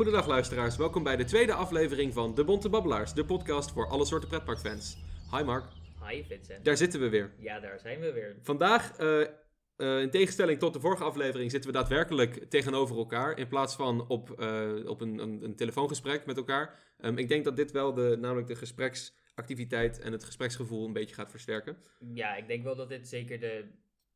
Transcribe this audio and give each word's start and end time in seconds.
Goedendag 0.00 0.28
luisteraars, 0.28 0.76
welkom 0.76 1.02
bij 1.02 1.16
de 1.16 1.24
tweede 1.24 1.52
aflevering 1.52 2.12
van 2.12 2.34
De 2.34 2.44
Bonte 2.44 2.68
Babbelaars, 2.68 3.14
de 3.14 3.24
podcast 3.24 3.70
voor 3.70 3.88
alle 3.88 4.04
soorten 4.04 4.28
pretparkfans. 4.28 4.96
Hi 5.36 5.42
Mark, 5.42 5.64
Hi 6.08 6.24
Vincent. 6.24 6.64
daar 6.64 6.76
zitten 6.76 7.00
we 7.00 7.08
weer. 7.08 7.32
Ja, 7.38 7.60
daar 7.60 7.78
zijn 7.80 8.00
we 8.00 8.12
weer. 8.12 8.36
Vandaag, 8.42 8.96
eh, 8.96 9.20
eh, 9.20 10.00
in 10.00 10.10
tegenstelling 10.10 10.58
tot 10.58 10.72
de 10.72 10.80
vorige 10.80 11.04
aflevering, 11.04 11.50
zitten 11.50 11.70
we 11.70 11.76
daadwerkelijk 11.76 12.50
tegenover 12.50 12.96
elkaar 12.96 13.38
in 13.38 13.48
plaats 13.48 13.74
van 13.74 14.08
op, 14.08 14.40
eh, 14.40 14.70
op 14.86 15.00
een, 15.00 15.18
een, 15.18 15.44
een 15.44 15.56
telefoongesprek 15.56 16.26
met 16.26 16.36
elkaar. 16.36 16.78
Ehm, 16.98 17.18
ik 17.18 17.28
denk 17.28 17.44
dat 17.44 17.56
dit 17.56 17.70
wel 17.70 17.94
de, 17.94 18.16
namelijk 18.20 18.46
de 18.46 18.56
gespreksactiviteit 18.56 19.98
en 19.98 20.12
het 20.12 20.24
gespreksgevoel 20.24 20.86
een 20.86 20.92
beetje 20.92 21.14
gaat 21.14 21.30
versterken. 21.30 21.76
Ja, 22.14 22.36
ik 22.36 22.46
denk 22.46 22.64
wel 22.64 22.76
dat 22.76 22.88
dit 22.88 23.08
zeker 23.08 23.40
de, 23.40 23.64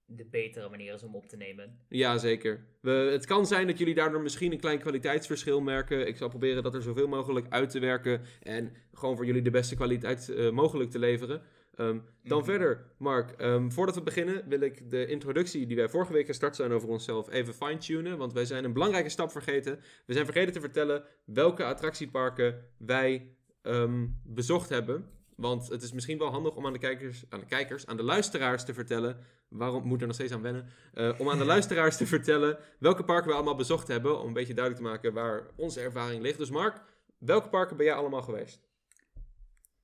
de 0.07 0.25
betere 0.25 0.69
manier 0.69 0.95
is 0.95 1.03
om 1.03 1.15
op 1.15 1.27
te 1.27 1.37
nemen. 1.37 1.79
Ja, 1.89 2.19
zeker. 2.19 2.65
We, 2.81 2.91
het 2.91 3.27
kan 3.27 3.47
zijn 3.47 3.67
dat 3.67 3.79
jullie 3.79 3.95
daardoor 3.95 4.21
misschien 4.23 4.53
een 4.53 4.61
klein 4.61 4.79
kwaliteitsverschil 4.79 5.61
merken. 5.61 6.07
Ik 6.07 6.17
zal 6.17 6.29
proberen 6.29 6.63
dat 6.63 6.75
er 6.75 6.83
zoveel 6.83 7.09
mogelijk 7.09 7.47
uit 7.49 7.71
te 7.71 7.79
werken 7.79 8.21
en 8.43 8.73
gewoon 8.93 9.17
voor 9.17 9.27
jullie 9.27 9.43
de 9.43 9.51
beste 9.51 9.75
kwaliteit 9.75 10.29
eh, 10.29 10.51
mogelijk 10.51 10.91
te 10.91 10.99
leveren. 10.99 11.43
Ehm, 11.75 11.99
dan 12.23 12.39
Mhm. 12.39 12.47
verder, 12.51 12.87
Mark, 12.99 13.31
ehm, 13.31 13.71
voordat 13.71 13.95
we 13.95 14.03
beginnen 14.03 14.49
wil 14.49 14.61
ik 14.61 14.91
de 14.91 15.07
introductie 15.07 15.67
die 15.67 15.77
wij 15.77 15.89
vorige 15.89 16.13
week 16.13 16.27
gestart 16.27 16.57
zijn 16.57 16.73
over 16.73 16.89
onszelf 16.89 17.31
even 17.31 17.55
fine-tunen. 17.55 18.19
Want 18.19 18.33
wij 18.33 18.45
zijn 18.45 18.65
een 18.65 18.73
belangrijke 18.73 19.09
stap 19.09 19.31
vergeten. 19.31 19.81
We 20.07 20.13
zijn 20.13 20.25
vergeten 20.25 20.53
te 20.53 20.61
vertellen 20.61 21.05
welke 21.25 21.65
attractieparken 21.65 22.65
wij 22.79 23.29
ehm, 23.63 24.07
bezocht 24.25 24.69
hebben. 24.69 25.09
Want 25.37 25.69
het 25.69 25.83
is 25.83 25.93
misschien 25.93 26.19
wel 26.19 26.31
handig 26.31 26.55
om 26.55 26.67
aan 26.67 26.73
de 26.73 26.79
kijkers, 26.79 27.25
aan 27.29 27.41
de 27.41 27.47
kijkers, 27.47 27.87
aan 27.87 27.97
de 27.97 28.03
luisteraars 28.03 28.65
te 28.65 28.75
vertellen. 28.75 29.17
Waarom 29.49 29.87
moet 29.87 30.01
er 30.01 30.07
nog 30.07 30.17
steeds 30.17 30.33
aan 30.33 30.43
wennen? 30.43 30.69
Eh, 30.95 31.21
om 31.21 31.31
aan 31.31 31.39
de 31.39 31.45
luisteraars 31.55 31.97
te 31.97 32.07
vertellen 32.07 32.59
welke 32.79 33.05
parken 33.05 33.29
we 33.29 33.35
allemaal 33.35 33.57
bezocht 33.57 33.89
hebben. 33.89 34.21
Om 34.21 34.27
een 34.27 34.33
beetje 34.33 34.55
duidelijk 34.55 34.85
te 34.85 34.91
maken 34.91 35.13
waar 35.13 35.47
onze 35.57 35.81
ervaring 35.81 36.23
ligt. 36.23 36.39
Dus 36.39 36.51
Mark, 36.51 36.83
welke 37.19 37.49
parken 37.49 37.77
ben 37.77 37.87
jij 37.87 37.95
allemaal 37.95 38.23
geweest? 38.23 38.61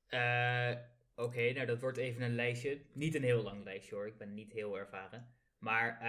Eh, 0.07 0.73
Oké, 1.21 1.53
nou 1.53 1.67
dat 1.67 1.81
wordt 1.81 1.97
even 1.97 2.23
een 2.23 2.35
lijstje. 2.35 2.81
Niet 2.93 3.15
een 3.15 3.23
heel 3.23 3.43
lang 3.43 3.65
lijstje 3.65 3.95
hoor, 3.95 4.07
ik 4.07 4.19
ben 4.19 4.35
niet 4.35 4.53
heel 4.53 4.79
ervaren. 4.79 5.35
Maar, 5.59 6.01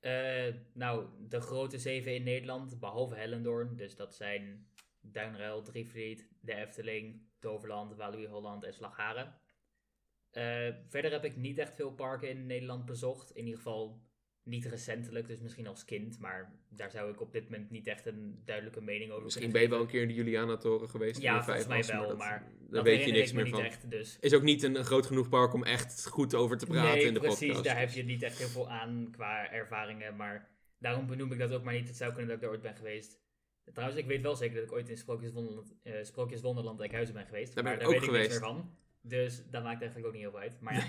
eh, 0.00 0.54
nou, 0.72 1.08
de 1.28 1.40
grote 1.40 1.78
zeven 1.78 2.14
in 2.14 2.22
Nederland, 2.22 2.80
behalve 2.80 3.14
Hellendoorn. 3.14 3.76
Dus 3.76 3.96
dat 3.96 4.14
zijn 4.14 4.69
Duinruil, 5.00 5.62
Drievliet, 5.62 6.28
de 6.40 6.54
Efteling, 6.54 7.22
Toverland, 7.38 7.94
Walibi 7.96 8.26
Holland 8.26 8.64
en 8.64 8.74
Slagharen. 8.74 9.34
Eh, 10.30 10.68
verder 10.88 11.10
heb 11.10 11.24
ik 11.24 11.36
niet 11.36 11.58
echt 11.58 11.74
veel 11.74 11.92
parken 11.92 12.28
in 12.28 12.46
Nederland 12.46 12.84
bezocht. 12.84 13.30
In 13.30 13.44
ieder 13.44 13.56
geval 13.56 14.08
niet 14.42 14.64
recentelijk, 14.64 15.26
dus 15.28 15.40
misschien 15.40 15.66
als 15.66 15.84
kind. 15.84 16.18
Maar 16.18 16.58
daar 16.68 16.90
zou 16.90 17.12
ik 17.12 17.20
op 17.20 17.32
dit 17.32 17.44
moment 17.44 17.70
niet 17.70 17.86
echt 17.86 18.06
een 18.06 18.42
duidelijke 18.44 18.80
mening 18.82 19.10
over 19.10 19.24
Misschien 19.24 19.52
ben 19.52 19.62
je 19.62 19.68
wel 19.68 19.80
een 19.80 19.86
keer 19.86 20.02
in 20.02 20.08
de 20.08 20.14
Juliana-toren 20.14 20.88
geweest. 20.88 21.20
Ja, 21.20 21.42
volgens 21.42 21.66
mij 21.66 21.84
wel, 21.84 22.08
dat- 22.08 22.18
maar 22.18 22.52
Daar 22.70 22.82
weet 22.82 23.04
je 23.04 23.12
niks 23.12 23.30
ik 23.30 23.36
me 23.36 23.42
meer 23.42 23.50
van. 23.50 23.62
echt, 23.62 23.90
dus... 23.90 24.16
Is 24.20 24.34
ook 24.34 24.42
niet 24.42 24.62
een, 24.62 24.84
groot 24.84 25.06
genoeg 25.06 25.28
park 25.28 25.52
om 25.52 25.64
echt 25.64 26.06
goed 26.06 26.34
over 26.34 26.58
te 26.58 26.66
praten 26.66 26.96
nee, 26.96 27.06
in 27.06 27.14
de 27.14 27.20
precies, 27.20 27.46
podcast. 27.46 27.64
daar 27.64 27.78
heb 27.78 27.90
je 27.90 28.04
niet 28.04 28.22
echt 28.22 28.38
heel 28.38 28.48
veel 28.48 28.70
aan 28.70 29.08
qua 29.10 29.50
ervaringen, 29.50 30.16
maar 30.16 30.48
daarom 30.78 31.06
benoem 31.06 31.32
ik 31.32 31.38
dat 31.38 31.52
ook 31.52 31.62
maar 31.62 31.74
niet. 31.74 31.88
Het 31.88 31.96
zou 31.96 32.12
kunnen 32.12 32.28
dat 32.28 32.38
ik 32.38 32.44
er 32.44 32.50
ooit 32.50 32.62
ben 32.62 32.76
geweest. 32.76 33.20
Trouwens, 33.72 34.00
ik 34.00 34.06
weet 34.06 34.22
wel 34.22 34.36
zeker 34.36 34.54
dat 34.54 34.64
ik 34.64 34.72
ooit 34.72 34.88
in 34.88 34.96
Sprookjes 34.96 35.32
Wonderland, 35.32 35.74
eh, 35.82 36.02
Sprookjes 36.02 36.40
Wonderland 36.40 36.80
Enkhuizen 36.80 37.14
ben 37.14 37.26
geweest. 37.26 37.54
Daar 37.54 37.64
ben 37.64 37.72
ik 37.72 37.78
daar 37.78 37.88
ook 37.88 37.94
weet 37.94 38.02
ik 38.02 38.10
niks 38.10 38.22
geweest. 38.22 38.40
meer 38.40 38.50
van. 38.50 38.76
Dus 39.00 39.36
dat 39.50 39.62
maakt 39.62 39.80
eigenlijk 39.80 40.06
ook 40.06 40.12
niet 40.12 40.22
heel 40.22 40.30
veel 40.30 40.40
uit. 40.40 40.60
Maar 40.60 40.74
ja, 40.74 40.86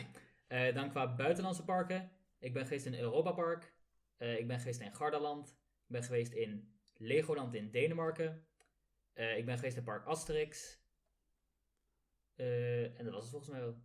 Eh, 0.47 0.75
dan 0.75 0.89
qua 0.89 1.15
buitenlandse 1.15 1.63
parken. 1.63 2.11
Ik 2.39 2.53
ben 2.53 2.63
geweest 2.63 2.85
in 2.85 2.95
Europa 2.99 3.31
Park. 3.31 3.73
Eh, 4.17 4.39
ik 4.39 4.47
ben 4.47 4.59
geweest 4.59 4.81
in 4.81 4.95
Gardaland. 4.95 5.49
Ik 5.87 5.87
ben 5.87 6.03
geweest 6.03 6.31
in 6.33 6.73
Legoland 6.93 7.53
in 7.53 7.71
Denemarken. 7.71 8.45
Ik 9.13 9.45
ben 9.45 9.55
geweest 9.55 9.77
in 9.77 9.83
Park 9.83 10.05
Asterix. 10.05 10.79
En 12.35 13.03
dat 13.03 13.13
was 13.13 13.21
het 13.21 13.29
volgens 13.31 13.51
mij 13.51 13.59
wel. 13.59 13.81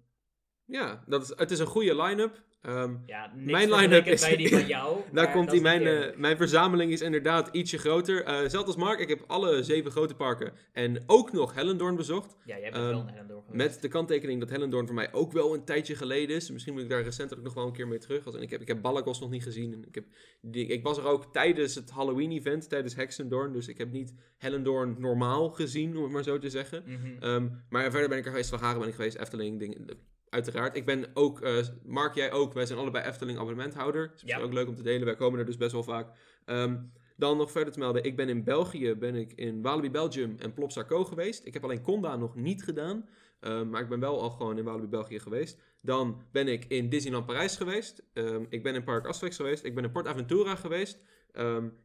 Ja, 0.65 1.05
dat 1.07 1.23
is, 1.23 1.29
het 1.39 1.51
is 1.51 1.59
een 1.59 1.67
goede 1.67 2.03
line-up. 2.03 2.45
Ehm, 2.67 2.95
Ja, 3.07 3.33
Mijn 3.35 3.71
line-up 3.71 3.91
line 4.05 4.11
is- 4.15 4.21
bij 4.21 4.37
die 4.37 4.49
van 4.49 4.67
jou. 4.77 5.01
Daar 5.13 5.31
komt 5.31 5.53
is 5.53 5.61
Mijn, 5.61 5.87
eh, 5.87 6.17
mijn 6.17 6.37
verzameling 6.37 6.93
is 6.93 7.01
inderdaad 7.01 7.49
ietsje 7.53 7.79
groter. 7.79 8.25
Eh 8.25 8.35
zelfs 8.49 8.67
als 8.67 8.77
Mark, 8.77 8.99
ik 9.01 9.09
heb 9.09 9.25
alle 9.27 9.63
zeven 9.63 9.91
grote 9.91 10.15
parken 10.15 10.53
en 10.73 11.03
ook 11.07 11.33
nog 11.33 11.55
Hellendoorn 11.55 11.97
bezocht. 11.97 12.37
Ja, 12.45 12.59
jij 12.59 12.71
ehm, 12.71 12.83
wel 12.83 13.01
een 13.01 13.09
Hellendoorn 13.09 13.43
geweest. 13.47 13.65
Met 13.73 13.83
de 13.83 13.89
kanttekening 13.89 14.41
dat 14.41 14.51
Hellendoorn 14.51 14.87
voor 14.87 14.95
mij 14.95 15.13
ook 15.13 15.33
wel 15.33 15.55
een 15.55 15.65
tijdje 15.65 15.95
geleden 15.95 16.37
is. 16.37 16.51
Misschien 16.51 16.73
moet 16.73 16.83
ik 16.83 16.89
daar 16.89 17.03
recentelijk 17.03 17.45
nog 17.45 17.55
wel 17.55 17.67
een 17.67 17.73
keer 17.73 17.89
mee 17.89 17.99
terug. 17.99 18.27
En 18.27 18.43
ik 18.43 18.51
heb, 18.51 18.61
ik 18.61 18.69
heb 18.69 18.83
nog 18.83 19.31
niet 19.31 19.43
gezien. 19.43 19.73
En 19.73 19.85
ik, 19.89 19.95
heb 19.95 20.05
die, 20.41 20.67
ik 20.67 20.83
was 20.83 20.99
er 20.99 21.05
ook 21.05 21.33
tijdens 21.33 21.75
het 21.75 21.91
Halloween-event, 21.91 22.69
tijdens 22.69 22.95
Hexendoorn. 22.95 23.53
Dus 23.53 23.69
ik 23.69 23.79
heb 23.79 23.93
niet 23.93 24.15
Hellendoorn 24.39 24.97
normaal 24.99 25.51
gezien, 25.51 25.97
om 25.97 26.03
het 26.03 26.13
maar 26.13 26.23
zo 26.23 26.39
te 26.39 26.51
zeggen. 26.51 26.83
Mhm. 26.87 27.23
Ehm, 27.23 27.49
maar 27.69 27.91
verder 27.91 28.09
ben 28.09 28.19
ik 28.19 28.25
er 28.25 28.31
geweest, 28.31 28.51
Van 28.51 28.59
Haren 28.59 28.79
ben 28.79 28.89
ik 28.89 28.95
geweest, 28.95 29.17
Efteling, 29.17 29.59
dingen, 29.59 29.87
uiteraard. 30.31 30.77
Ik 30.77 30.85
ben 30.85 31.07
ook, 31.15 31.41
eh, 31.41 31.57
Mark, 31.85 32.15
jij 32.15 32.33
ook, 32.33 32.53
wij 32.53 32.67
zijn 32.67 32.79
allebei 32.79 33.05
Efteling 33.05 33.39
abonnementhouder. 33.39 34.03
Dat 34.07 34.15
is 34.17 34.23
misschien 34.23 34.43
Ja. 34.43 34.49
ook 34.49 34.55
leuk 34.55 34.69
om 34.69 34.75
te 34.75 34.83
delen, 34.83 35.05
wij 35.05 35.17
komen 35.17 35.39
er 35.39 35.47
dus 35.47 35.57
best 35.57 35.73
wel 35.73 35.83
vaak. 35.83 36.09
Ehm, 36.45 36.77
dan 37.17 37.37
nog 37.37 37.51
verder 37.51 37.73
te 37.73 37.79
melden, 37.79 38.05
ik 38.05 38.17
ben 38.17 38.29
in 38.29 38.45
België, 38.45 38.95
ben 38.95 39.15
ik 39.15 39.33
in 39.33 39.63
Walibi 39.63 39.91
Belgium 39.91 40.37
en 40.39 40.53
Plopsaco 40.55 41.05
geweest. 41.05 41.45
Ik 41.47 41.53
heb 41.55 41.65
alleen 41.65 41.83
Conda 41.83 42.17
nog 42.17 42.35
niet 42.35 42.63
gedaan, 42.65 43.09
ehm, 43.41 43.71
maar 43.71 43.83
ik 43.83 43.89
ben 43.89 44.01
wel 44.01 44.21
al 44.21 44.31
gewoon 44.31 44.59
in 44.59 44.65
Walibi 44.65 44.87
België 44.87 45.19
geweest. 45.19 45.59
Dan 45.81 46.23
ben 46.33 46.49
ik 46.49 46.65
in 46.65 46.89
Disneyland 46.89 47.27
Parijs 47.27 47.57
geweest. 47.57 48.03
Ehm, 48.13 48.45
ik 48.49 48.63
ben 48.63 48.75
in 48.75 48.85
Park 48.85 49.07
Asterix 49.07 49.37
geweest. 49.37 49.65
Ik 49.65 49.75
ben 49.75 49.85
in 49.85 49.91
Port 49.91 50.07
Aventura 50.07 50.55
geweest. 50.55 51.01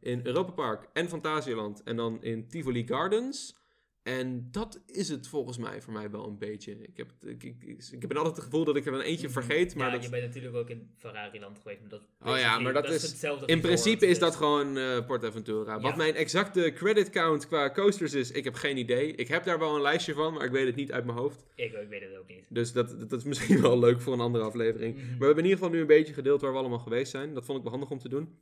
In 0.00 0.20
Europa 0.22 0.52
Park 0.52 0.88
en 0.92 1.08
Fantasieland. 1.08 1.82
En 1.82 1.96
dan 1.96 2.22
in 2.22 2.48
Tivoli 2.48 2.86
Gardens. 2.86 3.56
En 4.02 4.48
dat 4.50 4.80
is 4.86 5.08
het 5.08 5.28
volgens 5.28 5.58
mij 5.58 5.80
voor 5.82 5.92
mij 5.92 6.10
wel 6.10 6.26
een 6.26 6.38
beetje. 6.38 6.72
Ik 6.72 6.96
heb, 6.96 7.10
ik, 7.20 7.42
ik, 7.42 7.58
ik 7.90 8.00
heb 8.02 8.16
altijd 8.16 8.36
het 8.36 8.44
gevoel 8.44 8.64
dat 8.64 8.76
ik 8.76 8.86
er 8.86 8.92
dan 8.92 9.00
eentje 9.00 9.28
vergeet. 9.28 9.74
Maar 9.74 9.86
ja, 9.86 9.92
dat, 9.92 10.02
je 10.04 10.10
bent 10.10 10.24
natuurlijk 10.24 10.54
ook 10.54 10.70
in 10.70 10.90
Ferrari-land 10.96 11.58
geweest. 11.58 11.80
Maar 11.80 11.88
dat 11.88 12.00
Oh 12.24 12.38
ja, 12.38 12.58
maar 12.58 12.72
dat 12.72 12.90
is- 12.90 13.02
hetzelfde 13.02 13.46
in 13.46 13.60
principe 13.60 14.06
is 14.06 14.18
dat 14.18 14.36
gewoon 14.36 14.76
eh 14.76 15.06
Port 15.06 15.24
Aventura. 15.24 15.80
Wat 15.80 15.96
mijn 15.96 16.14
exacte 16.14 16.72
credit 16.74 17.10
count 17.10 17.46
qua 17.46 17.70
coasters 17.70 18.12
is, 18.12 18.30
ik 18.30 18.44
heb 18.44 18.54
geen 18.54 18.76
idee. 18.76 19.14
Ik 19.14 19.28
heb 19.28 19.44
daar 19.44 19.58
wel 19.58 19.74
een 19.74 19.82
lijstje 19.82 20.14
van, 20.14 20.34
maar 20.34 20.44
ik 20.44 20.50
weet 20.50 20.66
het 20.66 20.76
niet 20.76 20.92
uit 20.92 21.04
mijn 21.04 21.18
hoofd. 21.18 21.44
Ik, 21.54 21.72
ik 21.72 21.88
weet 21.88 22.00
het 22.02 22.16
ook 22.18 22.28
niet. 22.28 22.46
Dus 22.48 22.72
dat, 22.72 22.88
dat, 22.88 23.10
dat 23.10 23.18
is 23.18 23.24
misschien 23.24 23.60
wel 23.68 23.78
leuk 23.78 24.00
voor 24.00 24.12
een 24.12 24.20
andere 24.20 24.44
aflevering. 24.44 24.94
Mhm. 24.94 25.06
Maar 25.08 25.18
we 25.18 25.24
hebben 25.24 25.44
in 25.44 25.50
ieder 25.50 25.58
geval 25.58 25.74
nu 25.74 25.80
een 25.80 25.86
beetje 25.86 26.14
gedeeld 26.14 26.40
waar 26.40 26.52
we 26.52 26.58
allemaal 26.58 26.78
geweest 26.78 27.10
zijn. 27.10 27.34
Dat 27.34 27.44
vond 27.44 27.56
ik 27.58 27.62
wel 27.64 27.72
handig 27.72 27.90
om 27.90 27.98
te 27.98 28.08
doen. 28.08 28.38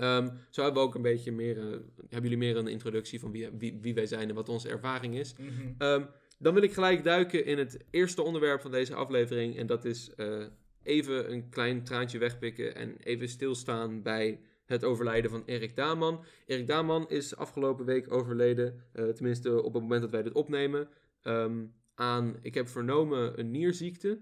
Ehm, 0.00 0.28
zo 0.50 0.62
hebben 0.62 0.82
we 0.82 0.88
ook 0.88 0.94
een 0.94 1.02
beetje 1.02 1.32
meer, 1.32 1.58
eh, 1.58 1.64
hebben 1.98 2.30
jullie 2.30 2.38
meer 2.38 2.56
een 2.56 2.66
introductie 2.66 3.20
van 3.20 3.30
wie, 3.30 3.48
wie, 3.58 3.78
wie 3.80 3.94
wij 3.94 4.06
zijn 4.06 4.28
en 4.28 4.34
wat 4.34 4.48
onze 4.48 4.68
ervaring 4.68 5.18
is. 5.18 5.34
Mhm. 5.36 5.50
Ehm, 5.78 6.04
dan 6.38 6.54
wil 6.54 6.62
ik 6.62 6.72
gelijk 6.72 7.04
duiken 7.04 7.44
in 7.44 7.58
het 7.58 7.84
eerste 7.90 8.22
onderwerp 8.22 8.60
van 8.60 8.70
deze 8.70 8.94
aflevering. 8.94 9.56
En 9.56 9.66
dat 9.66 9.84
is 9.84 10.14
eh, 10.14 10.44
even 10.82 11.32
een 11.32 11.48
klein 11.48 11.84
traantje 11.84 12.18
wegpikken 12.18 12.74
en 12.74 12.96
even 12.96 13.28
stilstaan 13.28 14.02
bij 14.02 14.40
het 14.64 14.84
overlijden 14.84 15.30
van 15.30 15.42
Erik 15.46 15.76
Daman. 15.76 16.24
Erik 16.46 16.66
Daman 16.66 17.08
is 17.08 17.36
afgelopen 17.36 17.84
week 17.84 18.12
overleden, 18.12 18.84
eh, 18.92 19.08
tenminste 19.08 19.62
op 19.62 19.72
het 19.72 19.82
moment 19.82 20.00
dat 20.00 20.10
wij 20.10 20.22
dit 20.22 20.32
opnemen, 20.32 20.88
ehm, 21.22 21.66
aan, 21.94 22.36
ik 22.42 22.54
heb 22.54 22.68
vernomen, 22.68 23.38
een 23.38 23.50
nierziekte. 23.50 24.20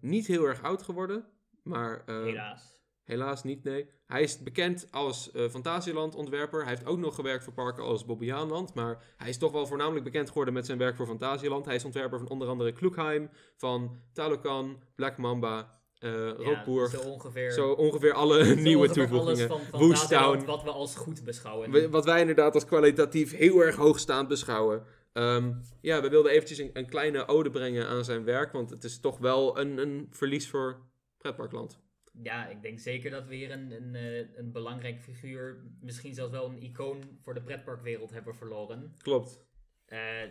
Niet 0.00 0.26
heel 0.26 0.44
erg 0.44 0.62
oud 0.62 0.82
geworden, 0.82 1.24
maar 1.62 2.02
Helaas. 2.06 2.74
Helaas 3.04 3.42
niet, 3.42 3.64
nee. 3.64 3.86
Hij 4.06 4.22
is 4.22 4.38
bekend 4.42 4.88
als 4.90 5.30
eh 5.30 5.48
Fantasieland-ontwerper. 5.48 6.60
Hij 6.60 6.68
heeft 6.68 6.86
ook 6.86 6.98
nog 6.98 7.14
gewerkt 7.14 7.44
voor 7.44 7.52
parken 7.52 7.84
als 7.84 8.04
Bobbejaanland. 8.04 8.74
Maar 8.74 9.02
hij 9.16 9.28
is 9.28 9.38
toch 9.38 9.52
wel 9.52 9.66
voornamelijk 9.66 10.04
bekend 10.04 10.28
geworden 10.28 10.54
met 10.54 10.66
zijn 10.66 10.78
werk 10.78 10.96
voor 10.96 11.06
Fantasieland. 11.06 11.64
Hij 11.64 11.74
is 11.74 11.84
ontwerper 11.84 12.18
van 12.18 12.28
onder 12.28 12.48
andere 12.48 12.72
Kloekheim, 12.72 13.30
van 13.56 13.96
Talokan, 14.12 14.82
Black 14.94 15.16
Mamba, 15.16 15.80
eh 15.98 16.30
Rookboer. 16.36 16.88
zo 16.88 17.00
ongeveer. 17.00 17.52
Zo 17.52 17.70
ongeveer 17.72 18.12
alle 18.12 18.44
zo 18.44 18.54
nieuwe 18.54 18.82
ongeveer 18.86 19.08
toevoegingen. 19.08 19.48
Alles 19.50 19.60
van, 19.68 20.44
Wat 20.46 20.62
we 20.62 20.70
als 20.70 20.96
goed 20.96 21.24
beschouwen. 21.24 21.70
We- 21.70 21.90
Wat 21.90 22.04
wij 22.04 22.20
inderdaad 22.20 22.54
als 22.54 22.64
kwalitatief 22.64 23.36
heel 23.36 23.60
erg 23.60 23.76
hoogstaand 23.76 24.28
beschouwen. 24.28 24.82
Ehm, 25.12 25.52
ja, 25.80 26.00
we 26.02 26.08
wilden 26.08 26.32
eventjes 26.32 26.58
een, 26.58 26.70
een 26.72 26.86
kleine 26.86 27.26
ode 27.28 27.50
brengen 27.50 27.86
aan 27.86 28.04
zijn 28.04 28.24
werk. 28.24 28.52
Want 28.52 28.70
het 28.70 28.84
is 28.84 29.00
toch 29.00 29.18
wel 29.18 29.58
een, 29.58 29.78
een 29.78 30.06
verlies 30.10 30.50
voor 30.50 30.76
pretparkland. 31.18 31.78
Ja, 32.22 32.48
ik 32.48 32.62
denk 32.62 32.78
zeker 32.78 33.10
dat 33.10 33.26
we 33.26 33.34
hier 33.34 33.50
een, 33.50 33.70
een, 33.70 33.94
eh, 33.94 34.36
een 34.36 34.52
belangrijk 34.52 35.00
figuur, 35.00 35.64
misschien 35.80 36.14
zelfs 36.14 36.32
wel 36.32 36.48
een 36.48 36.62
icoon 36.62 37.18
voor 37.20 37.34
de 37.34 37.42
pretparkwereld 37.42 38.10
hebben 38.10 38.34
verloren. 38.34 38.94
Klopt. 38.98 39.46
Eh, 39.84 40.22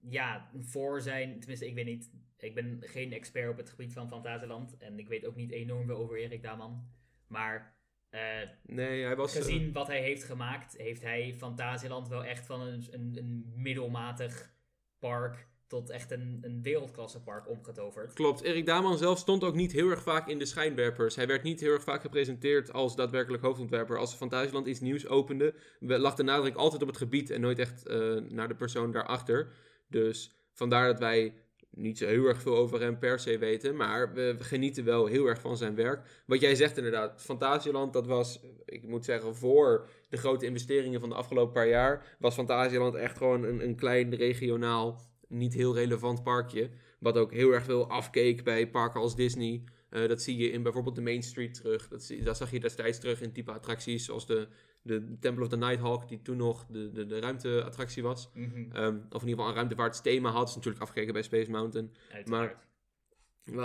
ja, 0.00 0.50
voor 0.60 1.00
zijn, 1.00 1.38
tenminste 1.38 1.66
ik 1.66 1.74
weet 1.74 1.84
niet, 1.84 2.10
ik 2.38 2.54
ben 2.54 2.78
geen 2.80 3.12
expert 3.12 3.50
op 3.50 3.56
het 3.56 3.70
gebied 3.70 3.92
van 3.92 4.08
Fantasieland 4.08 4.76
en 4.76 4.98
ik 4.98 5.08
weet 5.08 5.26
ook 5.26 5.36
niet 5.36 5.50
enorm 5.50 5.86
veel 5.86 5.96
over 5.96 6.16
Erik 6.16 6.42
Daman. 6.42 6.90
Maar 7.26 7.76
eh, 8.08 8.48
Nee, 8.62 9.04
hij 9.04 9.16
was... 9.16 9.36
gezien 9.36 9.72
wat 9.72 9.86
hij 9.86 10.00
heeft 10.00 10.24
gemaakt, 10.24 10.76
heeft 10.76 11.02
hij 11.02 11.34
Fantasieland 11.34 12.08
wel 12.08 12.24
echt 12.24 12.46
van 12.46 12.60
een, 12.60 12.86
een, 12.90 13.16
een 13.16 13.52
middelmatig 13.54 14.54
park 14.98 15.48
tot 15.66 15.90
echt 15.90 16.10
een, 16.10 16.38
een 16.42 16.62
wereldklassepark 16.62 17.48
omgetoverd. 17.48 18.12
Klopt. 18.12 18.42
Erik 18.42 18.66
Daman 18.66 18.98
zelf 18.98 19.18
stond 19.18 19.44
ook 19.44 19.54
niet 19.54 19.72
heel 19.72 19.90
erg 19.90 20.02
vaak 20.02 20.28
in 20.28 20.38
de 20.38 20.44
schijnwerpers. 20.44 21.16
Hij 21.16 21.26
werd 21.26 21.42
niet 21.42 21.60
heel 21.60 21.72
erg 21.72 21.82
vaak 21.82 22.00
gepresenteerd 22.00 22.72
als 22.72 22.96
daadwerkelijk 22.96 23.42
hoofdontwerper. 23.42 23.98
Als 23.98 24.14
Fantasieland 24.14 24.66
iets 24.66 24.80
nieuws 24.80 25.06
opende, 25.06 25.54
lag 25.78 26.14
de 26.14 26.22
nadruk 26.22 26.56
altijd 26.56 26.82
op 26.82 26.88
het 26.88 26.96
gebied 26.96 27.30
en 27.30 27.40
nooit 27.40 27.58
echt 27.58 27.88
uh, 27.88 28.20
naar 28.28 28.48
de 28.48 28.54
persoon 28.54 28.92
daarachter. 28.92 29.48
Dus 29.88 30.34
vandaar 30.52 30.86
dat 30.86 30.98
wij 30.98 31.34
niet 31.70 31.98
zo 31.98 32.06
heel 32.06 32.24
erg 32.24 32.42
veel 32.42 32.56
over 32.56 32.80
hem 32.80 32.98
per 32.98 33.18
se 33.18 33.38
weten, 33.38 33.76
maar 33.76 34.12
we, 34.12 34.36
genieten 34.38 34.84
wel 34.84 35.06
heel 35.06 35.26
erg 35.26 35.40
van 35.40 35.56
zijn 35.56 35.74
werk. 35.74 36.22
Wat 36.26 36.40
jij 36.40 36.54
zegt 36.54 36.76
inderdaad, 36.76 37.22
Fantasieland, 37.22 37.92
dat 37.92 38.06
was, 38.06 38.40
ik 38.64 38.86
moet 38.86 39.04
zeggen, 39.04 39.34
voor 39.34 39.88
de 40.08 40.16
grote 40.16 40.46
investeringen 40.46 41.00
van 41.00 41.08
de 41.08 41.14
afgelopen 41.14 41.52
paar 41.52 41.68
jaar, 41.68 42.16
was 42.18 42.34
Fantasieland 42.34 42.94
echt 42.94 43.16
gewoon 43.16 43.44
een, 43.44 43.64
een 43.64 43.76
klein 43.76 44.14
regionaal, 44.14 45.00
niet 45.28 45.54
heel 45.54 45.74
relevant 45.74 46.22
parkje. 46.22 46.70
Wat 46.98 47.16
ook 47.16 47.32
heel 47.32 47.50
erg 47.50 47.64
veel 47.64 47.90
afkeek 47.90 48.44
bij 48.44 48.70
parken 48.70 49.00
als 49.00 49.16
Disney. 49.16 49.64
Uh, 49.90 50.08
dat 50.08 50.22
zie 50.22 50.36
je 50.36 50.50
in 50.50 50.62
bijvoorbeeld 50.62 50.94
de 50.94 51.02
Main 51.02 51.22
Street 51.22 51.54
terug. 51.54 51.88
Dat, 51.88 52.02
zie, 52.02 52.22
dat 52.22 52.36
zag 52.36 52.50
je 52.50 52.60
destijds 52.60 52.98
terug 52.98 53.20
in 53.20 53.32
type 53.32 53.52
attracties 53.52 54.04
zoals 54.04 54.26
de 54.26 54.48
de 54.86 55.16
Temple 55.20 55.42
of 55.42 55.48
the 55.48 55.56
Nighthawk, 55.56 56.08
die 56.08 56.22
toen 56.22 56.36
nog 56.36 56.66
de, 56.66 56.90
de, 56.92 57.06
de 57.06 57.18
ruimteattractie 57.18 58.02
was. 58.02 58.30
Mhm. 58.34 58.72
Ehm, 58.72 58.96
of 58.96 59.22
in 59.22 59.28
ieder 59.28 59.28
geval 59.28 59.48
een 59.48 59.54
ruimtevaarts 59.54 60.00
thema 60.00 60.30
had. 60.30 60.48
Is 60.48 60.54
natuurlijk 60.54 60.82
afgekeken 60.82 61.12
bij 61.12 61.22
Space 61.22 61.50
Mountain. 61.50 61.92
Uiteraard. 62.12 62.28
Maar 62.28 62.64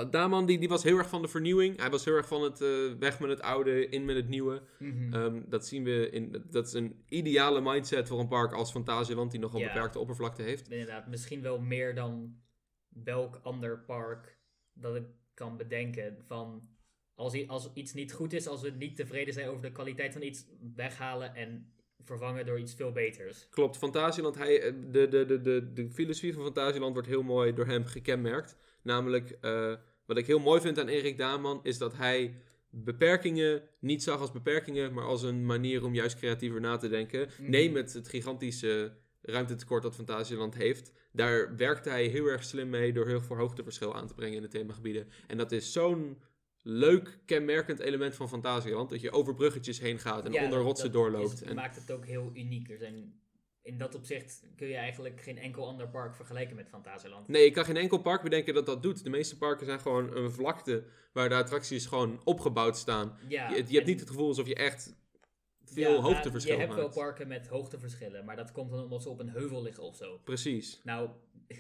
Daman 0.10 0.46
die, 0.46 0.60
die 0.60 0.70
was 0.70 0.84
heel 0.84 0.98
erg 0.98 1.10
van 1.10 1.22
de 1.22 1.28
vernieuwing. 1.28 1.78
Hij 1.80 1.90
was 1.90 2.06
heel 2.06 2.16
erg 2.16 2.28
van 2.28 2.44
het 2.44 2.62
uh, 2.62 2.94
weg 3.00 3.20
met 3.20 3.30
het 3.30 3.42
oude, 3.42 3.90
in 3.90 4.06
met 4.06 4.16
het 4.16 4.28
nieuwe. 4.28 4.62
Mhm. 4.80 5.14
Ehm, 5.14 5.42
dat 5.50 5.68
zien 5.68 5.84
we 5.84 6.10
in. 6.10 6.44
Dat 6.50 6.68
is 6.68 6.74
een 6.74 7.04
ideale 7.08 7.62
mindset 7.62 8.08
voor 8.08 8.20
een 8.20 8.28
park 8.28 8.54
als 8.54 8.72
Fantasieland, 8.72 9.32
die 9.32 9.40
nogal 9.40 9.60
Ja. 9.60 9.68
beperkte 9.74 10.00
oppervlakte 10.00 10.42
heeft. 10.42 10.70
Inderdaad, 10.70 11.08
misschien 11.08 11.42
wel 11.42 11.60
meer 11.60 11.96
dan 11.96 12.36
welk 12.88 13.40
ander 13.44 13.80
park 13.80 14.38
dat 14.74 14.96
ik 14.96 15.06
kan 15.34 15.58
bedenken. 15.58 16.18
Van 16.28 16.70
als, 17.16 17.48
als 17.48 17.70
iets 17.74 17.94
niet 17.94 18.14
goed 18.14 18.34
is, 18.34 18.48
als 18.48 18.62
we 18.62 18.70
niet 18.70 18.96
tevreden 18.96 19.34
zijn 19.34 19.48
over 19.50 19.62
de 19.62 19.72
kwaliteit 19.72 20.14
van 20.14 20.22
iets, 20.22 20.46
weghalen 20.76 21.36
en 21.36 21.74
vervangen 22.04 22.46
door 22.46 22.60
iets 22.60 22.74
veel 22.74 22.92
beters. 22.92 23.48
Klopt, 23.50 23.78
Fantasieland, 23.78 24.36
hij, 24.36 24.62
eh, 24.62 24.74
de, 24.92 25.08
de, 25.08 25.26
de, 25.26 25.42
de, 25.42 25.74
de 25.74 25.90
filosofie 25.90 26.34
van 26.34 26.44
Fantasieland 26.44 26.94
wordt 26.94 27.08
heel 27.08 27.24
mooi 27.24 27.54
door 27.54 27.66
hem 27.66 27.86
gekenmerkt. 27.86 28.58
Namelijk, 28.84 29.38
eh, 29.42 29.74
wat 30.06 30.18
ik 30.18 30.28
heel 30.28 30.40
mooi 30.40 30.62
vind 30.62 30.80
aan 30.80 30.88
Erik 30.88 31.18
Daman, 31.18 31.60
is 31.64 31.78
dat 31.78 31.98
hij 31.98 32.36
beperkingen 32.70 33.62
niet 33.80 34.04
zag 34.04 34.20
als 34.20 34.32
beperkingen, 34.32 34.94
maar 34.94 35.06
als 35.06 35.24
een 35.24 35.46
manier 35.46 35.84
om 35.86 35.94
juist 35.94 36.18
creatiever 36.18 36.62
na 36.62 36.78
te 36.78 36.90
denken. 36.90 37.30
Mhm. 37.40 37.50
Neem 37.50 37.76
het, 37.76 37.94
het 37.94 38.08
gigantische 38.08 38.94
ruimtetekort 39.22 39.84
dat 39.84 39.96
Fantasieland 39.96 40.56
heeft. 40.56 40.92
Daar 41.12 41.56
werkte 41.56 41.90
hij 41.90 42.06
heel 42.06 42.26
erg 42.26 42.44
slim 42.44 42.70
mee 42.70 42.94
door 42.94 43.08
heel 43.08 43.22
veel 43.22 43.36
hoogteverschil 43.36 43.96
aan 43.96 44.08
te 44.08 44.14
brengen 44.14 44.36
in 44.36 44.42
de 44.42 44.48
themagebieden. 44.48 45.08
En 45.28 45.38
dat 45.38 45.52
is 45.52 45.72
zo'n 45.72 46.18
leuk, 46.64 47.20
kenmerkend 47.26 47.80
element 47.80 48.16
van 48.16 48.30
Fantasieland, 48.30 48.90
dat 48.90 49.02
je 49.02 49.12
over 49.12 49.34
bruggetjes 49.34 49.80
heen 49.80 50.00
gaat 50.00 50.26
en 50.26 50.32
Ja, 50.32 50.44
onder 50.44 50.58
dat- 50.58 50.68
rotsen 50.68 50.92
dat 50.92 51.02
doorloopt. 51.02 51.34
is- 51.34 51.42
en 51.44 51.56
maakt 51.56 51.76
het 51.76 51.92
ook 51.92 52.06
heel 52.06 52.32
uniek. 52.34 52.70
Er 52.70 52.78
zijn, 52.78 53.21
in 53.62 53.78
dat 53.78 53.96
opzicht 53.96 54.44
kun 54.56 54.68
je 54.68 54.76
eigenlijk 54.76 55.22
geen 55.22 55.38
enkel 55.38 55.68
ander 55.68 55.90
park 55.90 56.16
vergelijken 56.16 56.56
met 56.56 56.70
Fantasieland. 56.70 57.28
Nee, 57.28 57.46
ik 57.46 57.54
kan 57.54 57.66
geen 57.66 57.78
enkel 57.78 57.98
park 58.02 58.22
bedenken 58.24 58.54
dat 58.54 58.66
dat 58.66 58.84
doet. 58.84 59.04
De 59.04 59.10
meeste 59.10 59.38
parken 59.38 59.66
zijn 59.66 59.80
gewoon 59.80 60.16
een 60.18 60.32
vlakte 60.32 60.84
waar 61.14 61.30
de 61.30 61.36
attracties 61.36 61.86
gewoon 61.86 62.22
opgebouwd 62.24 62.78
staan. 62.78 63.18
Ja, 63.28 63.50
je, 63.50 63.56
je 63.56 63.62
hebt 63.62 63.76
en- 63.78 63.86
niet 63.86 64.00
het 64.00 64.10
gevoel 64.10 64.28
alsof 64.28 64.48
je 64.48 64.56
echt 64.56 64.96
veel 65.66 65.84
ja, 65.84 65.90
nou, 65.90 66.02
hoogteverschil 66.14 66.54
Je 66.54 66.60
hebt 66.60 66.74
wel 66.74 66.84
maakt. 66.84 66.96
parken 66.96 67.28
met 67.28 67.48
hoogteverschillen, 67.48 68.26
maar 68.26 68.36
dat 68.36 68.52
komt 68.52 68.72
dan 68.72 68.84
omdat 68.84 69.02
ze 69.02 69.10
op 69.10 69.20
een 69.20 69.30
heuvel 69.30 69.62
liggen 69.62 69.84
of 69.84 69.96
zo. 69.96 70.18
Precies. 70.24 70.82
Nou, 70.84 71.10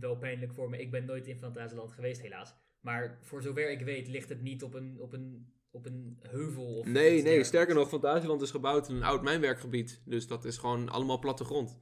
wel 0.00 0.16
pijnlijk 0.16 0.52
voor 0.54 0.70
me. 0.70 0.78
Ik 0.78 0.90
ben 0.90 1.04
nooit 1.04 1.26
in 1.26 1.38
Fantasieland 1.38 1.92
geweest, 1.92 2.20
helaas. 2.20 2.54
Maar 2.80 3.18
voor 3.22 3.42
zover 3.42 3.70
ik 3.70 3.80
weet, 3.80 4.08
ligt 4.08 4.28
het 4.28 4.42
niet 4.42 4.62
op 4.62 4.74
een, 4.74 5.00
op 5.00 5.12
een, 5.12 5.52
op 5.74 5.86
een 5.86 6.18
heuvel. 6.20 6.78
Of 6.78 6.86
Nee, 6.86 7.22
nee, 7.22 7.44
sterker 7.44 7.74
nog, 7.74 7.88
Fantasieland 7.88 8.42
is 8.42 8.50
gebouwd 8.50 8.88
in 8.88 8.94
een 8.94 9.02
oud 9.02 9.22
mijnwerkgebied. 9.22 10.02
Dus 10.04 10.26
dat 10.26 10.44
is 10.44 10.58
gewoon 10.58 10.88
allemaal 10.88 11.18
plattegrond. 11.18 11.78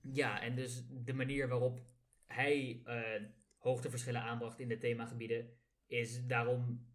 Ja, 0.00 0.42
en 0.42 0.54
dus 0.54 0.84
de 1.04 1.12
manier 1.12 1.48
waarop 1.48 1.80
hij 2.26 2.80
eh, 2.84 3.22
hoogteverschillen 3.58 4.22
aanbracht 4.22 4.60
in 4.60 4.68
de 4.68 4.78
themagebieden 4.78 5.50
is 5.86 6.26
daarom 6.26 6.88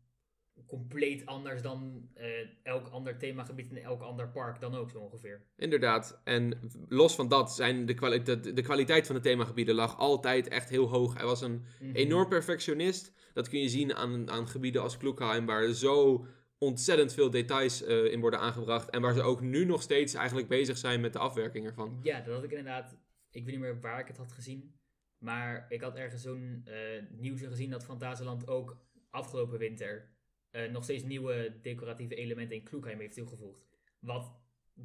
compleet 0.67 1.25
anders 1.25 1.61
dan 1.61 2.09
eh, 2.13 2.27
elk 2.63 2.87
ander 2.87 3.17
themagebied 3.17 3.69
in 3.71 3.77
elk 3.77 4.01
ander 4.01 4.29
park 4.29 4.59
dan 4.59 4.75
ook 4.75 4.89
zo 4.89 4.99
ongeveer. 4.99 5.41
Inderdaad. 5.55 6.21
En 6.23 6.59
los 6.87 7.15
van 7.15 7.27
dat 7.27 7.55
zijn 7.55 7.85
de, 7.85 7.93
kwali- 7.93 8.21
de, 8.23 8.53
de 8.53 8.61
kwaliteit 8.61 9.05
van 9.05 9.15
de 9.15 9.21
themagebieden 9.21 9.75
lag 9.75 9.97
altijd 9.97 10.47
echt 10.47 10.69
heel 10.69 10.87
hoog. 10.89 11.13
Hij 11.13 11.25
was 11.25 11.41
een 11.41 11.63
Mhm. 11.79 11.95
enorm 11.95 12.29
perfectionist. 12.29 13.13
Dat 13.33 13.49
kun 13.49 13.59
je 13.59 13.69
zien 13.69 13.95
aan, 13.95 14.29
aan 14.29 14.47
gebieden 14.47 14.81
als 14.81 14.97
Kloekheim, 14.97 15.45
waar 15.45 15.73
zo 15.73 16.25
ontzettend 16.57 17.13
veel 17.13 17.29
details 17.29 17.83
eh, 17.83 18.11
in 18.11 18.19
worden 18.19 18.39
aangebracht. 18.39 18.89
En 18.89 19.01
waar 19.01 19.13
ze 19.13 19.21
ook 19.21 19.41
nu 19.41 19.65
nog 19.65 19.81
steeds 19.81 20.13
eigenlijk 20.13 20.47
bezig 20.47 20.77
zijn 20.77 21.01
met 21.01 21.13
de 21.13 21.19
afwerking 21.19 21.65
ervan. 21.65 21.99
Ja, 22.03 22.19
dat 22.21 22.33
had 22.33 22.43
ik 22.43 22.49
inderdaad. 22.49 22.97
Ik 23.31 23.43
weet 23.43 23.51
niet 23.53 23.59
meer 23.63 23.79
waar 23.79 23.99
ik 23.99 24.07
het 24.07 24.17
had 24.17 24.31
gezien. 24.31 24.73
Maar 25.17 25.65
ik 25.69 25.81
had 25.81 25.95
ergens 25.95 26.21
zo'n 26.21 26.61
eh 26.65 26.75
nieuwsje 27.09 27.47
gezien 27.47 27.69
dat 27.69 27.85
Fantasieland 27.85 28.47
ook 28.47 28.77
afgelopen 29.09 29.59
winter 29.59 30.13
eh, 30.55 30.71
nog 30.71 30.83
steeds 30.83 31.03
nieuwe 31.03 31.53
decoratieve 31.61 32.15
elementen 32.15 32.55
in 32.55 32.63
Kloekheim 32.63 32.99
heeft 32.99 33.15
toegevoegd. 33.15 33.65
Wat 33.99 34.31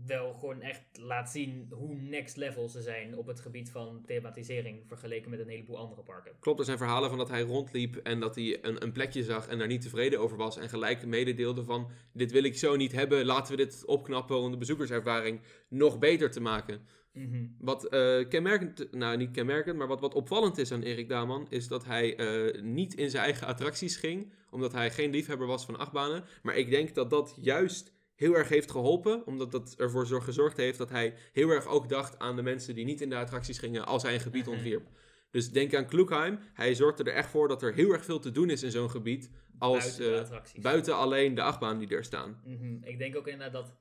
wel 0.07 0.35
gewoon 0.35 0.61
echt 0.61 0.83
laat 0.93 1.31
zien 1.31 1.67
hoe 1.71 1.95
next 1.95 2.37
level 2.37 2.69
ze 2.69 2.83
zijn 2.83 3.17
op 3.17 3.27
het 3.27 3.41
gebied 3.41 3.71
van 3.71 4.03
thematisering 4.07 4.85
vergeleken 4.87 5.31
met 5.31 5.41
een 5.41 5.49
heleboel 5.49 5.79
andere 5.79 6.03
parken. 6.03 6.33
Klopt, 6.41 6.59
er 6.59 6.65
zijn 6.65 6.79
verhalen 6.79 7.09
van 7.09 7.19
dat 7.19 7.29
hij 7.29 7.43
rondliep 7.43 7.97
en 7.97 8.21
dat 8.21 8.35
hij 8.35 8.59
een, 8.63 8.83
een 8.83 8.93
plekje 8.93 9.23
zag 9.23 9.49
en 9.49 9.59
daar 9.59 9.67
niet 9.67 9.81
tevreden 9.81 10.21
over 10.21 10.37
was. 10.37 10.57
En 10.59 10.69
gelijk 10.69 11.07
mededeelde 11.07 11.65
van, 11.65 11.91
dit 12.13 12.33
wil 12.33 12.45
ik 12.45 12.57
zo 12.57 12.77
niet 12.77 12.93
hebben, 12.93 13.25
laten 13.25 13.57
we 13.57 13.65
dit 13.65 13.85
opknappen 13.85 14.37
om 14.37 14.51
de 14.51 14.57
bezoekerservaring 14.57 15.41
nog 15.69 15.99
beter 15.99 16.31
te 16.31 16.41
maken. 16.41 16.87
Mhm. 17.13 17.47
Wat 17.59 17.85
eh, 17.89 18.29
kenmerkend, 18.29 18.93
nou 18.93 19.17
niet 19.17 19.31
kenmerkend, 19.31 19.77
maar 19.77 19.87
wat, 19.87 20.01
wat 20.01 20.15
opvallend 20.15 20.59
is 20.59 20.73
aan 20.73 20.83
Erik 20.83 21.09
Daman, 21.09 21.47
is 21.51 21.69
dat 21.69 21.85
hij 21.85 22.17
eh, 22.17 22.63
niet 22.63 22.95
in 22.95 23.11
zijn 23.11 23.25
eigen 23.25 23.47
attracties 23.47 23.97
ging, 23.97 24.33
omdat 24.51 24.73
hij 24.73 24.91
geen 24.91 25.11
liefhebber 25.11 25.47
was 25.47 25.65
van 25.65 25.79
achtbanen. 25.79 26.25
Maar 26.43 26.57
ik 26.57 26.71
denk 26.71 26.95
dat 26.95 27.11
dat 27.11 27.37
juist 27.41 27.93
heel 28.15 28.35
erg 28.37 28.49
heeft 28.49 28.71
geholpen, 28.71 29.27
omdat 29.27 29.51
dat 29.53 29.75
ervoor 29.79 30.07
zorg- 30.07 30.25
gezorgd 30.25 30.57
heeft 30.57 30.79
dat 30.79 30.91
hij 30.91 31.15
heel 31.33 31.49
erg 31.49 31.67
ook 31.67 31.89
dacht 31.89 32.19
aan 32.19 32.37
de 32.37 32.43
mensen 32.43 32.75
die 32.75 32.85
niet 32.85 33.01
in 33.01 33.09
de 33.09 33.17
attracties 33.17 33.59
gingen 33.59 33.87
als 33.87 34.03
hij 34.03 34.15
een 34.15 34.21
gebied 34.21 34.45
Mhm. 34.47 34.55
ontwierp. 34.55 34.89
Dus 35.31 35.51
denk 35.53 35.75
aan 35.75 35.87
Kloekheim. 35.87 36.39
Hij 36.55 36.75
zorgde 36.75 37.05
er 37.05 37.13
echt 37.13 37.31
voor 37.31 37.49
dat 37.49 37.63
er 37.63 37.75
heel 37.75 37.93
erg 37.93 38.05
veel 38.05 38.19
te 38.19 38.31
doen 38.31 38.51
is 38.51 38.63
in 38.63 38.71
zo'n 38.71 38.91
gebied, 38.91 39.31
als 39.59 39.97
buiten 39.99 40.33
eh, 40.55 40.63
buiten 40.63 40.97
alleen 40.97 41.35
de 41.35 41.43
achtbaan 41.43 41.79
die 41.79 41.89
er 41.89 42.05
staan. 42.05 42.41
Mhm. 42.45 42.77
Ik 42.83 42.99
denk 42.99 43.17
ook 43.17 43.27
inderdaad 43.29 43.53
dat 43.65 43.77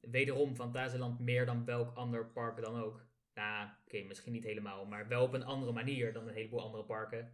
wederom 0.00 0.54
Fantasieland 0.54 1.18
meer 1.18 1.46
dan 1.46 1.64
welk 1.64 1.96
ander 1.96 2.26
park 2.26 2.62
dan 2.62 2.76
ook. 2.82 3.06
Nou, 3.34 3.68
oké, 3.86 4.02
misschien 4.02 4.32
niet 4.32 4.44
helemaal, 4.44 4.86
maar 4.86 5.08
wel 5.08 5.22
op 5.22 5.32
een 5.32 5.44
andere 5.44 5.72
manier 5.72 6.12
dan 6.12 6.28
een 6.28 6.34
heleboel 6.34 6.62
andere 6.62 6.84
parken. 6.84 7.32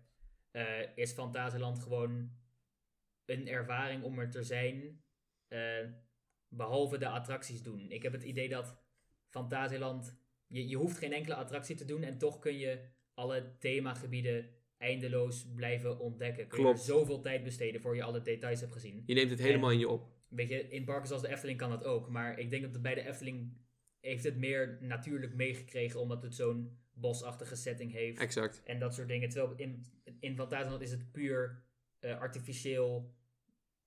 eh, 0.51 0.97
is 0.97 1.13
Fantasieland 1.13 1.79
gewoon 1.79 2.31
een 3.25 3.49
ervaring 3.49 4.03
om 4.03 4.19
er 4.19 4.31
te 4.31 4.43
zijn, 4.43 5.03
eh, 5.49 5.87
behalve 6.49 6.99
de 6.99 7.09
attracties 7.09 7.63
doen. 7.63 7.91
Ik 7.91 8.03
heb 8.03 8.13
het 8.13 8.23
idee 8.23 8.49
dat 8.49 8.77
Fantasieland, 9.29 10.17
je, 10.47 10.69
je 10.69 10.77
hoeft 10.77 10.99
geen 10.99 11.13
enkele 11.13 11.35
attractie 11.35 11.77
te 11.77 11.85
doen 11.85 12.03
en 12.03 12.19
toch 12.19 12.39
kun 12.39 12.59
je 12.59 12.79
alle 13.15 13.57
themagebieden 13.59 14.51
eindeloos 14.79 15.47
blijven 15.55 15.99
ontdekken. 15.99 16.47
Kun 16.49 16.59
je 16.59 16.65
Klopt. 16.65 16.81
zoveel 16.81 17.21
tijd 17.21 17.43
besteden 17.43 17.81
voor 17.81 17.97
je 17.97 18.03
alle 18.03 18.23
details 18.23 18.61
hebt 18.61 18.73
gezien. 18.73 19.03
Je 19.07 19.15
neemt 19.15 19.31
het 19.31 19.41
helemaal 19.41 19.71
in 19.71 19.79
je 19.79 19.89
op. 19.89 20.13
Weet 20.35 20.49
je, 20.49 20.69
in 20.69 20.85
parken 20.85 21.07
zoals 21.07 21.23
de 21.23 21.29
Efteling 21.29 21.59
kan 21.59 21.71
dat 21.71 21.85
ook. 21.85 22.09
Maar 22.09 22.39
ik 22.39 22.51
denk 22.51 22.63
dat 22.63 22.73
het 22.73 22.83
bij 22.83 22.95
de 22.95 23.07
Efteling 23.07 23.57
heeft 24.01 24.25
het 24.25 24.37
meer 24.37 24.79
natuurlijk 24.81 25.35
meegekregen. 25.35 26.01
Omdat 26.01 26.23
het 26.23 26.35
zo'n 26.35 26.79
bosachtige 26.95 27.57
setting 27.57 27.93
heeft. 27.93 28.21
Exact. 28.21 28.63
En 28.65 28.79
dat 28.79 28.95
soort 28.95 29.09
dingen. 29.09 29.29
Terwijl 29.29 29.55
in, 29.57 29.85
in 30.21 30.37
Fantasieland 30.37 30.83
is 30.83 30.91
het 30.91 31.13
puur 31.13 31.63
eh, 31.99 32.21
artificieel. 32.21 33.15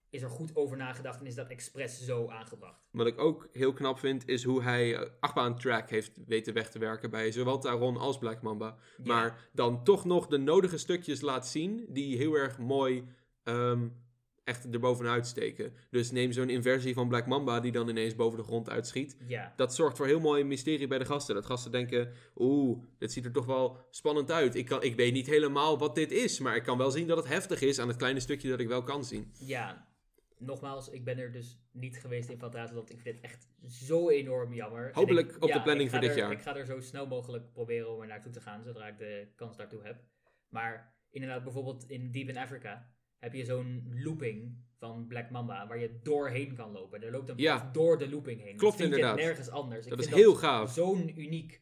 Is 0.10 0.22
er 0.22 0.30
goed 0.30 0.56
over 0.56 0.78
nagedacht 0.78 1.20
en 1.20 1.26
is 1.26 1.36
dat 1.36 1.48
expres 1.48 2.06
zo 2.06 2.28
aangebracht. 2.28 2.88
Wat 2.92 3.08
ik 3.08 3.20
ook 3.20 3.50
heel 3.52 3.74
knap 3.74 4.00
vind, 4.00 4.28
is 4.28 4.44
hoe 4.44 4.64
hij 4.64 4.96
eh, 4.96 5.10
achtbaan 5.20 5.58
track 5.58 5.90
heeft 5.90 6.20
weten 6.26 6.54
weg 6.54 6.70
te 6.70 6.80
werken 6.80 7.10
bij 7.10 7.32
zowel 7.32 7.60
Taron 7.60 7.98
als 7.98 8.18
Black 8.18 8.42
Mamba. 8.42 8.78
Ja. 8.98 9.04
Maar 9.04 9.50
dan 9.54 9.84
toch 9.84 10.06
nog 10.06 10.28
de 10.28 10.38
nodige 10.38 10.78
stukjes 10.78 11.22
laat 11.22 11.48
zien 11.48 11.86
die 11.90 12.18
heel 12.18 12.34
erg 12.34 12.58
mooi 12.58 13.08
ehm, 13.44 13.88
echt 14.48 14.68
erbovenuit 14.74 15.28
steken. 15.28 15.74
Dus 15.90 16.12
neem 16.12 16.32
zo'n 16.32 16.50
inversie 16.50 16.94
van 16.94 17.08
Black 17.08 17.26
Mamba 17.28 17.60
die 17.60 17.72
dan 17.72 17.90
ineens 17.90 18.16
boven 18.16 18.38
de 18.38 18.44
grond 18.44 18.70
uitschiet. 18.70 19.18
Ja, 19.28 19.54
Dat 19.56 19.76
zorgt 19.76 19.98
voor 19.98 20.06
heel 20.06 20.20
mooi 20.20 20.44
mysterie 20.44 20.88
bij 20.88 20.98
de 20.98 21.06
gasten. 21.06 21.36
Dat 21.36 21.46
gasten 21.46 21.72
denken, 21.72 22.12
oeh, 22.36 22.84
dit 22.98 23.12
ziet 23.12 23.26
er 23.26 23.32
toch 23.32 23.46
wel 23.46 23.78
spannend 23.90 24.32
uit. 24.32 24.56
Ik, 24.56 24.66
kan, 24.66 24.84
ik 24.84 24.96
weet 24.96 25.14
niet 25.14 25.28
helemaal 25.28 25.78
wat 25.78 25.96
dit 25.96 26.12
is, 26.12 26.40
maar 26.40 26.56
ik 26.56 26.64
kan 26.64 26.78
wel 26.78 26.92
zien 26.92 27.08
dat 27.08 27.18
het 27.18 27.28
heftig 27.28 27.62
is 27.62 27.80
aan 27.80 27.88
het 27.88 27.98
kleine 27.98 28.20
stukje 28.20 28.50
dat 28.50 28.60
ik 28.60 28.68
wel 28.68 28.84
kan 28.84 29.06
zien. 29.06 29.32
ja. 29.40 29.86
nogmaals, 30.40 30.90
ik 30.90 31.04
ben 31.06 31.18
er 31.18 31.32
dus 31.32 31.60
niet 31.72 31.98
geweest 31.98 32.30
in 32.30 32.38
Fantasieland. 32.38 32.90
Ik 32.92 33.00
vind 33.02 33.16
het 33.16 33.24
echt 33.24 33.48
zo 33.68 34.10
enorm 34.10 34.54
jammer. 34.54 34.90
Hopelijk 34.94 35.30
ik- 35.36 35.44
op 35.44 35.52
de 35.52 35.62
planning 35.62 35.90
voor 35.90 36.00
dit 36.00 36.10
er- 36.10 36.18
jaar. 36.18 36.32
Ik 36.32 36.42
ga 36.42 36.56
er 36.56 36.66
zo 36.66 36.80
snel 36.80 37.08
mogelijk 37.08 37.52
proberen 37.52 37.90
om 37.96 38.02
er 38.02 38.08
naartoe 38.08 38.32
te 38.32 38.42
gaan, 38.42 38.64
zodra 38.64 38.88
ik 38.88 38.98
de 38.98 39.28
kans 39.36 39.58
daartoe 39.58 39.84
heb. 39.84 40.04
Maar 40.50 40.96
inderdaad, 41.12 41.44
bijvoorbeeld 41.44 41.90
in 41.90 42.12
Deep 42.12 42.28
in 42.30 42.38
Africa 42.38 42.90
heb 43.20 43.34
je 43.34 43.46
zo'n 43.46 43.92
looping 44.04 44.66
van 44.80 45.06
Black 45.08 45.30
Mamba, 45.30 45.68
waar 45.68 45.80
je 45.80 46.00
doorheen 46.04 46.56
kan 46.56 46.72
lopen. 46.72 47.04
Er 47.04 47.12
loopt 47.12 47.30
een 47.30 47.38
Ja. 47.38 47.70
door 47.74 47.98
de 47.98 48.10
looping 48.10 48.42
heen. 48.42 48.56
Klopt 48.58 48.78
dat 48.78 48.82
vind 48.88 48.94
inderdaad. 48.94 49.16
Nergens 49.26 49.50
anders. 49.50 49.84
Ik 49.86 49.90
Dat 49.90 50.00
is 50.00 50.08
heel 50.08 50.36
gaaf. 50.36 50.72
Zo'n 50.74 51.20
uniek, 51.20 51.62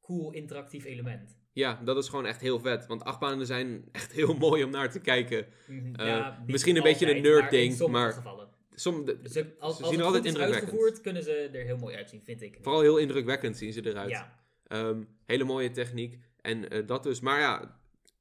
cool, 0.00 0.30
interactief 0.32 0.84
element. 0.84 1.38
Ja, 1.52 1.80
dat 1.84 1.96
is 1.96 2.08
gewoon 2.08 2.26
echt 2.26 2.40
heel 2.40 2.58
vet. 2.60 2.86
Want 2.86 3.04
achtbanen 3.04 3.46
zijn 3.46 3.84
echt 3.92 4.12
heel 4.12 4.34
mooi 4.46 4.64
om 4.64 4.70
naar 4.70 4.90
te 4.90 5.00
kijken. 5.00 5.46
Mhm, 5.66 5.94
Eh, 5.94 6.06
ja, 6.06 6.42
misschien 6.46 6.76
een 6.76 6.82
beetje 6.82 7.14
een 7.16 7.22
nerd 7.22 7.40
maar 7.40 7.50
ding, 7.50 7.86
maar- 7.88 8.12
gevallen. 8.12 8.48
Som, 8.74 9.04
de- 9.04 9.20
Dus 9.20 9.44
als, 9.58 9.76
Ze 9.76 9.84
zien 9.86 9.98
er 9.98 10.04
altijd 10.04 10.24
indrukwekkend. 10.24 10.62
uitgevoerd, 10.70 11.00
kunnen 11.00 11.22
ze 11.22 11.32
er 11.52 11.64
heel 11.64 11.76
mooi 11.76 11.96
uitzien, 11.96 12.22
vind 12.24 12.42
ik. 12.42 12.58
vooral 12.62 12.80
heel 12.80 12.96
indrukwekkend 12.98 13.56
zien 13.56 13.72
ze 13.72 13.86
eruit. 13.86 14.10
Ja, 14.10 14.38
Ehm, 14.66 15.02
hele 15.26 15.44
mooie 15.44 15.70
techniek. 15.70 16.18
En 16.40 16.68
eh, 16.68 16.86
dat 16.86 17.02
dus. 17.02 17.20
Maar 17.20 17.40
ja, 17.40 17.79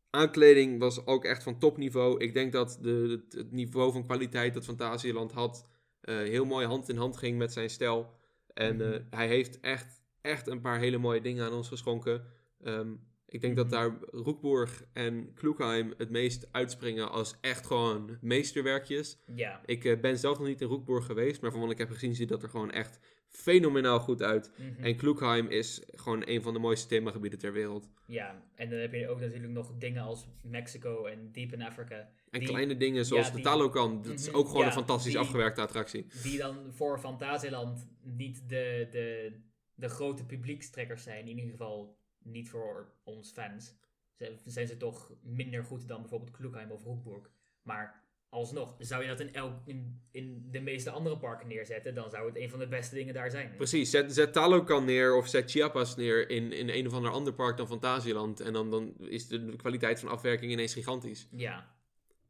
aankleding 0.09 0.79
was 0.79 1.05
ook 1.05 1.25
echt 1.25 1.43
van 1.43 1.59
topniveau. 1.59 2.19
Ik 2.19 2.33
denk 2.33 2.51
dat 2.51 2.77
de, 2.81 3.23
het, 3.29 3.51
niveau 3.51 3.91
van 3.91 4.05
kwaliteit 4.05 4.53
dat 4.53 4.65
Fantasieland 4.65 5.31
had... 5.31 5.67
eh, 6.01 6.15
heel 6.15 6.45
mooi 6.45 6.65
hand 6.65 6.89
in 6.89 6.97
hand 6.97 7.17
ging 7.17 7.37
met 7.37 7.53
zijn 7.53 7.69
stijl. 7.69 8.13
En 8.53 8.93
eh, 8.93 8.99
hij 9.09 9.27
heeft 9.27 9.59
echt, 9.59 10.01
echt 10.21 10.47
een 10.47 10.61
paar 10.61 10.79
hele 10.79 10.97
mooie 10.97 11.21
dingen 11.21 11.45
aan 11.45 11.53
ons 11.53 11.67
geschonken. 11.67 12.23
Ehm, 12.63 12.91
ik 13.25 13.41
denk 13.41 13.55
dat 13.55 13.65
Mhm. 13.65 13.73
daar 13.75 13.97
Roekborg 14.11 14.83
en 14.93 15.33
Kloekheim 15.33 15.93
het 15.97 16.09
meest 16.09 16.47
uitspringen 16.51 17.11
als 17.11 17.35
echt 17.41 17.65
gewoon 17.67 18.17
meesterwerkjes. 18.21 19.17
ja. 19.35 19.61
Ik 19.65 19.85
eh, 19.85 19.99
ben 19.99 20.17
zelf 20.17 20.37
nog 20.37 20.47
niet 20.47 20.61
in 20.61 20.67
Roekborg 20.67 21.05
geweest, 21.05 21.41
maar 21.41 21.51
van 21.51 21.59
wat 21.59 21.71
ik 21.71 21.77
heb 21.77 21.89
gezien 21.89 22.15
ziet 22.15 22.29
dat 22.29 22.43
er 22.43 22.49
gewoon 22.49 22.71
echt 22.71 22.99
fenomenaal 23.29 23.99
goed 23.99 24.21
uit. 24.21 24.51
mhm. 24.57 24.83
En 24.83 24.95
Kloekheim 24.95 25.47
is 25.47 25.81
gewoon 25.95 26.21
een 26.25 26.41
van 26.41 26.53
de 26.53 26.59
mooiste 26.59 26.87
themagebieden 26.87 27.39
ter 27.39 27.53
wereld. 27.53 27.89
ja. 28.07 28.47
En 28.55 28.69
dan 28.69 28.79
heb 28.79 28.93
je 28.93 29.09
ook 29.09 29.19
natuurlijk 29.19 29.53
nog 29.53 29.71
dingen 29.77 30.03
als 30.03 30.27
Mexico 30.43 31.05
en 31.05 31.31
Deep 31.31 31.53
in 31.53 31.61
Africa. 31.61 32.09
En 32.29 32.39
Die- 32.39 32.47
kleine 32.49 32.77
dingen 32.77 33.05
zoals 33.05 33.27
ja, 33.27 33.33
de 33.33 33.41
Talokan, 33.41 34.01
dat 34.01 34.19
is 34.19 34.27
Mhm, 34.27 34.35
ook 34.37 34.45
gewoon 34.47 34.61
ja, 34.61 34.67
een 34.67 34.73
fantastisch 34.73 35.11
die- 35.11 35.21
afgewerkte 35.21 35.61
attractie. 35.61 36.05
Die 36.23 36.37
dan 36.37 36.73
voor 36.73 36.99
Fantasieland 36.99 37.87
niet 38.01 38.49
de, 38.49 38.87
de, 38.91 39.31
de 39.75 39.89
grote 39.89 40.25
publiekstrekkers 40.25 41.03
zijn. 41.03 41.27
In 41.27 41.37
ieder 41.37 41.51
geval 41.51 41.97
niet 42.23 42.49
voor 42.49 42.93
ons 43.03 43.31
fans. 43.31 43.75
Zijn, 44.13 44.39
zijn 44.45 44.67
ze 44.67 44.77
toch 44.77 45.11
minder 45.21 45.63
goed 45.63 45.87
dan 45.87 45.99
bijvoorbeeld 46.01 46.31
Kloekheim 46.31 46.71
of 46.71 46.83
Roekburg. 46.83 47.29
Maar 47.61 48.03
alsnog, 48.29 48.75
zou 48.79 49.01
je 49.01 49.07
dat 49.07 49.19
in, 49.19 49.33
elk, 49.33 49.53
in, 49.65 50.01
in 50.11 50.47
de 50.51 50.59
meeste 50.59 50.89
andere 50.89 51.17
parken 51.17 51.47
neerzetten, 51.47 51.93
dan 51.95 52.09
zou 52.09 52.27
het 52.27 52.37
een 52.37 52.49
van 52.49 52.59
de 52.59 52.67
beste 52.67 52.95
dingen 52.95 53.13
daar 53.13 53.31
zijn. 53.31 53.53
Precies, 53.55 53.89
zet, 53.89 54.13
zet 54.13 54.33
Talokan 54.33 54.85
neer 54.85 55.15
of 55.15 55.27
zet 55.27 55.51
Chiapas 55.51 55.95
neer 55.95 56.29
in, 56.29 56.51
in 56.51 56.69
een 56.69 56.87
of 56.87 56.93
ander 56.93 57.11
ander 57.11 57.33
park 57.33 57.57
dan 57.57 57.67
Fantasieland. 57.67 58.39
En 58.39 58.53
dan, 58.53 58.69
dan 58.71 58.95
is 58.99 59.27
de, 59.27 59.55
kwaliteit 59.55 59.99
van 59.99 60.09
afwerking 60.09 60.51
ineens 60.51 60.73
gigantisch. 60.73 61.27
Ja, 61.31 61.75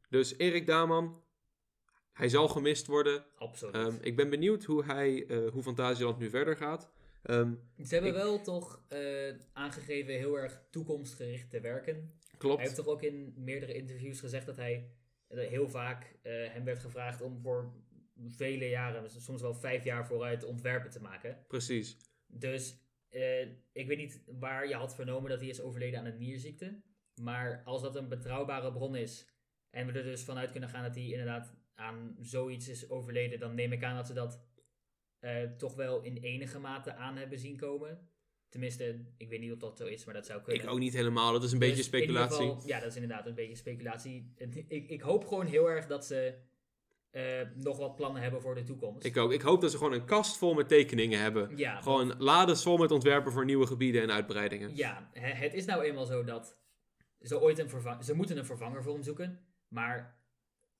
Dus 0.08 0.34
Erik 0.38 0.66
Daman, 0.66 1.22
hij 2.12 2.28
zal 2.28 2.48
gemist 2.48 2.86
worden. 2.86 3.24
absoluut. 3.38 3.74
Ehm, 3.74 3.94
ik 4.00 4.16
ben 4.16 4.30
benieuwd 4.30 4.64
hoe, 4.64 4.84
hij, 4.84 5.26
eh, 5.26 5.48
hoe 5.52 5.62
Fantasieland 5.62 6.18
nu 6.18 6.30
verder 6.30 6.56
gaat. 6.56 6.90
Ehm, 7.22 7.52
Ze 7.84 7.94
hebben 7.94 8.10
Ik- 8.10 8.16
wel 8.16 8.40
toch 8.42 8.82
eh, 8.88 8.98
aangegeven 9.52 10.14
heel 10.14 10.38
erg 10.38 10.62
toekomstgericht 10.70 11.50
te 11.50 11.60
werken. 11.60 12.18
klopt. 12.38 12.56
Hij 12.56 12.64
heeft 12.64 12.76
toch 12.76 12.86
ook 12.86 13.02
in 13.02 13.34
meerdere 13.36 13.74
interviews 13.74 14.20
gezegd 14.20 14.46
dat 14.46 14.56
hij 14.56 14.90
heel 15.38 15.68
vaak 15.68 16.16
eh, 16.22 16.32
hem 16.32 16.64
werd 16.64 16.78
gevraagd 16.78 17.20
om 17.20 17.40
voor 17.40 17.72
vele 18.26 18.68
jaren, 18.68 19.10
soms 19.10 19.42
wel 19.42 19.54
vijf 19.54 19.84
jaar 19.84 20.06
vooruit, 20.06 20.44
ontwerpen 20.44 20.90
te 20.90 21.00
maken. 21.00 21.44
Precies. 21.48 21.96
Dus 22.26 22.80
eh, 23.08 23.40
ik 23.72 23.86
weet 23.86 23.96
niet 23.96 24.22
waar 24.26 24.68
je 24.68 24.74
had 24.74 24.94
vernomen 24.94 25.30
dat 25.30 25.40
hij 25.40 25.48
is 25.48 25.60
overleden 25.60 25.98
aan 25.98 26.06
een 26.06 26.18
nierziekte. 26.18 26.82
Maar 27.14 27.62
als 27.64 27.82
dat 27.82 27.96
een 27.96 28.08
betrouwbare 28.08 28.72
bron 28.72 28.96
is 28.96 29.28
en 29.70 29.86
we 29.86 29.92
er 29.92 30.04
dus 30.04 30.24
vanuit 30.24 30.50
kunnen 30.50 30.68
gaan 30.68 30.82
dat 30.82 30.94
hij 30.94 31.04
inderdaad 31.04 31.54
aan 31.74 32.16
zoiets 32.20 32.68
is 32.68 32.90
overleden, 32.90 33.38
dan 33.38 33.54
neem 33.54 33.72
ik 33.72 33.84
aan 33.84 33.96
dat 33.96 34.06
ze 34.06 34.12
dat 34.12 34.48
eh, 35.18 35.42
toch 35.42 35.74
wel 35.74 36.02
in 36.02 36.16
enige 36.16 36.58
mate 36.58 36.94
aan 36.94 37.16
hebben 37.16 37.38
zien 37.38 37.56
komen. 37.56 38.09
Tenminste, 38.50 39.04
ik 39.16 39.28
weet 39.28 39.40
niet 39.40 39.52
of 39.52 39.58
dat 39.58 39.76
zo 39.76 39.84
is, 39.86 40.04
maar 40.04 40.14
dat 40.14 40.26
zou 40.26 40.42
kunnen. 40.42 40.62
Ik 40.64 40.70
ook 40.70 40.78
niet 40.78 40.92
helemaal, 40.92 41.32
dat 41.32 41.42
is 41.42 41.52
een 41.52 41.58
Dus 41.58 41.68
beetje 41.68 41.82
speculatie. 41.82 42.36
geval- 42.48 42.62
ja, 42.66 42.78
dat 42.80 42.88
is 42.88 42.94
inderdaad 42.94 43.26
een 43.26 43.34
beetje 43.34 43.56
speculatie. 43.56 44.32
Ik, 44.68 44.88
ik 44.88 45.00
hoop 45.00 45.26
gewoon 45.26 45.46
heel 45.46 45.70
erg 45.70 45.86
dat 45.86 46.06
ze 46.06 46.34
eh, 47.10 47.22
nog 47.54 47.76
wat 47.78 47.96
plannen 47.96 48.22
hebben 48.22 48.40
voor 48.40 48.54
de 48.54 48.62
toekomst. 48.62 49.04
Ik 49.04 49.16
ook. 49.16 49.32
Ik 49.32 49.40
hoop 49.40 49.60
dat 49.60 49.70
ze 49.70 49.76
gewoon 49.76 49.92
een 49.92 50.04
kast 50.04 50.36
vol 50.36 50.54
met 50.54 50.68
tekeningen 50.68 51.20
hebben. 51.20 51.56
ja, 51.56 51.80
Gewoon 51.80 52.14
lades 52.18 52.62
vol 52.62 52.76
met 52.76 52.90
ontwerpen 52.90 53.32
voor 53.32 53.44
nieuwe 53.44 53.66
gebieden 53.66 54.02
en 54.02 54.10
uitbreidingen. 54.12 54.76
Ja, 54.76 55.10
he- 55.12 55.32
het 55.44 55.54
is 55.54 55.64
nou 55.64 55.82
eenmaal 55.82 56.06
zo 56.06 56.24
dat 56.24 56.56
ze 57.20 57.40
ooit 57.40 57.58
een 57.58 57.68
vervanger... 57.68 58.04
Ze 58.04 58.14
moeten 58.14 58.38
een 58.38 58.44
vervanger 58.44 58.82
voor 58.82 58.92
hem 58.94 59.02
zoeken. 59.02 59.40
Maar 59.68 60.19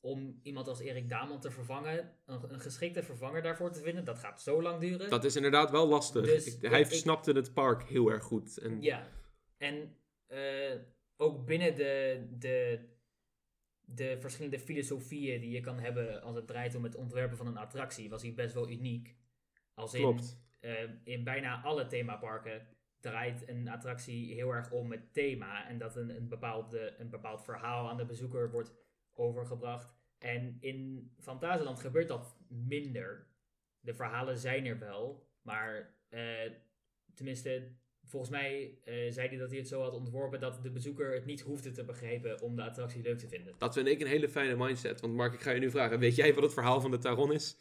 om 0.00 0.40
iemand 0.42 0.68
als 0.68 0.80
Erik 0.80 1.08
Daman 1.08 1.40
te 1.40 1.50
vervangen, 1.50 2.12
een, 2.26 2.52
een 2.52 2.60
geschikte 2.60 3.02
vervanger 3.02 3.42
daarvoor 3.42 3.72
te 3.72 3.80
vinden, 3.80 4.04
dat 4.04 4.18
gaat 4.18 4.42
zo 4.42 4.62
lang 4.62 4.80
duren. 4.80 5.10
Dat 5.10 5.24
is 5.24 5.36
inderdaad 5.36 5.70
wel 5.70 5.86
lastig. 5.88 6.24
Dus 6.24 6.54
Ik- 6.56 6.70
hij 6.70 6.80
ik- 6.80 6.86
snapte 6.90 7.32
het 7.32 7.52
park 7.54 7.82
heel 7.82 8.10
erg 8.10 8.22
goed. 8.24 8.58
En 8.58 8.82
Ja, 8.82 9.08
en 9.56 9.96
eh, 10.26 10.78
ook 11.16 11.46
binnen 11.46 11.74
de, 11.76 12.26
de, 12.38 12.88
de 13.80 14.16
verschillende 14.20 14.58
filosofieën 14.58 15.40
die 15.40 15.50
je 15.50 15.60
kan 15.60 15.78
hebben 15.78 16.22
als 16.22 16.36
het 16.36 16.46
draait 16.46 16.74
om 16.74 16.84
het 16.84 16.94
ontwerpen 16.94 17.36
van 17.36 17.46
een 17.46 17.56
attractie, 17.56 18.10
was 18.10 18.22
hij 18.22 18.34
best 18.34 18.54
wel 18.54 18.70
uniek. 18.70 19.16
Als 19.74 19.94
in, 19.94 20.00
Klopt. 20.00 20.40
eh, 20.60 20.82
in 21.04 21.24
bijna 21.24 21.62
alle 21.62 21.86
themaparken 21.86 22.66
draait 23.00 23.48
een 23.48 23.68
attractie 23.68 24.34
heel 24.34 24.50
erg 24.50 24.70
om 24.70 24.90
het 24.90 25.12
thema 25.12 25.68
en 25.68 25.78
dat 25.78 25.96
een, 25.96 26.16
een, 26.16 26.28
bepaalde, 26.28 26.94
een 26.98 27.10
bepaald 27.10 27.44
verhaal 27.44 27.88
aan 27.88 27.96
de 27.96 28.04
bezoeker 28.04 28.50
wordt 28.50 28.72
overgebracht. 29.20 29.92
En 30.18 30.56
in 30.60 31.10
Fantasieland 31.18 31.80
gebeurt 31.80 32.08
dat 32.08 32.36
minder. 32.48 33.26
De 33.80 33.94
verhalen 33.94 34.38
zijn 34.38 34.66
er 34.66 34.78
wel, 34.78 35.28
maar 35.42 35.94
eh, 36.08 36.20
tenminste, 37.14 37.68
volgens 38.04 38.30
mij 38.30 38.78
eh, 38.84 38.94
zei 39.12 39.28
hij 39.28 39.36
dat 39.36 39.48
hij 39.50 39.58
het 39.58 39.68
zo 39.68 39.82
had 39.82 39.92
ontworpen 39.92 40.40
dat 40.40 40.62
de 40.62 40.70
bezoeker 40.70 41.14
het 41.14 41.24
niet 41.24 41.40
hoefde 41.40 41.70
te 41.70 41.84
begrijpen 41.84 42.40
om 42.40 42.56
de 42.56 42.62
attractie 42.62 43.02
leuk 43.02 43.18
te 43.18 43.28
vinden. 43.28 43.54
Dat 43.58 43.74
vind 43.74 43.86
ik 43.88 44.00
een 44.00 44.06
hele 44.06 44.28
fijne 44.28 44.56
mindset. 44.56 45.00
Want 45.00 45.14
Mark, 45.14 45.32
ik 45.34 45.40
ga 45.40 45.50
je 45.50 45.60
nu 45.60 45.70
vragen. 45.70 45.98
Weet 45.98 46.16
jij 46.16 46.34
wat 46.34 46.42
het 46.42 46.52
verhaal 46.52 46.80
van 46.80 46.90
de 46.90 46.98
Taron 46.98 47.32
is? 47.32 47.56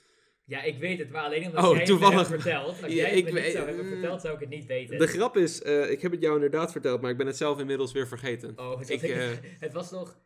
Ja, 0.46 0.62
ik 0.64 0.78
weet 0.78 1.00
het, 1.00 1.10
maar 1.10 1.24
alleen 1.24 1.46
omdat 1.46 1.66
Oh, 1.66 1.76
jij 1.76 1.86
toevallig. 1.86 2.18
het 2.20 2.28
me 2.28 2.34
hebt 2.34 2.42
verteld. 2.44 2.84
Als 2.84 2.92
Ja, 2.94 2.98
jij 2.98 3.10
ik 3.18 3.26
het 3.26 3.34
me 3.34 3.40
niet 3.40 3.42
weet- 3.44 3.52
zou 3.52 3.68
hebben 3.68 3.86
verteld, 3.88 4.22
zou 4.22 4.34
ik 4.34 4.40
het 4.40 4.50
niet 4.50 4.66
weten. 4.66 5.00
De 5.00 5.08
grap 5.08 5.38
is, 5.38 5.62
eh, 5.62 5.92
ik 5.92 6.02
heb 6.02 6.12
het 6.12 6.22
jou 6.22 6.36
inderdaad 6.36 6.72
verteld, 6.72 7.02
maar 7.02 7.12
ik 7.12 7.18
ben 7.18 7.28
het 7.28 7.38
zelf 7.38 7.60
inmiddels 7.60 7.92
weer 7.92 8.08
vergeten. 8.08 8.54
Oh, 8.60 8.80
het, 8.80 8.90
Ik, 8.90 9.02
was, 9.02 9.10
eh, 9.10 9.30
het 9.60 9.74
was 9.74 9.92
nog... 9.92 10.20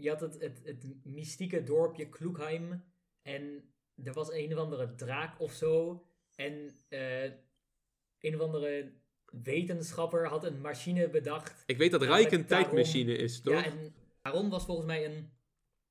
je 0.00 0.08
had 0.08 0.20
het, 0.20 0.40
het, 0.40 0.60
het 0.64 0.84
mystieke 1.04 1.62
dorpje 1.62 2.08
Kloekheim. 2.08 2.84
En 3.22 3.72
er 4.04 4.12
was 4.12 4.32
een 4.32 4.52
of 4.52 4.58
andere 4.58 4.94
draak 4.94 5.40
of 5.40 5.52
zo. 5.52 6.02
En 6.34 6.70
eh, 6.88 7.24
een 8.20 8.34
of 8.34 8.40
andere 8.40 8.92
wetenschapper 9.42 10.26
had 10.26 10.44
een 10.44 10.60
machine 10.60 11.08
bedacht. 11.08 11.62
Ik 11.66 11.78
weet 11.78 11.90
dat 11.90 12.02
Rijk 12.02 12.32
een 12.32 12.46
tijdmachine 12.46 13.16
is, 13.16 13.40
toch? 13.40 13.54
Ja, 13.54 13.64
en 13.64 13.94
daarom 14.22 14.50
was 14.50 14.64
volgens 14.64 14.86
mij 14.86 15.04
een, 15.04 15.30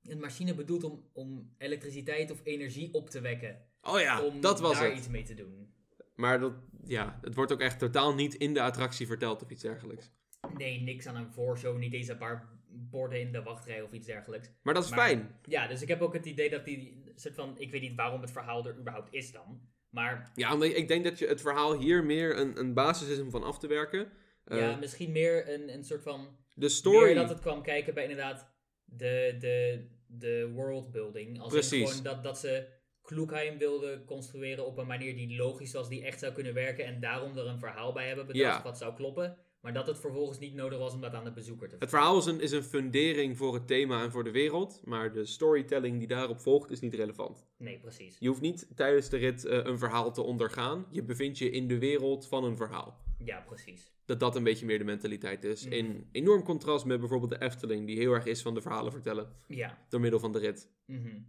een 0.01 0.19
machine 0.19 0.53
bedoeld 0.53 0.83
om, 0.83 1.09
om 1.13 1.53
elektriciteit 1.57 2.31
of 2.31 2.41
energie 2.43 2.93
op 2.93 3.09
te 3.09 3.21
wekken. 3.21 3.65
oh 3.81 3.99
ja, 3.99 4.21
om 4.21 4.41
dat 4.41 4.59
was 4.59 4.73
daar 4.73 4.89
het. 4.89 4.97
iets 4.97 5.07
mee 5.07 5.23
te 5.23 5.33
doen. 5.33 5.73
Maar 6.15 6.39
dat, 6.39 6.53
ja, 6.83 7.19
het 7.21 7.35
wordt 7.35 7.51
ook 7.51 7.61
echt 7.61 7.79
totaal 7.79 8.13
niet 8.13 8.33
in 8.33 8.53
de 8.53 8.61
attractie 8.61 9.07
verteld 9.07 9.43
of 9.43 9.49
iets 9.49 9.61
dergelijks. 9.61 10.11
Nee, 10.57 10.81
niks 10.81 11.05
aan 11.05 11.15
een 11.15 11.31
voorshow. 11.31 11.77
Niet 11.77 11.93
eens 11.93 12.07
een 12.07 12.17
paar 12.17 12.56
borden 12.89 13.19
in 13.19 13.31
de 13.31 13.43
wachtrij 13.43 13.81
of 13.81 13.91
iets 13.91 14.07
dergelijks. 14.07 14.49
Maar 14.61 14.73
dat 14.73 14.83
is 14.83 14.89
Maar- 14.89 14.99
fijn. 15.07 15.39
Ja, 15.43 15.67
dus 15.67 15.81
ik 15.81 15.87
heb 15.87 16.01
ook 16.01 16.13
het 16.13 16.25
idee 16.25 16.49
dat 16.49 16.65
die 16.65 17.03
soort 17.15 17.35
van... 17.35 17.55
Ik 17.57 17.71
weet 17.71 17.81
niet 17.81 17.95
waarom 17.95 18.21
het 18.21 18.31
verhaal 18.31 18.65
er 18.67 18.77
überhaupt 18.77 19.13
is 19.13 19.31
dan. 19.31 19.61
Maar 19.89 20.31
Ja, 20.35 20.53
omdat 20.53 20.69
ik 20.69 20.87
denk 20.87 21.03
dat 21.03 21.19
je 21.19 21.27
het 21.27 21.41
verhaal 21.41 21.77
hier 21.79 22.03
meer 22.03 22.37
een, 22.37 22.59
een 22.59 22.73
basis 22.73 23.07
is 23.07 23.19
om 23.19 23.31
van 23.31 23.43
af 23.43 23.59
te 23.59 23.67
werken. 23.67 24.11
Eh, 24.45 24.59
ja, 24.59 24.75
misschien 24.75 25.11
meer 25.11 25.53
een, 25.53 25.73
een 25.73 25.83
soort 25.83 26.03
van... 26.03 26.37
de 26.53 26.69
story. 26.69 27.05
Meer 27.05 27.15
dat 27.15 27.29
het 27.29 27.39
kwam 27.39 27.61
kijken 27.61 27.93
bij 27.93 28.03
inderdaad 28.03 28.49
de, 28.85 29.35
de, 29.39 29.87
de 30.07 30.49
worldbuilding. 30.53 31.39
Als 31.39 31.53
Precies. 31.53 31.89
gewoon 31.89 32.03
dat, 32.03 32.23
dat 32.23 32.39
ze 32.39 32.67
Kloekheim 33.01 33.57
wilden 33.57 34.05
construeren 34.05 34.65
op 34.65 34.77
een 34.77 34.87
manier 34.87 35.15
die 35.15 35.35
logisch 35.37 35.73
was, 35.73 35.89
die 35.89 36.03
echt 36.05 36.19
zou 36.19 36.33
kunnen 36.33 36.53
werken. 36.53 36.85
En 36.85 36.99
daarom 36.99 37.37
er 37.37 37.47
een 37.47 37.59
verhaal 37.59 37.93
bij 37.93 38.07
hebben 38.07 38.27
bedacht 38.27 38.57
Ja. 38.57 38.63
wat 38.63 38.77
zou 38.77 38.95
kloppen. 38.95 39.37
Maar 39.61 39.73
dat 39.73 39.87
het 39.87 39.99
vervolgens 39.99 40.39
niet 40.39 40.53
nodig 40.53 40.79
was 40.79 40.93
om 40.93 41.01
dat 41.01 41.13
aan 41.13 41.23
de 41.23 41.31
bezoeker 41.31 41.69
te 41.69 41.75
Het 41.79 41.89
verhaal 41.89 42.17
is 42.17 42.25
een, 42.25 42.39
is 42.41 42.51
een 42.51 42.63
fundering 42.63 43.37
voor 43.37 43.53
het 43.53 43.67
thema 43.67 44.03
en 44.03 44.11
voor 44.11 44.23
de 44.23 44.31
wereld, 44.31 44.81
maar 44.85 45.13
de 45.13 45.25
storytelling 45.25 45.97
die 45.97 46.07
daarop 46.07 46.39
volgt 46.39 46.71
is 46.71 46.79
niet 46.79 46.93
relevant. 46.93 47.45
Nee, 47.57 47.79
precies. 47.79 48.15
Je 48.19 48.27
hoeft 48.27 48.41
niet 48.41 48.67
tijdens 48.75 49.09
de 49.09 49.17
rit 49.17 49.45
eh, 49.45 49.59
een 49.63 49.77
verhaal 49.77 50.13
te 50.13 50.21
ondergaan. 50.21 50.85
Je 50.91 51.03
bevindt 51.03 51.37
je 51.37 51.49
in 51.49 51.67
de 51.67 51.77
wereld 51.79 52.27
van 52.27 52.43
een 52.43 52.55
verhaal. 52.57 53.05
Ja, 53.23 53.39
precies. 53.41 53.91
Dat 54.05 54.19
dat 54.19 54.35
een 54.35 54.43
beetje 54.43 54.65
meer 54.65 54.77
de 54.77 54.83
mentaliteit 54.83 55.43
is. 55.43 55.63
Mhm. 55.65 55.73
In 55.73 56.09
enorm 56.11 56.43
contrast 56.43 56.85
met 56.85 56.99
bijvoorbeeld 56.99 57.31
de 57.31 57.41
Efteling, 57.45 57.87
die 57.87 57.97
heel 57.97 58.13
erg 58.13 58.25
is 58.25 58.41
van 58.41 58.53
de 58.53 58.61
verhalen 58.61 58.91
vertellen 58.91 59.35
Ja. 59.47 59.85
door 59.89 59.99
middel 59.99 60.19
van 60.19 60.31
de 60.31 60.39
rit. 60.39 60.69
mhm. 60.85 61.19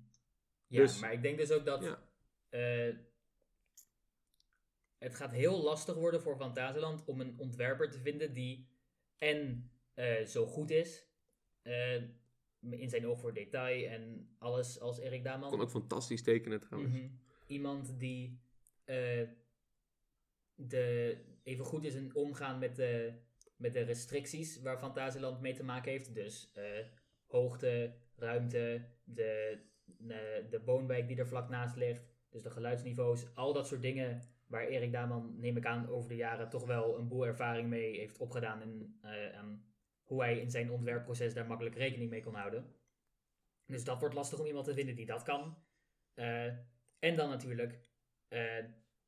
Ja, 0.67 0.81
Dus- 0.81 1.01
maar 1.01 1.13
ik 1.13 1.23
denk 1.23 1.39
dus 1.39 1.51
ook 1.53 1.65
dat 1.65 1.83
Ja. 1.83 2.03
eh, 2.49 2.95
het 4.99 5.15
gaat 5.15 5.33
heel 5.33 5.63
lastig 5.63 5.95
worden 5.95 6.23
voor 6.23 6.37
Fantasieland 6.37 7.05
om 7.05 7.21
een 7.21 7.39
ontwerper 7.39 7.91
te 7.91 7.99
vinden 7.99 8.33
die 8.33 8.69
en 9.17 9.71
eh, 9.95 10.25
zo 10.25 10.47
goed 10.47 10.71
is 10.71 11.07
eh, 11.63 12.03
in 12.61 12.89
zijn 12.89 13.07
oog 13.07 13.21
voor 13.21 13.35
detail 13.35 13.89
en 13.89 14.35
alles 14.39 14.81
als 14.81 14.99
Erik 14.99 15.25
Daman. 15.25 15.51
Kon 15.51 15.61
ook 15.61 15.71
fantastisch 15.71 16.23
tekenen 16.23 16.61
trouwens. 16.61 16.95
Mhm. 16.95 17.09
Iemand 17.47 17.99
die 17.99 18.41
eh, 18.85 19.29
de, 20.55 21.17
even 21.43 21.65
goed 21.65 21.85
is 21.85 21.95
in 21.95 22.15
omgaan 22.15 22.59
met 22.59 22.77
de, 22.77 23.13
met 23.57 23.73
de 23.73 23.81
restricties 23.83 24.61
waar 24.61 24.79
Fantasieland 24.79 25.41
mee 25.41 25.55
te 25.55 25.65
maken 25.65 25.91
heeft. 25.91 26.15
Dus 26.15 26.53
hoogte, 27.27 27.95
ruimte, 28.17 28.89
de, 29.05 29.59
de, 29.85 30.47
de 30.51 30.63
woonwijk 30.65 31.09
die 31.09 31.17
er 31.17 31.29
vlak 31.29 31.49
naast 31.49 31.77
ligt. 31.77 32.07
Dus 32.29 32.43
de 32.43 32.51
geluidsniveaus, 32.51 33.35
al 33.35 33.53
dat 33.53 33.67
soort 33.67 33.83
dingen 33.83 34.23
waar 34.49 34.67
Erik 34.67 34.93
Daman, 34.93 35.35
neem 35.39 35.57
ik 35.57 35.67
aan, 35.67 35.89
over 35.89 36.09
de 36.09 36.17
jaren 36.17 36.49
toch 36.49 36.67
wel 36.67 36.99
een 36.99 37.09
boel 37.09 37.27
ervaring 37.27 37.69
mee 37.69 37.99
heeft 37.99 38.19
opgedaan. 38.19 38.61
En 38.61 38.99
eh, 39.03 39.39
aan 39.39 39.67
hoe 40.03 40.23
hij 40.23 40.39
in 40.39 40.51
zijn 40.51 40.71
ontwerpproces 40.71 41.35
daar 41.35 41.47
makkelijk 41.47 41.77
rekening 41.77 42.11
mee 42.11 42.23
kon 42.23 42.35
houden. 42.35 42.75
Dus 43.67 43.85
dat 43.85 44.01
wordt 44.01 44.15
lastig 44.15 44.39
om 44.39 44.47
iemand 44.47 44.65
te 44.65 44.75
vinden 44.75 44.95
die 44.95 45.07
dat 45.07 45.23
kan. 45.23 45.57
Eh, 46.15 46.47
en 46.99 47.17
dan 47.17 47.29
natuurlijk, 47.29 47.81
eh, 48.29 48.65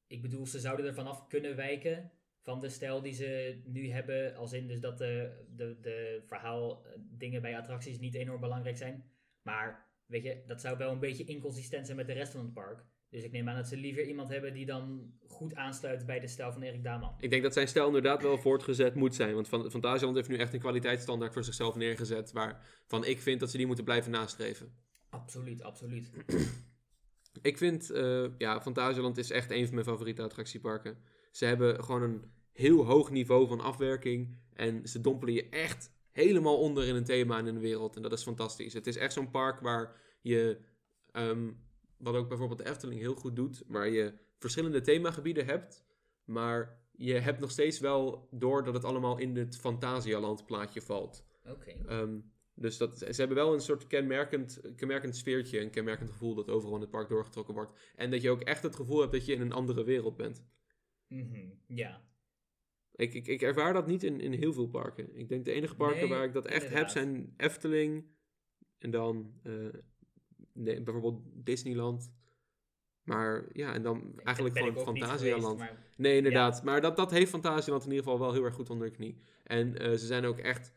ik 0.07 0.23
bedoel, 0.23 0.47
ze 0.47 0.61
zouden 0.61 0.87
er 0.87 0.95
vanaf 0.95 1.27
kunnen 1.27 1.57
wijken 1.57 2.13
van 2.41 2.61
de 2.61 2.69
stijl 2.69 3.03
die 3.03 3.13
ze 3.13 3.61
nu 3.65 3.91
hebben. 3.91 4.35
Als 4.35 4.53
in 4.53 4.67
dus 4.67 4.81
dat 4.81 4.99
de, 4.99 5.45
de, 5.57 5.81
de 5.81 6.23
verhaal, 6.27 6.87
dingen 6.99 7.43
bij 7.43 7.57
attracties 7.57 7.99
niet 7.99 8.15
enorm 8.15 8.41
belangrijk 8.41 8.77
zijn. 8.77 9.11
Maar 9.43 9.91
weet 10.07 10.23
je, 10.23 10.43
dat 10.47 10.61
zou 10.61 10.77
wel 10.77 10.93
een 10.93 10.99
beetje 10.99 11.25
inconsistent 11.25 11.85
zijn 11.85 11.97
met 11.97 12.07
de 12.07 12.13
rest 12.13 12.33
van 12.33 12.45
het 12.45 12.53
park. 12.53 12.85
Dus 13.11 13.23
ik 13.25 13.33
neem 13.33 13.49
aan 13.49 13.57
dat 13.57 13.69
ze 13.69 13.77
liever 13.77 14.05
iemand 14.07 14.29
hebben 14.29 14.53
die 14.53 14.67
dan 14.67 15.13
goed 15.27 15.55
aansluit 15.55 16.07
bij 16.07 16.21
de 16.21 16.27
stijl 16.27 16.53
van 16.53 16.63
Erik 16.63 16.85
Daman. 16.85 17.15
Ik 17.21 17.31
denk 17.31 17.43
dat 17.43 17.53
zijn 17.53 17.69
stijl 17.69 17.87
inderdaad 17.87 18.23
wel 18.23 18.39
voortgezet 18.39 18.95
moet 18.95 19.15
zijn. 19.15 19.35
Want 19.35 19.49
Van- 19.49 19.71
Fantasieland 19.71 20.17
heeft 20.17 20.29
nu 20.29 20.37
echt 20.37 20.53
een 20.53 20.61
kwaliteitsstandaard 20.61 21.33
voor 21.33 21.45
zichzelf 21.45 21.77
neergezet. 21.77 22.33
Waarvan 22.33 23.05
ik 23.05 23.21
vind 23.21 23.41
dat 23.41 23.51
ze 23.51 23.57
die 23.57 23.67
moeten 23.67 23.85
blijven 23.85 24.11
nastreven. 24.11 24.75
Absoluut, 25.11 25.63
absoluut. 25.63 26.11
Ik 27.43 27.59
vind, 27.59 27.91
eh, 27.91 28.25
ja, 28.39 28.61
Fantasieland 28.61 29.17
is 29.17 29.31
echt 29.31 29.51
een 29.51 29.65
van 29.65 29.75
mijn 29.75 29.87
favoriete 29.87 30.23
attractieparken. 30.23 30.99
Ze 31.31 31.45
hebben 31.45 31.85
gewoon 31.85 32.03
een 32.03 32.25
heel 32.53 32.85
hoog 32.87 33.11
niveau 33.11 33.47
van 33.49 33.61
afwerking. 33.61 34.37
En 34.53 34.89
ze 34.89 35.01
dompelen 35.01 35.35
je 35.35 35.49
echt 35.49 35.91
helemaal 36.11 36.59
onder 36.59 36.87
in 36.87 36.95
een 36.95 37.05
thema 37.05 37.39
en 37.39 37.47
in 37.47 37.55
de 37.55 37.61
wereld. 37.61 37.97
En 37.97 38.03
dat 38.03 38.13
is 38.13 38.23
fantastisch. 38.23 38.73
Het 38.73 38.87
is 38.87 38.97
echt 38.97 39.13
zo'n 39.13 39.31
park 39.31 39.61
waar 39.61 39.97
je, 40.23 40.59
ehm, 41.13 41.51
wat 42.01 42.15
ook 42.15 42.29
bijvoorbeeld 42.29 42.59
de 42.59 42.69
Efteling 42.71 43.01
heel 43.01 43.15
goed 43.15 43.37
doet, 43.37 43.63
waar 43.67 43.89
je 43.89 44.15
verschillende 44.39 44.81
themagebieden 44.81 45.47
hebt. 45.47 45.85
Maar 46.25 46.81
je 46.93 47.15
hebt 47.15 47.41
nog 47.41 47.51
steeds 47.51 47.81
wel 47.81 48.29
door 48.31 48.65
dat 48.65 48.75
het 48.75 48.85
allemaal 48.85 49.19
in 49.19 49.37
het 49.37 49.57
Fantasialand 49.57 50.47
plaatje 50.47 50.83
valt. 50.83 51.25
Oké. 51.49 51.71
Ehm, 51.87 52.19
dus 52.55 52.77
dat, 52.77 52.99
ze 52.99 53.15
hebben 53.17 53.37
wel 53.37 53.55
een 53.55 53.61
soort 53.61 53.87
kenmerkend, 53.87 54.61
kenmerkend 54.77 55.17
sfeertje, 55.17 55.61
een 55.61 55.71
kenmerkend 55.71 56.11
gevoel 56.11 56.35
dat 56.35 56.51
overal 56.51 56.75
in 56.75 56.81
het 56.81 56.91
park 56.91 57.09
doorgetrokken 57.09 57.55
wordt. 57.55 57.93
En 57.97 58.11
dat 58.11 58.23
je 58.23 58.31
ook 58.31 58.41
echt 58.41 58.63
het 58.63 58.77
gevoel 58.77 59.01
hebt 59.01 59.13
dat 59.13 59.27
je 59.27 59.33
in 59.33 59.41
een 59.41 59.53
andere 59.53 59.85
wereld 59.85 60.17
bent. 60.17 60.45
Mhm, 61.07 61.49
Ja. 61.67 62.09
Ik, 62.93 63.15
ik, 63.15 63.27
ik 63.27 63.43
ervaar 63.43 63.73
dat 63.73 63.87
niet 63.87 64.03
in, 64.03 64.21
in 64.21 64.33
heel 64.33 64.53
veel 64.53 64.69
parken. 64.69 65.17
Ik 65.17 65.29
denk 65.29 65.45
de 65.45 65.53
enige 65.53 65.75
parken 65.77 65.99
Nee, 66.01 66.09
waar 66.09 66.25
ik 66.25 66.33
dat 66.33 66.47
echt 66.47 66.69
heb 66.69 66.89
zijn 66.89 67.35
Efteling 67.37 68.05
en 68.79 68.91
dan 68.91 69.35
eh, 69.43 69.69
bijvoorbeeld 70.65 71.21
Disneyland. 71.35 72.13
Maar 73.03 73.45
ja, 73.53 73.75
en 73.75 73.83
dan 73.83 74.21
eigenlijk 74.25 74.59
gewoon 74.59 74.79
Fantasialand. 74.79 75.45
geweest, 75.45 75.59
maar 75.59 75.91
Nee, 75.97 76.17
inderdaad. 76.17 76.63
Maar 76.63 76.81
dat, 76.81 76.97
dat 76.97 77.11
heeft 77.11 77.31
Fantasieland 77.31 77.85
in 77.85 77.91
ieder 77.91 78.05
geval 78.05 78.19
wel 78.19 78.33
heel 78.33 78.45
erg 78.45 78.55
goed 78.55 78.71
onder 78.71 78.89
de 78.89 78.95
knie. 78.95 79.23
En 79.45 79.79
eh, 79.79 79.91
ze 79.91 80.07
zijn 80.07 80.25
ook 80.25 80.39
echt 80.39 80.73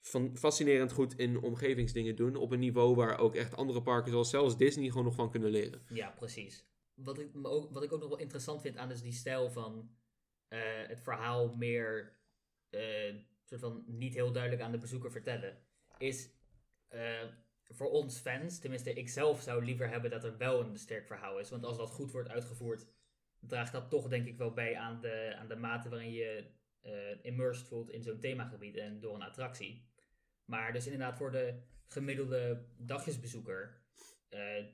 van, 0.00 0.36
fascinerend 0.36 0.92
goed 0.92 1.18
in 1.18 1.42
omgevingsdingen 1.42 2.16
doen. 2.16 2.36
Op 2.36 2.50
een 2.50 2.58
niveau 2.58 2.94
waar 2.94 3.18
ook 3.18 3.34
echt 3.34 3.56
andere 3.56 3.82
parken, 3.82 4.10
zoals 4.10 4.30
zelfs 4.30 4.56
Disney, 4.56 4.88
gewoon 4.88 5.04
nog 5.04 5.14
van 5.14 5.30
kunnen 5.30 5.50
leren. 5.50 5.82
Ja, 5.88 6.10
precies. 6.10 6.66
Wat 6.94 7.18
ik, 7.18 7.28
ook, 7.42 7.72
wat 7.72 7.82
ik 7.82 7.92
ook 7.92 8.00
nog 8.00 8.08
wel 8.08 8.18
interessant 8.18 8.60
vind 8.60 8.76
aan 8.76 8.88
dus 8.88 9.02
die 9.02 9.12
stijl 9.12 9.50
van 9.50 9.90
eh, 10.48 10.58
het 10.86 11.00
verhaal 11.00 11.54
meer 11.56 12.16
eh, 12.70 13.14
soort 13.44 13.60
van 13.60 13.84
niet 13.86 14.14
heel 14.14 14.32
duidelijk 14.32 14.62
aan 14.62 14.72
de 14.72 14.78
bezoeker 14.78 15.10
vertellen, 15.10 15.58
is 15.98 16.30
voor 17.68 17.90
ons 17.90 18.18
fans, 18.18 18.58
tenminste 18.58 18.92
ik 18.92 19.08
zelf 19.08 19.40
zou 19.40 19.64
liever 19.64 19.88
hebben 19.88 20.10
dat 20.10 20.24
er 20.24 20.36
wel 20.36 20.60
een 20.60 20.76
sterk 20.76 21.06
verhaal 21.06 21.38
is. 21.38 21.50
Want 21.50 21.64
als 21.64 21.76
dat 21.76 21.90
goed 21.90 22.10
wordt 22.10 22.28
uitgevoerd, 22.28 22.86
draagt 23.40 23.72
dat 23.72 23.90
toch 23.90 24.08
denk 24.08 24.26
ik 24.26 24.38
wel 24.38 24.52
bij 24.52 24.76
aan 24.76 25.00
de, 25.00 25.34
aan 25.38 25.48
de 25.48 25.56
mate 25.56 25.88
waarin 25.88 26.12
je 26.12 26.56
eh 26.80 27.24
immersed 27.24 27.68
voelt 27.68 27.90
in 27.90 28.02
zo'n 28.02 28.20
themagebied 28.20 28.76
en 28.76 29.00
door 29.00 29.14
een 29.14 29.22
attractie. 29.22 29.88
Maar 30.44 30.72
dus 30.72 30.84
inderdaad 30.84 31.16
voor 31.16 31.30
de 31.30 31.62
gemiddelde 31.86 32.66
dagjesbezoeker 32.76 33.82
eh, 34.28 34.64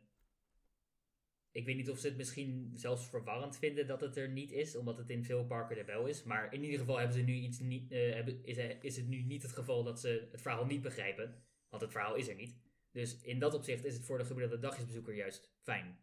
ik 1.55 1.65
weet 1.65 1.77
niet 1.77 1.91
of 1.91 1.99
ze 1.99 2.07
het 2.07 2.17
misschien 2.17 2.71
zelfs 2.75 3.09
verwarrend 3.09 3.59
vinden 3.59 3.87
dat 3.87 4.01
het 4.01 4.17
er 4.17 4.29
niet 4.29 4.53
is, 4.53 4.77
omdat 4.77 4.99
het 4.99 5.11
in 5.11 5.25
veel 5.25 5.45
parken 5.45 5.79
er 5.79 5.87
wel 5.87 6.07
is. 6.07 6.23
Maar 6.23 6.53
in 6.53 6.63
ieder 6.63 6.79
geval 6.79 6.99
hebben 6.99 7.17
ze 7.17 7.23
nu 7.23 7.33
iets 7.33 7.59
niet, 7.59 7.93
eh, 7.93 8.15
hebben, 8.15 8.45
is, 8.45 8.57
is 8.81 8.97
het 8.97 9.09
nu 9.09 9.23
niet 9.23 9.43
het 9.43 9.53
geval 9.53 9.85
dat 9.85 10.01
ze 10.01 10.29
het 10.31 10.41
verhaal 10.41 10.67
niet 10.67 10.83
begrijpen. 10.83 11.45
Want 11.69 11.83
het 11.83 11.93
verhaal 11.93 12.15
is 12.15 12.29
er 12.29 12.35
niet. 12.35 12.57
Dus 12.95 13.21
in 13.23 13.39
dat 13.39 13.55
opzicht 13.55 13.85
is 13.85 13.95
het 13.95 14.05
voor 14.05 14.19
de 14.19 14.25
gemiddelde 14.25 14.59
dagjesbezoeker 14.59 15.15
juist 15.15 15.51
fijn. 15.63 15.99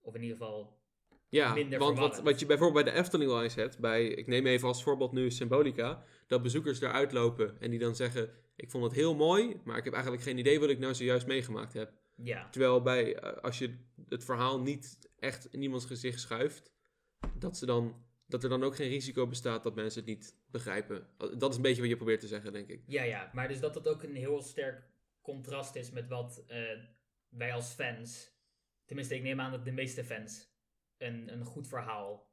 Of 0.00 0.14
in 0.14 0.22
ieder 0.22 0.36
geval, 0.36 0.78
Ja, 1.28 1.54
Minder 1.54 1.78
want 1.78 1.98
wat, 1.98 2.20
wat 2.22 2.40
je 2.40 2.46
bijvoorbeeld 2.46 2.84
bij 2.84 2.92
de 2.92 2.98
Efteling 3.00 3.30
wel 3.30 3.42
eens 3.42 3.54
hebt, 3.54 3.78
bij, 3.78 4.06
ik 4.06 4.26
neem 4.26 4.46
even 4.46 4.68
als 4.68 4.82
voorbeeld 4.82 5.12
nu 5.12 5.30
Symbolica, 5.30 6.04
dat 6.26 6.42
bezoekers 6.42 6.80
eruit 6.80 7.12
lopen 7.12 7.60
en 7.60 7.70
die 7.70 7.78
dan 7.78 7.94
zeggen, 7.96 8.30
ik 8.56 8.70
vond 8.70 8.84
het 8.84 8.92
heel 8.92 9.14
mooi, 9.14 9.60
maar 9.64 9.76
ik 9.76 9.84
heb 9.84 9.92
eigenlijk 9.92 10.22
geen 10.24 10.38
idee 10.38 10.60
wat 10.60 10.68
ik 10.68 10.78
nou 10.78 10.94
zojuist 10.94 11.26
meegemaakt 11.26 11.72
heb. 11.72 11.92
ja, 12.14 12.48
Terwijl 12.50 12.82
bij, 12.82 13.16
eh, 13.16 13.42
als 13.42 13.58
je 13.58 13.76
het 14.08 14.24
verhaal 14.24 14.60
niet 14.60 14.98
echt 15.18 15.52
in 15.52 15.62
iemands 15.62 15.84
gezicht 15.84 16.20
schuift, 16.20 16.72
dat, 17.38 17.56
ze 17.56 17.66
dan, 17.66 18.04
dat 18.26 18.42
er 18.42 18.48
dan 18.48 18.64
ook 18.64 18.76
geen 18.76 18.88
risico 18.88 19.26
bestaat 19.26 19.62
dat 19.62 19.74
mensen 19.74 20.00
het 20.00 20.08
niet 20.08 20.36
begrijpen. 20.46 21.06
Dat 21.38 21.50
is 21.50 21.56
een 21.56 21.62
beetje 21.62 21.80
wat 21.80 21.90
je 21.90 21.96
probeert 21.96 22.20
te 22.20 22.26
zeggen, 22.26 22.52
denk 22.52 22.68
ik. 22.68 22.82
ja, 22.86 23.02
ja. 23.02 23.30
Maar 23.32 23.48
dus 23.48 23.60
dat 23.60 23.74
het 23.74 23.88
ook 23.88 24.02
een 24.02 24.14
heel 24.14 24.42
sterk 24.42 24.89
contrast 25.30 25.76
is 25.76 25.90
met 25.90 26.08
wat 26.08 26.44
eh, 26.46 26.58
wij 27.28 27.52
als 27.52 27.72
fans, 27.72 28.32
tenminste 28.84 29.14
ik 29.14 29.22
neem 29.22 29.40
aan 29.40 29.50
dat 29.50 29.64
de 29.64 29.72
meeste 29.72 30.04
fans, 30.04 30.48
een, 30.98 31.32
een 31.32 31.44
goed 31.44 31.68
verhaal 31.68 32.28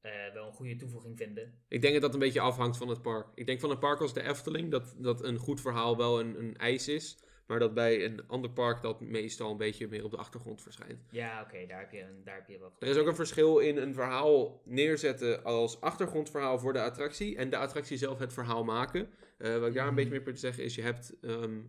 eh, 0.00 0.32
wel 0.32 0.46
een 0.46 0.52
goede 0.52 0.76
toevoeging 0.76 1.16
vinden. 1.18 1.62
Ik 1.68 1.80
denk 1.80 1.92
dat 1.92 2.02
dat 2.02 2.14
een 2.14 2.20
beetje 2.20 2.40
afhangt 2.40 2.76
van 2.76 2.88
het 2.88 3.02
park. 3.02 3.26
Ik 3.34 3.46
denk 3.46 3.60
van 3.60 3.70
een 3.70 3.78
park 3.78 4.00
als 4.00 4.14
de 4.14 4.22
Efteling 4.22 4.70
dat, 4.70 4.94
dat 4.98 5.24
een 5.24 5.36
goed 5.38 5.60
verhaal 5.60 5.96
wel 5.96 6.20
een, 6.20 6.38
een 6.38 6.56
eis 6.56 6.88
is. 6.88 7.18
Maar 7.46 7.58
dat 7.58 7.74
bij 7.74 8.04
een 8.04 8.26
ander 8.26 8.50
park 8.50 8.82
dat 8.82 9.00
meestal 9.00 9.50
een 9.50 9.56
beetje 9.56 9.88
meer 9.88 10.04
op 10.04 10.10
de 10.10 10.16
achtergrond 10.16 10.62
verschijnt. 10.62 11.06
Ja, 11.10 11.42
oké, 11.42 11.66
daar 11.66 11.80
heb 11.80 11.92
je 11.92 12.00
een- 12.02 12.24
daar 12.24 12.34
heb 12.34 12.48
je 12.48 12.58
wat. 12.58 12.76
Er 12.78 12.88
is 12.88 12.96
ook 12.96 13.06
een 13.06 13.14
verschil 13.14 13.58
in 13.58 13.76
een 13.76 13.94
verhaal 13.94 14.62
neerzetten 14.64 15.44
als 15.44 15.80
achtergrondverhaal 15.80 16.58
voor 16.58 16.72
de 16.72 16.82
attractie. 16.82 17.36
En 17.36 17.50
de 17.50 17.56
attractie 17.56 17.96
zelf 17.96 18.18
het 18.18 18.32
verhaal 18.32 18.64
maken. 18.64 19.10
Eh, 19.38 19.58
wat 19.58 19.68
ik 19.68 19.74
daar 19.74 19.82
een 19.82 19.86
Mhm. 19.86 19.94
beetje 19.94 20.10
mee 20.10 20.20
probeer 20.20 20.34
te 20.40 20.46
zeggen 20.46 20.64
is, 20.64 20.74
je 20.74 20.82
hebt, 20.82 21.18
ehm, 21.20 21.60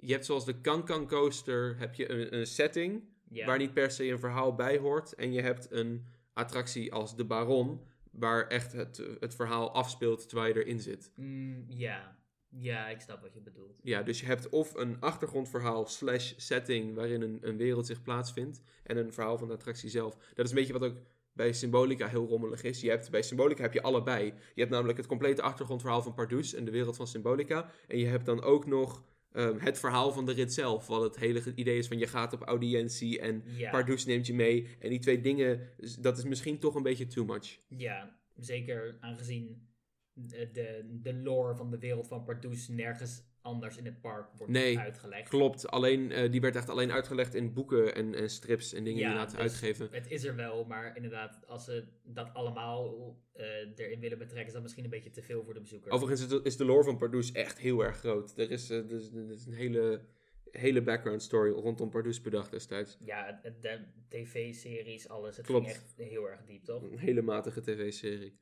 je 0.00 0.12
hebt 0.12 0.24
zoals 0.24 0.44
de 0.44 0.60
Kankan 0.60 1.08
Coaster, 1.08 1.78
heb 1.78 1.94
je 1.94 2.10
een, 2.10 2.34
een 2.34 2.46
setting 2.46 3.02
waar 3.30 3.58
niet 3.58 3.74
per 3.74 3.90
se 3.90 4.10
een 4.10 4.18
verhaal 4.18 4.54
bij 4.54 4.78
hoort. 4.78 5.14
En 5.14 5.32
je 5.32 5.40
hebt 5.40 5.70
een 5.70 6.06
attractie 6.32 6.92
als 6.92 7.16
de 7.16 7.24
Baron, 7.24 7.80
waar 8.10 8.46
echt 8.46 8.72
het, 8.72 9.02
het 9.20 9.34
verhaal 9.34 9.74
afspeelt 9.74 10.28
terwijl 10.28 10.54
je 10.54 10.64
erin 10.64 10.80
zit. 10.80 11.12
Mm, 11.14 11.64
ja. 11.68 12.16
ja, 12.48 12.88
ik 12.88 13.00
snap 13.00 13.22
wat 13.22 13.34
je 13.34 13.40
bedoelt. 13.40 13.80
Ja, 13.82 14.02
dus 14.02 14.20
je 14.20 14.26
hebt 14.26 14.48
of 14.48 14.74
een 14.74 15.00
achtergrondverhaal 15.00 15.86
slash 15.86 16.32
setting 16.36 16.94
waarin 16.94 17.22
een, 17.22 17.38
een 17.40 17.56
wereld 17.56 17.86
zich 17.86 18.02
plaatsvindt 18.02 18.62
en 18.82 18.96
een 18.96 19.12
verhaal 19.12 19.38
van 19.38 19.48
de 19.48 19.54
attractie 19.54 19.90
zelf. 19.90 20.16
Dat 20.34 20.44
is 20.44 20.50
een 20.50 20.58
beetje 20.58 20.78
wat 20.78 20.84
ook 20.90 20.96
bij 21.32 21.52
Symbolica 21.52 22.08
heel 22.08 22.26
rommelig 22.26 22.62
is. 22.62 22.80
Je 22.80 22.90
hebt, 22.90 23.10
bij 23.10 23.22
Symbolica 23.22 23.62
heb 23.62 23.72
je 23.72 23.82
allebei. 23.82 24.24
Je 24.24 24.60
hebt 24.60 24.70
namelijk 24.70 24.98
het 24.98 25.06
complete 25.06 25.42
achtergrondverhaal 25.42 26.02
van 26.02 26.14
Pardoes 26.14 26.54
en 26.54 26.64
de 26.64 26.70
wereld 26.70 26.96
van 26.96 27.06
Symbolica. 27.06 27.70
En 27.86 27.98
je 27.98 28.06
hebt 28.06 28.26
dan 28.26 28.42
ook 28.42 28.66
nog 28.66 29.02
ehm, 29.32 29.58
het 29.58 29.78
verhaal 29.78 30.12
van 30.12 30.26
de 30.26 30.32
rit 30.32 30.52
zelf. 30.52 30.86
Wat 30.86 31.02
het 31.02 31.16
hele 31.16 31.42
idee 31.54 31.78
is 31.78 31.88
van 31.88 31.98
je 31.98 32.06
gaat 32.06 32.32
op 32.32 32.42
audiëntie 32.42 33.20
en 33.20 33.42
Ja, 33.44 33.70
Pardoes 33.70 34.04
neemt 34.06 34.26
je 34.26 34.34
mee. 34.34 34.76
En 34.80 34.90
die 34.90 34.98
twee 34.98 35.20
dingen, 35.20 35.68
dat 36.00 36.18
is 36.18 36.24
misschien 36.24 36.58
toch 36.58 36.74
een 36.74 36.82
beetje 36.82 37.06
too 37.06 37.24
much. 37.24 37.58
ja, 37.68 38.16
zeker 38.36 38.96
aangezien 39.00 39.66
de, 40.12 40.50
de, 40.52 40.98
de 41.02 41.14
lore 41.14 41.56
van 41.56 41.70
de 41.70 41.78
wereld 41.78 42.08
van 42.08 42.24
Pardoes 42.24 42.68
nergens 42.68 43.22
anders 43.42 43.76
in 43.76 43.84
het 43.84 44.00
park 44.00 44.28
wordt 44.36 44.52
Nee, 44.52 44.78
uitgelegd. 44.78 45.28
Klopt, 45.28 45.68
alleen, 45.68 46.12
eh, 46.12 46.30
die 46.30 46.40
werd 46.40 46.56
echt 46.56 46.68
alleen 46.68 46.92
uitgelegd 46.92 47.34
in 47.34 47.52
boeken 47.52 47.94
en, 47.94 48.14
en 48.14 48.30
strips 48.30 48.72
en 48.72 48.84
dingen 48.84 49.00
Ja, 49.00 49.08
die 49.08 49.16
laten 49.16 49.32
dus 49.36 49.42
uitgeven. 49.44 49.88
Het 49.90 50.10
is 50.10 50.24
er 50.24 50.36
wel, 50.36 50.64
maar 50.64 50.96
inderdaad, 50.96 51.46
als 51.46 51.64
ze 51.64 51.84
dat 52.02 52.34
allemaal 52.34 53.16
eh, 53.32 53.46
erin 53.76 54.00
willen 54.00 54.18
betrekken, 54.18 54.46
is 54.46 54.52
dat 54.52 54.62
misschien 54.62 54.84
een 54.84 54.90
beetje 54.90 55.10
te 55.10 55.22
veel 55.22 55.44
voor 55.44 55.54
de 55.54 55.60
bezoeker. 55.60 55.92
Overigens 55.92 56.42
is 56.42 56.56
de, 56.56 56.64
lore 56.64 56.84
van 56.84 56.96
Pardoes 56.98 57.32
echt 57.32 57.58
heel 57.58 57.84
erg 57.84 57.96
groot. 57.96 58.38
Er 58.38 58.50
is, 58.50 58.70
eh, 58.70 58.78
is, 58.90 59.12
er 59.12 59.30
is 59.30 59.46
een 59.46 59.52
hele, 59.52 60.04
hele 60.50 60.82
background 60.82 61.22
story 61.22 61.50
rondom 61.50 61.90
Pardoes 61.90 62.20
bedacht 62.20 62.50
destijds. 62.50 62.96
Ja, 63.00 63.40
de 63.60 63.84
tv-series, 64.08 65.08
alles. 65.08 65.36
Het 65.36 65.46
Klopt. 65.46 65.66
ging 65.66 65.76
echt 65.76 65.94
heel 65.96 66.28
erg 66.28 66.44
diep, 66.44 66.64
toch? 66.64 66.82
Een 66.82 66.98
hele 66.98 67.22
matige 67.22 67.60
tv-serie. 67.60 68.38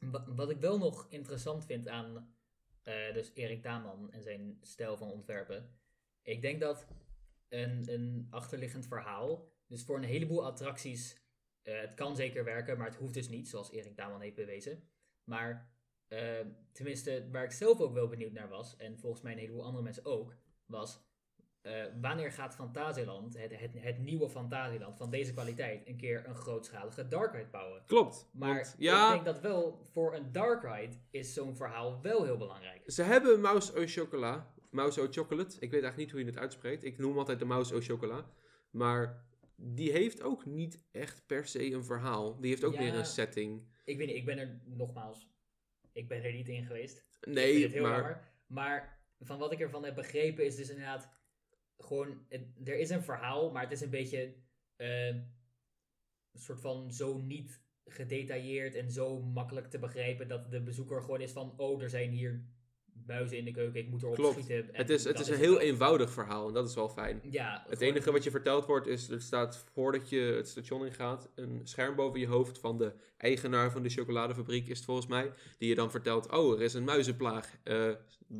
Wa- 0.00 0.24
Wat 0.34 0.50
ik 0.50 0.58
wel 0.60 0.78
nog 0.78 1.06
interessant 1.10 1.64
vind 1.64 1.88
aan 1.88 2.34
eh, 2.82 3.14
dus 3.14 3.30
Erik 3.34 3.62
Daman 3.62 4.12
en 4.12 4.22
zijn 4.22 4.58
stijl 4.60 4.96
van 4.96 5.10
ontwerpen. 5.10 5.80
Ik 6.22 6.42
denk 6.42 6.60
dat 6.60 6.86
een, 7.48 7.92
een 7.92 8.26
achterliggend 8.30 8.86
verhaal, 8.86 9.52
dus 9.66 9.84
voor 9.84 9.96
een 9.96 10.02
heleboel 10.02 10.44
attracties, 10.44 11.20
eh, 11.62 11.80
het 11.80 11.94
kan 11.94 12.16
zeker 12.16 12.44
werken, 12.44 12.78
maar 12.78 12.86
het 12.86 12.96
hoeft 12.96 13.14
dus 13.14 13.28
niet, 13.28 13.48
zoals 13.48 13.70
Erik 13.70 13.96
Daman 13.96 14.20
heeft 14.20 14.34
bewezen. 14.34 14.88
Maar 15.24 15.72
eh, 16.08 16.46
tenminste, 16.72 17.28
waar 17.30 17.44
ik 17.44 17.50
zelf 17.50 17.80
ook 17.80 17.94
wel 17.94 18.08
benieuwd 18.08 18.32
naar 18.32 18.48
was, 18.48 18.76
en 18.76 18.98
volgens 18.98 19.22
mij 19.22 19.32
een 19.32 19.38
heleboel 19.38 19.64
andere 19.64 19.82
mensen 19.82 20.04
ook, 20.04 20.36
was 20.66 21.00
eh, 21.62 21.84
wanneer 22.00 22.32
gaat 22.32 22.54
Fantasieland, 22.54 23.38
het, 23.38 23.58
het, 23.60 23.70
het 23.76 23.98
nieuwe 23.98 24.28
Fantasieland 24.28 24.96
van 24.96 25.10
deze 25.10 25.32
kwaliteit, 25.32 25.86
een 25.88 25.96
keer 25.96 26.26
een 26.28 26.34
grootschalige 26.34 27.08
dark 27.08 27.32
ride 27.32 27.50
bouwen? 27.50 27.82
Klopt. 27.86 28.28
Maar 28.32 28.54
want, 28.54 28.74
ja, 28.78 29.06
ik 29.08 29.12
denk 29.12 29.24
dat 29.24 29.40
wel 29.40 29.86
voor 29.92 30.14
een 30.14 30.32
dark 30.32 30.62
ride 30.62 30.96
is 31.10 31.34
zo'n 31.34 31.56
verhaal 31.56 32.00
wel 32.02 32.24
heel 32.24 32.36
belangrijk. 32.36 32.82
ze 32.86 33.02
hebben 33.02 33.40
Mouse 33.40 33.72
au 33.74 33.86
Chocolat. 33.86 34.44
Mouse 34.70 35.00
au 35.00 35.12
Chocolate. 35.12 35.54
Ik 35.54 35.70
weet 35.70 35.82
eigenlijk 35.82 35.96
niet 35.96 36.10
hoe 36.10 36.20
je 36.20 36.26
het 36.26 36.38
uitspreekt. 36.38 36.84
Ik 36.84 36.98
noem 36.98 37.18
altijd 37.18 37.38
de 37.38 37.44
Mouse 37.44 37.72
au 37.72 37.82
Chocolat. 37.82 38.24
Maar 38.70 39.24
die 39.56 39.92
heeft 39.92 40.22
ook 40.22 40.46
niet 40.46 40.84
echt 40.90 41.26
per 41.26 41.46
se 41.46 41.72
een 41.72 41.84
verhaal. 41.84 42.40
Die 42.40 42.50
heeft 42.50 42.64
ook 42.64 42.74
Ja. 42.74 42.80
meer 42.80 42.94
een 42.94 43.04
setting. 43.06 43.70
Ik 43.84 43.96
weet 43.98 44.06
niet, 44.06 44.16
ik 44.16 44.24
ben 44.24 44.38
er 44.38 44.60
nogmaals, 44.64 45.28
ik 45.92 46.08
ben 46.08 46.22
er 46.24 46.32
niet 46.32 46.48
in 46.48 46.64
geweest. 46.64 46.96
Ik 46.98 47.04
vind 47.20 47.34
Nee, 47.36 47.62
het 47.62 47.72
heel 47.72 47.82
maar... 47.82 47.92
jammer. 47.92 48.20
Maar 48.46 49.00
van 49.20 49.38
wat 49.38 49.52
ik 49.52 49.60
ervan 49.60 49.84
heb 49.84 49.94
begrepen 49.94 50.44
is 50.44 50.56
dus 50.56 50.68
inderdaad 50.68 51.08
gewoon, 51.82 52.26
er 52.64 52.78
is 52.78 52.90
een 52.90 53.02
verhaal, 53.02 53.50
maar 53.50 53.62
het 53.62 53.72
is 53.72 53.80
een 53.80 53.90
beetje 53.90 54.34
eh, 54.76 55.06
een 55.06 56.40
soort 56.40 56.60
van 56.60 56.92
zo 56.92 57.18
niet 57.18 57.62
gedetailleerd 57.84 58.74
en 58.74 58.90
zo 58.90 59.22
makkelijk 59.22 59.70
te 59.70 59.78
begrijpen 59.78 60.28
dat 60.28 60.50
de 60.50 60.62
bezoeker 60.62 61.00
gewoon 61.02 61.20
is 61.20 61.32
van, 61.32 61.58
oh, 61.58 61.82
er 61.82 61.90
zijn 61.90 62.10
hier 62.10 62.46
buizen 63.06 63.38
in 63.38 63.44
de 63.44 63.50
keuken, 63.50 63.80
ik 63.80 63.88
moet 63.88 64.02
erop 64.02 64.14
Klopt. 64.14 64.32
schieten. 64.32 64.56
En 64.56 64.68
Het 64.72 64.90
is, 64.90 65.04
het 65.04 65.18
is 65.20 65.28
een 65.28 65.36
heel 65.38 65.60
eenvoudig 65.60 66.10
verhaal 66.10 66.48
en 66.48 66.54
dat 66.54 66.68
is 66.68 66.74
wel 66.74 66.88
fijn. 66.88 67.20
Ja, 67.30 67.64
Het 67.68 67.80
enige 67.80 68.12
wat 68.12 68.24
je 68.24 68.30
verteld 68.30 68.66
wordt 68.66 68.86
is, 68.86 69.08
er 69.08 69.20
staat 69.20 69.64
voordat 69.72 70.08
je 70.08 70.20
het 70.20 70.48
station 70.48 70.86
ingaat, 70.86 71.28
een 71.34 71.60
scherm 71.64 71.94
boven 71.96 72.20
je 72.20 72.26
hoofd 72.26 72.58
van 72.58 72.78
de 72.78 72.92
eigenaar 73.16 73.70
van 73.72 73.82
de 73.82 73.88
chocoladefabriek 73.88 74.68
is 74.68 74.76
het 74.76 74.84
volgens 74.86 75.06
mij, 75.06 75.32
die 75.58 75.68
je 75.68 75.74
dan 75.74 75.90
vertelt, 75.90 76.30
oh 76.32 76.52
er 76.54 76.62
is 76.62 76.74
een 76.74 76.84
muizenplaag, 76.84 77.56
Eh, 77.62 77.90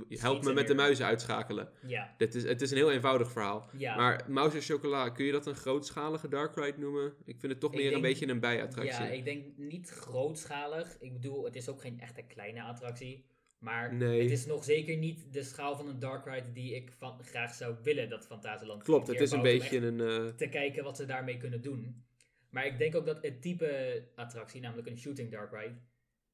help 0.09 0.45
me 0.45 0.53
met 0.53 0.67
de 0.67 0.75
muizen 0.75 1.07
uitschakelen. 1.07 1.71
Ja, 1.87 2.15
Dit 2.19 2.35
is, 2.35 2.43
het 2.45 2.63
is 2.63 2.71
een 2.71 2.77
heel 2.77 2.91
eenvoudig 2.91 3.31
verhaal. 3.31 3.69
ja. 3.77 3.97
Maar 3.97 4.25
Mouse 4.29 4.57
en 4.57 4.63
Chocola, 4.63 5.09
kun 5.11 5.25
je 5.25 5.33
dat 5.33 5.47
een 5.47 5.55
grootschalige 5.55 6.29
dark 6.29 6.55
ride 6.57 6.79
noemen? 6.79 7.15
Ik 7.25 7.37
vind 7.41 7.53
het 7.53 7.61
toch 7.61 7.73
Ik 7.73 7.79
meer 7.79 7.93
een 7.95 8.01
beetje 8.01 8.29
een 8.29 8.41
bijattractie. 8.41 9.05
Ja, 9.05 9.11
ik 9.11 9.25
denk 9.25 9.45
niet 9.57 9.89
grootschalig. 9.91 10.97
Ik 11.01 11.13
bedoel, 11.13 11.45
het 11.45 11.57
is 11.57 11.69
ook 11.69 11.81
geen 11.81 12.01
echte 12.01 12.23
kleine 12.23 12.63
attractie. 12.63 13.25
Maar 13.63 13.95
Nee. 13.95 14.23
het 14.23 14.31
is 14.31 14.47
nog 14.47 14.65
zeker 14.65 14.97
niet 14.97 15.33
de 15.33 15.43
schaal 15.43 15.77
van 15.77 15.89
een 15.89 15.99
dark 15.99 16.25
ride 16.27 16.53
die 16.53 16.75
ik 16.75 16.93
van, 16.99 17.19
graag 17.23 17.55
zou 17.55 17.75
willen 17.83 18.09
dat 18.09 18.27
Fantasieland 18.27 18.83
Klopt, 18.83 19.07
het 19.07 19.21
is 19.21 19.31
een 19.31 19.43
beetje 19.43 19.77
een... 19.79 20.01
echt 20.01 20.39
te 20.39 20.49
kijken 20.49 20.85
wat 20.85 20.97
ze 20.97 21.05
daarmee 21.07 21.37
kunnen 21.37 21.63
doen. 21.63 22.05
Maar 22.51 22.67
ik 22.67 22.79
denk 22.79 22.95
ook 22.95 23.07
dat 23.07 23.23
het 23.23 23.43
type 23.43 24.03
attractie, 24.15 24.61
namelijk 24.61 24.89
een 24.89 24.99
shooting 24.99 25.31
dark 25.31 25.53
ride, 25.53 25.75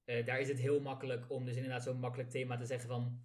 eh, 0.05 0.27
daar 0.27 0.41
is 0.41 0.49
het 0.49 0.59
heel 0.59 0.81
makkelijk 0.81 1.25
om 1.29 1.45
dus 1.45 1.55
inderdaad 1.55 1.83
zo'n 1.83 1.99
makkelijk 2.01 2.31
thema 2.31 2.57
te 2.57 2.65
zeggen 2.67 2.89
van 2.89 3.21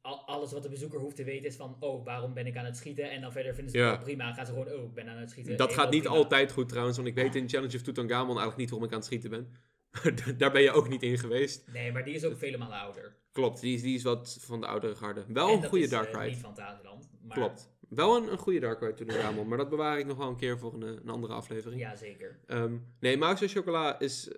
al- 0.00 0.26
alles 0.26 0.52
wat 0.52 0.62
de 0.62 0.68
bezoeker 0.68 0.98
hoeft 1.00 1.16
te 1.16 1.24
weten 1.24 1.46
is 1.46 1.56
van 1.56 1.76
oh, 1.80 2.04
waarom 2.04 2.34
ben 2.34 2.46
ik 2.46 2.56
aan 2.56 2.64
het 2.64 2.76
schieten? 2.76 3.10
En 3.10 3.20
dan 3.20 3.32
verder 3.32 3.54
vinden 3.54 3.72
ze 3.72 3.78
het 3.78 3.88
Ja. 3.96 4.02
prima. 4.02 4.32
Gaan 4.32 4.46
ze 4.46 4.52
gewoon 4.52 4.72
oh, 4.72 4.84
ik 4.84 4.94
ben 4.94 5.08
aan 5.08 5.16
het 5.18 5.30
schieten. 5.30 5.56
dat 5.56 5.72
gaat 5.72 5.90
niet 5.90 6.02
prima. 6.02 6.16
altijd 6.16 6.52
goed 6.52 6.68
trouwens, 6.68 6.96
want 6.96 7.08
ik 7.08 7.14
weet 7.14 7.34
in 7.34 7.48
Challenge 7.48 7.76
of 7.76 7.82
Tutankhamon 7.82 8.26
eigenlijk 8.28 8.56
niet 8.56 8.70
waarom 8.70 8.86
ik 8.88 8.92
aan 8.92 8.98
het 8.98 9.06
schieten 9.08 9.30
ben. 9.30 9.52
Daar 10.38 10.52
ben 10.52 10.62
je 10.62 10.70
ook 10.70 10.88
niet 10.88 11.02
in 11.02 11.18
geweest. 11.18 11.68
Nee, 11.72 11.92
maar 11.92 12.04
die 12.04 12.14
is 12.14 12.24
ook 12.24 12.36
vele 12.38 12.56
malen 12.58 12.78
ouder. 12.78 13.16
Klopt, 13.32 13.60
die 13.60 13.74
is, 13.74 13.82
die 13.82 13.94
is 13.94 14.02
wat 14.02 14.38
van 14.40 14.60
de 14.60 14.66
oudere 14.66 14.94
garde. 14.94 15.24
Wel 15.28 15.48
En 15.48 15.62
een 15.62 15.68
goede 15.68 15.88
dark 15.88 16.08
eh, 16.08 16.12
ride. 16.20 16.30
niet 16.30 16.38
Fantasieland. 16.38 17.10
Maar 17.22 17.36
Klopt. 17.36 17.70
Wel 17.88 18.16
een, 18.16 18.32
een 18.32 18.38
goede 18.38 18.60
dark 18.60 18.80
ride 18.80 18.94
Tutankhamon, 18.94 19.48
maar 19.48 19.58
dat 19.58 19.68
bewaar 19.68 19.98
ik 19.98 20.06
nog 20.06 20.16
wel 20.16 20.28
een 20.28 20.36
keer 20.36 20.58
voor 20.58 20.74
een, 20.74 20.82
een 20.82 21.08
andere 21.08 21.32
aflevering. 21.32 21.80
Ja, 21.80 21.96
zeker. 21.96 22.38
Ehm, 22.46 22.76
nee, 23.00 23.16
Mouse 23.16 23.42
en 23.42 23.48
Chocola 23.50 23.98
is... 24.00 24.28
eh, 24.28 24.34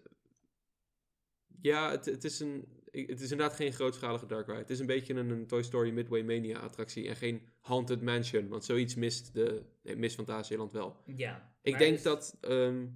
Ja, 1.60 1.90
het, 1.90 2.04
het, 2.04 2.24
is 2.24 2.40
een, 2.40 2.64
het 2.90 3.20
is 3.20 3.30
inderdaad 3.30 3.56
geen 3.56 3.72
grootschalige 3.72 4.26
dark 4.26 4.46
ride. 4.46 4.58
Het 4.58 4.70
is 4.70 4.78
een 4.80 4.86
beetje 4.86 5.14
een, 5.14 5.30
een 5.30 5.46
Toy 5.46 5.62
Story 5.62 5.90
Midway 5.90 6.22
Mania 6.22 6.58
attractie 6.58 7.08
en 7.08 7.16
geen 7.16 7.42
Haunted 7.60 8.02
Mansion. 8.02 8.48
Want 8.48 8.64
zoiets 8.64 8.94
mist, 8.94 9.34
de, 9.34 9.62
nee, 9.82 9.96
mist 9.96 10.14
Fantasieland 10.14 10.72
wel. 10.72 10.96
Ja. 11.06 11.54
Ik 11.62 11.78
denk 11.78 12.02
dat, 12.02 12.36
ehm, 12.40 12.86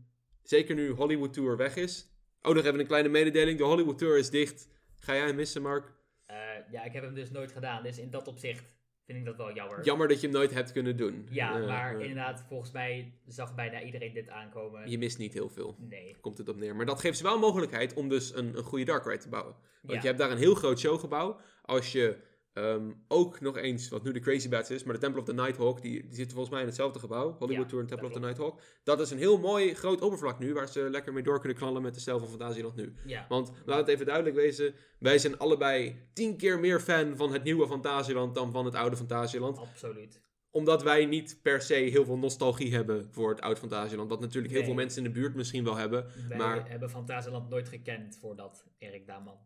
zeker 0.42 0.75
nu 0.75 0.90
Hollywood 0.90 1.33
Tour 1.33 1.57
weg 1.57 1.77
is... 1.77 2.11
Oh, 2.47 2.55
nog 2.55 2.65
even 2.65 2.81
een 2.81 2.87
kleine 2.87 3.09
mededeling. 3.09 3.59
De 3.59 3.65
Hollywood 3.65 3.99
Tour 3.99 4.19
is 4.19 4.31
dicht. 4.31 4.69
Ga 4.99 5.15
jij 5.15 5.27
hem 5.27 5.37
missen, 5.37 5.63
Mark? 5.63 5.93
eh, 6.27 6.37
ja, 6.71 6.85
ik 6.85 6.93
heb 6.93 7.03
hem 7.03 7.15
dus 7.15 7.31
nooit 7.31 7.53
gedaan. 7.53 7.83
Dus 7.83 7.99
in 7.99 8.11
dat 8.11 8.29
opzicht 8.29 8.65
vind 9.07 9.19
ik 9.19 9.25
dat 9.25 9.37
wel 9.37 9.53
jammer. 9.55 9.85
Jammer 9.85 10.09
dat 10.09 10.21
je 10.21 10.27
hem 10.27 10.37
nooit 10.37 10.51
hebt 10.55 10.73
kunnen 10.73 10.97
doen. 10.97 11.27
Ja, 11.31 11.61
Eh, 11.61 11.67
maar 11.67 11.95
eh, 11.95 12.01
inderdaad, 12.01 12.45
volgens 12.49 12.71
mij 12.71 13.13
zag 13.27 13.55
bijna 13.55 13.83
iedereen 13.83 14.13
dit 14.15 14.29
aankomen. 14.29 14.91
Je 14.91 14.99
mist 14.99 15.19
niet 15.19 15.33
heel 15.33 15.49
veel. 15.49 15.77
Nee. 15.79 16.17
komt 16.21 16.39
het 16.39 16.49
op 16.49 16.57
neer. 16.57 16.77
Maar 16.77 16.87
dat 16.87 17.01
geeft 17.01 17.17
ze 17.17 17.23
wel 17.23 17.35
een 17.35 17.41
mogelijkheid 17.41 17.95
om 17.95 18.09
dus 18.09 18.35
een, 18.35 18.57
een 18.57 18.63
goede 18.65 18.85
dark 18.85 19.05
ride 19.05 19.19
te 19.19 19.29
bouwen. 19.29 19.55
Want 19.83 19.95
Ja. 19.95 20.01
je 20.01 20.07
hebt 20.07 20.19
daar 20.19 20.31
een 20.31 20.37
heel 20.39 20.55
groot 20.55 20.79
showgebouw. 20.79 21.41
Als 21.63 21.93
je 21.93 22.17
ehm, 22.57 22.90
ook 23.09 23.40
nog 23.40 23.57
eens, 23.57 23.88
wat 23.88 24.03
nu 24.05 24.12
de 24.12 24.21
Crazy 24.21 24.49
Bats 24.49 24.71
is, 24.71 24.85
maar 24.85 24.95
de 24.95 25.01
Temple 25.01 25.21
of 25.21 25.27
the 25.27 25.35
Nighthawk, 25.35 25.83
die, 25.83 25.92
die 26.07 26.14
zitten 26.14 26.31
volgens 26.31 26.51
mij 26.51 26.61
in 26.61 26.66
hetzelfde 26.66 26.99
gebouw. 26.99 27.37
Hollywood 27.38 27.64
Ja, 27.64 27.69
Tour 27.71 27.83
en 27.83 27.88
Temple 27.88 28.07
of 28.07 28.12
the 28.12 28.21
Nighthawk. 28.21 28.61
Dat 28.85 29.01
is 29.01 29.11
een 29.11 29.19
heel 29.19 29.38
mooi 29.38 29.75
groot 29.75 30.01
oppervlak 30.01 30.38
nu, 30.38 30.53
waar 30.55 30.69
ze 30.69 30.90
lekker 30.90 31.12
mee 31.12 31.23
door 31.23 31.38
kunnen 31.40 31.59
knallen 31.59 31.83
met 31.83 31.95
de 31.95 32.01
stijl 32.01 32.19
van 32.19 32.29
Fantasieland 32.29 32.77
nu. 32.77 32.95
Ja. 33.07 33.27
Want 33.29 33.53
laat 33.64 33.79
het 33.79 33.88
even 33.88 34.07
duidelijk 34.07 34.37
wezen, 34.37 34.75
wij 34.99 35.19
zijn 35.19 35.38
allebei 35.38 36.07
tien 36.12 36.37
keer 36.37 36.59
meer 36.61 36.81
fan 36.81 37.16
van 37.16 37.33
het 37.33 37.42
nieuwe 37.45 37.66
Fantasieland 37.66 38.35
dan 38.35 38.53
van 38.53 38.64
het 38.64 38.75
oude 38.75 38.97
Fantasieland. 38.97 39.59
Absoluut. 39.59 40.21
Omdat 40.51 40.83
wij 40.83 41.05
niet 41.07 41.38
per 41.42 41.61
se 41.61 41.75
heel 41.75 42.05
veel 42.05 42.19
nostalgie 42.19 42.75
hebben 42.75 43.09
voor 43.11 43.31
het 43.31 43.40
oude 43.40 43.61
Fantasieland. 43.61 44.09
Wat 44.11 44.21
natuurlijk 44.21 44.53
heel 44.53 44.62
Nee. 44.62 44.66
veel 44.71 44.79
mensen 44.83 45.05
in 45.05 45.12
de 45.12 45.21
buurt 45.21 45.35
misschien 45.35 45.64
wel 45.64 45.77
hebben. 45.77 46.07
Wij 46.29 46.38
Maar- 46.38 46.69
hebben 46.71 46.90
Fantasieland 46.90 47.49
nooit 47.49 47.69
gekend 47.69 48.16
voordat 48.21 48.64
Erik 48.79 49.07
Daman 49.07 49.37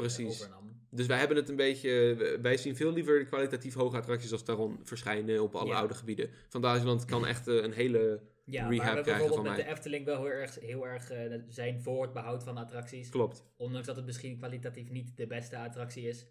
Precies. 0.00 0.40
overnam. 0.40 0.68
Dus 0.90 1.06
wij 1.06 1.18
hebben 1.18 1.36
het 1.36 1.48
een 1.48 1.56
beetje. 1.56 2.38
Wij 2.42 2.56
zien 2.56 2.76
veel 2.76 2.92
liever 2.92 3.18
de 3.18 3.24
kwalitatief 3.24 3.74
hoge 3.74 3.96
attracties 3.96 4.32
als 4.32 4.42
Taron 4.42 4.80
verschijnen 4.82 5.42
op 5.42 5.54
alle 5.54 5.68
Ja. 5.70 5.78
oude 5.78 5.94
gebieden. 5.94 6.30
Fantasieland 6.48 7.04
kan 7.04 7.26
echt 7.26 7.48
eh, 7.48 7.54
een 7.62 7.72
hele. 7.72 8.20
Ja, 8.44 8.68
Rehab 8.68 8.86
waar 8.86 8.96
we 8.96 9.02
krijgen 9.02 9.04
bijvoorbeeld 9.04 9.42
met 9.56 9.56
mij. 9.56 9.64
de 9.64 9.70
Efteling 9.70 10.04
wel 10.04 10.16
heel 10.16 10.30
erg, 10.32 10.60
heel 10.60 10.86
erg 10.86 11.10
eh, 11.10 11.34
zijn 11.48 11.80
voor 11.82 12.02
het 12.02 12.12
behoud 12.12 12.44
van 12.44 12.56
attracties. 12.56 13.08
Klopt. 13.08 13.44
Ondanks 13.56 13.86
dat 13.86 13.96
het 13.96 14.04
misschien 14.06 14.36
kwalitatief 14.36 14.90
niet 14.90 15.16
de 15.16 15.26
beste 15.26 15.56
attractie 15.56 16.08
is. 16.08 16.26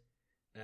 Eh, 0.51 0.63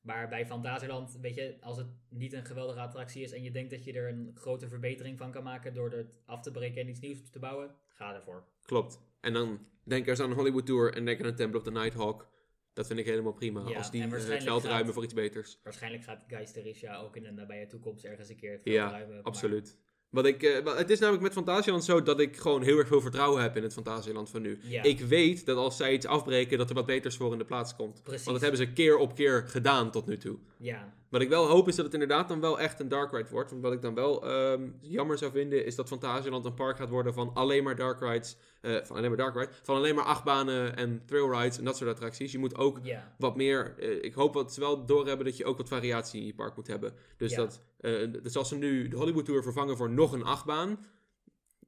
maar 0.00 0.28
bij 0.28 0.46
Fantasieland, 0.46 1.18
weet 1.20 1.34
je, 1.34 1.56
als 1.60 1.76
het 1.76 1.86
niet 2.08 2.32
een 2.32 2.44
geweldige 2.44 2.80
attractie 2.80 3.22
is 3.22 3.32
en 3.32 3.42
je 3.42 3.50
denkt 3.50 3.70
dat 3.70 3.84
je 3.84 3.92
er 3.92 4.08
een 4.08 4.30
grote 4.34 4.68
verbetering 4.68 5.18
van 5.18 5.30
kan 5.30 5.42
maken 5.42 5.74
door 5.74 5.90
het 5.90 6.12
af 6.26 6.40
te 6.42 6.50
breken 6.50 6.80
en 6.80 6.88
iets 6.88 7.00
nieuws 7.00 7.30
te 7.30 7.38
bouwen, 7.38 7.70
ga 7.88 8.14
ervoor. 8.14 8.44
Klopt. 8.62 9.00
En 9.20 9.32
dan 9.32 9.66
denk 9.84 10.06
eens 10.06 10.20
aan 10.20 10.30
een 10.30 10.36
Hollywood 10.36 10.66
Tour 10.66 10.94
en 10.94 11.04
denk 11.04 11.20
aan 11.20 11.26
een 11.26 11.34
Temple 11.36 11.58
of 11.58 11.64
the 11.64 11.70
Nighthawk. 11.70 12.30
Dat 12.72 12.86
vind 12.86 12.98
ik 12.98 13.06
helemaal 13.06 13.32
prima. 13.32 13.68
Ja, 13.68 13.76
als 13.76 13.90
die 13.90 14.02
eh, 14.02 14.10
het 14.10 14.42
veld 14.42 14.62
gaat- 14.62 14.70
ruimen 14.70 14.94
voor 14.94 15.04
iets 15.04 15.14
beters. 15.14 15.58
Waarschijnlijk 15.62 16.02
gaat 16.04 16.24
Geisterisha 16.26 16.96
ook 16.96 17.16
in 17.16 17.22
de 17.22 17.30
nabije 17.30 17.66
toekomst 17.66 18.04
ergens 18.04 18.28
een 18.28 18.36
keer 18.36 18.52
het 18.52 18.60
veld 18.62 18.74
Ja, 18.74 18.90
ruimen, 18.90 19.14
maar- 19.14 19.24
absoluut. 19.24 19.78
Wat 20.10 20.26
ik, 20.26 20.42
eh, 20.42 20.76
het 20.76 20.90
is 20.90 20.98
namelijk 20.98 21.22
met 21.22 21.32
Fantasieland 21.32 21.84
zo 21.84 22.02
dat 22.02 22.20
ik 22.20 22.36
gewoon 22.36 22.62
heel 22.62 22.78
erg 22.78 22.88
veel 22.88 23.00
vertrouwen 23.00 23.42
heb 23.42 23.56
in 23.56 23.62
het 23.62 23.72
Fantasieland 23.72 24.30
van 24.30 24.42
nu. 24.42 24.58
Ja, 24.62 24.82
Ik 24.82 25.00
weet 25.00 25.46
dat 25.46 25.56
als 25.56 25.76
zij 25.76 25.92
iets 25.92 26.06
afbreken, 26.06 26.58
dat 26.58 26.68
er 26.68 26.74
wat 26.74 26.86
beters 26.86 27.16
voor 27.16 27.32
in 27.32 27.38
de 27.38 27.44
plaats 27.44 27.76
komt. 27.76 28.02
precies. 28.02 28.24
Want 28.24 28.40
dat 28.40 28.48
hebben 28.50 28.66
ze 28.66 28.72
keer 28.72 28.96
op 28.96 29.14
keer 29.14 29.42
gedaan 29.48 29.90
tot 29.90 30.06
nu 30.06 30.16
toe. 30.16 30.38
Ja, 30.58 30.94
Wat 31.08 31.20
ik 31.20 31.28
wel 31.28 31.46
hoop 31.46 31.68
is 31.68 31.74
dat 31.76 31.84
het 31.84 31.94
inderdaad 31.94 32.28
dan 32.28 32.40
wel 32.40 32.60
echt 32.60 32.80
een 32.80 32.88
dark 32.88 33.12
ride 33.12 33.28
wordt. 33.30 33.50
Want 33.50 33.62
wat 33.62 33.72
ik 33.72 33.82
dan 33.82 33.94
wel 33.94 34.26
ehm, 34.28 34.70
jammer 34.80 35.18
zou 35.18 35.32
vinden 35.32 35.64
is 35.64 35.74
dat 35.74 35.88
Fantasieland 35.88 36.44
een 36.44 36.54
park 36.54 36.76
gaat 36.76 36.88
worden 36.88 37.14
van 37.14 37.30
alleen 37.34 37.64
maar 37.64 37.76
dark 37.76 38.00
rides. 38.00 38.36
Eh, 38.62 38.76
van 38.84 38.96
alleen 38.96 39.08
maar 39.08 39.18
dark 39.18 39.34
rides. 39.34 39.56
Van 39.62 39.76
alleen 39.76 39.94
maar 39.94 40.04
achtbanen 40.04 40.76
en 40.76 41.02
trail 41.06 41.32
rides 41.40 41.58
en 41.58 41.64
dat 41.64 41.76
soort 41.76 41.90
attracties. 41.90 42.32
Je 42.32 42.38
moet 42.38 42.56
ook 42.56 42.80
wat 43.18 43.36
meer. 43.36 43.74
eh, 43.78 44.02
ik 44.04 44.14
hoop 44.14 44.32
dat 44.34 44.52
ze 44.52 44.60
wel 44.60 44.84
doorhebben 44.86 45.26
dat 45.26 45.36
je 45.36 45.44
ook 45.44 45.56
wat 45.56 45.68
variatie 45.68 46.20
in 46.20 46.26
je 46.26 46.34
park 46.34 46.56
moet 46.56 46.66
hebben. 46.66 46.94
Dus 47.16 47.30
dat. 47.36 47.62
eh, 47.80 48.22
dus 48.22 48.36
als 48.36 48.48
ze 48.48 48.56
nu 48.56 48.88
de 48.88 48.96
Hollywood 48.96 49.24
Tour 49.24 49.42
vervangen 49.42 49.76
voor 49.76 49.90
nog 49.90 50.12
een 50.12 50.24
achtbaan. 50.24 50.78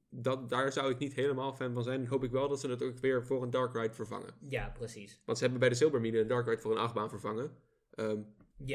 dat, 0.09 0.49
daar 0.49 0.71
zou 0.71 0.91
ik 0.91 0.97
niet 0.97 1.13
helemaal 1.13 1.53
fan 1.53 1.73
van 1.73 1.83
zijn. 1.83 1.99
Dan 1.99 2.09
hoop 2.09 2.23
ik 2.23 2.31
wel 2.31 2.47
dat 2.47 2.59
ze 2.59 2.69
het 2.69 2.83
ook 2.83 2.99
weer 2.99 3.25
voor 3.25 3.43
een 3.43 3.49
Dark 3.49 3.75
Ride 3.75 3.93
vervangen. 3.93 4.33
Ja, 4.49 4.69
precies. 4.77 5.19
Want 5.25 5.37
ze 5.37 5.43
hebben 5.43 5.61
bij 5.61 5.69
de 5.69 5.75
Silbermine 5.75 6.19
een 6.19 6.27
Dark 6.27 6.47
Ride 6.47 6.61
voor 6.61 6.71
een 6.71 6.77
achtbaan 6.77 7.09
vervangen. 7.09 7.51
Ehm. 7.91 8.17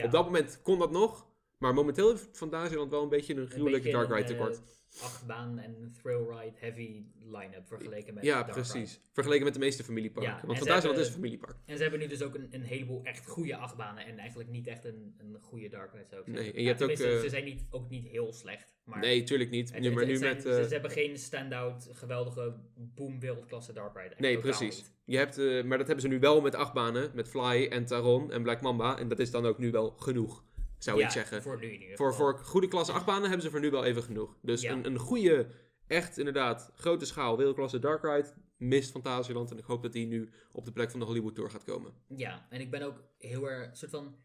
Op 0.05 0.11
dat 0.11 0.25
moment 0.25 0.61
kon 0.63 0.79
dat 0.79 0.91
nog. 0.91 1.27
Maar 1.59 1.75
momenteel 1.75 2.09
heeft 2.09 2.29
Fantasieland 2.33 2.91
wel 2.91 3.03
een 3.03 3.09
beetje 3.09 3.35
een 3.35 3.47
gruwelijke 3.49 3.91
Dark 3.91 4.09
Ride 4.09 4.29
tekort. 4.37 4.61
Achtbaan 5.03 5.59
en 5.59 5.93
thrill 6.03 6.27
ride 6.29 6.53
heavy 6.57 7.05
line-up 7.25 7.67
vergeleken 7.67 8.15
met 8.15 8.25
ja, 8.25 8.43
precies. 8.43 8.93
Ride. 8.95 9.05
Vergeleken 9.13 9.45
met 9.45 9.55
de 9.55 9.61
meeste 9.61 9.85
familieparken. 9.85 10.31
Ja, 10.33 10.37
Want 10.47 10.59
Fantasieland 10.59 10.83
hebben- 10.83 11.01
is 11.03 11.07
een 11.09 11.15
familiepark. 11.15 11.57
En 11.67 11.77
ze 11.77 11.83
hebben 11.83 12.01
nu 12.01 12.07
dus 12.07 12.23
ook 12.23 12.35
een, 12.35 12.49
een 12.51 12.63
heleboel 12.63 13.01
echt 13.05 13.27
goede 13.27 13.57
achtbanen 13.57 14.07
en 14.07 14.19
eigenlijk 14.19 14.51
niet 14.51 14.67
echt 14.67 14.85
een, 14.85 15.15
een 15.19 15.37
goede 15.41 15.69
Dark 15.69 15.93
Ride 15.93 16.07
zou 16.09 16.21
ik 16.21 16.27
zeggen. 16.27 16.45
Nee, 16.45 16.53
en 16.53 16.59
je 16.59 16.69
Ja, 16.69 16.77
hebt 16.77 16.83
ook, 16.83 16.91
eh, 16.91 17.21
ze 17.21 17.29
zijn 17.29 17.45
niet, 17.45 17.65
ook 17.71 17.89
niet 17.91 18.07
heel 18.09 18.33
slecht. 18.33 18.69
Maar 18.85 18.99
Nee, 19.01 19.23
tuurlijk 19.23 19.51
niet. 19.51 19.73
het- 19.73 19.83
Nu, 19.83 19.91
maar 19.93 20.07
nu 20.07 20.17
zijn- 20.17 20.35
met... 20.35 20.43
ze, 20.43 20.51
eh, 20.59 20.65
ze 20.65 20.73
hebben 20.73 20.91
geen 20.91 21.19
standout 21.19 21.89
geweldige 21.93 22.55
boom 22.75 23.21
wereldklasse 23.21 23.73
Dark 23.73 23.97
Ride. 23.97 24.09
Echt 24.09 24.19
Nee, 24.21 24.39
precies. 24.39 24.77
niet. 24.77 24.93
Je 25.05 25.17
hebt, 25.17 25.39
eh, 25.39 25.65
maar 25.65 25.79
dat 25.79 25.87
hebben 25.87 26.05
ze 26.05 26.09
nu 26.11 26.19
wel 26.19 26.41
met 26.41 26.55
acht 26.55 26.73
banen. 26.73 27.11
Met 27.15 27.29
Fly 27.29 27.67
en 27.71 27.85
Taron 27.85 28.33
en 28.33 28.43
Black 28.43 28.61
Mamba. 28.61 28.99
En 28.99 29.09
dat 29.09 29.19
is 29.19 29.31
dan 29.31 29.47
ook 29.47 29.59
nu 29.59 29.71
wel 29.71 29.91
genoeg, 29.91 30.45
zou 30.85 30.99
ja, 30.99 31.05
ik 31.05 31.11
zeggen. 31.11 31.43
Voor 31.43 31.59
nu 31.59 31.73
in 31.73 31.81
ieder 31.81 32.15
Voor, 32.15 32.39
goede 32.39 32.69
klasse 32.69 32.93
achtbanen 32.93 33.23
hebben 33.23 33.43
ze 33.43 33.51
voor 33.51 33.61
nu 33.61 33.71
wel 33.71 33.85
even 33.85 34.03
genoeg. 34.03 34.39
Dus 34.43 34.61
Ja. 34.61 34.73
een, 34.73 34.87
een 34.87 34.99
goede, 34.99 35.51
echt 35.87 36.19
inderdaad, 36.19 36.73
grote 36.75 37.05
schaal 37.05 37.37
wereldklasse 37.37 37.79
Dark 37.79 38.03
Ride 38.03 38.33
mist 38.57 38.91
Fantasieland. 38.91 39.51
En 39.51 39.59
ik 39.59 39.65
hoop 39.65 39.83
dat 39.83 39.93
die 39.93 40.07
nu 40.07 40.31
op 40.53 40.65
de 40.65 40.73
plek 40.73 40.91
van 40.91 41.01
de 41.01 41.07
Hollywood 41.07 41.35
Tour 41.35 41.51
gaat 41.51 41.65
komen. 41.65 41.93
Ja, 42.07 42.47
en 42.51 42.61
ik 42.61 42.71
ben 42.71 42.83
ook 42.83 43.03
heel 43.19 43.51
erg, 43.51 43.77
soort 43.77 43.91
van, 43.91 44.17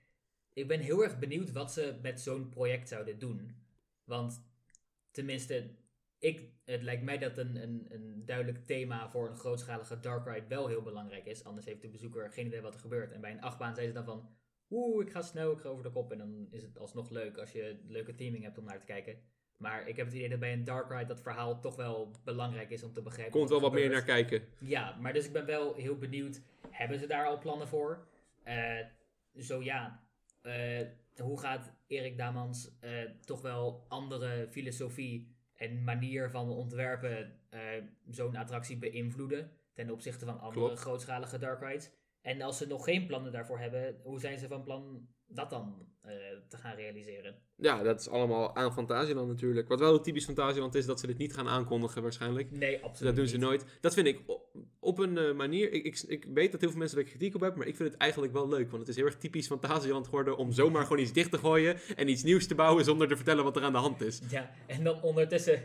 ik 0.54 0.68
ben 0.68 0.80
heel 0.80 1.04
erg 1.04 1.20
benieuwd 1.20 1.52
wat 1.52 1.74
ze 1.74 2.00
met 2.02 2.22
zo'n 2.22 2.50
project 2.50 2.88
zouden 2.88 3.20
doen. 3.20 3.56
Want 4.04 4.44
tenminste, 5.12 5.76
ik, 6.20 6.50
het 6.63 6.82
lijkt 6.82 7.04
mij 7.04 7.18
dat 7.18 7.38
een, 7.38 7.56
een, 7.56 7.86
een 7.89 8.26
duidelijk 8.26 8.65
thema 8.65 9.10
voor 9.10 9.30
een 9.30 9.38
grootschalige 9.38 10.00
dark 10.00 10.26
ride 10.28 10.48
wel 10.48 10.68
heel 10.68 10.82
belangrijk 10.82 11.26
is. 11.26 11.44
Anders 11.44 11.65
heeft 11.65 11.82
de 11.82 11.89
bezoeker 11.89 12.32
geen 12.32 12.46
idee 12.46 12.62
wat 12.62 12.74
er 12.74 12.80
gebeurt. 12.80 13.12
En 13.12 13.22
bij 13.22 13.32
een 13.32 13.41
achtbaan 13.41 13.76
zijn 13.76 13.88
ze 13.88 13.94
dan 13.94 14.06
van, 14.06 14.30
oeh, 14.69 15.06
ik 15.06 15.12
ga 15.12 15.21
snel, 15.21 15.51
ik 15.51 15.60
ga 15.60 15.69
over 15.69 15.84
de 15.84 15.89
kop. 15.91 16.12
En 16.12 16.17
dan 16.17 16.47
is 16.51 16.62
het 16.62 16.78
alsnog 16.78 17.10
leuk 17.10 17.38
als 17.38 17.51
je 17.51 17.80
leuke 17.88 18.15
theming 18.15 18.43
hebt 18.43 18.58
om 18.58 18.65
naar 18.65 18.80
te 18.80 18.86
kijken. 18.86 19.17
Maar 19.58 19.88
ik 19.88 19.95
heb 19.95 20.06
het 20.06 20.15
idee 20.15 20.30
dat 20.30 20.39
bij 20.39 20.54
een 20.54 20.63
dark 20.63 20.89
ride 20.91 21.06
dat 21.06 21.21
verhaal 21.21 21.60
toch 21.60 21.75
wel 21.75 22.12
belangrijk 22.23 22.69
is 22.69 22.84
om 22.84 22.93
te 22.93 23.01
begrijpen. 23.01 23.34
Komt 23.34 23.49
wel 23.49 23.62
wat 23.62 23.73
meer 23.73 23.89
naar 23.89 24.04
kijken. 24.04 24.43
Ja, 24.60 24.95
maar 25.01 25.13
dus 25.13 25.25
ik 25.25 25.32
ben 25.32 25.45
wel 25.45 25.73
heel 25.75 25.97
benieuwd. 25.97 26.41
Hebben 26.69 26.99
ze 26.99 27.08
daar 27.08 27.25
al 27.25 27.39
plannen 27.39 27.67
voor? 27.67 28.08
Eh, 28.43 28.80
zo 29.38 29.63
ja. 29.63 30.04
eh, 30.41 30.88
hoe 31.17 31.39
gaat 31.39 31.71
Erik 31.88 32.17
Damans 32.17 32.78
eh, 32.80 32.91
toch 33.25 33.41
wel 33.41 33.86
andere 33.88 34.47
filosofie 34.49 35.36
en 35.56 35.84
manier 35.84 36.30
van 36.30 36.49
ontwerpen 36.49 37.39
zo'n 38.10 38.36
attractie 38.36 38.78
beïnvloeden 38.78 39.51
ten 39.73 39.89
opzichte 39.89 40.25
van 40.25 40.39
andere 40.39 40.65
Klopt. 40.65 40.80
grootschalige 40.80 41.38
dark 41.38 41.62
rides? 41.62 41.91
En 42.26 42.42
als 42.42 42.58
ze 42.58 42.68
nog 42.68 42.84
geen 42.84 43.08
plannen 43.08 43.32
daarvoor 43.32 43.60
hebben, 43.60 43.96
hoe 44.04 44.20
zijn 44.20 44.40
ze 44.40 44.48
van 44.48 44.64
plan 44.64 45.08
dat 45.28 45.50
dan 45.50 45.88
eh, 46.02 46.12
te 46.48 46.58
gaan 46.58 46.76
realiseren? 46.76 47.36
Ja, 47.56 47.84
dat 47.84 48.00
is 48.00 48.10
allemaal 48.10 48.56
aan 48.56 48.74
Fantasieland 48.74 49.28
natuurlijk. 49.28 49.68
Wat 49.68 49.80
wel 49.80 50.02
typisch 50.02 50.26
Fantasieland 50.26 50.76
is 50.76 50.86
dat 50.86 51.00
ze 51.00 51.08
dit 51.08 51.18
niet 51.18 51.34
gaan 51.34 51.48
aankondigen 51.48 52.02
waarschijnlijk. 52.02 52.52
Nee, 52.52 52.84
absoluut 52.84 53.16
Dat 53.16 53.16
doen 53.16 53.28
ze 53.28 53.38
nooit. 53.38 53.66
Dat 53.82 53.94
vind 53.94 54.08
ik 54.08 54.22
op, 54.26 54.48
op 54.80 55.00
een 55.00 55.18
eh, 55.18 55.34
manier. 55.34 55.72
Ik, 55.72 55.84
ik, 55.84 56.04
ik 56.08 56.26
weet 56.34 56.52
dat 56.52 56.62
heel 56.62 56.70
veel 56.70 56.80
mensen 56.80 56.98
er 56.98 57.04
kritiek 57.04 57.36
op 57.36 57.42
hebben, 57.42 57.60
maar 57.60 57.68
ik 57.68 57.76
vind 57.76 57.92
het 57.92 58.02
eigenlijk 58.02 58.34
wel 58.34 58.48
leuk. 58.48 58.70
Want 58.70 58.80
het 58.80 58.88
is 58.88 58.96
heel 58.96 59.06
erg 59.06 59.18
typisch 59.18 59.48
Fantasieland 59.48 60.06
geworden 60.06 60.38
om 60.38 60.52
zomaar 60.52 60.84
gewoon 60.84 61.02
iets 61.02 61.14
dicht 61.14 61.32
te 61.32 61.38
gooien 61.38 61.78
en 61.96 62.08
iets 62.08 62.24
nieuws 62.24 62.48
te 62.48 62.56
bouwen 62.56 62.84
zonder 62.86 63.08
te 63.08 63.16
vertellen 63.16 63.44
wat 63.44 63.56
er 63.56 63.64
aan 63.64 63.74
de 63.74 63.78
hand 63.78 64.02
is. 64.02 64.22
Ja, 64.30 64.52
en 64.68 64.84
dan 64.84 65.02
ondertussen, 65.02 65.64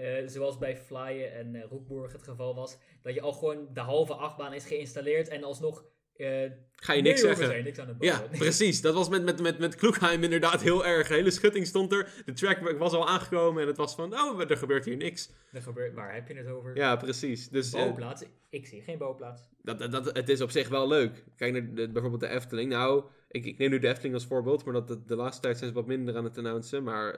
eh, 0.00 0.26
zoals 0.26 0.58
bij 0.58 0.76
Flyen 0.76 1.32
en 1.34 1.62
Roekburg 1.62 2.12
het 2.12 2.22
geval 2.22 2.54
was, 2.54 2.78
dat 3.02 3.14
je 3.14 3.20
al 3.20 3.32
gewoon 3.32 3.68
de 3.72 3.80
halve 3.80 4.14
achtbaan 4.14 4.52
is 4.52 4.64
geïnstalleerd 4.66 5.28
en 5.28 5.42
alsnog. 5.44 5.84
eh 6.16 6.50
Ga 6.82 6.92
je 6.92 7.02
niks 7.02 7.20
zeggen? 7.20 7.46
zijn 7.46 7.64
niks 7.64 7.78
aan 7.78 7.88
het 7.88 7.96
Ja, 8.00 8.20
precies. 8.38 8.80
Dat 8.80 8.94
was 8.94 9.08
met, 9.08 9.24
met, 9.24 9.40
met, 9.42 9.58
met 9.58 9.74
Kloekheim 9.74 10.22
inderdaad 10.22 10.62
heel 10.62 10.86
erg. 10.86 11.08
De 11.08 11.14
hele 11.14 11.30
schutting 11.30 11.66
stond 11.66 11.92
er. 11.92 12.22
De 12.24 12.32
track 12.32 12.78
was 12.78 12.92
al 12.92 13.08
aangekomen 13.08 13.62
en 13.62 13.68
het 13.68 13.76
was 13.76 13.94
van, 13.94 14.12
oh, 14.14 14.40
er 14.50 14.56
gebeurt 14.56 14.84
hier 14.84 14.96
niks. 14.96 15.30
Er 15.52 15.62
gebeurt, 15.62 15.94
waar 15.94 16.14
heb 16.14 16.28
je 16.28 16.34
het 16.34 16.46
over? 16.46 16.76
Ja, 16.76 16.96
precies. 16.96 17.48
Dus 17.48 17.70
Bouwplaats? 17.70 18.24
Ik 18.50 18.66
zie 18.66 18.82
geen 18.82 18.98
bouwplaats. 18.98 19.42
dat, 19.62 19.78
dat, 19.78 19.92
dat- 19.92 20.16
het 20.16 20.28
is 20.28 20.40
op 20.40 20.50
zich 20.50 20.68
wel 20.68 20.88
leuk. 20.88 21.24
Kijk 21.36 21.52
naar 21.52 21.74
de, 21.74 21.88
bijvoorbeeld 21.90 22.20
de 22.22 22.28
Efteling. 22.36 22.70
Nou, 22.70 23.04
ik, 23.28 23.44
ik 23.44 23.58
neem 23.58 23.70
nu 23.70 23.78
de 23.78 23.88
Efteling 23.88 24.14
als 24.14 24.26
voorbeeld, 24.26 24.64
maar 24.64 24.74
dat, 24.74 24.88
de, 24.88 25.04
de 25.04 25.16
laatste 25.16 25.42
tijd 25.42 25.58
zijn 25.58 25.68
ze 25.70 25.76
wat 25.76 25.86
minder 25.86 26.16
aan 26.16 26.24
het 26.24 26.38
announcen. 26.38 26.82
Maar 26.82 27.14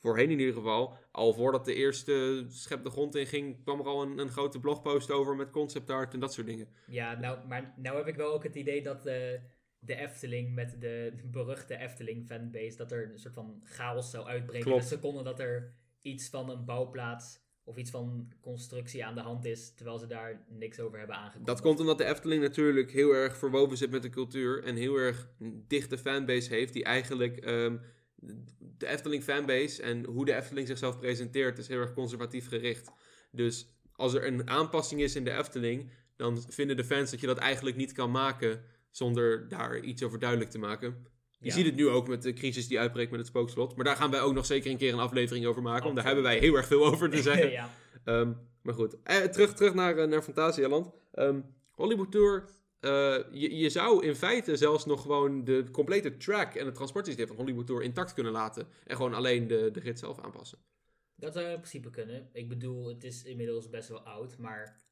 voorheen 0.00 0.30
in 0.30 0.38
ieder 0.38 0.54
geval, 0.54 0.96
al 1.10 1.32
voordat 1.32 1.64
de 1.64 1.74
eerste 1.74 2.44
schep 2.48 2.82
de 2.82 2.90
grond 2.90 3.14
in 3.14 3.26
ging, 3.26 3.62
kwam 3.62 3.80
er 3.80 3.86
al 3.86 4.02
een, 4.02 4.18
een 4.18 4.28
grote 4.28 4.60
blogpost 4.60 5.10
over 5.10 5.36
met 5.36 5.50
concept 5.50 5.90
art 5.90 6.14
en 6.14 6.20
dat 6.20 6.32
soort 6.32 6.46
dingen. 6.46 6.68
Ja, 6.86 7.18
nou, 7.18 7.46
maar 7.46 7.74
nou 7.76 7.96
heb 7.96 8.06
ik 8.06 8.16
wel 8.16 8.32
ook 8.32 8.42
het 8.42 8.54
idee 8.54 8.82
dat 8.82 9.06
eh, 9.06 9.14
de 9.78 9.94
Efteling 9.94 10.54
met 10.54 10.80
de 10.80 11.12
beruchte 11.24 11.76
Efteling 11.76 12.26
fanbase, 12.26 12.76
dat 12.76 12.92
er 12.92 13.10
een 13.10 13.18
soort 13.18 13.34
van 13.34 13.60
chaos 13.64 14.10
zou 14.10 14.26
uitbreken. 14.26 14.66
Klopt. 14.66 14.82
De 14.82 14.88
seconde 14.88 15.22
dat 15.22 15.40
er 15.40 15.74
iets 16.02 16.28
van 16.28 16.50
een 16.50 16.64
bouwplaats 16.64 17.40
of 17.64 17.76
iets 17.76 17.90
van 17.90 18.32
constructie 18.40 19.04
aan 19.04 19.14
de 19.14 19.20
hand 19.20 19.44
is, 19.44 19.74
terwijl 19.74 19.98
ze 19.98 20.06
daar 20.06 20.44
niks 20.48 20.80
over 20.80 20.98
hebben 20.98 21.16
aangekondigd. 21.16 21.46
Dat 21.46 21.60
komt 21.60 21.80
omdat 21.80 21.98
de 21.98 22.04
Efteling 22.04 22.42
natuurlijk 22.42 22.90
heel 22.90 23.12
erg 23.12 23.36
verwoven 23.36 23.76
zit 23.76 23.90
met 23.90 24.02
de 24.02 24.10
cultuur 24.10 24.64
en 24.64 24.76
heel 24.76 24.96
erg 24.96 25.30
een 25.38 25.64
dichte 25.68 25.98
fanbase 25.98 26.54
heeft 26.54 26.72
die 26.72 26.84
eigenlijk 26.84 27.36
ehm, 27.36 27.76
de 28.78 28.86
Efteling 28.86 29.22
fanbase 29.22 29.82
en 29.82 30.04
hoe 30.04 30.24
de 30.24 30.34
Efteling 30.34 30.66
zichzelf 30.66 30.98
presenteert 30.98 31.58
is 31.58 31.68
heel 31.68 31.80
erg 31.80 31.92
conservatief 31.94 32.48
gericht. 32.48 32.90
Dus 33.32 33.66
als 33.92 34.14
er 34.14 34.26
een 34.26 34.48
aanpassing 34.48 35.00
is 35.00 35.16
in 35.16 35.24
de 35.24 35.32
Efteling, 35.36 35.90
dan 36.16 36.44
vinden 36.48 36.76
de 36.76 36.84
fans 36.84 37.10
dat 37.10 37.20
je 37.20 37.26
dat 37.26 37.38
eigenlijk 37.38 37.76
niet 37.76 37.92
kan 37.92 38.10
maken 38.10 38.62
zonder 38.90 39.48
daar 39.48 39.78
iets 39.80 40.02
over 40.02 40.18
duidelijk 40.18 40.50
te 40.50 40.58
maken. 40.58 41.06
Je 41.38 41.46
Ja. 41.46 41.52
ziet 41.54 41.66
het 41.66 41.74
nu 41.74 41.88
ook 41.88 42.08
met 42.08 42.22
de 42.22 42.32
crisis 42.32 42.68
die 42.68 42.78
uitbreekt 42.78 43.10
met 43.10 43.20
het 43.20 43.28
spookslot. 43.28 43.76
Maar 43.76 43.84
daar 43.84 43.96
gaan 43.96 44.10
wij 44.10 44.20
ook 44.20 44.34
nog 44.34 44.46
zeker 44.46 44.70
een 44.70 44.76
keer 44.76 44.92
een 44.92 44.98
aflevering 44.98 45.46
over 45.46 45.62
maken. 45.62 45.82
Want 45.84 45.96
daar 45.96 46.04
hebben 46.04 46.24
wij 46.24 46.38
heel 46.38 46.54
erg 46.56 46.66
veel 46.66 46.86
over 46.86 47.10
te 47.10 47.22
zeggen. 47.32 47.50
ja. 47.50 47.70
Ehm, 48.04 48.32
maar 48.62 48.74
goed, 48.74 48.96
eh, 49.02 49.16
terug, 49.16 49.54
terug 49.54 49.74
naar, 49.74 49.96
eh, 49.98 50.08
naar 50.08 50.22
Fantasialand. 50.22 50.90
Ehm, 51.12 51.40
Hollywood 51.70 52.12
Tour. 52.12 52.44
Eh, 52.80 53.18
je, 53.32 53.56
je 53.56 53.70
zou 53.70 54.06
in 54.06 54.14
feite 54.14 54.56
zelfs 54.56 54.84
nog 54.84 55.02
gewoon 55.02 55.44
de 55.44 55.64
complete 55.70 56.16
track 56.16 56.54
en 56.54 56.66
het 56.66 56.74
transportsysteem 56.74 57.26
van 57.26 57.36
Hollywood 57.36 57.66
Tour 57.66 57.82
intact 57.82 58.14
kunnen 58.14 58.32
laten. 58.32 58.68
En 58.86 58.96
gewoon 58.96 59.14
alleen 59.14 59.46
de, 59.46 59.70
de 59.70 59.80
rit 59.80 59.98
zelf 59.98 60.20
aanpassen. 60.20 60.58
Dat 61.16 61.32
zou 61.32 61.46
in 61.46 61.54
principe 61.54 61.90
kunnen. 61.90 62.28
Ik 62.32 62.48
bedoel, 62.48 62.88
het 62.88 63.04
is 63.04 63.24
inmiddels 63.24 63.68
best 63.68 63.88
wel 63.88 64.00
oud, 64.00 64.38
maar 64.38 64.82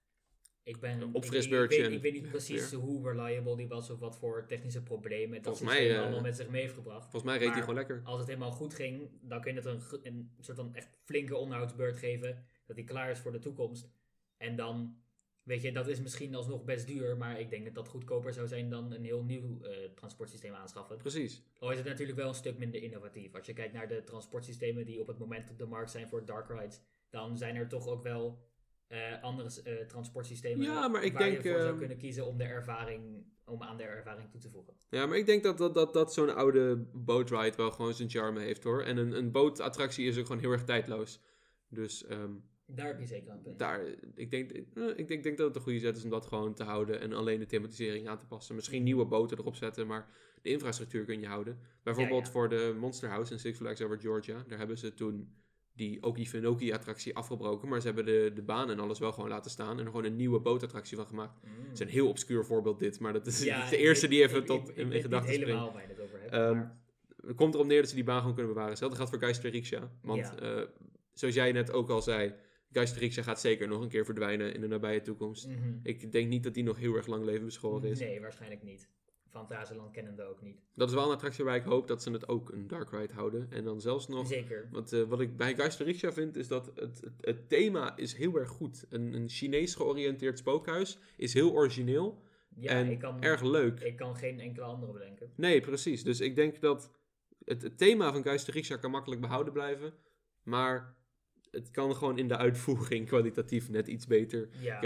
ik 0.62 0.80
ben... 0.80 1.00
Een 1.00 1.08
ik- 1.08 1.14
opfrisbeurtje 1.14 1.76
Ik, 1.76 1.82
weet, 1.82 1.90
en 1.90 1.96
ik 1.96 2.02
weet 2.02 2.22
niet 2.22 2.30
precies 2.30 2.72
hoe 2.72 3.08
reliable 3.10 3.56
die 3.56 3.68
was 3.68 3.90
of 3.90 3.98
wat 3.98 4.16
voor 4.18 4.46
technische 4.46 4.82
problemen 4.82 5.42
dat 5.42 5.58
Volgens 5.58 5.70
systeem 5.70 5.88
mij, 5.88 5.96
eh, 5.96 6.02
allemaal 6.02 6.20
met 6.20 6.36
zich 6.36 6.48
mee 6.48 6.62
heeft 6.62 6.74
gebracht. 6.74 7.02
Volgens 7.02 7.22
mij 7.22 7.38
reed 7.38 7.50
hij 7.50 7.60
gewoon 7.60 7.74
lekker. 7.74 8.00
Als 8.04 8.18
het 8.18 8.26
helemaal 8.28 8.52
goed 8.52 8.74
ging, 8.74 9.10
dan 9.20 9.40
kun 9.40 9.54
je 9.54 9.60
het 9.60 9.66
een, 9.66 9.80
een 10.02 10.30
soort 10.40 10.56
van 10.56 10.74
echt 10.74 10.88
flinke 11.04 11.36
onderhoudsbeurt 11.36 11.96
geven. 11.96 12.46
Dat 12.66 12.76
hij 12.76 12.84
klaar 12.84 13.10
is 13.10 13.18
voor 13.18 13.32
de 13.32 13.38
toekomst. 13.38 13.90
En 14.36 14.56
dan, 14.56 14.96
weet 15.48 15.62
je, 15.62 15.72
dat 15.72 15.88
is 15.88 16.00
misschien 16.00 16.34
alsnog 16.34 16.64
best 16.64 16.86
duur. 16.86 17.16
Maar 17.16 17.40
ik 17.40 17.50
denk 17.50 17.64
dat 17.64 17.74
dat 17.74 17.88
goedkoper 17.88 18.32
zou 18.32 18.48
zijn 18.48 18.70
dan 18.70 18.92
een 18.92 19.04
heel 19.04 19.22
nieuw 19.22 19.62
eh, 19.62 19.88
transportsysteem 19.94 20.54
aanschaffen. 20.54 20.96
Precies. 20.96 21.42
Al 21.58 21.70
is 21.70 21.76
het 21.76 21.86
natuurlijk 21.86 22.18
wel 22.18 22.28
een 22.28 22.34
stuk 22.34 22.58
minder 22.58 22.82
innovatief. 22.82 23.34
Als 23.34 23.46
je 23.46 23.52
kijkt 23.52 23.72
naar 23.72 23.88
de 23.88 24.04
transportsystemen 24.04 24.84
die 24.84 25.00
op 25.00 25.06
het 25.06 25.18
moment 25.18 25.50
op 25.50 25.58
de 25.58 25.66
markt 25.66 25.90
zijn 25.90 26.08
voor 26.08 26.24
dark 26.24 26.48
rides. 26.48 26.80
Dan 27.10 27.38
zijn 27.38 27.56
er 27.56 27.68
toch 27.68 27.86
ook 27.86 28.02
wel 28.02 28.46
eh, 28.86 29.22
andere 29.22 29.62
eh, 29.62 29.86
transportsystemen 29.86 30.64
Ja, 30.64 30.88
maar 30.88 31.04
ik 31.04 31.12
waar 31.12 31.22
denk, 31.22 31.42
je 31.42 31.48
voor 31.48 31.58
zou 31.58 31.70
ehm, 31.70 31.78
kunnen 31.78 31.98
kiezen 31.98 32.26
om, 32.26 32.36
de 32.36 32.44
ervaring, 32.44 33.24
om 33.44 33.62
aan 33.62 33.76
de 33.76 33.82
ervaring 33.82 34.30
toe 34.30 34.40
te 34.40 34.50
voegen. 34.50 34.74
Ja, 34.88 35.06
maar 35.06 35.18
ik 35.18 35.26
denk 35.26 35.42
dat, 35.42 35.58
dat, 35.58 35.74
dat, 35.74 35.92
dat 35.92 36.12
zo'n 36.12 36.34
oude 36.34 36.88
bootride 36.92 37.56
wel 37.56 37.70
gewoon 37.70 37.94
zijn 37.94 38.10
charme 38.10 38.40
heeft 38.40 38.64
hoor. 38.64 38.82
En 38.82 38.96
een, 38.96 39.12
een 39.12 39.30
bootattractie 39.30 40.06
is 40.06 40.18
ook 40.18 40.26
gewoon 40.26 40.40
heel 40.40 40.52
erg 40.52 40.64
tijdloos. 40.64 41.20
Dus 41.68 42.04
ehm, 42.04 42.32
Daar 42.70 42.86
heb 42.86 43.00
je 43.00 43.06
zeker 43.06 43.32
een 43.32 43.42
punt. 43.42 43.58
daar, 43.58 43.80
ik 44.14 44.30
denk, 44.30 44.50
eh, 44.50 44.62
ik, 44.96 45.08
denk, 45.08 45.22
denk 45.22 45.36
dat 45.36 45.46
het 45.46 45.56
een 45.56 45.62
goede 45.62 45.78
zet 45.78 45.96
is 45.96 46.04
om 46.04 46.10
dat 46.10 46.26
gewoon 46.26 46.54
te 46.54 46.62
houden 46.64 47.00
en 47.00 47.12
alleen 47.12 47.38
de 47.38 47.46
thematisering 47.46 48.08
aan 48.08 48.18
te 48.18 48.26
passen. 48.26 48.54
Misschien 48.54 48.82
nieuwe 48.82 49.04
boten 49.04 49.38
erop 49.38 49.54
zetten, 49.56 49.86
maar 49.86 50.08
de 50.42 50.50
infrastructuur 50.50 51.04
kun 51.04 51.20
je 51.20 51.26
houden. 51.26 51.58
Bijvoorbeeld 51.82 52.20
Ja, 52.20 52.26
ja. 52.26 52.32
voor 52.32 52.48
de 52.48 52.74
Monster 52.78 53.08
House 53.08 53.32
in 53.32 53.38
Six 53.38 53.56
Flags 53.58 53.80
Over 53.82 53.98
Georgia, 54.00 54.44
daar 54.48 54.58
hebben 54.58 54.78
ze 54.78 54.94
toen 54.94 55.32
die 55.74 56.02
Okefenokee 56.02 56.74
attractie 56.74 57.16
afgebroken, 57.16 57.68
maar 57.68 57.80
ze 57.80 57.86
hebben 57.86 58.04
de, 58.04 58.30
de 58.34 58.42
baan 58.42 58.70
en 58.70 58.78
alles 58.80 58.98
wel 58.98 59.12
gewoon 59.12 59.28
laten 59.28 59.50
staan 59.50 59.72
en 59.78 59.78
er 59.84 59.90
gewoon 59.90 60.04
een 60.04 60.16
nieuwe 60.16 60.40
bootattractie 60.40 60.96
van 60.96 61.06
gemaakt. 61.06 61.40
Mm. 61.44 61.50
Het 61.64 61.72
is 61.72 61.80
een 61.80 61.88
heel 61.88 62.08
obscuur 62.08 62.44
voorbeeld 62.44 62.78
dit, 62.78 63.00
maar 63.00 63.12
dat 63.12 63.26
is 63.26 63.44
Ja, 63.44 63.68
de 63.70 63.76
eerste 63.76 64.08
die 64.08 64.22
even 64.22 64.38
ik- 64.40 64.46
tot 64.46 64.68
ik- 64.68 64.76
in, 64.76 64.92
gedachten 64.92 65.28
springt. 65.34 65.46
helemaal 65.46 65.72
waar 65.72 65.82
je 65.82 65.88
het 65.88 66.00
over 66.00 66.20
hebt. 66.20 66.32
Ehm, 66.32 66.52
maar- 66.56 66.76
Het 67.26 67.36
komt 67.36 67.54
erop 67.54 67.66
neer 67.66 67.80
dat 67.80 67.88
ze 67.88 67.94
die 67.94 68.04
baan 68.04 68.18
gewoon 68.18 68.32
kunnen 68.34 68.48
bewaren. 68.52 68.70
Hetzelfde 68.70 68.96
geldt 68.96 69.12
voor 69.12 69.20
Geister 69.22 69.50
Riksja. 69.50 69.90
Want 70.02 70.34
eh, 70.40 70.60
zoals 71.12 71.34
jij 71.34 71.52
net 71.52 71.72
ook 71.72 71.90
al 71.90 72.02
zei, 72.02 72.34
Geister 72.72 73.00
Riksja 73.00 73.22
gaat 73.22 73.40
zeker 73.40 73.68
nog 73.68 73.82
een 73.82 73.88
keer 73.88 74.04
verdwijnen 74.04 74.54
in 74.54 74.60
de 74.60 74.66
nabije 74.66 75.00
toekomst. 75.00 75.48
Mhm. 75.48 75.78
Ik 75.82 76.12
denk 76.12 76.28
niet 76.28 76.42
dat 76.42 76.54
die 76.54 76.64
nog 76.64 76.78
heel 76.78 76.94
erg 76.94 77.06
lang 77.06 77.24
levensbeschoren 77.24 77.90
is. 77.90 77.98
Nee, 77.98 78.20
waarschijnlijk 78.20 78.62
niet. 78.62 78.88
Fantasieland 79.30 79.90
kennende 79.92 80.22
ook 80.22 80.42
niet. 80.42 80.60
Dat 80.74 80.88
is 80.88 80.94
wel 80.94 81.04
een 81.04 81.12
attractie 81.14 81.44
waar 81.44 81.56
ik 81.56 81.64
hoop 81.64 81.86
dat 81.86 82.02
ze 82.02 82.10
het 82.10 82.28
ook 82.28 82.52
een 82.52 82.66
dark 82.66 82.90
ride 82.90 83.12
houden. 83.14 83.46
En 83.50 83.64
dan 83.64 83.80
zelfs 83.80 84.08
nog... 84.08 84.26
Zeker. 84.26 84.68
Want 84.70 84.92
eh, 84.92 85.02
wat 85.02 85.20
ik 85.20 85.36
bij 85.36 85.54
Geisterisha 85.54 86.12
vind, 86.12 86.36
is 86.36 86.48
dat 86.48 86.66
het, 86.66 87.00
het, 87.00 87.10
het 87.20 87.48
thema 87.48 87.96
is 87.96 88.14
heel 88.14 88.36
erg 88.38 88.48
goed. 88.48 88.86
Een, 88.88 89.12
een 89.14 89.28
Chinees 89.28 89.74
georiënteerd 89.74 90.38
spookhuis 90.38 90.98
is 91.16 91.34
heel 91.34 91.52
origineel 91.52 92.22
Ja, 92.56 92.70
en 92.70 92.90
ik 92.90 92.98
kan, 92.98 93.22
erg 93.22 93.42
leuk. 93.42 93.80
ik 93.80 93.96
kan 93.96 94.16
geen 94.16 94.40
enkele 94.40 94.66
andere 94.66 94.92
bedenken. 94.92 95.32
Nee, 95.34 95.60
precies. 95.60 96.02
Dus 96.04 96.20
ik 96.20 96.34
denk 96.36 96.60
dat 96.60 96.90
het, 97.44 97.62
het 97.62 97.78
thema 97.78 98.12
van 98.12 98.22
Geisterisha 98.22 98.76
kan 98.76 98.90
makkelijk 98.90 99.20
behouden 99.20 99.52
blijven. 99.52 99.92
Maar 100.42 100.96
het 101.50 101.70
kan 101.70 101.94
gewoon 101.96 102.18
in 102.18 102.28
de 102.28 102.36
uitvoering 102.36 103.06
kwalitatief 103.06 103.68
net 103.70 103.88
iets 103.88 104.06
beter. 104.06 104.48
Ja, 104.60 104.80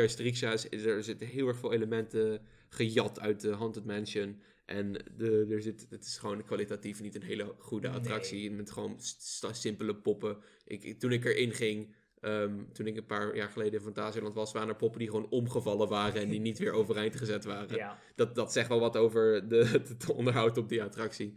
is- 0.71 0.85
er 0.87 1.03
zitten 1.03 1.27
heel 1.27 1.49
erg 1.49 1.57
veel 1.59 1.73
elementen 1.73 2.41
gejat 2.69 3.21
uit 3.21 3.41
de 3.41 3.51
Haunted 3.55 3.85
Mansion. 3.85 4.41
En 4.67 4.93
de, 5.17 5.47
er 5.51 5.63
zit, 5.63 5.87
het 5.91 6.05
is 6.05 6.19
gewoon 6.19 6.45
kwalitatief 6.45 7.01
niet 7.03 7.15
een 7.15 7.23
hele 7.23 7.55
goede 7.59 7.89
Nee. 7.89 7.97
attractie. 7.97 8.51
Met 8.51 8.71
gewoon 8.71 8.97
simpele 9.53 9.95
poppen. 9.97 10.37
Ik, 10.65 10.99
toen 11.01 11.13
ik 11.13 11.25
erin 11.25 11.53
ging, 11.53 11.95
ehm, 12.21 12.55
toen 12.73 12.87
ik 12.87 12.97
een 12.97 13.07
paar 13.07 13.37
jaar 13.37 13.49
geleden 13.49 13.73
in 13.73 13.81
Fantasieland 13.81 14.35
was, 14.35 14.53
waren 14.53 14.69
er 14.69 14.77
poppen 14.77 14.99
die 14.99 15.09
gewoon 15.09 15.29
omgevallen 15.29 15.89
waren 15.89 16.21
en 16.23 16.29
die 16.29 16.41
niet 16.41 16.59
weer 16.59 16.73
overeind 16.73 17.17
gezet 17.17 17.45
waren. 17.45 17.77
ja, 17.77 17.99
Dat, 18.15 18.35
dat 18.35 18.53
zegt 18.53 18.69
wel 18.69 18.81
wat 18.81 18.97
over 18.97 19.49
de, 19.49 19.65
het 19.67 20.11
onderhoud 20.11 20.59
op 20.59 20.69
die 20.69 20.83
attractie. 20.83 21.35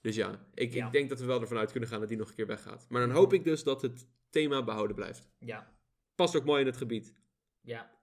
Dus 0.00 0.16
ja, 0.16 0.46
ik, 0.54 0.72
Ja. 0.72 0.86
ik 0.86 0.92
denk 0.92 1.08
dat 1.08 1.20
we 1.20 1.26
wel 1.26 1.40
ervan 1.40 1.56
uit 1.58 1.70
kunnen 1.70 1.88
gaan 1.88 2.00
dat 2.00 2.08
die 2.08 2.18
nog 2.18 2.28
een 2.28 2.34
keer 2.34 2.46
weggaat. 2.46 2.86
Maar 2.88 3.00
dan 3.06 3.10
hoop 3.16 3.32
ik 3.32 3.44
dus 3.44 3.62
dat 3.62 3.82
het 3.82 4.06
thema 4.30 4.64
behouden 4.64 4.96
blijft. 4.96 5.30
ja, 5.38 5.76
Past 6.14 6.36
ook 6.36 6.44
mooi 6.44 6.60
in 6.60 6.66
het 6.66 6.76
gebied. 6.76 7.14
ja, 7.60 8.00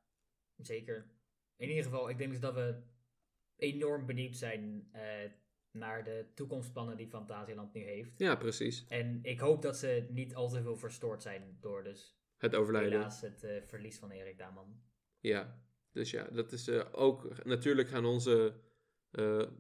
zeker. 0.58 1.14
In 1.58 1.70
ieder 1.70 1.84
geval, 1.84 2.10
ik 2.10 2.18
denk 2.18 2.32
dus 2.32 2.40
dat 2.40 2.54
we 2.54 2.82
enorm 3.56 4.06
benieuwd 4.06 4.36
zijn 4.36 4.90
eh, 4.92 5.32
naar 5.72 6.04
de 6.04 6.26
toekomstplannen 6.36 6.98
die 6.98 7.08
Fantasieland 7.08 7.74
nu 7.74 7.82
heeft. 7.82 8.20
Ja, 8.20 8.36
precies. 8.36 8.88
En 8.88 9.20
ik 9.24 9.40
hoop 9.40 9.62
dat 9.62 9.78
ze 9.78 10.08
niet 10.10 10.36
al 10.36 10.50
te 10.50 10.62
veel 10.62 10.76
verstoord 10.78 11.22
zijn 11.22 11.58
door 11.62 11.84
dus 11.84 12.18
Het 12.38 12.56
overlijden. 12.56 12.92
helaas 12.92 13.22
het 13.22 13.44
eh, 13.44 13.62
verlies 13.64 14.00
van 14.00 14.12
Erik 14.12 14.38
Daman. 14.38 14.82
Ja, 15.20 15.64
dus 15.92 16.12
ja, 16.12 16.24
dat 16.24 16.52
is 16.52 16.68
eh, 16.68 16.86
ook. 16.92 17.44
Natuurlijk 17.44 17.88
gaan 17.88 18.06
onze. 18.06 18.64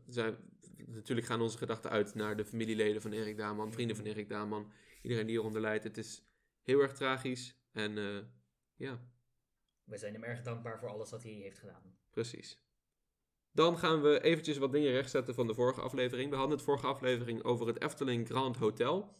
zijn, 0.07 0.35
natuurlijk 0.85 1.27
gaan 1.27 1.41
onze 1.41 1.57
gedachten 1.57 1.91
uit 1.91 2.15
naar 2.15 2.37
de 2.37 2.45
familieleden 2.45 3.01
van 3.01 3.11
Erik 3.11 3.37
Daman, 3.37 3.71
vrienden 3.73 3.95
van 3.95 4.05
Erik 4.05 4.29
Daman, 4.29 4.71
iedereen 5.01 5.27
die 5.27 5.35
eronder 5.37 5.61
lijdt. 5.61 5.83
Het 5.83 5.97
is 5.97 6.23
heel 6.65 6.79
erg 6.79 6.93
tragisch. 6.93 7.55
En 7.71 7.97
eh, 7.97 8.17
ja, 8.75 8.99
We 9.83 9.97
zijn 9.97 10.13
hem 10.13 10.23
erg 10.23 10.41
dankbaar 10.41 10.79
voor 10.79 10.89
alles 10.89 11.11
wat 11.11 11.23
hij 11.23 11.31
heeft 11.31 11.59
gedaan. 11.59 11.97
precies. 12.09 12.63
Dan 13.51 13.77
gaan 13.77 14.01
we 14.01 14.21
eventjes 14.21 14.57
wat 14.57 14.71
dingen 14.71 14.91
rechtzetten 14.91 15.33
van 15.35 15.47
de 15.47 15.53
vorige 15.53 15.81
aflevering. 15.81 16.29
We 16.29 16.35
hadden 16.35 16.55
het 16.55 16.65
vorige 16.65 16.87
aflevering 16.87 17.43
over 17.43 17.67
het 17.67 17.81
Efteling 17.81 18.27
Grand 18.27 18.57
Hotel. 18.57 19.15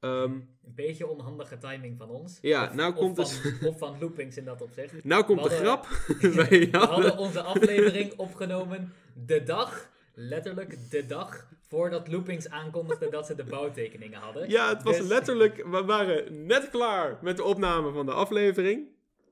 Ehm, 0.00 0.22
Een 0.32 0.48
beetje 0.62 1.06
onhandige 1.06 1.58
timing 1.58 1.98
van 1.98 2.08
ons. 2.10 2.38
Ja, 2.40 2.64
Of- 2.68 2.74
nou 2.74 2.92
of 2.92 2.98
komt 2.98 3.16
van, 3.16 3.24
dus- 3.24 3.60
Of 3.68 3.78
van 3.78 3.98
loopings 3.98 4.36
in 4.36 4.44
dat 4.44 4.62
opzicht. 4.62 5.04
nou 5.04 5.24
komt 5.24 5.42
de 5.42 5.48
grap. 5.50 5.86
We 6.20 6.68
hadden- 6.72 7.16
onze 7.18 7.42
aflevering 7.42 8.12
opgenomen 8.18 8.92
de 9.14 9.42
dag, 9.42 9.90
letterlijk 10.14 10.90
de 10.90 11.06
dag, 11.06 11.48
voordat 11.68 12.08
Loopings 12.08 12.48
aankondigde 12.48 13.10
dat 13.10 13.26
ze 13.26 13.34
de 13.34 13.44
bouwtekeningen 13.44 14.20
hadden. 14.20 14.50
Ja, 14.50 14.68
het 14.68 14.82
was 14.82 14.96
Dus- 14.98 15.08
letterlijk. 15.08 15.56
We 15.66 15.84
waren 15.84 16.46
net 16.46 16.70
klaar 16.70 17.18
met 17.22 17.36
de 17.36 17.42
opname 17.44 17.92
van 17.92 18.06
de 18.06 18.12
aflevering. 18.12 18.88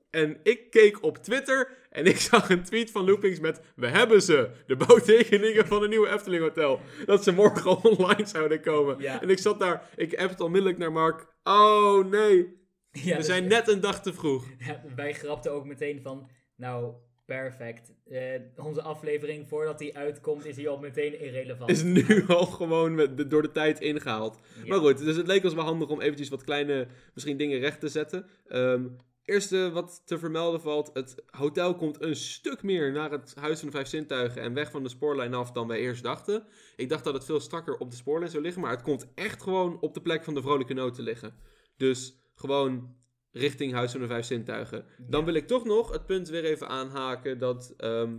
En 0.09 0.39
ik 0.43 0.69
keek 0.71 1.03
op 1.03 1.17
Twitter 1.17 1.77
en 1.89 2.05
ik 2.05 2.17
zag 2.31 2.49
een 2.49 2.63
tweet 2.63 2.91
van 2.91 3.05
Loopings 3.05 3.39
met... 3.39 3.61
We 3.75 3.87
hebben 3.87 4.21
ze! 4.21 4.49
De 4.67 4.75
bouwtekeningen 4.75 5.67
van 5.67 5.83
een 5.83 5.89
nieuwe 5.89 6.09
Efteling 6.09 6.41
Hotel. 6.43 6.79
Dat 7.05 7.23
ze 7.23 7.31
morgen 7.31 7.83
online 7.91 8.25
zouden 8.25 8.61
komen. 8.61 8.99
Ja. 8.99 9.21
En 9.21 9.29
ik 9.29 9.39
zat 9.39 9.59
daar, 9.59 9.89
ik 9.95 10.11
het 10.11 10.41
onmiddellijk 10.41 10.79
naar 10.79 10.91
Mark. 10.91 11.27
Oh 11.43 12.05
nee, 12.05 12.59
Ja, 12.91 13.11
we 13.11 13.15
dus- 13.15 13.25
zijn 13.25 13.47
net 13.47 13.67
een 13.67 13.79
dag 13.79 14.01
te 14.01 14.13
vroeg. 14.13 14.45
Ja, 14.57 14.83
wij 14.95 15.13
grapten 15.13 15.51
ook 15.51 15.65
meteen 15.65 16.01
van, 16.01 16.29
nou, 16.55 16.93
perfect. 17.25 17.93
Eh, 18.09 18.39
onze 18.55 18.81
aflevering, 18.81 19.47
voordat 19.47 19.77
die 19.77 19.97
uitkomt, 19.97 20.45
is 20.45 20.55
die 20.55 20.69
al 20.69 20.77
meteen 20.77 21.19
irrelevant. 21.19 21.69
Is 21.69 21.83
nu 21.83 22.23
al 22.27 22.45
gewoon 22.45 22.95
met 22.95 23.17
de- 23.17 23.27
door 23.27 23.41
de 23.41 23.51
tijd 23.51 23.79
ingehaald. 23.79 24.39
Ja. 24.63 24.67
Maar 24.67 24.79
goed, 24.79 24.97
dus 24.97 25.15
het 25.15 25.27
leek 25.27 25.43
ons 25.43 25.53
wel 25.53 25.63
handig 25.63 25.89
om 25.89 26.01
eventjes 26.01 26.29
wat 26.29 26.43
kleine, 26.43 26.87
misschien 27.13 27.37
dingen 27.37 27.59
recht 27.59 27.79
te 27.79 27.87
zetten. 27.89 28.25
Ehm 28.47 28.83
eerste 29.25 29.71
wat 29.71 30.01
te 30.05 30.19
vermelden 30.19 30.61
valt, 30.61 30.89
het 30.93 31.15
hotel 31.25 31.75
komt 31.75 32.01
een 32.01 32.15
stuk 32.15 32.63
meer 32.63 32.91
naar 32.91 33.11
het 33.11 33.35
Huis 33.35 33.59
van 33.59 33.67
de 33.69 33.75
Vijf 33.75 33.87
Zintuigen 33.87 34.41
en 34.41 34.53
weg 34.53 34.71
van 34.71 34.83
de 34.83 34.89
spoorlijn 34.89 35.33
af 35.33 35.51
dan 35.51 35.67
wij 35.67 35.79
eerst 35.79 36.03
dachten. 36.03 36.43
Ik 36.75 36.89
dacht 36.89 37.03
dat 37.03 37.13
het 37.13 37.25
veel 37.25 37.39
strakker 37.39 37.77
op 37.77 37.89
de 37.89 37.95
spoorlijn 37.95 38.31
zou 38.31 38.43
liggen, 38.43 38.61
maar 38.61 38.71
het 38.71 38.81
komt 38.81 39.07
echt 39.15 39.41
gewoon 39.41 39.79
op 39.79 39.93
de 39.93 40.01
plek 40.01 40.23
van 40.23 40.33
de 40.33 40.41
Vrolijke 40.41 40.73
Noot 40.73 40.93
te 40.93 41.01
liggen. 41.01 41.33
Dus 41.77 42.15
gewoon 42.35 42.95
richting 43.31 43.73
Huis 43.73 43.91
van 43.91 44.01
de 44.01 44.07
Vijf 44.07 44.25
Zintuigen. 44.25 44.85
Dan 44.97 45.19
Ja. 45.19 45.25
wil 45.25 45.35
ik 45.35 45.47
toch 45.47 45.65
nog 45.65 45.91
het 45.91 46.05
punt 46.05 46.29
weer 46.29 46.43
even 46.43 46.67
aanhaken 46.67 47.39
dat 47.39 47.73
ehm, 47.77 48.17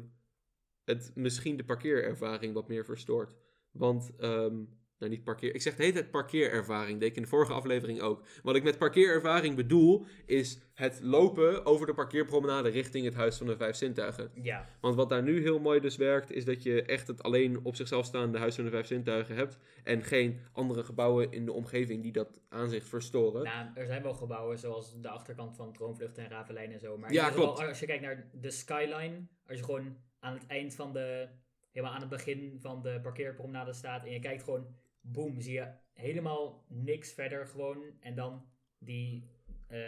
het 0.85 1.13
misschien 1.15 1.57
de 1.57 1.65
parkeerervaring 1.65 2.55
wat 2.55 2.69
meer 2.69 2.85
verstoort. 2.85 3.37
Want, 3.73 4.13
ehm, 4.19 4.55
nou 5.03 5.15
niet 5.15 5.25
parkeer, 5.25 5.55
ik 5.55 5.63
zeg 5.63 5.77
de 5.77 5.83
hele 5.83 5.95
tijd 5.95 6.11
parkeerervaring, 6.11 7.01
deed 7.01 7.09
ik 7.09 7.17
in 7.17 7.23
de 7.23 7.29
vorige 7.29 7.53
aflevering 7.53 8.01
ook. 8.01 8.23
Wat 8.43 8.57
ik 8.57 8.63
met 8.63 8.79
parkeerervaring 8.79 9.57
bedoel, 9.57 10.05
is 10.27 10.61
het 10.75 10.99
lopen 11.03 11.67
over 11.67 11.87
de 11.87 11.95
parkeerpromenade 11.95 12.69
richting 12.69 13.05
het 13.05 13.15
Huis 13.15 13.37
van 13.37 13.47
de 13.47 13.57
Vijf 13.57 13.77
Zintuigen. 13.77 14.31
Ja, 14.35 14.69
Want 14.81 14.95
wat 14.95 15.09
daar 15.09 15.23
nu 15.23 15.41
heel 15.41 15.61
mooi 15.61 15.81
dus 15.81 15.97
werkt, 15.97 16.31
is 16.31 16.45
dat 16.45 16.63
je 16.63 16.83
echt 16.83 17.07
het 17.07 17.23
alleen 17.23 17.65
op 17.65 17.77
zichzelf 17.77 18.05
staande 18.05 18.39
Huis 18.39 18.55
van 18.55 18.65
de 18.65 18.71
Vijf 18.71 18.87
Zintuigen 18.87 19.37
hebt. 19.37 19.59
En 19.85 20.03
geen 20.03 20.41
andere 20.53 20.85
gebouwen 20.85 21.33
in 21.33 21.45
de 21.45 21.53
omgeving 21.53 22.03
die 22.03 22.13
dat 22.13 22.41
aanzicht 22.49 22.89
verstoren. 22.89 23.43
nou, 23.43 23.69
er 23.75 23.87
zijn 23.87 24.03
wel 24.03 24.15
gebouwen 24.15 24.59
zoals 24.59 25.01
de 25.01 25.09
achterkant 25.09 25.57
van 25.57 25.73
Troonvlucht 25.73 26.19
en 26.19 26.29
Ravelijn 26.29 26.73
en 26.73 26.81
zo. 26.81 26.99
Maar 26.99 27.13
Ja, 27.13 27.29
als 27.29 27.81
je 27.81 27.87
kijkt 27.87 28.03
naar 28.03 28.31
de 28.33 28.51
skyline, 28.51 29.27
als 29.47 29.59
je 29.59 29.65
gewoon 29.65 29.97
aan 30.19 30.35
het 30.35 30.47
eind 30.47 30.75
van 30.75 30.93
de, 30.93 31.29
helemaal 31.73 31.95
aan 31.95 32.01
het 32.01 32.11
begin 32.11 32.59
van 32.61 32.83
de 32.83 33.01
parkeerpromenade 33.03 33.73
staat 33.73 34.05
en 34.05 34.13
je 34.13 34.19
kijkt 34.19 34.43
gewoon, 34.43 34.67
boem, 35.03 35.41
zie 35.41 35.53
je 35.53 35.69
helemaal 35.93 36.65
niks 36.69 37.13
verder 37.13 37.47
gewoon. 37.47 37.83
En 38.01 38.15
dan 38.15 38.45
die 38.79 39.31
eh, 39.67 39.79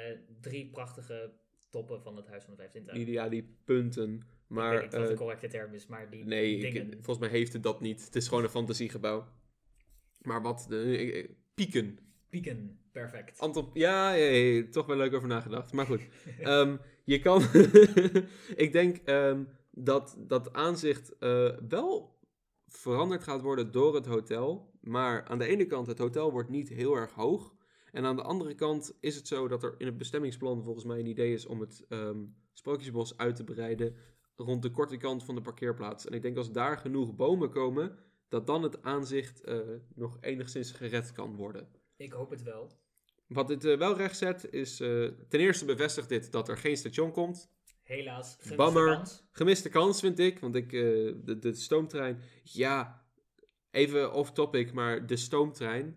drie 0.40 0.70
prachtige 0.70 1.32
toppen 1.70 2.02
van 2.02 2.16
het 2.16 2.26
Huis 2.26 2.42
van 2.44 2.52
de 2.52 2.58
Vijf 2.58 2.72
Zintuigen. 2.72 3.12
Ja, 3.12 3.28
die 3.28 3.56
punten. 3.64 4.22
Maar 4.46 4.72
ik 4.74 4.80
weet 4.80 4.82
niet 4.90 4.92
wat 4.98 5.06
de 5.06 5.12
eh, 5.12 5.18
correcte 5.18 5.48
term 5.48 5.74
is, 5.74 5.86
maar 5.86 6.10
die 6.10 6.24
Nee, 6.24 6.56
ik- 6.56 6.72
dingen. 6.72 6.92
volgens 6.92 7.18
mij 7.18 7.28
heeft 7.28 7.52
het 7.52 7.62
dat 7.62 7.80
niet. 7.80 8.04
Het 8.04 8.16
is 8.16 8.28
gewoon 8.28 8.44
een 8.44 8.50
fantasiegebouw. 8.50 9.26
Maar 10.22 10.42
wat 10.42 10.66
de 10.68 10.98
ik- 10.98 11.30
pieken. 11.54 11.98
Pieken, 12.28 12.78
perfect. 12.92 13.38
Anton, 13.38 13.70
ja, 13.72 14.12
ja, 14.12 14.24
ja, 14.30 14.64
toch 14.70 14.86
wel 14.86 14.96
leuk 14.96 15.14
over 15.14 15.28
nagedacht. 15.28 15.72
Maar 15.72 15.86
goed, 15.86 16.00
Ehm, 16.40 16.76
je 17.04 17.18
kan. 17.20 17.42
ik 18.64 18.72
denk 18.72 18.96
ehm, 18.96 19.44
dat 19.70 20.16
dat 20.18 20.52
aanzicht 20.52 21.18
eh, 21.18 21.58
wel 21.68 22.18
veranderd 22.66 23.22
gaat 23.22 23.40
worden 23.42 23.72
door 23.72 23.94
het 23.94 24.06
hotel. 24.06 24.72
Maar 24.84 25.24
aan 25.24 25.38
de 25.38 25.46
ene 25.46 25.66
kant, 25.66 25.86
het 25.86 25.98
hotel 25.98 26.30
wordt 26.30 26.48
niet 26.48 26.68
heel 26.68 26.94
erg 26.94 27.12
hoog. 27.12 27.54
En 27.92 28.04
aan 28.04 28.16
de 28.16 28.22
andere 28.22 28.54
kant 28.54 28.96
is 29.00 29.16
het 29.16 29.28
zo 29.28 29.48
dat 29.48 29.62
er 29.62 29.74
in 29.78 29.86
het 29.86 29.98
bestemmingsplan 29.98 30.62
volgens 30.62 30.84
mij 30.84 30.98
een 30.98 31.06
idee 31.06 31.32
is 31.32 31.46
om 31.46 31.60
het 31.60 31.84
ehm, 31.88 32.18
Sprookjesbos 32.52 33.16
uit 33.16 33.36
te 33.36 33.44
breiden 33.44 33.96
rond 34.36 34.62
de 34.62 34.70
korte 34.70 34.96
kant 34.96 35.24
van 35.24 35.34
de 35.34 35.40
parkeerplaats. 35.40 36.06
En 36.06 36.12
ik 36.12 36.22
denk 36.22 36.36
als 36.36 36.52
daar 36.52 36.78
genoeg 36.78 37.14
bomen 37.14 37.50
komen, 37.50 37.98
dat 38.28 38.46
dan 38.46 38.62
het 38.62 38.82
aanzicht 38.82 39.40
eh, 39.40 39.58
nog 39.94 40.18
enigszins 40.20 40.72
gered 40.72 41.12
kan 41.12 41.36
worden. 41.36 41.68
Ik 41.96 42.12
hoop 42.12 42.30
het 42.30 42.42
wel. 42.42 42.72
Wat 43.26 43.48
dit 43.48 43.64
eh, 43.64 43.78
wel 43.78 43.96
recht 43.96 44.16
zet, 44.16 44.52
is 44.52 44.80
eh, 44.80 45.04
ten 45.28 45.40
eerste 45.40 45.64
bevestigt 45.64 46.08
dit 46.08 46.32
dat 46.32 46.48
er 46.48 46.56
geen 46.56 46.76
station 46.76 47.12
komt. 47.12 47.52
Helaas. 47.82 48.32
gemiste 48.32 48.54
Bammer. 48.54 48.96
kans. 48.96 49.24
Gemiste 49.30 49.68
kans 49.68 50.00
vind 50.00 50.18
ik, 50.18 50.38
want 50.38 50.54
ik, 50.54 50.70
de, 50.70 51.38
de 51.40 51.54
stoomtrein, 51.54 52.20
ja, 52.42 53.03
even 53.74 54.12
off 54.12 54.32
topic, 54.32 54.72
maar 54.72 55.06
de 55.06 55.16
stoomtrein, 55.16 55.96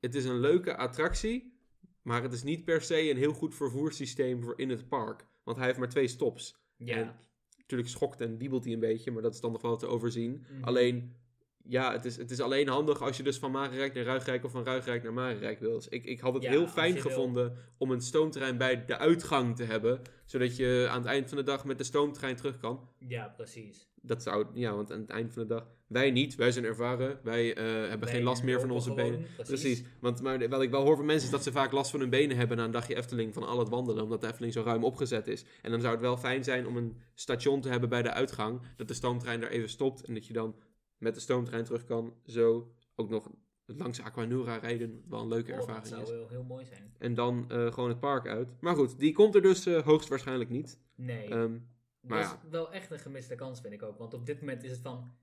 het 0.00 0.14
is 0.14 0.24
een 0.24 0.40
leuke 0.40 0.76
attractie, 0.76 1.58
maar 2.02 2.22
het 2.22 2.32
is 2.32 2.42
niet 2.42 2.64
per 2.64 2.82
se 2.82 3.10
een 3.10 3.16
heel 3.16 3.32
goed 3.32 3.54
vervoerssysteem 3.54 4.42
voor 4.42 4.54
in 4.56 4.70
het 4.70 4.88
park. 4.88 5.26
Want 5.44 5.56
hij 5.56 5.66
heeft 5.66 5.78
maar 5.78 5.88
twee 5.88 6.08
stops. 6.08 6.56
Ja. 6.76 6.96
En 6.96 7.14
natuurlijk 7.56 7.90
schokt 7.90 8.20
en 8.20 8.38
wiebelt 8.38 8.64
hij 8.64 8.72
een 8.72 8.80
beetje, 8.80 9.10
maar 9.10 9.22
dat 9.22 9.34
is 9.34 9.40
dan 9.40 9.52
nog 9.52 9.62
wel 9.62 9.76
te 9.76 9.86
overzien. 9.86 10.44
Mhm. 10.50 10.64
Alleen, 10.64 11.14
ja, 11.62 11.92
het 11.92 12.04
is, 12.04 12.16
het 12.16 12.30
is 12.30 12.40
alleen 12.40 12.68
handig 12.68 13.02
als 13.02 13.16
je 13.16 13.22
dus 13.22 13.38
van 13.38 13.50
Marenrijk 13.50 13.94
naar 13.94 14.04
Ruigrijk 14.04 14.44
of 14.44 14.50
van 14.50 14.64
Ruigrijk 14.64 15.02
naar 15.02 15.12
Marenrijk 15.12 15.60
wil. 15.60 15.74
Dus 15.74 15.88
ik, 15.88 16.04
ik 16.04 16.20
had 16.20 16.34
het 16.34 16.42
Ja, 16.42 16.50
heel 16.50 16.66
fijn 16.68 16.92
wil. 16.92 17.02
gevonden 17.02 17.56
om 17.78 17.90
een 17.90 18.00
stoomtrein 18.00 18.58
bij 18.58 18.84
de 18.84 18.98
uitgang 18.98 19.56
te 19.56 19.64
hebben, 19.64 20.00
zodat 20.24 20.56
je 20.56 20.86
aan 20.90 20.98
het 20.98 21.06
eind 21.06 21.28
van 21.28 21.38
de 21.38 21.44
dag 21.44 21.64
met 21.64 21.78
de 21.78 21.84
stoomtrein 21.84 22.36
terug 22.36 22.58
kan. 22.58 22.88
ja, 22.98 23.28
precies. 23.36 23.88
Dat 24.00 24.22
zou, 24.22 24.46
ja, 24.54 24.74
want 24.74 24.92
aan 24.92 25.00
het 25.00 25.10
eind 25.10 25.32
van 25.32 25.42
de 25.42 25.48
dag, 25.48 25.66
wij 25.94 26.10
niet, 26.10 26.34
wij 26.34 26.52
zijn 26.52 26.64
ervaren, 26.64 27.18
wij 27.22 27.54
eh, 27.54 27.88
hebben 27.88 28.08
geen 28.08 28.22
last 28.22 28.42
meer 28.42 28.60
van 28.60 28.70
onze 28.70 28.90
gewoon, 28.90 29.10
benen. 29.10 29.26
Precies, 29.36 29.82
want 30.00 30.22
maar 30.22 30.48
wat 30.48 30.62
ik 30.62 30.70
wel 30.70 30.82
hoor 30.82 30.96
van 30.96 31.04
mensen 31.04 31.24
is 31.26 31.30
dat 31.32 31.42
ze 31.42 31.52
vaak 31.52 31.72
last 31.72 31.90
van 31.90 32.00
hun 32.00 32.10
benen 32.10 32.36
hebben 32.36 32.56
na 32.56 32.64
een 32.64 32.70
dagje 32.70 32.96
Efteling 32.96 33.34
van 33.34 33.46
al 33.46 33.58
het 33.58 33.68
wandelen, 33.68 34.02
omdat 34.02 34.20
de 34.20 34.26
Efteling 34.26 34.52
zo 34.52 34.62
ruim 34.62 34.84
opgezet 34.84 35.26
is. 35.26 35.44
En 35.62 35.70
dan 35.70 35.80
zou 35.80 35.92
het 35.92 36.02
wel 36.02 36.16
fijn 36.16 36.44
zijn 36.44 36.66
om 36.66 36.76
een 36.76 36.96
station 37.14 37.60
te 37.60 37.68
hebben 37.68 37.88
bij 37.88 38.02
de 38.02 38.12
uitgang, 38.12 38.60
dat 38.76 38.88
de 38.88 38.94
stoomtrein 38.94 39.40
daar 39.40 39.50
even 39.50 39.68
stopt 39.68 40.04
en 40.04 40.14
dat 40.14 40.26
je 40.26 40.32
dan 40.32 40.54
met 40.98 41.14
de 41.14 41.20
stoomtrein 41.20 41.64
terug 41.64 41.84
kan, 41.84 42.14
zo 42.26 42.72
ook 42.94 43.10
nog 43.10 43.30
langs 43.66 44.00
Aquanura 44.00 44.56
rijden. 44.56 45.04
Wel 45.08 45.20
een 45.20 45.28
leuke 45.28 45.52
Oh, 45.52 45.58
dat 45.58 45.66
ervaring 45.66 45.86
zou 45.88 46.02
is. 46.02 46.10
wel 46.10 46.28
heel 46.28 46.44
mooi 46.44 46.64
zijn. 46.64 46.94
En 46.98 47.14
dan 47.14 47.50
eh, 47.50 47.72
gewoon 47.72 47.88
het 47.88 48.00
park 48.00 48.26
uit. 48.26 48.60
Maar 48.60 48.74
goed, 48.74 48.98
die 48.98 49.12
komt 49.12 49.34
er 49.34 49.42
dus 49.42 49.66
eh, 49.66 49.82
hoogstwaarschijnlijk 49.82 50.50
niet. 50.50 50.78
Nee. 50.94 51.28
Ehm, 51.28 51.52
maar 52.00 52.18
dat 52.18 52.28
ja. 52.28 52.40
is 52.44 52.50
wel 52.50 52.72
echt 52.72 52.90
een 52.90 52.98
gemiste 52.98 53.34
kans, 53.34 53.60
vind 53.60 53.74
ik 53.74 53.82
ook. 53.82 53.98
Want 53.98 54.14
op 54.14 54.26
dit 54.26 54.40
moment 54.40 54.64
is 54.64 54.70
het 54.70 54.80
van, 54.80 55.14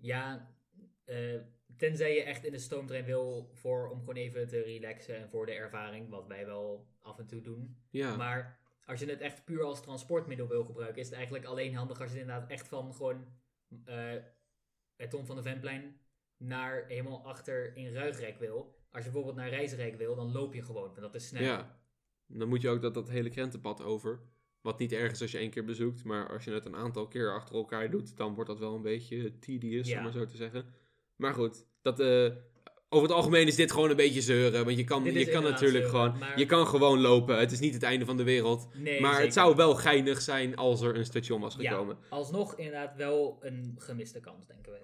ja, 0.00 0.54
eh, 1.04 1.40
tenzij 1.76 2.14
je 2.14 2.22
echt 2.22 2.44
in 2.44 2.52
de 2.52 2.58
stoomtrein 2.58 3.04
wil 3.04 3.50
voor, 3.52 3.88
om 3.88 3.98
gewoon 3.98 4.16
even 4.16 4.48
te 4.48 4.60
relaxen 4.60 5.16
en 5.16 5.28
voor 5.28 5.46
de 5.46 5.52
ervaring, 5.52 6.08
wat 6.08 6.26
wij 6.26 6.46
wel 6.46 6.88
af 7.00 7.18
en 7.18 7.26
toe 7.26 7.40
doen. 7.40 7.76
ja. 7.90 8.16
Maar 8.16 8.58
als 8.84 9.00
je 9.00 9.06
het 9.06 9.20
echt 9.20 9.44
puur 9.44 9.62
als 9.62 9.82
transportmiddel 9.82 10.48
wil 10.48 10.64
gebruiken, 10.64 11.00
is 11.00 11.06
het 11.06 11.16
eigenlijk 11.16 11.44
alleen 11.44 11.74
handig 11.74 12.00
als 12.00 12.12
je 12.12 12.20
inderdaad 12.20 12.50
echt 12.50 12.68
van 12.68 12.94
gewoon 12.94 13.26
eh 13.84 14.14
het 14.96 15.10
Tom 15.10 15.26
van 15.26 15.36
de 15.36 15.42
Venplein 15.42 16.00
naar 16.36 16.84
helemaal 16.86 17.24
achter 17.24 17.76
in 17.76 17.92
Ruigrijk 17.92 18.38
wil. 18.38 18.78
Als 18.90 19.04
je 19.04 19.10
bijvoorbeeld 19.10 19.36
naar 19.36 19.48
Rijsrijk 19.48 19.96
wil, 19.96 20.14
dan 20.14 20.32
loop 20.32 20.54
je 20.54 20.62
gewoon, 20.62 20.82
want 20.82 21.00
dat 21.00 21.14
is 21.14 21.26
sneller. 21.26 21.48
Ja, 21.48 21.80
dan 22.26 22.48
moet 22.48 22.60
je 22.60 22.68
ook 22.68 22.82
dat, 22.82 22.94
dat 22.94 23.08
hele 23.08 23.30
krentenpad 23.30 23.82
over. 23.82 24.20
Wat 24.62 24.78
niet 24.78 24.92
erg 24.92 25.12
is 25.12 25.20
als 25.22 25.30
je 25.30 25.38
één 25.38 25.50
keer 25.50 25.64
bezoekt, 25.64 26.04
maar 26.04 26.28
als 26.32 26.44
je 26.44 26.50
het 26.50 26.64
een 26.66 26.76
aantal 26.76 27.08
keer 27.08 27.34
achter 27.34 27.54
elkaar 27.54 27.90
doet, 27.90 28.16
dan 28.16 28.34
wordt 28.34 28.50
dat 28.50 28.58
wel 28.58 28.74
een 28.74 28.82
beetje 28.82 29.38
tedious, 29.38 29.88
Ja. 29.88 29.96
om 29.96 30.02
maar 30.02 30.12
zo 30.12 30.24
te 30.26 30.36
zeggen. 30.36 30.64
Maar 31.16 31.34
goed, 31.34 31.64
dat, 31.82 32.00
eh, 32.00 32.30
over 32.88 33.08
het 33.08 33.16
algemeen 33.16 33.46
is 33.46 33.56
dit 33.56 33.72
gewoon 33.72 33.90
een 33.90 33.96
beetje 33.96 34.20
zeuren. 34.20 34.64
Want 34.64 34.76
je 34.76 34.84
kan, 34.84 35.02
Dit 35.04 35.14
je 35.14 35.30
kan 35.30 35.42
natuurlijk 35.42 35.70
zeuren, 35.84 35.90
gewoon, 35.90 36.18
maar- 36.18 36.38
je 36.38 36.46
kan 36.46 36.66
gewoon 36.66 37.00
lopen. 37.00 37.38
Het 37.38 37.52
is 37.52 37.58
niet 37.60 37.74
het 37.74 37.82
einde 37.82 38.04
van 38.04 38.16
de 38.16 38.22
wereld. 38.22 38.68
Nee, 38.74 39.00
maar 39.00 39.10
zeker. 39.10 39.24
het 39.24 39.34
zou 39.34 39.56
wel 39.56 39.74
geinig 39.74 40.20
zijn 40.22 40.56
als 40.56 40.80
er 40.80 40.96
een 40.96 41.04
station 41.04 41.40
was 41.40 41.54
Ja. 41.58 41.70
gekomen. 41.70 41.98
Alsnog 42.08 42.54
inderdaad 42.56 42.96
wel 42.96 43.38
een 43.40 43.74
gemiste 43.78 44.20
kans, 44.20 44.46
denken 44.46 44.72
we. 44.72 44.78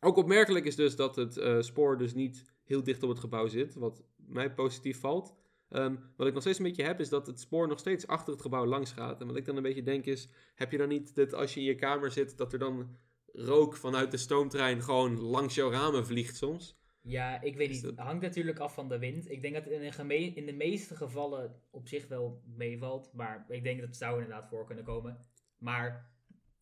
Ook 0.00 0.16
opmerkelijk 0.16 0.64
is 0.64 0.76
dus 0.76 0.96
dat 0.96 1.16
het 1.16 1.36
eh, 1.36 1.60
spoor 1.60 1.98
dus 1.98 2.14
niet 2.14 2.44
heel 2.64 2.82
dicht 2.82 3.02
op 3.02 3.08
het 3.08 3.18
gebouw 3.18 3.46
zit, 3.46 3.74
wat 3.74 4.02
mij 4.16 4.52
positief 4.54 5.00
valt. 5.00 5.34
Ehm, 5.72 5.96
wat 6.16 6.26
ik 6.26 6.32
nog 6.32 6.42
steeds 6.42 6.58
een 6.58 6.64
beetje 6.64 6.82
heb, 6.82 7.00
is 7.00 7.08
dat 7.08 7.26
het 7.26 7.40
spoor 7.40 7.68
nog 7.68 7.78
steeds 7.78 8.06
achter 8.06 8.32
het 8.32 8.42
gebouw 8.42 8.66
langs 8.66 8.92
gaat. 8.92 9.20
En 9.20 9.26
wat 9.26 9.36
ik 9.36 9.44
dan 9.44 9.56
een 9.56 9.62
beetje 9.62 9.82
denk 9.82 10.04
is, 10.04 10.28
heb 10.54 10.70
je 10.70 10.78
dan 10.78 10.88
niet 10.88 11.14
dat 11.14 11.34
als 11.34 11.54
je 11.54 11.60
in 11.60 11.66
je 11.66 11.74
kamer 11.74 12.10
zit, 12.10 12.36
dat 12.36 12.52
er 12.52 12.58
dan 12.58 12.96
rook 13.32 13.76
vanuit 13.76 14.10
de 14.10 14.16
stoomtrein 14.16 14.82
gewoon 14.82 15.20
langs 15.20 15.54
jouw 15.54 15.70
ramen 15.70 16.06
vliegt 16.06 16.36
soms? 16.36 16.80
Ja, 17.00 17.40
ik 17.40 17.56
weet 17.56 17.70
niet. 17.70 17.82
Het 17.82 17.98
hangt 17.98 18.22
natuurlijk 18.22 18.58
af 18.58 18.74
van 18.74 18.88
de 18.88 18.98
wind. 18.98 19.30
Ik 19.30 19.42
denk 19.42 19.54
dat 19.54 19.64
het 19.64 19.72
in 19.72 20.08
de, 20.08 20.34
in 20.34 20.46
de 20.46 20.52
meeste 20.52 20.96
gevallen 20.96 21.62
op 21.70 21.88
zich 21.88 22.08
wel 22.08 22.42
meevalt. 22.56 23.10
Maar 23.12 23.44
ik 23.48 23.64
denk 23.64 23.78
dat 23.78 23.88
het 23.88 23.96
zou 23.96 24.22
inderdaad 24.22 24.48
voor 24.48 24.66
kunnen 24.66 24.84
komen. 24.84 25.26
Maar 25.58 26.10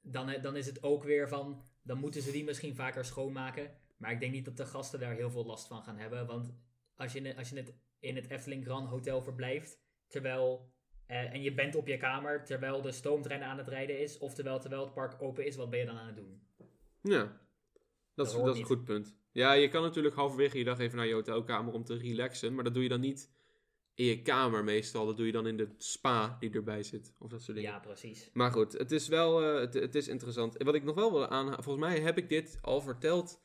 dan, 0.01 0.35
dan 0.43 0.57
is 0.57 0.67
het 0.67 0.83
ook 0.83 1.05
weer 1.05 1.29
van... 1.29 1.63
Dan 1.83 1.99
moeten 1.99 2.23
ze 2.23 2.33
die 2.33 2.45
misschien 2.45 2.75
vaker 2.75 3.05
schoonmaken. 3.05 3.71
Maar 3.97 4.13
ik 4.13 4.21
denk 4.21 4.33
niet 4.33 4.45
dat 4.45 4.57
de 4.57 4.67
gasten 4.67 5.01
daar 5.01 5.15
heel 5.15 5.31
veel 5.31 5.47
last 5.47 5.67
van 5.67 5.83
gaan 5.83 5.99
hebben. 5.99 6.27
Want 6.27 6.53
als 6.97 7.13
je, 7.13 7.37
als 7.37 7.49
je 7.49 7.57
het 7.57 7.75
in 8.01 8.17
het 8.17 8.31
Efteling 8.31 8.65
Grand 8.65 8.89
Hotel 8.89 9.23
verblijft... 9.23 9.79
Terwijl... 10.11 10.73
eh, 11.07 11.33
en 11.33 11.43
je 11.43 11.55
bent 11.55 11.75
op 11.75 11.87
je 11.87 11.97
kamer 11.97 12.45
terwijl 12.45 12.83
de 12.83 12.93
stoomtrein 12.93 13.43
aan 13.43 13.59
het 13.59 13.69
rijden 13.69 14.01
is. 14.01 14.19
Oftewel 14.19 14.61
terwijl 14.61 14.85
het 14.85 14.95
park 14.95 15.23
open 15.23 15.47
is. 15.47 15.57
Wat 15.57 15.71
ben 15.71 15.79
je 15.79 15.87
dan 15.87 15.97
aan 15.97 16.07
het 16.07 16.17
doen? 16.17 16.43
Ja, 17.03 17.41
dat, 18.15 18.27
is, 18.27 18.33
dat 18.33 18.55
is 18.55 18.61
een 18.61 18.67
goed 18.67 18.85
punt. 18.85 19.17
Ja, 19.33 19.53
je 19.53 19.69
kan 19.69 19.83
natuurlijk 19.83 20.15
halverwege 20.15 20.59
je 20.59 20.65
dag 20.65 20.79
even 20.79 20.97
naar 20.97 21.07
je 21.07 21.15
hotelkamer 21.15 21.75
om 21.75 21.85
te 21.85 21.97
relaxen. 21.97 22.55
Maar 22.55 22.65
dat 22.65 22.75
doe 22.75 22.83
je 22.83 22.89
dan 22.89 23.01
niet 23.01 23.31
in 23.95 24.05
je 24.05 24.23
kamer 24.23 24.65
meestal. 24.65 25.07
Dat 25.07 25.17
doe 25.17 25.27
je 25.27 25.33
dan 25.33 25.47
in 25.47 25.57
de 25.57 25.69
spa 25.77 26.37
die 26.41 26.51
erbij 26.51 26.83
zit. 26.83 27.15
Of 27.19 27.31
dat 27.31 27.43
soort 27.43 27.57
dingen. 27.57 27.73
Ja, 27.73 27.79
precies. 27.79 28.31
Maar 28.33 28.51
goed, 28.51 28.73
het 28.73 28.93
is 28.93 29.09
wel 29.09 29.43
eh, 29.43 29.61
het, 29.61 29.75
het 29.75 29.95
is 29.95 30.09
interessant. 30.09 30.57
En 30.57 30.67
wat 30.67 30.75
ik 30.75 30.85
nog 30.85 30.95
wel 30.95 31.13
wil 31.13 31.29
aanhalen, 31.29 31.65
volgens 31.65 31.85
mij 31.87 32.01
heb 32.01 32.19
ik 32.19 32.29
dit 32.29 32.59
al 32.63 32.81
verteld 32.81 33.41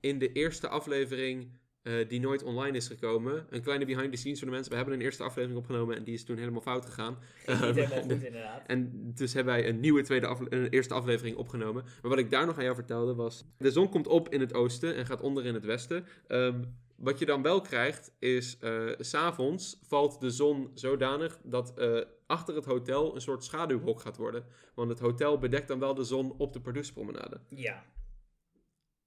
in 0.00 0.18
de 0.18 0.32
eerste 0.32 0.68
aflevering 0.68 1.58
eh, 1.82 2.08
die 2.08 2.20
nooit 2.20 2.42
online 2.42 2.76
is 2.76 2.86
gekomen. 2.86 3.46
Een 3.50 3.62
kleine 3.62 3.84
behind 3.84 4.12
the 4.12 4.18
scenes 4.18 4.38
voor 4.38 4.46
de 4.48 4.52
mensen. 4.54 4.70
We 4.70 4.76
hebben 4.78 4.94
een 4.94 5.00
eerste 5.00 5.22
aflevering 5.22 5.58
opgenomen 5.58 5.96
en 5.96 6.04
die 6.04 6.14
is 6.14 6.24
toen 6.24 6.36
helemaal 6.38 6.60
fout 6.60 6.86
gegaan. 6.86 7.18
Niet 7.38 7.46
Ehm, 7.46 7.74
helemaal 7.74 8.02
goed 8.10 8.22
inderdaad. 8.22 8.66
en 8.66 8.90
dus 9.14 9.32
hebben 9.34 9.54
wij 9.54 9.68
een 9.68 9.80
nieuwe 9.80 10.02
tweede 10.02 10.26
afle- 10.26 10.46
een 10.50 10.68
eerste 10.68 10.94
aflevering 10.94 11.36
opgenomen. 11.36 11.82
Maar 11.84 12.10
wat 12.10 12.18
ik 12.18 12.30
daar 12.30 12.46
nog 12.46 12.56
aan 12.56 12.62
jou 12.64 12.74
vertelde 12.74 13.14
was... 13.14 13.44
De 13.58 13.70
zon 13.70 13.88
komt 13.88 14.06
op 14.06 14.28
in 14.28 14.40
het 14.40 14.54
oosten 14.54 14.94
en 14.96 15.06
gaat 15.06 15.20
onder 15.20 15.46
in 15.46 15.54
het 15.54 15.64
westen. 15.64 16.04
Ehm, 16.26 16.64
wat 16.96 17.18
je 17.18 17.26
dan 17.26 17.42
wel 17.42 17.60
krijgt 17.60 18.12
is... 18.18 18.58
eh, 18.58 18.86
s 18.98 19.08
s'avonds 19.08 19.78
valt 19.82 20.20
de 20.20 20.30
zon 20.30 20.70
zodanig 20.74 21.38
dat 21.44 21.78
eh, 21.78 22.00
achter 22.26 22.54
het 22.54 22.64
hotel 22.64 23.14
een 23.14 23.20
soort 23.20 23.44
schaduwhok 23.44 24.00
gaat 24.00 24.16
worden. 24.16 24.44
Want 24.74 24.90
het 24.90 24.98
hotel 24.98 25.38
bedekt 25.38 25.68
dan 25.68 25.78
wel 25.78 25.94
de 25.94 26.04
zon 26.04 26.34
op 26.38 26.52
de 26.52 26.60
Pardoespromenade. 26.60 27.40
Ja, 27.48 27.84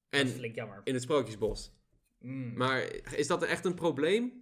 dat 0.09 0.21
is 0.25 0.31
En 0.31 0.37
flink 0.37 0.55
jammer. 0.55 0.81
in 0.83 0.93
het 0.93 1.03
Sprookjesbos. 1.03 1.71
Mm. 2.23 2.53
Maar 2.57 2.81
is 3.15 3.27
dat 3.27 3.43
echt 3.43 3.65
een 3.65 3.73
probleem? 3.75 4.41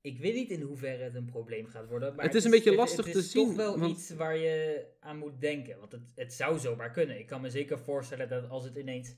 Ik 0.00 0.18
weet 0.18 0.34
niet 0.34 0.50
in 0.50 0.60
hoeverre 0.60 1.02
het 1.02 1.14
een 1.14 1.24
probleem 1.24 1.66
gaat 1.66 1.88
worden. 1.88 2.14
Maar 2.14 2.24
Het 2.24 2.34
is 2.34 2.44
een 2.44 2.50
beetje 2.50 2.70
het- 2.70 2.78
lastig 2.78 3.04
het 3.04 3.14
te 3.14 3.20
is 3.20 3.30
zien, 3.30 3.46
toch 3.46 3.56
wel 3.56 3.78
want- 3.78 3.92
iets 3.98 4.10
waar 4.10 4.36
je 4.36 4.86
aan 5.00 5.18
moet 5.18 5.40
denken. 5.40 5.78
Want 5.78 5.92
het, 5.92 6.02
het 6.14 6.32
zou 6.32 6.58
zomaar 6.58 6.90
kunnen. 6.90 7.18
Ik 7.18 7.26
kan 7.26 7.40
me 7.40 7.50
zeker 7.50 7.78
voorstellen 7.78 8.28
dat 8.28 8.48
als 8.48 8.64
het 8.64 8.76
ineens 8.76 9.16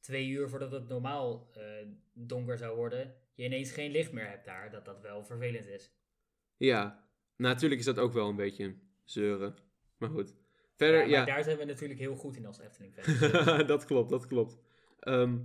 twee 0.00 0.28
uur 0.28 0.48
voordat 0.48 0.72
het 0.72 0.88
normaal 0.88 1.50
eh, 1.54 1.62
donker 2.12 2.58
zou 2.58 2.76
worden, 2.76 3.14
je 3.34 3.44
ineens 3.44 3.72
geen 3.72 3.90
licht 3.90 4.12
meer 4.12 4.28
hebt 4.28 4.44
daar, 4.44 4.70
dat 4.70 4.84
dat 4.84 5.00
wel 5.00 5.24
vervelend 5.24 5.66
is. 5.66 5.92
Ja, 6.56 7.08
natuurlijk 7.36 7.80
is 7.80 7.86
dat 7.86 7.98
ook 7.98 8.12
wel 8.12 8.28
een 8.28 8.36
beetje 8.36 8.74
zeuren. 9.04 9.54
Maar 9.96 10.10
goed. 10.10 10.34
Verder, 10.76 11.00
Ja, 11.00 11.06
ja. 11.06 11.16
maar 11.16 11.26
daar 11.26 11.44
zijn 11.44 11.58
we 11.58 11.64
natuurlijk 11.64 12.00
heel 12.00 12.16
goed 12.16 12.36
in 12.36 12.46
als 12.46 12.60
Efteling 12.60 12.94
fans. 12.94 13.18
dat 13.66 13.84
klopt, 13.84 14.10
dat 14.10 14.26
klopt. 14.26 14.58
Ehm, 15.00 15.38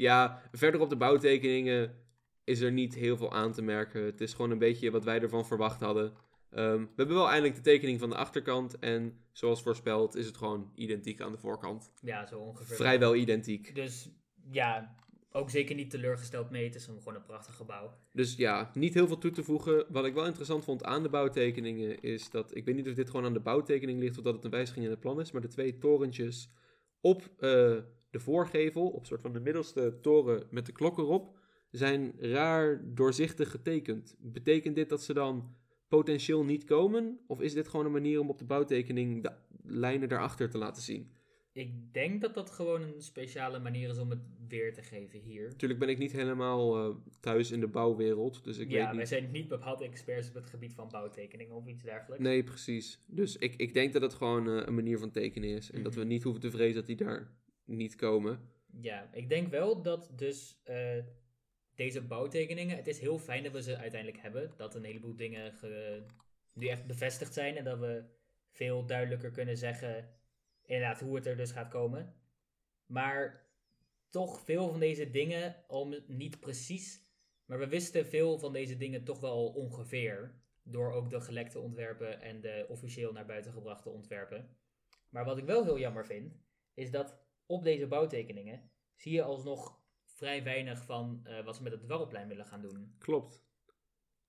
ja, 0.00 0.42
verder 0.52 0.80
op 0.80 0.90
de 0.90 0.96
bouwtekeningen 0.96 1.94
is 2.44 2.60
er 2.60 2.72
niet 2.72 2.94
heel 2.94 3.16
veel 3.16 3.32
aan 3.32 3.52
te 3.52 3.62
merken. 3.62 4.04
Het 4.04 4.20
is 4.20 4.32
gewoon 4.32 4.50
een 4.50 4.58
beetje 4.58 4.90
wat 4.90 5.04
wij 5.04 5.20
ervan 5.20 5.46
verwacht 5.46 5.80
hadden. 5.80 6.12
Ehm, 6.50 6.78
we 6.78 6.92
hebben 6.96 7.16
wel 7.16 7.28
eindelijk 7.28 7.54
de 7.54 7.60
tekening 7.60 7.98
van 7.98 8.10
de 8.10 8.16
achterkant. 8.16 8.78
En 8.78 9.24
zoals 9.32 9.62
voorspeld 9.62 10.14
is 10.14 10.26
het 10.26 10.36
gewoon 10.36 10.70
identiek 10.74 11.20
aan 11.20 11.32
de 11.32 11.38
voorkant. 11.38 11.92
ja, 12.00 12.26
zo 12.26 12.38
ongeveer. 12.38 12.76
Vrijwel 12.76 13.14
identiek. 13.14 13.74
Dus 13.74 14.10
ja, 14.50 14.94
ook 15.30 15.50
zeker 15.50 15.74
niet 15.74 15.90
teleurgesteld 15.90 16.50
mee. 16.50 16.64
Het 16.64 16.74
is 16.74 16.84
gewoon 16.84 17.14
een 17.14 17.24
prachtig 17.24 17.54
gebouw. 17.54 17.94
Dus 18.12 18.36
ja, 18.36 18.70
niet 18.74 18.94
heel 18.94 19.06
veel 19.06 19.18
toe 19.18 19.30
te 19.30 19.44
voegen. 19.44 19.86
Wat 19.88 20.04
ik 20.04 20.14
wel 20.14 20.26
interessant 20.26 20.64
vond 20.64 20.84
aan 20.84 21.02
de 21.02 21.08
bouwtekeningen 21.08 22.00
is 22.00 22.30
dat... 22.30 22.56
Ik 22.56 22.64
weet 22.64 22.74
niet 22.74 22.88
of 22.88 22.94
dit 22.94 23.10
gewoon 23.10 23.26
aan 23.26 23.32
de 23.32 23.40
bouwtekening 23.40 24.00
ligt 24.00 24.18
of 24.18 24.24
dat 24.24 24.34
het 24.34 24.44
een 24.44 24.50
wijziging 24.50 24.84
in 24.84 24.90
het 24.90 25.00
plan 25.00 25.20
is. 25.20 25.30
Maar 25.30 25.42
de 25.42 25.48
twee 25.48 25.78
torentjes 25.78 26.50
op 27.00 27.30
eh, 27.38 27.76
de 28.10 28.20
voorgevel, 28.20 28.88
op 28.88 29.06
soort 29.06 29.20
van 29.20 29.32
de 29.32 29.40
middelste 29.40 29.98
toren 30.00 30.46
met 30.50 30.66
de 30.66 30.72
klok 30.72 30.98
erop... 30.98 31.38
zijn 31.70 32.12
raar 32.18 32.94
doorzichtig 32.94 33.50
getekend. 33.50 34.16
Betekent 34.18 34.74
dit 34.74 34.88
dat 34.88 35.02
ze 35.02 35.14
dan 35.14 35.54
potentieel 35.88 36.44
niet 36.44 36.64
komen? 36.64 37.20
Of 37.26 37.40
is 37.40 37.52
dit 37.52 37.68
gewoon 37.68 37.86
een 37.86 37.92
manier 37.92 38.20
om 38.20 38.28
op 38.30 38.38
de 38.38 38.44
bouwtekening 38.44 39.22
de 39.22 39.32
lijnen 39.64 40.08
daarachter 40.08 40.50
te 40.50 40.58
laten 40.58 40.82
zien? 40.82 41.10
Ik 41.52 41.92
denk 41.92 42.20
dat 42.20 42.34
dat 42.34 42.50
gewoon 42.50 42.82
een 42.82 43.02
speciale 43.02 43.58
manier 43.58 43.88
is 43.88 43.98
om 43.98 44.10
het 44.10 44.20
weer 44.48 44.72
te 44.74 44.82
geven 44.82 45.20
hier. 45.20 45.48
Natuurlijk 45.48 45.80
ben 45.80 45.88
ik 45.88 45.98
niet 45.98 46.12
helemaal 46.12 46.76
eh, 46.90 46.96
thuis 47.20 47.50
in 47.50 47.60
de 47.60 47.66
bouwwereld, 47.68 48.44
dus 48.44 48.58
ik 48.58 48.70
ja, 48.70 48.76
weet 48.76 48.86
wij 48.86 48.94
niet... 48.96 49.08
zijn 49.08 49.30
niet 49.30 49.48
bepaald 49.48 49.80
experts 49.80 50.28
op 50.28 50.34
het 50.34 50.46
gebied 50.46 50.74
van 50.74 50.88
bouwtekeningen 50.88 51.54
of 51.54 51.66
iets 51.66 51.82
dergelijks. 51.82 52.24
Nee, 52.24 52.42
precies. 52.44 53.00
Dus 53.06 53.36
ik, 53.36 53.54
ik 53.56 53.74
denk 53.74 53.92
dat 53.92 54.02
het 54.02 54.14
gewoon 54.14 54.48
eh, 54.48 54.66
een 54.66 54.74
manier 54.74 54.98
van 54.98 55.10
tekenen 55.10 55.48
is. 55.48 55.70
En 55.70 55.82
dat 55.82 55.94
we 55.94 56.00
Mhm. 56.00 56.08
niet 56.08 56.22
hoeven 56.22 56.40
te 56.40 56.50
vrezen 56.50 56.74
dat 56.74 56.86
die 56.86 56.96
daar 56.96 57.30
niet 57.64 57.94
komen. 57.94 58.40
Ja, 58.80 59.08
ik 59.12 59.28
denk 59.28 59.48
wel 59.48 59.82
dat 59.82 60.10
dus 60.14 60.60
eh, 60.64 60.98
deze 61.74 62.02
bouwtekeningen, 62.02 62.76
het 62.76 62.86
is 62.86 62.98
heel 62.98 63.18
fijn 63.18 63.42
dat 63.42 63.52
we 63.52 63.62
ze 63.62 63.76
uiteindelijk 63.76 64.22
hebben. 64.22 64.52
Dat 64.56 64.74
een 64.74 64.84
heleboel 64.84 65.16
dingen 65.16 65.52
ge- 65.52 66.04
nu 66.52 66.66
echt 66.66 66.86
bevestigd 66.86 67.34
zijn 67.34 67.56
en 67.56 67.64
dat 67.64 67.78
we 67.78 68.04
veel 68.50 68.86
duidelijker 68.86 69.30
kunnen 69.30 69.56
zeggen 69.56 70.14
inderdaad 70.62 71.00
hoe 71.00 71.14
het 71.16 71.26
er 71.26 71.36
dus 71.36 71.50
gaat 71.50 71.68
komen. 71.70 72.14
Maar 72.86 73.48
toch 74.08 74.40
veel 74.40 74.68
van 74.68 74.80
deze 74.80 75.10
dingen, 75.10 75.64
al 75.68 75.94
niet 76.06 76.40
precies, 76.40 77.08
maar 77.44 77.58
we 77.58 77.68
wisten 77.68 78.06
veel 78.06 78.38
van 78.38 78.52
deze 78.52 78.76
dingen 78.76 79.04
toch 79.04 79.20
wel 79.20 79.48
ongeveer. 79.48 80.38
Door 80.62 80.92
ook 80.92 81.10
de 81.10 81.20
gelekte 81.20 81.58
ontwerpen 81.58 82.20
en 82.20 82.40
de 82.40 82.66
officieel 82.68 83.12
naar 83.12 83.26
buiten 83.26 83.52
gebrachte 83.52 83.88
ontwerpen. 83.90 84.56
Maar 85.08 85.24
wat 85.24 85.38
ik 85.38 85.44
wel 85.44 85.64
heel 85.64 85.78
jammer 85.78 86.06
vind, 86.06 86.38
is 86.74 86.90
dat 86.90 87.19
op 87.50 87.62
deze 87.62 87.86
bouwtekeningen 87.86 88.70
zie 88.94 89.12
je 89.12 89.22
alsnog 89.22 89.78
vrij 90.04 90.44
weinig 90.44 90.84
van 90.84 91.20
eh, 91.24 91.44
wat 91.44 91.56
ze 91.56 91.62
met 91.62 91.72
het 91.72 91.82
dwarrelplein 91.82 92.28
willen 92.28 92.46
gaan 92.46 92.62
doen. 92.62 92.94
Klopt. 92.98 93.44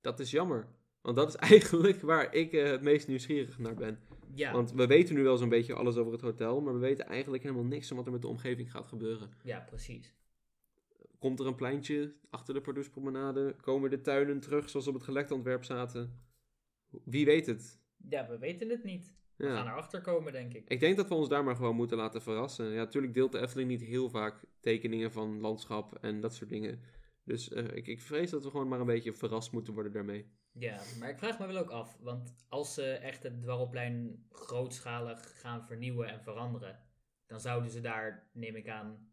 Dat 0.01 0.19
is 0.19 0.31
jammer. 0.31 0.67
Want 1.01 1.15
dat 1.15 1.27
is 1.27 1.35
eigenlijk 1.49 2.01
waar 2.01 2.33
ik 2.33 2.53
eh, 2.53 2.69
het 2.69 2.81
meest 2.81 3.07
nieuwsgierig 3.07 3.59
naar 3.59 3.75
ben. 3.75 3.99
Ja, 4.33 4.51
Want 4.51 4.71
we 4.71 4.87
weten 4.87 5.15
nu 5.15 5.23
wel 5.23 5.37
zo'n 5.37 5.49
beetje 5.49 5.73
alles 5.73 5.95
over 5.97 6.11
het 6.11 6.21
hotel. 6.21 6.61
Maar 6.61 6.73
we 6.73 6.79
weten 6.79 7.05
eigenlijk 7.05 7.43
helemaal 7.43 7.65
niks 7.65 7.87
van 7.87 7.97
wat 7.97 8.05
er 8.05 8.11
met 8.11 8.21
de 8.21 8.27
omgeving 8.27 8.71
gaat 8.71 8.87
gebeuren. 8.87 9.29
ja 9.43 9.59
precies. 9.59 10.15
Komt 11.19 11.39
er 11.39 11.45
een 11.45 11.55
pleintje 11.55 12.15
achter 12.29 12.53
de 12.53 12.61
Pardoespromenade? 12.61 13.55
Komen 13.61 13.89
de 13.89 14.01
tuinen 14.01 14.39
terug 14.39 14.69
zoals 14.69 14.87
op 14.87 14.93
het 14.93 15.03
gelekte 15.03 15.33
ontwerp 15.33 15.63
zaten? 15.63 16.21
Wie 17.03 17.25
weet 17.25 17.45
het? 17.45 17.79
Ja, 18.09 18.27
we 18.27 18.37
weten 18.37 18.69
het 18.69 18.83
niet. 18.83 19.15
We 19.35 19.45
Ja. 19.47 19.55
gaan 19.55 19.67
erachter 19.67 20.01
komen, 20.01 20.31
denk 20.31 20.53
ik. 20.53 20.69
Ik 20.69 20.79
denk 20.79 20.97
dat 20.97 21.07
we 21.07 21.13
ons 21.15 21.29
daar 21.29 21.43
maar 21.43 21.55
gewoon 21.55 21.75
moeten 21.75 21.97
laten 21.97 22.21
verrassen. 22.21 22.65
Ja, 22.65 22.75
natuurlijk 22.77 23.13
deelt 23.13 23.31
de 23.31 23.39
Efteling 23.39 23.69
niet 23.69 23.81
heel 23.81 24.09
vaak 24.09 24.43
tekeningen 24.59 25.11
van 25.11 25.39
landschap 25.39 25.95
en 25.95 26.21
dat 26.21 26.33
soort 26.35 26.49
dingen. 26.49 26.81
Dus 27.23 27.49
eh, 27.51 27.65
ik, 27.73 27.87
ik 27.87 28.01
vrees 28.01 28.29
dat 28.29 28.43
we 28.43 28.49
gewoon 28.49 28.67
maar 28.67 28.79
een 28.79 28.85
beetje 28.85 29.13
verrast 29.13 29.51
moeten 29.51 29.73
worden 29.73 29.91
daarmee. 29.91 30.25
Ja, 30.53 30.79
maar 30.99 31.09
ik 31.09 31.17
vraag 31.17 31.39
me 31.39 31.47
wel 31.47 31.57
ook 31.57 31.69
af, 31.69 31.97
want 31.99 32.35
als 32.49 32.73
ze 32.73 32.83
echt 32.91 33.23
het 33.23 33.41
Dwarrelplein 33.41 34.25
grootschalig 34.29 35.39
gaan 35.39 35.65
vernieuwen 35.67 36.07
en 36.07 36.21
veranderen, 36.21 36.79
dan 37.27 37.39
zouden 37.39 37.71
ze 37.71 37.81
daar, 37.81 38.29
neem 38.33 38.55
ik 38.55 38.67
aan, 38.69 39.10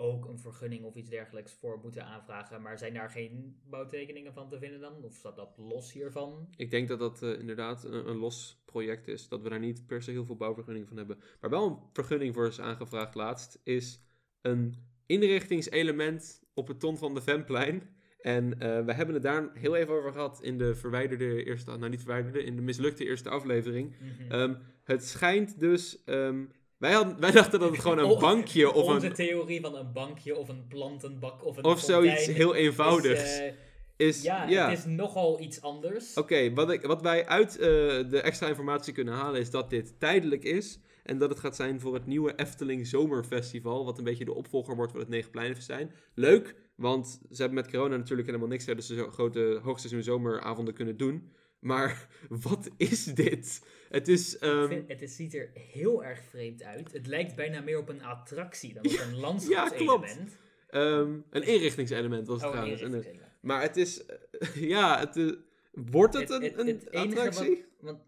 ook 0.00 0.24
een 0.24 0.38
vergunning 0.38 0.84
of 0.84 0.94
iets 0.94 1.08
dergelijks 1.10 1.52
voor 1.52 1.78
moeten 1.82 2.04
aanvragen. 2.04 2.62
Maar 2.62 2.78
zijn 2.78 2.94
daar 2.94 3.10
geen 3.10 3.56
bouwtekeningen 3.64 4.32
van 4.32 4.48
te 4.48 4.58
vinden 4.58 4.80
dan? 4.80 5.02
Of 5.02 5.14
staat 5.14 5.36
dat 5.36 5.54
los 5.56 5.92
hiervan? 5.92 6.48
Ik 6.56 6.70
denk 6.70 6.88
dat 6.88 6.98
dat 6.98 7.22
eh, 7.22 7.38
inderdaad 7.38 7.84
een, 7.84 8.08
een 8.08 8.16
los 8.16 8.62
project 8.64 9.08
is. 9.08 9.28
Dat 9.28 9.42
we 9.42 9.48
daar 9.48 9.58
niet 9.58 9.86
per 9.86 10.02
se 10.02 10.10
heel 10.10 10.24
veel 10.24 10.36
bouwvergunning 10.36 10.88
van 10.88 10.96
hebben. 10.96 11.18
Maar 11.40 11.50
wel 11.50 11.66
een 11.66 11.78
vergunning 11.92 12.34
voor 12.34 12.46
is 12.46 12.60
aangevraagd 12.60 13.14
laatst. 13.14 13.60
Is 13.62 14.02
een 14.40 14.74
inrichtingselement 15.06 16.42
op 16.54 16.68
het 16.68 16.80
Ton 16.80 16.98
van 16.98 17.14
de 17.14 17.22
Vemplein. 17.22 17.96
En 18.20 18.60
eh, 18.60 18.84
we 18.84 18.92
hebben 18.92 19.14
het 19.14 19.22
daar 19.22 19.50
heel 19.54 19.76
even 19.76 19.94
over 19.94 20.12
gehad 20.12 20.42
in 20.42 20.58
de 20.58 20.74
verwijderde 20.74 21.44
eerste... 21.44 21.76
Nou, 21.76 21.90
niet 21.90 22.02
verwijderde, 22.02 22.44
in 22.44 22.56
de 22.56 22.62
mislukte 22.62 23.04
eerste 23.04 23.28
aflevering. 23.28 23.94
Mhm. 24.00 24.32
Ehm, 24.32 24.54
het 24.82 25.04
schijnt 25.04 25.60
dus... 25.60 26.04
ehm, 26.04 26.44
wij, 26.78 26.92
hadden, 26.92 27.20
wij 27.20 27.30
dachten 27.30 27.60
dat 27.60 27.70
het 27.70 27.80
gewoon 27.80 27.98
een 27.98 28.18
bankje 28.28 28.72
of 28.72 28.84
Onze 28.84 29.06
een... 29.06 29.12
theorie 29.12 29.60
van 29.60 29.74
een 29.76 29.92
bankje 29.92 30.36
of 30.36 30.48
een 30.48 30.66
plantenbak 30.68 31.44
of 31.44 31.56
een 31.56 31.64
Of 31.64 31.80
zoiets 31.80 32.26
heel 32.26 32.52
is, 32.52 32.64
eenvoudigs. 32.66 33.38
eh, 33.38 33.52
Is, 33.96 34.22
ja, 34.22 34.48
ja. 34.48 34.68
het 34.70 34.78
is 34.78 34.84
nogal 34.84 35.40
iets 35.40 35.62
anders. 35.62 36.14
Oké, 36.14 36.52
wat, 36.54 36.70
ik- 36.70 36.82
wat 36.82 37.02
wij 37.02 37.26
uit 37.26 37.58
eh, 37.58 37.66
de 38.10 38.20
extra 38.22 38.48
informatie 38.48 38.92
kunnen 38.92 39.14
halen 39.14 39.40
is 39.40 39.50
dat 39.50 39.70
dit 39.70 39.94
tijdelijk 40.00 40.44
is. 40.44 40.78
En 41.02 41.18
dat 41.18 41.30
het 41.30 41.38
gaat 41.40 41.56
zijn 41.56 41.80
voor 41.80 41.94
het 41.94 42.06
nieuwe 42.06 42.32
Efteling 42.36 42.86
Zomerfestival. 42.86 43.84
Wat 43.84 43.98
een 43.98 44.04
beetje 44.04 44.24
de 44.24 44.34
opvolger 44.34 44.76
wordt 44.76 44.90
van 44.92 45.00
het 45.00 45.08
Negenpleinenfestijn. 45.08 45.92
Leuk, 46.14 46.54
want 46.74 47.20
ze 47.30 47.36
hebben 47.36 47.54
met 47.54 47.70
corona 47.70 47.96
natuurlijk 47.96 48.26
helemaal 48.28 48.48
niks. 48.48 48.66
Hebben 48.66 48.84
ze 48.84 48.94
zo 48.94 49.08
grote 49.10 49.60
hoogseizoen 49.62 50.02
zomeravonden 50.02 50.74
kunnen 50.74 50.96
doen. 50.96 51.32
Maar 51.58 52.08
wat 52.28 52.70
is 52.76 53.04
dit? 53.04 53.62
Het 53.88 54.08
is... 54.08 54.38
Ehm, 54.38 54.68
vind- 54.68 54.88
het 54.88 55.02
is, 55.02 55.16
ziet 55.16 55.34
er 55.34 55.50
heel 55.54 56.04
erg 56.04 56.24
vreemd 56.24 56.62
uit. 56.62 56.92
Het 56.92 57.06
lijkt 57.06 57.34
bijna 57.34 57.60
meer 57.60 57.78
op 57.78 57.88
een 57.88 58.02
attractie 58.02 58.74
dan 58.74 58.84
op 58.84 58.90
Ja, 58.90 59.02
een 59.02 59.14
ja, 59.14 59.20
landschapselement. 59.20 60.36
ehm, 60.68 61.18
een 61.30 61.42
inrichtingselement 61.42 62.26
was 62.26 62.36
het 62.40 62.46
Oh, 62.50 62.52
trouwens. 62.56 62.82
En, 62.82 63.02
eh, 63.04 63.16
maar 63.40 63.62
het 63.62 63.76
is... 63.76 64.04
ja, 64.54 64.98
het, 64.98 65.16
eh, 65.16 65.32
wordt 65.72 66.14
het, 66.14 66.28
Het- 66.28 66.58
een, 66.58 66.66
het- 66.66 66.90
attractie? 66.92 67.48
wat- 67.48 67.66
want 67.80 68.00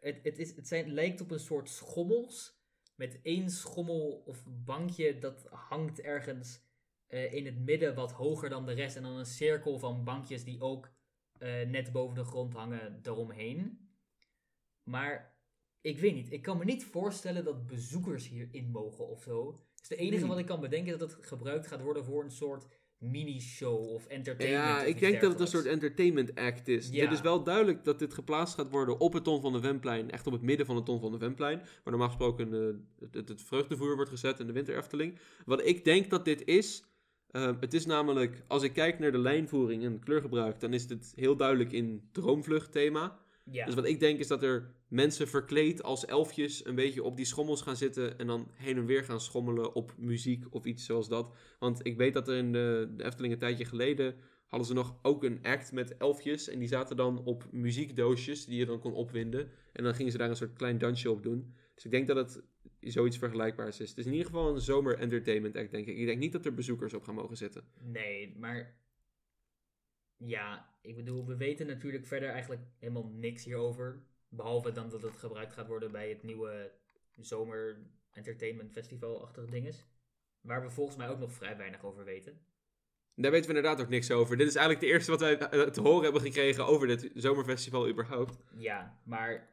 het, 0.00 0.18
het, 0.22 0.38
is, 0.38 0.56
het 0.56 0.68
zijn, 0.68 0.92
lijkt 0.92 1.20
op 1.20 1.30
een 1.30 1.40
soort 1.40 1.68
schommels. 1.70 2.60
Met 2.96 3.18
één 3.22 3.50
schommel 3.50 4.22
of 4.26 4.42
bankje 4.64 5.18
dat 5.18 5.46
hangt 5.50 6.00
ergens 6.00 6.60
eh, 7.06 7.32
in 7.32 7.46
het 7.46 7.58
midden 7.64 7.94
wat 7.94 8.12
hoger 8.12 8.48
dan 8.48 8.66
de 8.66 8.72
rest. 8.72 8.96
En 8.96 9.02
dan 9.02 9.16
een 9.16 9.26
cirkel 9.26 9.78
van 9.78 10.04
bankjes 10.04 10.44
die 10.44 10.60
ook 10.60 10.90
eh, 11.42 11.68
net 11.68 11.92
boven 11.92 12.14
de 12.14 12.24
grond 12.24 12.52
hangen 12.52 13.00
eromheen. 13.02 13.88
Maar 14.82 15.36
ik 15.80 15.98
weet 15.98 16.14
niet, 16.14 16.32
ik 16.32 16.42
kan 16.42 16.58
me 16.58 16.64
niet 16.64 16.84
voorstellen 16.84 17.44
dat 17.44 17.66
bezoekers 17.66 18.28
hierin 18.28 18.70
mogen 18.70 19.08
of 19.08 19.22
zo. 19.22 19.60
Dus 19.78 19.88
de 19.88 19.96
enige 19.96 20.20
Nee. 20.20 20.28
wat 20.28 20.38
ik 20.38 20.46
kan 20.46 20.60
bedenken 20.60 20.92
is 20.92 20.98
dat 20.98 21.12
het 21.12 21.26
gebruikt 21.26 21.66
gaat 21.66 21.82
worden 21.82 22.04
voor 22.04 22.24
een 22.24 22.30
soort 22.30 22.66
mini-show 22.98 23.88
of 23.88 24.06
entertainment. 24.06 24.64
Ja, 24.64 24.80
of 24.80 24.86
ik 24.86 24.98
denk 24.98 25.20
dat 25.20 25.30
het 25.30 25.40
een 25.40 25.46
soort 25.46 25.66
entertainment 25.66 26.34
act 26.34 26.68
is. 26.68 26.88
Ja. 26.88 27.00
Dit 27.00 27.12
is 27.12 27.20
wel 27.20 27.42
duidelijk 27.42 27.84
dat 27.84 27.98
dit 27.98 28.14
geplaatst 28.14 28.54
gaat 28.54 28.70
worden 28.70 29.00
op 29.00 29.12
het 29.12 29.24
Ton 29.24 29.40
van 29.40 29.52
de 29.52 29.60
Vemplein. 29.60 30.10
Echt 30.10 30.26
op 30.26 30.32
het 30.32 30.42
midden 30.42 30.66
van 30.66 30.76
het 30.76 30.84
Ton 30.84 31.00
van 31.00 31.12
de 31.12 31.18
Vemplein. 31.18 31.58
Waar 31.58 31.80
normaal 31.84 32.08
gesproken 32.08 32.54
eh, 32.54 32.74
het, 33.00 33.14
het, 33.14 33.28
het 33.28 33.42
vreugdevoer 33.42 33.94
wordt 33.94 34.10
gezet 34.10 34.40
in 34.40 34.46
de 34.46 34.52
Winter 34.52 34.76
Efteling. 34.76 35.18
Wat 35.44 35.66
ik 35.66 35.84
denk 35.84 36.10
dat 36.10 36.24
dit 36.24 36.44
is... 36.44 36.84
eh, 37.32 37.50
het 37.60 37.74
is 37.74 37.86
namelijk, 37.86 38.42
als 38.46 38.62
ik 38.62 38.72
kijk 38.72 38.98
naar 38.98 39.12
de 39.12 39.18
lijnvoering 39.18 39.84
en 39.84 39.92
het 39.92 40.04
kleurgebruik... 40.04 40.60
dan 40.60 40.72
is 40.72 40.88
het 40.88 41.12
heel 41.16 41.36
duidelijk 41.36 41.72
in 41.72 42.08
droomvlucht 42.12 42.72
thema. 42.72 43.18
Ja. 43.50 43.64
Dus 43.64 43.74
wat 43.74 43.86
ik 43.86 44.00
denk 44.00 44.18
is 44.18 44.26
dat 44.26 44.42
er 44.42 44.74
mensen 44.88 45.28
verkleed 45.28 45.82
als 45.82 46.04
elfjes... 46.04 46.66
een 46.66 46.74
beetje 46.74 47.02
op 47.02 47.16
die 47.16 47.24
schommels 47.24 47.62
gaan 47.62 47.76
zitten... 47.76 48.18
en 48.18 48.26
dan 48.26 48.48
heen 48.54 48.76
en 48.76 48.86
weer 48.86 49.04
gaan 49.04 49.20
schommelen 49.20 49.74
op 49.74 49.94
muziek 49.96 50.44
of 50.50 50.64
iets 50.64 50.84
zoals 50.84 51.08
dat. 51.08 51.36
Want 51.58 51.86
ik 51.86 51.96
weet 51.96 52.14
dat 52.14 52.28
er 52.28 52.36
in 52.36 52.52
de, 52.52 52.92
de 52.96 53.04
Efteling 53.04 53.32
een 53.32 53.38
tijdje 53.38 53.64
geleden 53.64 54.14
hadden 54.46 54.68
ze 54.68 54.74
nog 54.74 54.96
ook 55.02 55.24
een 55.24 55.38
act 55.42 55.72
met 55.72 55.96
elfjes. 55.96 56.48
En 56.48 56.58
die 56.58 56.68
zaten 56.68 56.96
dan 56.96 57.24
op 57.24 57.44
muziekdoosjes 57.50 58.44
die 58.44 58.58
je 58.58 58.66
dan 58.66 58.80
kon 58.80 58.92
opwinden. 58.92 59.50
En 59.72 59.84
dan 59.84 59.94
gingen 59.94 60.12
ze 60.12 60.18
daar 60.18 60.28
een 60.28 60.36
soort 60.36 60.52
klein 60.52 60.78
dansje 60.78 61.10
op 61.10 61.22
doen. 61.22 61.54
Dus 61.74 61.84
ik 61.84 61.90
denk 61.90 62.06
dat 62.06 62.16
het 62.16 62.42
zoiets 62.80 63.18
vergelijkbaars 63.18 63.80
is. 63.80 63.88
Het 63.88 63.98
is 63.98 64.06
in 64.06 64.12
ieder 64.12 64.26
geval 64.26 64.54
een 64.54 64.60
zomer 64.60 64.98
entertainment 64.98 65.56
act, 65.56 65.70
denk 65.70 65.86
ik. 65.86 65.96
Ik 65.96 66.06
denk 66.06 66.18
niet 66.18 66.32
dat 66.32 66.46
er 66.46 66.54
bezoekers 66.54 66.94
op 66.94 67.02
gaan 67.02 67.14
mogen 67.14 67.36
zitten. 67.36 67.64
Nee, 67.80 68.34
maar 68.38 68.74
ja, 70.16 70.74
ik 70.80 70.96
bedoel, 70.96 71.26
we 71.26 71.36
weten 71.36 71.66
natuurlijk 71.66 72.06
verder 72.06 72.28
eigenlijk 72.28 72.62
helemaal 72.78 73.06
niks 73.06 73.44
hierover. 73.44 74.02
Behalve 74.28 74.72
dan 74.72 74.88
dat 74.88 75.02
het 75.02 75.16
gebruikt 75.16 75.52
gaat 75.52 75.66
worden 75.66 75.92
bij 75.92 76.08
het 76.08 76.22
nieuwe 76.22 76.72
zomer 77.20 77.78
entertainment 78.12 78.72
festival-achtige 78.72 79.50
dinges. 79.50 79.84
Waar 80.40 80.62
we 80.62 80.70
volgens 80.70 80.96
mij 80.96 81.08
ook 81.08 81.18
nog 81.18 81.32
vrij 81.32 81.56
weinig 81.56 81.84
over 81.84 82.04
weten. 82.04 82.40
Daar 83.14 83.30
weten 83.30 83.50
we 83.50 83.56
inderdaad 83.56 83.80
ook 83.84 83.90
niks 83.90 84.10
over. 84.10 84.36
Dit 84.36 84.48
is 84.48 84.54
eigenlijk 84.54 84.86
de 84.86 84.92
eerste 84.92 85.10
wat 85.10 85.20
wij 85.20 85.38
eh, 85.38 85.62
te 85.62 85.80
horen 85.80 86.02
hebben 86.02 86.20
gekregen 86.20 86.66
over 86.66 86.86
dit 86.86 87.10
zomerfestival 87.14 87.88
überhaupt. 87.88 88.36
Ja, 88.56 89.00
maar 89.04 89.51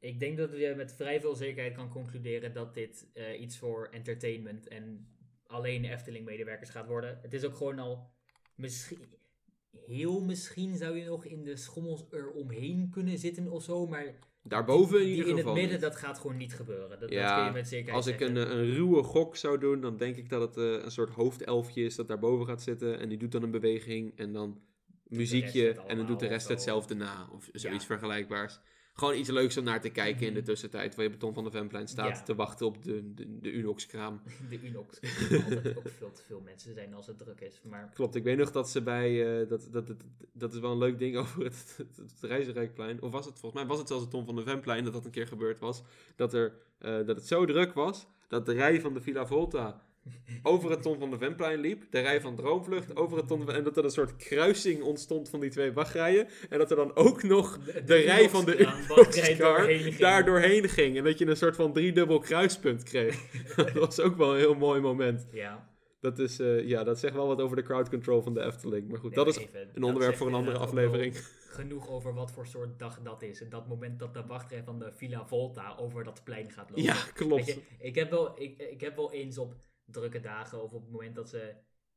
ik 0.00 0.20
denk 0.20 0.36
dat 0.36 0.50
je 0.50 0.74
met 0.76 0.92
vrij 0.92 1.20
veel 1.20 1.34
zekerheid 1.34 1.74
kan 1.74 1.88
concluderen 1.88 2.52
dat 2.52 2.74
dit 2.74 3.10
eh, 3.14 3.40
iets 3.40 3.58
voor 3.58 3.88
entertainment 3.90 4.68
en 4.68 5.08
alleen 5.46 5.84
Efteling-medewerkers 5.84 6.70
gaat 6.70 6.86
worden. 6.86 7.18
Het 7.22 7.32
is 7.32 7.44
ook 7.44 7.56
gewoon 7.56 7.78
al 7.78 8.10
misschien. 8.54 9.16
Heel 9.86 10.20
misschien 10.24 10.76
zou 10.76 10.96
je 10.98 11.04
nog 11.04 11.24
in 11.24 11.44
de 11.44 11.56
schommels 11.56 12.06
eromheen 12.10 12.90
kunnen 12.90 13.18
zitten 13.18 13.50
of 13.50 13.62
zo, 13.62 13.86
maar 13.86 14.18
Daarboven 14.42 14.98
in 15.00 15.04
die 15.06 15.14
ieder 15.14 15.28
in 15.30 15.36
geval 15.36 15.52
het 15.52 15.60
midden, 15.60 15.80
niet. 15.80 15.90
dat 15.90 15.96
gaat 16.00 16.18
gewoon 16.18 16.36
niet 16.36 16.54
gebeuren. 16.54 16.88
Dat, 16.88 17.00
dat 17.00 17.10
Ja, 17.10 17.36
kun 17.36 17.44
je 17.44 17.52
met 17.52 17.68
zekerheid 17.68 17.96
Als 17.96 18.06
ik 18.06 18.20
een, 18.20 18.36
een 18.36 18.70
ruwe 18.74 19.02
gok 19.02 19.36
zou 19.36 19.58
doen, 19.58 19.80
dan 19.80 19.96
denk 19.96 20.16
ik 20.16 20.28
dat 20.28 20.40
het 20.40 20.56
eh, 20.56 20.84
een 20.84 20.90
soort 20.90 21.10
hoofdelfje 21.10 21.84
is 21.84 21.94
dat 21.96 22.08
daarboven 22.08 22.46
gaat 22.46 22.62
zitten. 22.62 22.98
En 22.98 23.08
die 23.08 23.18
doet 23.18 23.32
dan 23.32 23.42
een 23.42 23.50
beweging 23.50 24.18
en 24.18 24.32
dan 24.32 24.60
muziekje. 25.02 25.72
En 25.86 25.96
dan 25.96 26.06
doet 26.06 26.20
de 26.20 26.26
rest 26.26 26.48
hetzelfde 26.48 26.94
na. 26.94 27.28
Of 27.32 27.48
zoiets 27.52 27.82
Ja. 27.82 27.86
vergelijkbaars. 27.86 28.60
Gewoon 28.98 29.14
iets 29.14 29.28
leuks 29.28 29.56
om 29.56 29.64
naar 29.64 29.80
te 29.80 29.88
kijken 29.90 30.26
in 30.26 30.34
de 30.34 30.42
tussentijd. 30.42 30.94
Waar 30.94 31.04
je 31.04 31.10
beton 31.10 31.34
van 31.34 31.44
de 31.44 31.50
Vemplein 31.50 31.88
staat 31.88 32.16
Ja. 32.16 32.22
te 32.22 32.34
wachten 32.34 32.66
op 32.66 32.82
de, 32.82 33.14
de, 33.14 33.38
de 33.40 33.52
Unox-kraam. 33.52 34.20
De 34.48 34.60
Unox. 34.66 34.98
Er 35.00 35.42
altijd 35.44 35.76
ook 35.76 35.88
veel 35.88 36.12
te 36.12 36.22
veel 36.26 36.40
mensen 36.40 36.74
zijn 36.74 36.94
als 36.94 37.06
het 37.06 37.18
druk 37.18 37.40
is. 37.40 37.60
Maar 37.62 37.90
Klopt, 37.94 38.14
ik 38.14 38.24
weet 38.24 38.36
nog 38.38 38.50
dat 38.50 38.70
ze 38.70 38.82
bij... 38.82 39.40
eh, 39.42 39.48
dat, 39.48 39.68
dat, 39.70 39.86
dat, 39.86 39.96
dat 40.32 40.52
is 40.54 40.60
wel 40.60 40.72
een 40.72 40.78
leuk 40.78 40.98
ding 40.98 41.16
over 41.16 41.44
het, 41.44 41.74
het, 41.76 41.96
het 41.96 42.12
Reizenrijkplein. 42.20 43.02
Of 43.02 43.10
was 43.10 43.26
het, 43.26 43.38
volgens 43.38 43.60
mij 43.62 43.70
was 43.70 43.78
het 43.78 43.88
zelfs 43.88 44.02
het 44.02 44.12
Tom 44.12 44.24
van 44.24 44.36
de 44.36 44.42
Vemplein 44.42 44.84
dat 44.84 44.92
dat 44.92 45.04
een 45.04 45.10
keer 45.10 45.26
gebeurd 45.26 45.58
was. 45.58 45.82
Dat, 46.16 46.34
er, 46.34 46.52
eh, 46.78 46.90
dat 47.06 47.16
het 47.16 47.26
zo 47.26 47.46
druk 47.46 47.72
was 47.72 48.06
dat 48.28 48.46
de 48.46 48.52
rij 48.52 48.80
van 48.80 48.94
de 48.94 49.00
Villa 49.00 49.26
Volta 49.26 49.80
over 50.42 50.70
het 50.70 50.82
Ton 50.82 50.98
van 50.98 51.10
de 51.10 51.18
Vemplein 51.18 51.60
liep. 51.60 51.82
De 51.90 52.00
rij 52.00 52.20
van 52.20 52.36
Droomvlucht 52.36 52.96
over 52.96 53.16
het 53.16 53.28
Ton. 53.28 53.52
En 53.52 53.64
dat 53.64 53.76
er 53.76 53.84
een 53.84 53.90
soort 53.90 54.16
kruising 54.16 54.82
ontstond 54.82 55.28
van 55.28 55.40
die 55.40 55.50
twee 55.50 55.72
wachtrijen. 55.72 56.28
En 56.48 56.58
dat 56.58 56.70
er 56.70 56.76
dan 56.76 56.96
ook 56.96 57.22
nog 57.22 57.58
de, 57.86 57.94
rij 57.94 58.30
van 58.30 58.44
de 58.44 58.58
Unox-car 58.60 59.96
daar 59.98 60.24
doorheen 60.24 60.68
ging. 60.68 60.96
En 60.96 61.04
dat 61.04 61.18
je 61.18 61.26
een 61.26 61.36
soort 61.36 61.56
van 61.56 61.72
driedubbel 61.72 62.18
kruispunt 62.18 62.82
kreeg. 62.82 63.16
dat 63.56 63.72
was 63.72 64.00
ook 64.00 64.16
wel 64.16 64.32
een 64.32 64.38
heel 64.38 64.54
mooi 64.54 64.80
moment. 64.80 65.26
Ja. 65.32 65.76
Dat 66.00 66.18
is, 66.18 66.38
eh, 66.38 66.68
ja, 66.68 66.84
dat 66.84 66.98
zegt 66.98 67.14
wel 67.14 67.26
wat 67.26 67.40
over 67.40 67.56
de 67.56 67.62
crowd 67.62 67.88
control 67.88 68.22
van 68.22 68.34
de 68.34 68.42
Efteling. 68.42 68.88
Maar 68.88 68.98
goed, 68.98 69.14
Nee, 69.14 69.24
dat 69.24 69.34
maar 69.34 69.44
is 69.44 69.66
een 69.74 69.82
onderwerp 69.82 70.16
voor 70.16 70.26
een 70.26 70.34
andere 70.34 70.56
ook 70.56 70.62
wel 70.62 70.68
aflevering. 70.68 71.16
Genoeg 71.48 71.88
over 71.88 72.14
wat 72.14 72.32
voor 72.32 72.46
soort 72.46 72.78
dag 72.78 73.00
dat 73.02 73.22
is. 73.22 73.42
En 73.42 73.48
dat 73.50 73.68
moment 73.68 73.98
dat 73.98 74.14
de 74.14 74.26
wachtrij 74.26 74.62
van 74.64 74.78
de 74.78 74.92
Villa 74.92 75.26
Volta 75.26 75.76
over 75.76 76.04
dat 76.04 76.24
plein 76.24 76.50
gaat 76.50 76.70
lopen. 76.70 76.82
Ja, 76.82 76.96
klopt. 77.14 77.46
je, 77.46 77.62
ik, 77.78 77.94
heb 77.94 78.10
wel, 78.10 78.40
ik, 78.40 78.58
ik 78.58 78.80
heb 78.80 78.96
wel 78.96 79.12
eens 79.12 79.38
op 79.38 79.54
drukke 79.90 80.20
dagen 80.20 80.62
of 80.62 80.72
op 80.72 80.82
het 80.82 80.90
moment 80.90 81.14
dat 81.14 81.28
ze 81.28 81.54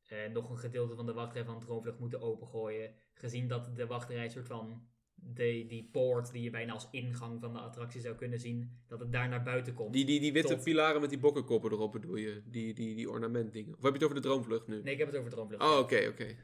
eh, 0.08 0.32
nog 0.32 0.50
een 0.50 0.58
gedeelte 0.58 0.96
van 0.96 1.06
de 1.06 1.14
wachtrij 1.14 1.44
van 1.44 1.60
Droomvlucht 1.60 2.00
moeten 2.00 2.22
opengooien. 2.22 2.94
Gezien 3.14 3.48
dat 3.48 3.76
de 3.76 3.86
wachtrij 3.86 4.30
soort 4.30 4.48
van 4.48 4.88
de, 5.14 5.66
die 5.68 5.90
poort 5.92 6.32
die 6.32 6.44
je 6.44 6.50
bijna 6.50 6.74
als 6.74 6.88
ingang 6.92 7.40
van 7.40 7.54
de 7.54 7.60
attractie 7.60 8.02
zou 8.02 8.16
kunnen 8.16 8.40
zien, 8.40 8.82
dat 8.88 9.00
het 9.00 9.12
daar 9.12 9.30
naar 9.30 9.44
buiten 9.44 9.74
komt. 9.74 9.94
Die, 9.94 10.06
die, 10.06 10.20
die 10.20 10.34
witte 10.34 10.54
Tot- 10.56 10.64
pilaren 10.64 11.02
met 11.02 11.10
die 11.10 11.20
bokkenkoppen 11.20 11.72
erop 11.72 11.92
bedoel 11.92 12.16
je? 12.16 12.42
Die, 12.46 12.74
die, 12.74 12.96
die 12.96 13.10
ornamentdingen. 13.10 13.76
Of 13.78 13.84
heb 13.84 13.94
je 13.94 13.98
het 13.98 14.04
over 14.04 14.16
de 14.16 14.22
droomvlucht 14.22 14.68
nu? 14.68 14.82
Nee, 14.82 14.94
ik 14.94 15.00
heb 15.00 15.08
het 15.08 15.18
over 15.18 15.32
Droomvlucht. 15.32 15.64
Oh, 15.64 15.78
oké, 15.80 16.08
oké. 16.08 16.36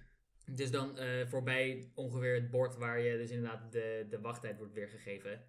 Dus 0.52 0.72
dan 0.72 0.98
eh, 0.98 1.28
voorbij 1.28 1.92
ongeveer 1.96 2.34
het 2.34 2.50
bord 2.50 2.78
waar 2.78 3.00
je 3.00 3.18
dus 3.18 3.30
inderdaad 3.30 3.72
de, 3.72 4.06
de 4.10 4.22
wachttijd 4.22 4.58
wordt 4.58 4.74
weergegeven. 4.74 5.44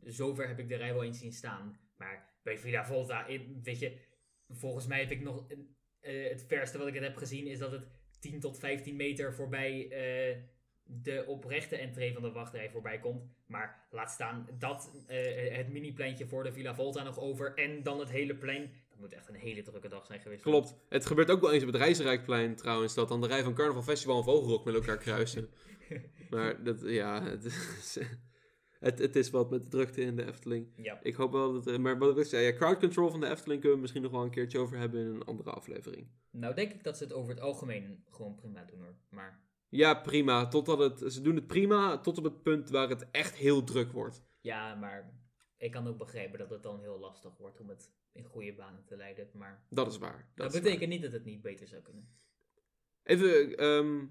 Zover 0.00 0.48
heb 0.48 0.58
ik 0.58 0.68
de 0.68 0.76
rij 0.76 0.92
wel 0.92 1.04
eens 1.04 1.18
zien 1.18 1.32
staan. 1.32 1.78
Maar 1.96 2.38
bij 2.42 2.58
Villa 2.58 2.86
Volta, 2.86 3.26
weet 3.62 3.78
je, 3.78 3.98
volgens 4.54 4.86
mij 4.86 5.00
heb 5.00 5.10
ik 5.10 5.20
nog... 5.22 5.44
een- 5.48 5.76
eh, 6.00 6.28
het 6.28 6.44
verste 6.48 6.78
wat 6.78 6.86
ik 6.86 6.94
het 6.94 7.02
heb 7.02 7.16
gezien 7.16 7.46
is 7.46 7.58
dat 7.58 7.72
het 7.72 7.82
10 8.20 8.40
tot 8.40 8.58
15 8.58 8.96
meter 8.96 9.34
voorbij 9.34 9.88
eh, 9.90 10.36
de 10.84 11.24
oprechte 11.26 11.76
entree 11.76 12.12
van 12.12 12.22
de 12.22 12.30
wachtrij 12.32 12.70
voorbij 12.70 12.98
komt. 12.98 13.22
Maar 13.46 13.86
laat 13.90 14.10
staan 14.10 14.48
dat 14.58 15.04
eh, 15.06 15.56
het 15.56 15.68
mini-pleintje 15.68 16.26
voor 16.26 16.42
de 16.44 16.52
Villa 16.52 16.74
Volta 16.74 17.02
nog 17.02 17.18
over 17.18 17.54
en 17.54 17.82
dan 17.82 17.98
het 17.98 18.10
hele 18.10 18.34
plein. 18.36 18.70
Dat 18.88 18.98
moet 18.98 19.12
echt 19.12 19.28
een 19.28 19.34
hele 19.34 19.62
drukke 19.62 19.88
dag 19.88 20.06
zijn 20.06 20.20
geweest. 20.20 20.42
Klopt. 20.42 20.76
Het 20.88 21.06
gebeurt 21.06 21.30
ook 21.30 21.40
wel 21.40 21.52
eens 21.52 21.62
op 21.64 21.72
het 21.72 21.80
Reizenrijkplein 21.82 22.56
trouwens, 22.56 22.94
dat 22.94 23.08
dan 23.08 23.20
de 23.20 23.26
rij 23.26 23.42
van 23.42 23.54
Carnaval 23.54 23.82
Festival 23.82 24.18
en 24.18 24.24
Vogelrok 24.24 24.64
met 24.64 24.74
elkaar 24.74 24.98
kruisen. 24.98 25.48
maar 26.30 26.64
dat, 26.64 26.80
ja, 26.84 27.22
het 27.24 27.44
is, 27.44 27.98
het, 28.82 28.98
het 28.98 29.16
is 29.16 29.30
wat 29.30 29.50
met 29.50 29.62
de 29.62 29.68
drukte 29.68 30.00
in 30.00 30.16
de 30.16 30.26
Efteling. 30.26 30.66
Ja. 30.76 30.98
Ik 31.02 31.14
hoop 31.14 31.32
wel 31.32 31.62
dat, 31.62 31.78
maar 31.78 31.98
wat 31.98 32.18
ik 32.18 32.24
zei, 32.24 32.44
ja, 32.44 32.52
crowd 32.52 32.78
control 32.78 33.10
van 33.10 33.20
de 33.20 33.28
Efteling 33.28 33.60
kunnen 33.60 33.76
we 33.76 33.82
misschien 33.82 34.02
nog 34.02 34.12
wel 34.12 34.22
een 34.22 34.30
keertje 34.30 34.58
over 34.58 34.78
hebben 34.78 35.00
in 35.00 35.06
een 35.06 35.24
andere 35.24 35.50
aflevering. 35.50 36.06
Nou 36.30 36.54
denk 36.54 36.72
ik 36.72 36.84
dat 36.84 36.96
ze 36.96 37.04
het 37.04 37.12
over 37.12 37.30
het 37.30 37.40
algemeen 37.40 38.04
gewoon 38.10 38.34
prima 38.34 38.64
doen 38.64 38.80
hoor. 38.80 38.94
Maar 39.08 39.40
Ja, 39.68 39.94
prima. 39.94 40.48
Totdat 40.48 40.78
het, 40.78 41.12
ze 41.12 41.20
doen 41.20 41.34
het 41.34 41.46
prima 41.46 41.98
tot 41.98 42.18
op 42.18 42.24
het 42.24 42.42
punt 42.42 42.70
waar 42.70 42.88
het 42.88 43.10
echt 43.10 43.34
heel 43.34 43.64
druk 43.64 43.92
wordt. 43.92 44.22
ja, 44.40 44.74
maar 44.74 45.20
ik 45.56 45.70
kan 45.70 45.88
ook 45.88 45.98
begrijpen 45.98 46.38
dat 46.38 46.50
het 46.50 46.62
dan 46.62 46.80
heel 46.80 46.98
lastig 46.98 47.36
wordt 47.36 47.60
om 47.60 47.68
het 47.68 47.90
in 48.12 48.24
goede 48.24 48.52
banen 48.54 48.84
te 48.84 48.96
leiden. 48.96 49.28
Maar 49.32 49.64
Dat 49.68 49.86
is 49.86 49.98
waar. 49.98 50.28
Dat, 50.34 50.46
dat, 50.46 50.54
is 50.54 50.60
betekent 50.60 50.90
niet 50.90 51.02
dat 51.02 51.12
het 51.12 51.24
niet 51.24 51.42
beter 51.42 51.66
zou 51.66 51.82
kunnen. 51.82 52.08
Even 53.02 53.56
ehm, 53.56 54.04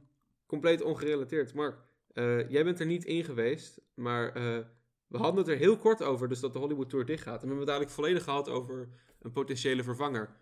compleet 0.45 0.81
ongerelateerd. 0.81 1.53
Mark, 1.53 1.77
eh, 2.13 2.49
jij 2.49 2.63
bent 2.63 2.79
er 2.79 2.85
niet 2.85 3.05
in 3.05 3.23
geweest, 3.23 3.81
maar 3.93 4.35
eh, 4.35 4.59
we 5.07 5.17
hadden 5.17 5.37
het 5.37 5.47
er 5.47 5.57
heel 5.57 5.77
kort 5.77 6.03
over, 6.03 6.27
dus 6.27 6.39
dat 6.39 6.53
de 6.53 6.59
Hollywood 6.59 6.89
Tour 6.89 7.05
dichtgaat. 7.05 7.41
En 7.41 7.41
we 7.41 7.47
hebben 7.47 7.67
het 7.67 7.69
eigenlijk 7.69 7.99
volledig 7.99 8.23
gehad 8.23 8.49
over 8.49 8.89
een 9.19 9.31
potentiële 9.31 9.83
vervanger. 9.83 10.39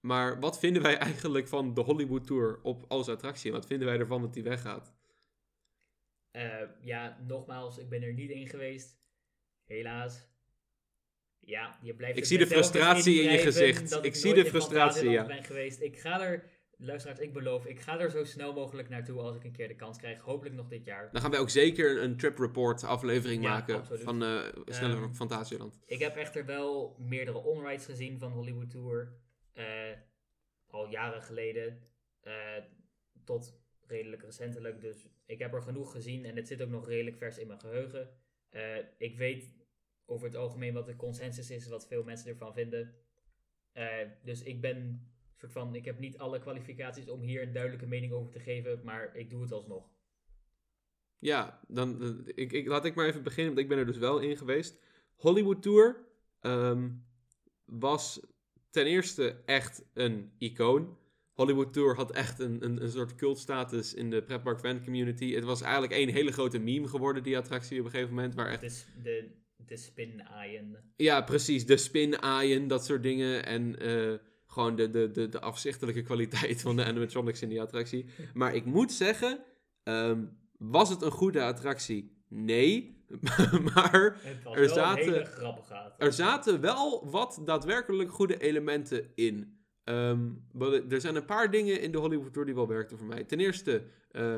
Maar 0.00 0.40
wat 0.40 0.58
vinden 0.58 0.82
wij 0.82 0.96
eigenlijk 1.08 1.48
van 1.48 1.74
de 1.74 1.80
Hollywood 1.80 2.26
Tour 2.26 2.60
op 2.62 2.84
als 2.88 3.08
attractie? 3.08 3.50
En 3.50 3.56
wat 3.56 3.66
vinden 3.66 3.86
wij 3.86 3.98
ervan 3.98 4.20
dat 4.20 4.34
die 4.34 4.42
weggaat? 4.42 4.94
Eh, 6.30 6.62
ja, 6.80 7.18
nogmaals, 7.26 7.78
ik 7.78 7.88
ben 7.88 8.02
er 8.02 8.12
niet 8.12 8.30
in 8.30 8.48
geweest. 8.48 8.98
Helaas. 9.64 10.28
Ja, 11.38 11.78
je 11.82 11.94
blijft 11.94 12.18
Ik 12.18 12.24
zie 12.24 12.38
de 12.38 12.46
frustratie 12.46 13.22
in 13.22 13.32
je 13.32 13.38
gezicht. 13.38 14.04
Ik 14.04 14.14
zie 14.14 14.34
de 14.34 14.44
frustratie, 14.44 15.10
ja. 15.10 15.26
ben 15.26 15.44
geweest. 15.44 15.80
Ik 15.80 15.98
ga 15.98 16.20
er, 16.20 16.44
luisteraars, 16.80 17.18
ik 17.20 17.32
beloof, 17.32 17.66
ik 17.66 17.80
ga 17.80 17.98
er 18.00 18.10
zo 18.10 18.24
snel 18.24 18.52
mogelijk 18.52 18.88
naartoe 18.88 19.20
als 19.20 19.36
ik 19.36 19.44
een 19.44 19.52
keer 19.52 19.68
de 19.68 19.74
kans 19.76 19.98
krijg. 19.98 20.18
Hopelijk 20.20 20.54
nog 20.54 20.68
dit 20.68 20.84
jaar. 20.84 21.08
Dan 21.12 21.20
gaan 21.20 21.30
wij 21.30 21.40
ook 21.40 21.50
zeker 21.50 21.90
een, 21.96 22.02
een 22.04 22.16
trip 22.16 22.38
report 22.38 22.84
aflevering 22.84 23.42
Ja, 23.42 23.48
maken 23.50 23.74
absoluut. 23.74 24.02
van 24.02 24.22
eh 24.22 24.44
Sneller 24.66 25.02
Ehm, 25.02 25.12
Fantasieland. 25.12 25.78
Ik 25.86 25.98
heb 25.98 26.16
echter 26.16 26.44
wel 26.46 26.96
meerdere 26.98 27.38
onrides 27.38 27.84
gezien 27.84 28.18
van 28.18 28.32
Hollywood 28.32 28.70
Tour. 28.70 29.12
eh, 29.52 29.92
al 30.66 30.88
jaren 30.88 31.22
geleden. 31.22 31.88
eh, 32.20 32.32
tot 33.24 33.58
redelijk 33.86 34.22
recentelijk. 34.22 34.80
Dus 34.80 35.08
ik 35.26 35.38
heb 35.38 35.54
er 35.54 35.62
genoeg 35.62 35.92
gezien 35.92 36.24
en 36.24 36.36
het 36.36 36.46
zit 36.48 36.62
ook 36.62 36.68
nog 36.68 36.88
redelijk 36.88 37.16
vers 37.16 37.38
in 37.38 37.46
mijn 37.46 37.60
geheugen. 37.60 38.10
Eh, 38.50 38.76
ik 38.98 39.16
weet 39.18 39.54
over 40.06 40.26
het 40.26 40.36
algemeen 40.36 40.74
wat 40.74 40.86
de 40.86 40.96
consensus 40.96 41.50
is, 41.50 41.68
wat 41.68 41.86
veel 41.86 42.02
mensen 42.04 42.30
ervan 42.30 42.52
vinden. 42.54 42.94
Dus 44.22 44.42
ik 44.42 44.60
ben 44.60 45.08
soort 45.40 45.52
van, 45.52 45.74
ik 45.74 45.84
heb 45.84 45.98
niet 45.98 46.18
alle 46.18 46.40
kwalificaties 46.40 47.08
om 47.08 47.20
hier 47.20 47.42
een 47.42 47.52
duidelijke 47.52 47.86
mening 47.86 48.12
over 48.12 48.30
te 48.30 48.40
geven, 48.40 48.80
maar 48.84 49.16
ik 49.16 49.30
doe 49.30 49.42
het 49.42 49.52
alsnog. 49.52 49.88
Ja, 51.18 51.60
dan, 51.68 52.02
eh, 52.02 52.32
ik, 52.34 52.52
ik, 52.52 52.66
laat 52.66 52.84
ik 52.84 52.94
maar 52.94 53.06
even 53.06 53.22
beginnen, 53.22 53.54
want 53.54 53.64
ik 53.64 53.68
ben 53.68 53.78
er 53.78 53.86
dus 53.86 53.98
wel 53.98 54.18
in 54.18 54.36
geweest. 54.36 54.78
Hollywood 55.14 55.62
Tour 55.62 56.06
ehm, 56.40 56.90
was 57.64 58.20
ten 58.70 58.86
eerste 58.86 59.42
echt 59.44 59.84
een 59.94 60.32
icoon. 60.38 60.98
Hollywood 61.32 61.72
Tour 61.72 61.94
had 61.94 62.12
echt 62.12 62.38
een, 62.38 62.64
een, 62.64 62.82
een 62.82 62.90
soort 62.90 63.14
cultstatus 63.14 63.94
in 63.94 64.10
de 64.10 64.22
pretpark 64.22 64.58
fan 64.58 64.84
community. 64.84 65.34
Het 65.34 65.44
was 65.44 65.62
eigenlijk 65.62 65.92
één 65.92 66.08
hele 66.08 66.32
grote 66.32 66.58
meme 66.58 66.88
geworden, 66.88 67.22
die 67.22 67.36
attractie 67.36 67.78
op 67.78 67.84
een 67.84 67.90
gegeven 67.90 68.14
moment. 68.14 68.34
Waar 68.34 68.48
echt 68.48 68.86
de, 69.02 69.30
de 69.56 69.76
spin-aaien. 69.76 70.92
Ja, 70.96 71.22
precies. 71.22 71.66
De 71.66 71.76
spin-aaien, 71.76 72.68
dat 72.68 72.84
soort 72.84 73.02
dingen. 73.02 73.46
En 73.46 73.78
eh, 73.78 74.18
gewoon 74.50 74.76
de, 74.76 74.90
de, 74.90 75.10
de, 75.10 75.28
de 75.28 75.40
afzichtelijke 75.40 76.02
kwaliteit 76.02 76.60
van 76.60 76.76
de 76.76 76.84
animatronics 76.84 77.42
in 77.42 77.48
die 77.48 77.60
attractie. 77.60 78.06
Maar 78.34 78.54
ik 78.54 78.64
moet 78.64 78.92
zeggen, 78.92 79.38
ehm, 79.82 80.24
was 80.58 80.88
het 80.88 81.02
een 81.02 81.10
goede 81.10 81.42
attractie? 81.42 82.18
Nee. 82.28 82.98
maar 83.74 84.16
Het 84.20 84.42
was 84.42 84.56
Er 84.56 84.68
zaten- 84.68 85.14
er 85.98 86.12
zaten 86.12 86.60
wel 86.60 87.10
wat 87.10 87.40
daadwerkelijk 87.44 88.12
goede 88.12 88.38
elementen 88.40 89.10
in. 89.14 89.58
Wel, 90.52 90.72
er 90.88 91.00
zijn 91.00 91.16
een 91.16 91.24
paar 91.24 91.50
dingen 91.50 91.80
in 91.80 91.92
de 91.92 91.98
Hollywood 91.98 92.32
Tour 92.32 92.46
die 92.46 92.54
wel 92.54 92.66
werkten 92.68 92.98
voor 92.98 93.06
mij. 93.06 93.24
Ten 93.24 93.40
eerste, 93.40 93.82
eh, 94.10 94.36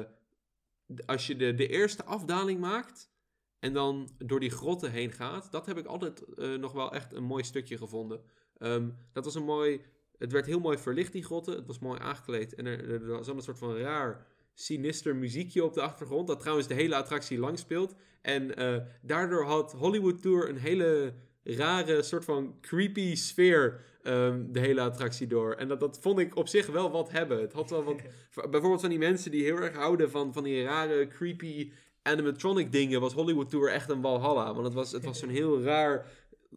als 1.06 1.26
je 1.26 1.36
de, 1.36 1.54
de 1.54 1.66
eerste 1.68 2.04
afdaling 2.04 2.60
maakt 2.60 3.10
en 3.58 3.72
dan 3.72 4.08
door 4.18 4.40
die 4.40 4.50
grotten 4.50 4.90
heen 4.90 5.12
gaat, 5.12 5.52
dat 5.52 5.66
heb 5.66 5.78
ik 5.78 5.86
altijd 5.86 6.34
eh, 6.34 6.54
nog 6.54 6.72
wel 6.72 6.92
echt 6.92 7.12
een 7.12 7.24
mooi 7.24 7.44
stukje 7.44 7.76
gevonden. 7.78 8.20
Ehm, 8.58 8.88
dat 9.12 9.24
was 9.24 9.34
een 9.34 9.44
mooi, 9.44 9.80
het 10.22 10.32
werd 10.32 10.46
heel 10.46 10.60
mooi 10.60 10.78
verlicht 10.78 11.12
die 11.12 11.24
grotten, 11.24 11.56
het 11.56 11.66
was 11.66 11.78
mooi 11.78 12.00
aangekleed 12.00 12.54
en 12.54 12.66
er, 12.66 12.92
er 12.92 13.24
zat 13.24 13.36
een 13.36 13.42
soort 13.42 13.58
van 13.58 13.76
raar 13.76 14.26
sinister 14.54 15.16
muziekje 15.16 15.64
op 15.64 15.74
de 15.74 15.80
achtergrond, 15.80 16.26
dat 16.26 16.40
trouwens 16.40 16.68
de 16.68 16.74
hele 16.74 16.96
attractie 16.96 17.38
lang 17.38 17.58
speelt. 17.58 17.94
En 18.20 18.56
eh, 18.56 18.76
daardoor 19.00 19.44
had 19.44 19.72
Hollywood 19.72 20.22
Tour 20.22 20.48
een 20.48 20.56
hele 20.56 21.14
rare 21.42 22.02
soort 22.02 22.24
van 22.24 22.54
creepy 22.60 23.14
sfeer 23.14 23.80
ehm, 24.02 24.44
de 24.48 24.60
hele 24.60 24.80
attractie 24.80 25.26
door. 25.26 25.52
En 25.52 25.68
dat, 25.68 25.80
dat 25.80 25.98
vond 26.00 26.18
ik 26.18 26.36
op 26.36 26.48
zich 26.48 26.66
wel 26.66 26.90
wat 26.90 27.10
hebben. 27.10 27.40
Het 27.40 27.52
had 27.52 27.70
wel 27.70 27.84
wat... 27.84 28.02
bijvoorbeeld 28.50 28.80
van 28.80 28.90
die 28.90 28.98
mensen 28.98 29.30
die 29.30 29.44
heel 29.44 29.56
erg 29.56 29.76
houden 29.76 30.10
van, 30.10 30.32
van 30.32 30.42
die 30.42 30.62
rare 30.62 31.06
creepy 31.06 31.72
animatronic 32.02 32.72
dingen... 32.72 33.00
was 33.00 33.12
Hollywood 33.12 33.50
Tour 33.50 33.70
echt 33.70 33.90
een 33.90 34.00
walhalla. 34.00 34.52
Want 34.54 34.64
het 34.64 34.74
was, 34.74 34.92
het 34.92 35.04
was 35.04 35.18
zo'n 35.18 35.28
heel 35.28 35.62
raar 35.62 36.06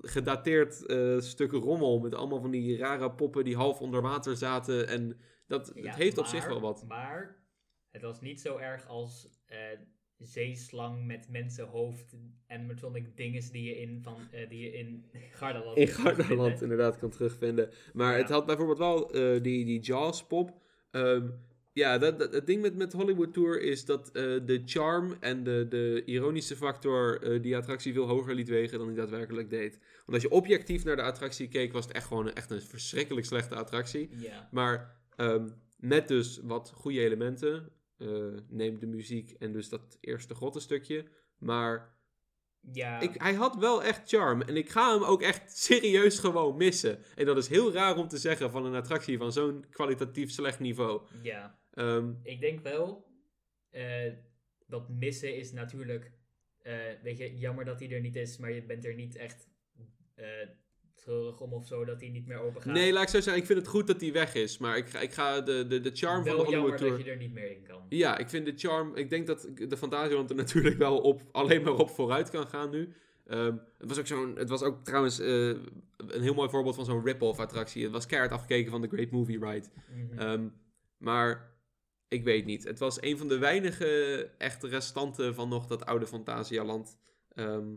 gedateerd 0.02 0.86
eh, 0.86 1.20
stuk 1.20 1.52
rommel... 1.52 2.00
met 2.00 2.16
allemaal 2.16 2.42
van 2.42 2.52
die 2.52 2.78
rare 2.78 3.12
poppen 3.12 3.44
die 3.44 3.56
half 3.56 3.80
onder 3.82 4.02
water 4.02 4.38
zaten. 4.38 4.88
En 4.88 5.18
dat, 5.48 5.72
Ja, 5.76 5.82
het 5.90 5.96
heeft 5.96 6.18
op 6.18 6.26
zich 6.26 6.48
wel 6.48 6.62
wat. 6.62 6.86
Maar 6.88 7.44
het 7.92 8.02
was 8.02 8.22
niet 8.22 8.42
zo 8.42 8.58
erg 8.58 8.88
als 8.88 9.30
eh, 9.46 9.58
zeeslang 10.18 11.06
met 11.06 11.30
mensenhoofd 11.30 12.16
animatronic 12.48 13.18
dinges 13.18 13.52
die 13.52 13.64
je 13.64 13.80
in, 13.80 14.02
van, 14.02 14.18
eh, 14.32 14.50
die 14.50 14.60
je 14.60 14.72
in 14.74 15.06
Gardaland 15.40 15.78
in. 15.78 15.88
Gardaland 15.88 16.62
inderdaad 16.62 16.98
kan 16.98 17.10
terugvinden. 17.10 17.70
Maar 17.94 18.12
Ja. 18.14 18.18
het 18.18 18.30
had 18.30 18.46
bijvoorbeeld 18.46 18.78
wel 18.78 19.08
die, 19.42 19.66
die 19.66 19.80
Jaws-pop. 19.80 20.62
Ehm, 20.92 21.30
ja, 21.76 21.98
dat, 21.98 22.20
dat, 22.20 22.34
het 22.34 22.46
ding 22.46 22.62
met, 22.62 22.76
met 22.76 22.94
Hollywood 22.94 23.34
Tour 23.34 23.62
is 23.62 23.86
dat 23.86 24.12
eh, 24.12 24.24
de 24.24 24.62
charm 24.66 25.16
en 25.20 25.44
de, 25.44 25.66
de 25.70 26.02
ironische 26.06 26.56
factor 26.56 27.22
eh, 27.22 27.42
die 27.42 27.58
attractie 27.58 27.94
veel 27.94 28.08
hoger 28.08 28.36
liet 28.36 28.50
wegen 28.50 28.78
dan 28.78 28.88
hij 28.88 28.96
daadwerkelijk 28.96 29.50
deed. 29.50 29.80
Want 30.06 30.14
als 30.14 30.22
je 30.22 30.30
objectief 30.30 30.84
naar 30.84 30.96
de 30.96 31.02
attractie 31.02 31.48
keek, 31.48 31.74
was 31.74 31.86
het 31.86 31.94
echt 31.94 32.08
gewoon 32.08 32.28
een, 32.28 32.34
echt 32.34 32.52
een 32.52 32.62
verschrikkelijk 32.62 33.26
slechte 33.26 33.56
attractie. 33.56 34.10
Ja, 34.18 34.50
Maar 34.52 35.00
ehm, 35.16 35.50
met 35.78 36.08
dus 36.08 36.40
wat 36.44 36.72
goede 36.76 37.00
elementen. 37.00 37.72
eh, 37.98 38.08
neem 38.50 38.80
de 38.80 38.88
muziek 38.88 39.32
en 39.40 39.52
dus 39.52 39.70
dat 39.70 39.98
eerste 40.02 40.36
grottenstukje. 40.36 41.06
Maar 41.38 41.96
ja. 42.72 43.00
ik, 43.00 43.12
hij 43.22 43.34
had 43.34 43.56
wel 43.56 43.84
echt 43.84 44.10
charm. 44.10 44.42
En 44.42 44.56
ik 44.58 44.70
ga 44.70 44.94
hem 44.94 45.04
ook 45.04 45.22
echt 45.22 45.58
serieus 45.58 46.20
gewoon 46.20 46.58
missen. 46.58 47.00
En 47.16 47.26
dat 47.26 47.38
is 47.38 47.48
heel 47.48 47.72
raar 47.72 47.98
om 47.98 48.08
te 48.08 48.18
zeggen 48.18 48.52
van 48.52 48.66
een 48.66 48.76
attractie 48.76 49.18
van 49.18 49.32
zo'n 49.32 49.66
kwalitatief 49.70 50.32
slecht 50.32 50.60
niveau. 50.60 51.02
ja. 51.22 51.64
Ehm, 51.76 52.14
Ik 52.24 52.40
denk 52.40 52.60
wel, 52.60 53.06
eh, 53.70 54.12
dat 54.68 54.90
missen 54.90 55.36
is 55.36 55.52
natuurlijk, 55.52 56.12
eh, 56.62 56.76
weet 57.04 57.18
je, 57.18 57.38
jammer 57.38 57.66
dat 57.66 57.80
hij 57.80 57.92
er 57.92 58.02
niet 58.02 58.16
is, 58.16 58.38
maar 58.38 58.52
je 58.52 58.64
bent 58.64 58.86
er 58.86 58.96
niet 58.96 59.16
echt 59.16 59.48
eh 60.16 60.26
treurig 60.96 61.42
om 61.42 61.54
of 61.54 61.66
zo 61.68 61.86
dat 61.86 62.00
hij 62.02 62.10
niet 62.10 62.28
meer 62.28 62.40
open 62.40 62.62
gaat. 62.62 62.74
nee, 62.74 62.94
laat 62.94 63.04
ik 63.04 63.10
zo 63.10 63.20
zeggen. 63.22 63.42
Ik 63.42 63.48
vind 63.48 63.60
het 63.60 63.68
goed 63.68 63.88
dat 63.88 64.02
hij 64.02 64.12
weg 64.12 64.34
is. 64.34 64.58
Maar 64.58 64.78
ik 64.78 64.88
ga, 64.88 65.00
ik 65.00 65.12
ga 65.12 65.42
de, 65.42 65.68
de, 65.68 65.80
de 65.80 65.92
charm 65.94 66.24
wel 66.24 66.36
van 66.36 66.46
de 66.46 66.52
jammer 66.52 66.70
Hollywood 66.70 66.78
Tour... 66.78 66.92
dat 66.98 67.06
je 67.06 67.12
er 67.12 67.18
niet 67.18 67.34
meer 67.34 67.52
in 67.52 67.64
kan. 67.64 67.86
Ja, 67.90 68.18
ik 68.18 68.30
vind 68.30 68.46
de 68.46 68.54
charm... 68.56 68.96
Ik 68.96 69.10
denk 69.10 69.28
dat 69.28 69.50
de 69.56 69.78
Fantasieland 69.78 70.30
er 70.30 70.36
natuurlijk 70.36 70.78
wel 70.78 70.98
op, 71.00 71.22
alleen 71.32 71.62
maar 71.62 71.74
op 71.74 71.90
vooruit 71.90 72.30
kan 72.30 72.48
gaan 72.48 72.70
nu. 72.70 72.94
Ehm, 73.26 73.58
het, 73.78 73.90
was 73.90 74.00
ook 74.00 74.08
zo'n, 74.08 74.36
het 74.36 74.50
was 74.50 74.62
ook 74.62 74.84
trouwens 74.84 75.20
een 75.20 76.22
heel 76.22 76.34
mooi 76.34 76.50
voorbeeld 76.50 76.76
van 76.76 76.86
zo'n 76.86 77.06
rip-off 77.06 77.40
attractie. 77.40 77.84
Het 77.84 77.92
was 77.92 78.06
keihard 78.06 78.34
afgekeken 78.34 78.72
van 78.72 78.82
de 78.82 78.88
Great 78.88 79.12
Movie 79.12 79.46
Ride. 79.46 79.68
Mhm. 79.96 80.20
Ehm, 80.20 80.48
maar 80.98 81.55
ik 82.08 82.24
weet 82.24 82.46
niet. 82.46 82.64
Het 82.64 82.80
was 82.80 83.02
een 83.02 83.18
van 83.18 83.28
de 83.28 83.38
weinige 83.38 84.30
echte 84.38 84.68
restanten 84.68 85.36
van 85.36 85.50
nog 85.50 85.68
dat 85.68 85.86
oude 85.86 86.08
Fantasialand. 86.08 86.98
Ehm 87.34 87.68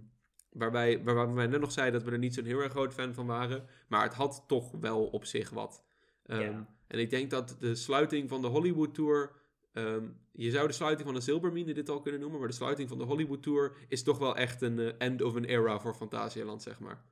waarbij, 0.50 1.02
waarbij 1.04 1.34
wij 1.34 1.46
net 1.46 1.60
nog 1.60 1.72
zeiden 1.72 1.94
dat 2.00 2.08
we 2.08 2.14
er 2.14 2.18
niet 2.22 2.34
zo'n 2.34 2.44
heel 2.44 2.60
erg 2.60 2.72
groot 2.72 2.94
fan 2.94 3.14
van 3.14 3.26
waren. 3.26 3.66
Maar 3.88 4.02
het 4.02 4.14
had 4.14 4.44
toch 4.46 4.70
wel 4.80 5.06
op 5.06 5.24
zich 5.24 5.50
wat. 5.50 5.84
Ehm, 6.24 6.40
Ja. 6.40 6.76
En 6.86 6.98
ik 6.98 7.10
denk 7.10 7.30
dat 7.30 7.56
de 7.60 7.74
sluiting 7.74 8.28
van 8.28 8.42
de 8.42 8.48
Hollywood 8.48 8.94
Tour... 8.94 9.30
ehm, 9.72 10.04
je 10.32 10.50
zou 10.50 10.66
de 10.66 10.72
sluiting 10.72 11.06
van 11.06 11.14
de 11.14 11.20
Silbermine 11.24 11.74
dit 11.74 11.88
al 11.88 12.00
kunnen 12.00 12.20
noemen. 12.20 12.38
Maar 12.38 12.48
de 12.48 12.54
sluiting 12.54 12.88
van 12.88 12.98
de 12.98 13.04
Hollywood 13.04 13.42
Tour 13.42 13.76
is 13.88 14.02
toch 14.02 14.18
wel 14.18 14.36
echt 14.36 14.62
een 14.62 14.78
eh, 14.78 14.92
end 14.98 15.22
of 15.22 15.36
an 15.36 15.44
era 15.44 15.80
voor 15.80 15.94
Fantasialand, 15.94 16.62
zeg 16.62 16.80
maar. 16.80 17.04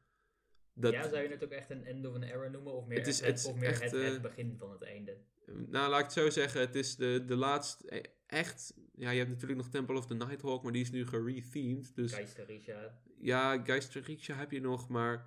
Dat, 0.78 0.92
ja, 0.92 1.08
zou 1.08 1.22
je 1.22 1.28
het 1.28 1.44
ook 1.44 1.50
echt 1.50 1.70
een 1.70 1.84
end 1.84 2.06
of 2.06 2.14
an 2.14 2.22
era 2.22 2.48
noemen? 2.48 2.72
Of 2.72 2.86
meer, 2.86 2.98
Het 2.98 3.06
is- 3.06 3.18
het, 3.20 3.28
het 3.28 3.38
is 3.38 3.46
of 3.46 3.54
meer 3.56 3.68
echt, 3.68 3.82
het, 3.82 3.94
eh, 3.94 4.04
het 4.04 4.22
begin 4.22 4.54
van 4.58 4.70
het 4.70 4.82
einde? 4.82 5.16
Nou, 5.46 5.90
laat 5.90 5.98
ik 5.98 6.04
het 6.04 6.12
zo 6.14 6.30
zeggen. 6.30 6.60
Het 6.60 6.74
is 6.74 6.96
de, 6.96 7.24
de 7.26 7.36
laatste, 7.36 7.88
eh, 7.88 8.02
echt 8.26 8.74
ja, 8.94 9.10
je 9.10 9.18
hebt 9.18 9.30
natuurlijk 9.30 9.58
nog 9.60 9.68
Temple 9.68 9.96
of 9.96 10.06
the 10.06 10.14
Nighthawk, 10.14 10.62
maar 10.62 10.72
die 10.72 10.82
is 10.82 10.90
nu 10.90 11.06
gerethemed. 11.06 11.94
Dus 11.94 12.12
Geisterisha. 12.12 12.98
ja, 13.18 13.62
Geisterisha 13.64 14.34
heb 14.34 14.50
je 14.50 14.60
nog, 14.60 14.88
maar 14.88 15.26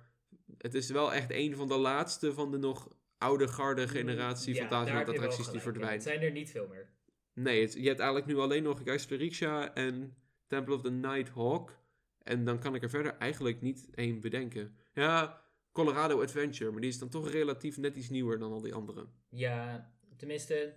het 0.58 0.74
is 0.74 0.90
wel 0.90 1.12
echt 1.12 1.30
een 1.30 1.54
van 1.56 1.68
de 1.68 1.76
laatste 1.78 2.32
van 2.34 2.50
de 2.50 2.58
nog 2.58 2.88
oude 3.18 3.48
garde 3.48 3.88
generatie 3.88 4.54
Ja, 4.54 4.60
Fantasieland 4.60 4.86
daar 4.86 4.96
heb 4.96 5.06
je 5.06 5.12
wel 5.12 5.22
attracties 5.30 5.62
die 5.62 5.82
in. 5.82 5.88
Het 5.88 6.02
zijn 6.02 6.20
er 6.22 6.30
niet 6.30 6.50
veel 6.50 6.66
meer. 6.68 6.88
Nee, 7.34 7.60
het- 7.62 7.72
je 7.72 7.86
hebt 7.88 7.98
eigenlijk 8.00 8.28
nu 8.30 8.36
alleen 8.38 8.62
nog 8.62 8.80
Geisterisha 8.84 9.74
en 9.74 10.14
Temple 10.46 10.74
of 10.74 10.82
the 10.82 10.90
Nighthawk. 10.90 11.78
En 12.22 12.44
dan 12.44 12.58
kan 12.58 12.74
ik 12.74 12.82
er 12.82 12.90
verder 12.90 13.16
eigenlijk 13.16 13.60
niet 13.60 13.88
één 13.94 14.20
bedenken. 14.20 14.76
Ja, 14.92 15.39
Colorado 15.72 16.22
Adventure, 16.22 16.70
maar 16.70 16.80
die 16.80 16.90
is 16.90 16.98
dan 16.98 17.08
toch 17.08 17.30
relatief 17.30 17.76
net 17.78 17.96
iets 17.96 18.08
nieuwer 18.10 18.38
dan 18.38 18.52
al 18.52 18.60
die 18.60 18.74
andere. 18.74 19.06
Ja, 19.28 19.90
tenminste, 20.16 20.74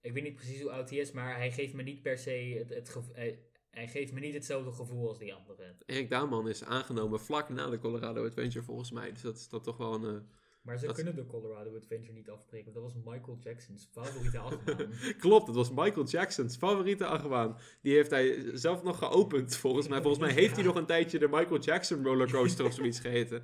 ik 0.00 0.12
weet 0.12 0.22
niet 0.22 0.34
precies 0.34 0.60
hoe 0.62 0.70
oud 0.70 0.90
hij 0.90 0.98
is, 0.98 1.12
maar 1.12 1.36
hij 1.36 1.50
geeft 1.52 1.74
me 1.74 1.82
niet 1.82 2.02
per 2.02 2.18
se 2.18 2.30
het, 2.58 2.68
het 2.68 2.88
gevo- 2.88 3.12
hij, 3.70 3.88
geeft 3.88 4.12
me 4.12 4.20
niet 4.20 4.34
hetzelfde 4.34 4.72
gevoel 4.72 5.08
als 5.08 5.18
die 5.18 5.34
andere. 5.34 5.74
Erik 5.86 6.10
Daanman 6.10 6.48
is 6.48 6.64
aangenomen 6.64 7.20
vlak 7.20 7.48
na 7.48 7.70
de 7.70 7.78
Colorado 7.78 8.26
Adventure 8.26 8.64
volgens 8.64 8.90
mij. 8.90 9.12
Dus 9.12 9.22
dat 9.22 9.36
is 9.36 9.48
dat 9.48 9.64
toch 9.64 9.76
wel 9.76 9.94
een... 9.94 10.04
eh, 10.16 10.20
Maar 10.62 10.78
ze 10.78 10.86
Dat- 10.86 10.94
kunnen 10.94 11.14
de 11.16 11.26
Colorado 11.26 11.76
Adventure 11.76 12.12
niet 12.12 12.30
afbreken. 12.30 12.72
Dat 12.72 12.82
was 12.82 12.94
Michael 12.94 13.38
Jackson's 13.40 13.88
favoriete 13.92 14.38
achtbaan. 14.48 14.92
Klopt, 15.18 15.46
het 15.46 15.56
was 15.56 15.70
Michael 15.70 16.06
Jackson's 16.06 16.56
favoriete 16.56 17.06
achtbaan. 17.06 17.56
Die 17.82 17.94
heeft 17.94 18.10
hij 18.10 18.50
zelf 18.56 18.82
nog 18.82 18.98
geopend, 18.98 19.56
volgens 19.56 19.88
mij. 19.88 20.00
Volgens 20.02 20.22
mij 20.24 20.32
heeft 20.32 20.54
hij 20.56 20.64
nog 20.64 20.74
een 20.74 20.86
tijdje 20.86 21.18
de 21.18 21.28
Michael 21.28 21.60
Jackson 21.60 22.04
rollercoaster 22.04 22.64
of 22.64 22.72
zoiets 22.74 23.00
geheten. 23.00 23.42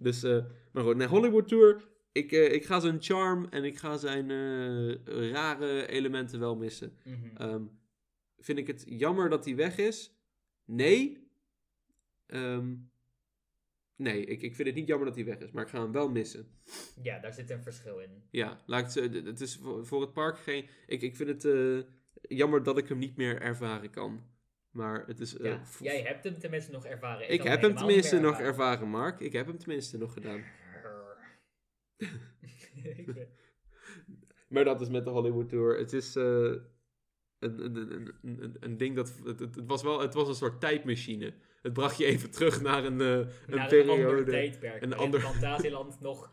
Dus, 0.00 0.22
eh, 0.22 0.44
maar 0.72 0.84
goed, 0.84 0.96
nee, 0.96 1.06
Hollywood 1.06 1.48
Tour. 1.48 1.88
Ik, 2.12 2.32
eh, 2.32 2.52
ik 2.52 2.64
ga 2.64 2.80
zijn 2.80 3.02
charm 3.02 3.46
en 3.50 3.64
ik 3.64 3.78
ga 3.78 3.96
zijn 3.96 4.30
eh, 4.30 5.30
rare 5.30 5.86
elementen 5.86 6.40
wel 6.40 6.56
missen. 6.56 6.92
Mhm. 7.04 7.36
Ehm, 7.36 7.64
vind 8.38 8.58
ik 8.58 8.66
het 8.66 8.84
jammer 8.86 9.28
dat 9.28 9.44
hij 9.44 9.56
weg 9.56 9.78
is? 9.78 10.14
Nee. 10.64 11.28
Ehm, 12.26 12.74
nee, 13.96 14.24
ik, 14.24 14.42
ik 14.42 14.54
vind 14.54 14.68
het 14.68 14.76
niet 14.76 14.86
jammer 14.86 15.06
dat 15.06 15.16
hij 15.16 15.24
weg 15.24 15.38
is, 15.38 15.50
maar 15.50 15.64
ik 15.64 15.70
ga 15.70 15.82
hem 15.82 15.92
wel 15.92 16.10
missen. 16.10 16.46
Ja, 17.02 17.18
daar 17.18 17.32
zit 17.32 17.50
een 17.50 17.62
verschil 17.62 17.98
in. 17.98 18.22
Ja, 18.30 18.62
laat 18.66 18.94
het, 18.94 19.40
is 19.40 19.56
voor, 19.56 19.86
voor 19.86 20.00
het 20.00 20.12
park 20.12 20.38
geen. 20.38 20.66
Ik, 20.86 21.02
ik 21.02 21.16
vind 21.16 21.42
het 21.42 21.84
jammer 22.22 22.62
dat 22.62 22.78
ik 22.78 22.88
hem 22.88 22.98
niet 22.98 23.16
meer 23.16 23.40
ervaren 23.40 23.90
kan. 23.90 24.29
Maar 24.70 25.04
het 25.06 25.20
is. 25.20 25.36
eh, 25.36 25.44
Ja, 25.44 25.60
jij 25.78 26.00
hebt 26.02 26.24
hem 26.24 26.38
tenminste 26.38 26.70
nog 26.70 26.84
ervaren. 26.86 27.30
ik 27.30 27.38
had 27.40 27.48
heb 27.48 27.62
hem 27.62 27.74
tenminste 27.76 28.20
nog 28.20 28.38
ervaren, 28.40 28.88
Mark. 28.88 29.20
Ik 29.20 29.32
heb 29.32 29.46
hem 29.46 29.58
tenminste 29.58 29.98
nog 29.98 30.12
gedaan. 30.12 30.44
Ik 32.96 33.14
Maar 34.48 34.64
dat 34.64 34.80
is 34.80 34.88
met 34.88 35.04
de 35.04 35.10
Hollywood 35.10 35.48
Tour. 35.48 35.78
Het 35.78 35.92
is 35.92 36.16
eh, 36.16 36.24
een, 36.24 36.60
een, 37.38 37.76
een, 37.76 38.12
een, 38.22 38.56
een 38.60 38.76
ding 38.76 38.96
dat. 38.96 39.12
Het, 39.24 39.56
was 39.66 39.82
wel 39.82 40.00
het 40.00 40.14
was 40.14 40.28
een 40.28 40.34
soort 40.34 40.60
tijdmachine. 40.60 41.32
Het 41.62 41.72
bracht 41.72 41.96
je 41.98 42.04
even 42.04 42.30
terug 42.30 42.60
naar 42.62 42.84
een, 42.84 43.00
eh, 43.00 43.06
een 43.08 43.16
Naar 43.16 43.28
een 43.46 43.58
ander 43.58 43.68
periode. 43.68 44.30
tijdperk. 44.30 44.82
een 44.82 44.94
ander- 44.94 45.20
Fantasieland 45.20 46.00
nog 46.10 46.30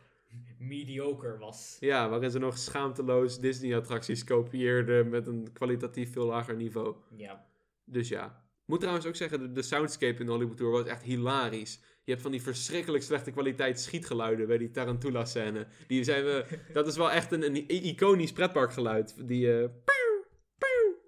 mediocre 0.60 1.38
was. 1.38 1.78
Ja, 1.80 2.10
waarin 2.10 2.32
ze 2.32 2.40
nog 2.40 2.58
schaamteloos 2.58 3.40
Disney-attracties 3.40 4.24
kopieerden 4.24 5.10
met 5.10 5.28
een 5.28 5.48
kwalitatief 5.54 6.12
veel 6.14 6.26
lager 6.26 6.56
niveau. 6.56 6.96
Ja. 7.16 7.46
Dus 7.90 8.10
ja. 8.10 8.46
Moet 8.66 8.80
trouwens 8.80 9.08
ook 9.08 9.16
zeggen, 9.16 9.40
de, 9.40 9.52
de 9.52 9.62
soundscape 9.62 10.20
in 10.20 10.26
de 10.26 10.32
Hollywood 10.32 10.58
Tour 10.58 10.72
was 10.72 10.86
echt 10.86 11.04
hilarisch. 11.04 11.80
Je 12.04 12.12
hebt 12.12 12.22
van 12.22 12.32
die 12.32 12.42
verschrikkelijk 12.42 13.04
slechte 13.04 13.32
kwaliteit 13.32 13.80
schietgeluiden 13.80 14.48
bij 14.48 14.58
die 14.58 14.72
Tarantula-scène. 14.72 15.68
Die 15.88 16.04
zijn 16.04 16.24
we... 16.24 16.46
Dat 16.74 16.88
is 16.88 16.98
wel 16.98 17.12
echt 17.12 17.32
een, 17.32 17.44
een 17.44 17.70
iconisch 17.70 18.32
pretparkgeluid. 18.32 19.28
Die 19.28 19.64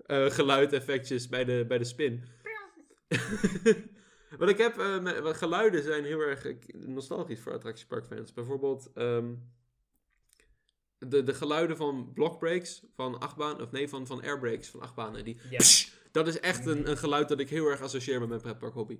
eh, 0.06 0.26
geluideffectjes 0.30 1.30
bij 1.30 1.46
de, 1.46 1.66
bij 1.68 1.78
de 1.78 1.84
spin. 1.84 2.24
Want 4.38 4.52
ik 4.52 4.58
heb... 4.58 4.76
wat 5.22 5.38
geluiden 5.38 5.84
zijn 5.84 6.04
heel 6.04 6.20
erg 6.20 6.46
nostalgisch 6.72 7.40
voor 7.40 7.54
attractieparkfans. 7.54 8.34
Bijvoorbeeld... 8.34 8.92
ehm, 8.94 9.34
de, 11.00 11.24
de 11.24 11.34
geluiden 11.34 11.78
van 11.78 12.12
blockbreaks 12.14 12.84
van 12.96 13.20
achtbaan... 13.20 13.62
Of 13.62 13.72
nee, 13.72 13.90
van, 13.90 14.08
van 14.08 14.22
airbrakes 14.24 14.70
van 14.70 14.80
achtbanen. 14.82 15.24
Die 15.24 15.38
Ja. 15.50 15.58
Psh, 15.58 15.88
dat 16.12 16.28
is 16.28 16.40
echt 16.40 16.66
een, 16.66 16.90
een 16.90 16.98
geluid 16.98 17.30
dat 17.30 17.40
ik 17.40 17.50
heel 17.50 17.66
erg 17.68 17.82
associeer 17.82 18.20
met 18.20 18.30
mijn 18.30 18.42
pretpark 18.42 18.74
hobby. 18.74 19.00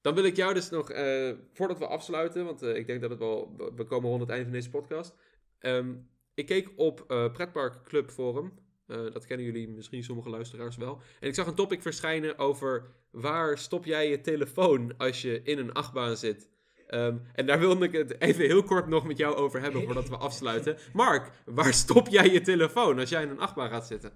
Dan 0.00 0.14
wil 0.14 0.24
ik 0.24 0.36
jou 0.36 0.54
dus 0.54 0.70
nog, 0.70 0.90
eh, 0.90 1.32
voordat 1.52 1.78
we 1.78 1.86
afsluiten, 1.86 2.44
want 2.44 2.62
eh, 2.62 2.76
ik 2.76 2.86
denk 2.86 3.00
dat 3.00 3.10
het 3.10 3.18
wel, 3.18 3.54
we- 3.76 3.84
komen 3.84 4.08
rond 4.08 4.20
het 4.20 4.30
einde 4.30 4.44
van 4.44 4.52
deze 4.54 4.70
podcast. 4.70 5.14
Ehm, 5.58 5.94
ik 6.34 6.46
keek 6.46 6.72
op 6.76 7.04
eh 7.08 7.32
Pretpark 7.32 7.82
Club 7.84 8.10
Forum. 8.10 8.60
Dat 8.86 9.26
kennen 9.26 9.46
jullie 9.46 9.68
misschien 9.68 10.04
sommige 10.04 10.28
luisteraars 10.30 10.76
wel. 10.76 11.00
En 11.20 11.28
ik 11.28 11.34
zag 11.34 11.46
een 11.46 11.54
topic 11.54 11.82
verschijnen 11.82 12.38
over 12.38 12.90
waar 13.10 13.58
stop 13.58 13.84
jij 13.84 14.08
je 14.10 14.20
telefoon 14.20 14.94
als 14.96 15.22
je 15.22 15.42
in 15.42 15.58
een 15.58 15.72
achtbaan 15.72 16.16
zit. 16.16 16.48
Ehm, 16.92 17.16
en 17.34 17.46
daar 17.46 17.58
wilde 17.58 17.84
ik 17.84 17.92
het 17.92 18.20
even 18.20 18.44
heel 18.44 18.62
kort 18.62 18.86
nog 18.86 19.06
met 19.06 19.16
jou 19.16 19.34
over 19.34 19.60
hebben 19.60 19.82
voordat 19.84 20.08
we 20.08 20.16
afsluiten. 20.16 20.76
Mark, 20.92 21.30
waar 21.44 21.74
stop 21.74 22.08
jij 22.08 22.30
je 22.30 22.40
telefoon 22.40 22.98
als 22.98 23.08
jij 23.08 23.22
in 23.22 23.28
een 23.28 23.38
achtbaan 23.38 23.70
gaat 23.70 23.86
zitten? 23.86 24.12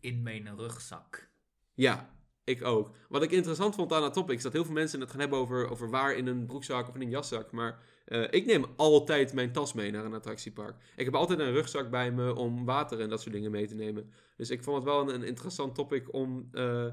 In 0.00 0.22
mijn 0.22 0.56
rugzak. 0.56 1.30
Ja, 1.74 2.10
ik 2.44 2.64
ook. 2.64 2.90
Wat 3.08 3.22
ik 3.22 3.30
interessant 3.30 3.74
vond 3.74 3.92
aan 3.92 4.00
dat 4.00 4.14
topic 4.14 4.36
is 4.36 4.42
dat 4.42 4.52
heel 4.52 4.64
veel 4.64 4.74
mensen 4.74 5.00
het 5.00 5.10
gaan 5.10 5.20
hebben 5.20 5.38
over, 5.38 5.70
over 5.70 5.90
waar 5.90 6.14
in 6.14 6.26
een 6.26 6.46
broekzak 6.46 6.88
of 6.88 6.94
in 6.94 7.00
een 7.00 7.10
jaszak. 7.10 7.52
Maar 7.52 7.78
eh, 8.04 8.22
ik 8.30 8.46
neem 8.46 8.64
altijd 8.76 9.32
mijn 9.32 9.52
tas 9.52 9.72
mee 9.72 9.90
naar 9.90 10.04
een 10.04 10.14
attractiepark. 10.14 10.76
Ik 10.96 11.04
heb 11.04 11.14
altijd 11.14 11.38
een 11.38 11.52
rugzak 11.52 11.90
bij 11.90 12.12
me 12.12 12.34
om 12.34 12.64
water 12.64 13.00
en 13.00 13.08
dat 13.08 13.20
soort 13.20 13.34
dingen 13.34 13.50
mee 13.50 13.66
te 13.66 13.74
nemen. 13.74 14.12
Dus 14.36 14.50
ik 14.50 14.62
vond 14.62 14.76
het 14.76 14.84
wel 14.84 15.00
een, 15.00 15.14
een 15.14 15.24
interessant 15.24 15.74
topic 15.74 16.14
om 16.14 16.48
eh, 16.52 16.86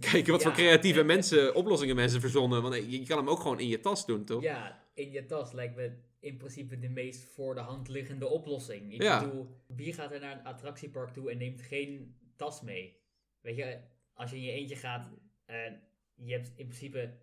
te 0.00 0.08
kijken 0.10 0.32
wat 0.32 0.42
Ja, 0.42 0.46
voor 0.48 0.56
creatieve 0.56 1.00
en- 1.00 1.06
mensen, 1.06 1.54
oplossingen 1.54 1.96
mensen 1.96 2.20
verzonnen. 2.20 2.62
Want 2.62 2.74
eh, 2.74 2.80
je, 2.90 3.00
je 3.00 3.06
kan 3.06 3.18
hem 3.18 3.28
ook 3.28 3.40
gewoon 3.40 3.60
in 3.60 3.68
je 3.68 3.80
tas 3.80 4.06
doen, 4.06 4.24
toch? 4.24 4.42
Ja, 4.42 4.82
in 4.94 5.10
je 5.10 5.26
tas 5.26 5.52
lijkt 5.52 5.76
me 5.76 5.92
in 6.20 6.36
principe 6.36 6.78
de 6.78 6.88
meest 6.88 7.24
voor 7.24 7.54
de 7.54 7.60
hand 7.60 7.88
liggende 7.88 8.26
oplossing. 8.28 8.92
Ik 8.94 9.02
Ja. 9.02 9.24
bedoel, 9.24 9.48
wie 9.66 9.92
gaat 9.92 10.12
er 10.12 10.20
naar 10.20 10.38
een 10.38 10.44
attractiepark 10.44 11.10
toe 11.12 11.30
en 11.30 11.38
neemt 11.38 11.62
geen 11.62 12.16
tas 12.36 12.62
mee? 12.62 12.96
Weet 13.40 13.56
je, 13.56 13.78
als 14.14 14.30
je 14.30 14.36
in 14.36 14.42
je 14.42 14.52
eentje 14.52 14.76
gaat 14.76 15.10
en 15.44 15.82
je 16.14 16.32
hebt 16.32 16.48
in 16.56 16.66
principe, 16.66 17.14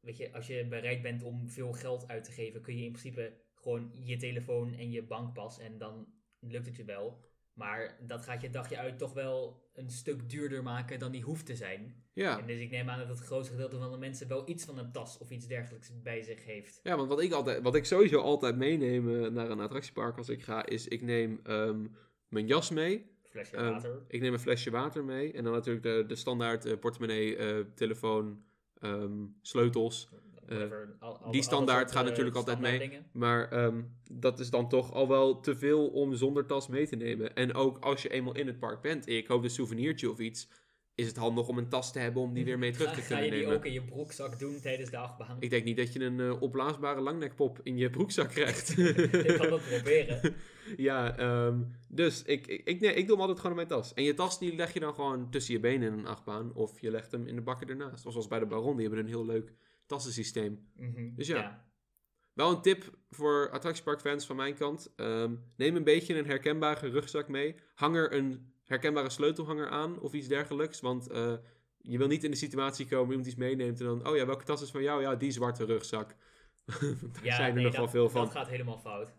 weet 0.00 0.16
je, 0.16 0.32
als 0.32 0.46
je 0.46 0.66
bereid 0.66 1.02
bent 1.02 1.22
om 1.22 1.48
veel 1.48 1.72
geld 1.72 2.08
uit 2.08 2.24
te 2.24 2.30
geven, 2.32 2.60
kun 2.60 2.76
je 2.76 2.84
in 2.84 2.92
principe 2.92 3.32
gewoon 3.54 3.90
je 4.04 4.16
telefoon 4.16 4.74
en 4.74 4.90
je 4.90 5.02
bankpas 5.02 5.58
en 5.58 5.78
dan 5.78 6.06
lukt 6.38 6.66
het 6.66 6.76
je 6.76 6.84
wel. 6.84 7.20
Maar 7.54 7.98
dat 8.06 8.24
gaat 8.24 8.42
je 8.42 8.50
dagje 8.50 8.78
uit 8.78 8.98
toch 8.98 9.12
wel 9.12 9.68
een 9.72 9.90
stuk 9.90 10.30
duurder 10.30 10.62
maken 10.62 10.98
dan 10.98 11.12
die 11.12 11.22
hoeft 11.22 11.46
te 11.46 11.56
zijn. 11.56 12.04
Ja. 12.12 12.38
En 12.38 12.46
dus 12.46 12.60
ik 12.60 12.70
neem 12.70 12.88
aan 12.88 12.98
dat 12.98 13.08
het 13.08 13.20
grootste 13.20 13.52
gedeelte 13.52 13.78
van 13.78 13.90
de 13.90 13.98
mensen 13.98 14.28
wel 14.28 14.48
iets 14.48 14.64
van 14.64 14.78
een 14.78 14.92
tas 14.92 15.18
of 15.18 15.30
iets 15.30 15.46
dergelijks 15.46 16.02
bij 16.02 16.22
zich 16.22 16.44
heeft. 16.44 16.80
Ja, 16.82 16.96
want 16.96 17.08
wat 17.08 17.20
ik, 17.20 17.32
altijd, 17.32 17.62
wat 17.62 17.74
ik 17.74 17.84
sowieso 17.84 18.20
altijd 18.20 18.56
meeneem 18.56 19.24
eh, 19.24 19.30
naar 19.30 19.50
een 19.50 19.60
attractiepark 19.60 20.16
als 20.16 20.28
ik 20.28 20.42
ga, 20.42 20.66
is 20.66 20.88
ik 20.88 21.02
neem 21.02 21.40
ehm, 21.42 21.86
mijn 22.28 22.46
jas 22.46 22.70
mee. 22.70 23.10
Flesje 23.30 23.56
Ehm, 23.56 23.70
water. 23.70 24.02
Ik 24.08 24.20
neem 24.20 24.32
een 24.32 24.38
flesje 24.38 24.70
water 24.70 25.04
mee. 25.04 25.32
En 25.32 25.44
dan 25.44 25.52
natuurlijk 25.52 25.84
de, 25.84 26.04
de 26.06 26.14
standaard 26.14 26.64
eh, 26.64 26.78
portemonnee, 26.78 27.36
eh, 27.36 27.64
telefoon, 27.74 28.44
ehm, 28.74 29.26
sleutels. 29.40 30.08
Whatever, 30.54 30.96
al- 31.00 31.16
al- 31.18 31.24
eh, 31.26 31.30
die 31.32 31.42
standaard 31.42 31.92
gaat 31.92 32.04
natuurlijk 32.04 32.36
eh, 32.36 32.36
altijd 32.36 32.56
standaard 32.58 32.78
mee. 32.80 32.88
dingen. 32.88 33.06
Maar 33.12 33.52
ehm, 33.52 33.82
dat 34.10 34.38
is 34.40 34.50
dan 34.50 34.68
toch 34.68 34.92
al 34.92 35.08
wel 35.08 35.40
te 35.40 35.56
veel 35.56 35.88
om 35.88 36.14
zonder 36.14 36.46
tas 36.46 36.68
mee 36.68 36.86
te 36.86 36.96
nemen. 36.96 37.34
En 37.34 37.54
ook 37.54 37.78
als 37.78 38.02
je 38.02 38.08
eenmaal 38.08 38.34
in 38.36 38.46
het 38.46 38.58
park 38.58 38.80
bent 38.80 39.06
en 39.06 39.14
je 39.14 39.22
koopt 39.22 39.44
een 39.44 39.50
souvenirtje 39.50 40.10
of 40.10 40.18
iets, 40.18 40.48
is 40.94 41.06
het 41.06 41.16
handig 41.16 41.48
om 41.48 41.58
een 41.58 41.68
tas 41.68 41.92
te 41.92 41.98
hebben 41.98 42.22
om 42.22 42.32
die 42.34 42.44
weer 42.44 42.58
mee 42.58 42.72
terug 42.72 42.88
Ga, 42.88 42.94
te 42.94 43.00
ga 43.02 43.06
kunnen 43.06 43.24
je 43.24 43.30
die 43.30 43.40
nemen. 43.40 43.56
ook 43.56 43.64
in 43.64 43.72
je 43.72 43.82
broekzak 43.82 44.38
doen 44.38 44.60
tijdens 44.60 44.90
de 44.90 44.96
achtbaan? 44.96 45.36
Ik 45.40 45.50
denk 45.50 45.64
niet 45.64 45.76
dat 45.76 45.92
je 45.92 46.04
een 46.04 46.20
eh, 46.20 46.42
opblaasbare 46.42 47.00
langnekpop 47.00 47.60
in 47.62 47.76
je 47.76 47.90
broekzak 47.90 48.28
krijgt. 48.28 48.78
Ik 48.78 49.36
kan 49.38 49.50
dat 49.50 49.60
proberen. 49.68 50.20
Ja, 50.76 51.16
ehm, 51.18 51.58
dus 51.88 52.22
ik, 52.22 52.46
ik, 52.46 52.60
ik, 52.64 52.80
nee, 52.80 52.90
ik 52.94 53.02
doe 53.06 53.10
hem 53.10 53.20
altijd 53.20 53.40
gewoon 53.40 53.58
in 53.58 53.66
mijn 53.66 53.80
tas. 53.80 53.94
En 53.94 54.02
je 54.02 54.14
tas 54.14 54.38
die 54.38 54.54
leg 54.54 54.72
je 54.72 54.80
dan 54.80 54.94
gewoon 54.94 55.30
tussen 55.30 55.54
je 55.54 55.60
benen 55.60 55.92
in 55.92 55.98
een 55.98 56.06
achtbaan. 56.06 56.54
Of 56.54 56.80
je 56.80 56.90
legt 56.90 57.12
hem 57.12 57.26
in 57.26 57.34
de 57.34 57.40
bakken 57.40 57.68
ernaast. 57.68 58.06
Of 58.06 58.12
zoals 58.12 58.28
bij 58.28 58.38
de 58.38 58.46
Baron, 58.46 58.76
die 58.76 58.86
hebben 58.86 59.04
een 59.04 59.10
heel 59.10 59.26
leuk 59.26 59.52
tassensysteem. 59.90 60.70
Mhm, 60.76 61.14
Dus 61.14 61.26
ja. 61.26 61.68
Wel 62.32 62.50
een 62.50 62.62
tip 62.62 62.98
voor 63.10 63.50
attractieparkfans 63.50 64.26
van 64.26 64.36
mijn 64.36 64.54
kant. 64.54 64.92
Ehm, 64.96 65.34
neem 65.56 65.76
een 65.76 65.84
beetje 65.84 66.18
een 66.18 66.26
herkenbare 66.26 66.88
rugzak 66.88 67.28
mee. 67.28 67.54
Hang 67.74 67.96
er 67.96 68.12
een 68.12 68.52
herkenbare 68.64 69.10
sleutelhanger 69.10 69.68
aan 69.68 70.00
of 70.00 70.12
iets 70.12 70.28
dergelijks. 70.28 70.80
Want 70.80 71.10
eh, 71.10 71.34
je 71.78 71.98
wil 71.98 72.06
niet 72.06 72.24
in 72.24 72.30
de 72.30 72.36
situatie 72.36 72.86
komen 72.86 73.08
iemand 73.08 73.26
iets 73.26 73.36
meeneemt 73.36 73.80
en 73.80 73.86
dan... 73.86 74.06
Oh 74.08 74.16
ja, 74.16 74.26
welke 74.26 74.44
tas 74.44 74.62
is 74.62 74.70
van 74.70 74.82
jou? 74.82 75.02
Ja, 75.02 75.14
die 75.16 75.30
zwarte 75.30 75.64
rugzak. 75.64 76.08
Daar 76.66 76.96
Ja, 77.22 77.34
zijn 77.34 77.48
er 77.48 77.54
nee, 77.54 77.64
nog 77.64 77.76
wel 77.76 77.88
veel 77.88 78.08
van. 78.10 78.24
Dat 78.24 78.32
gaat 78.32 78.48
helemaal 78.48 78.78
fout. 78.78 79.12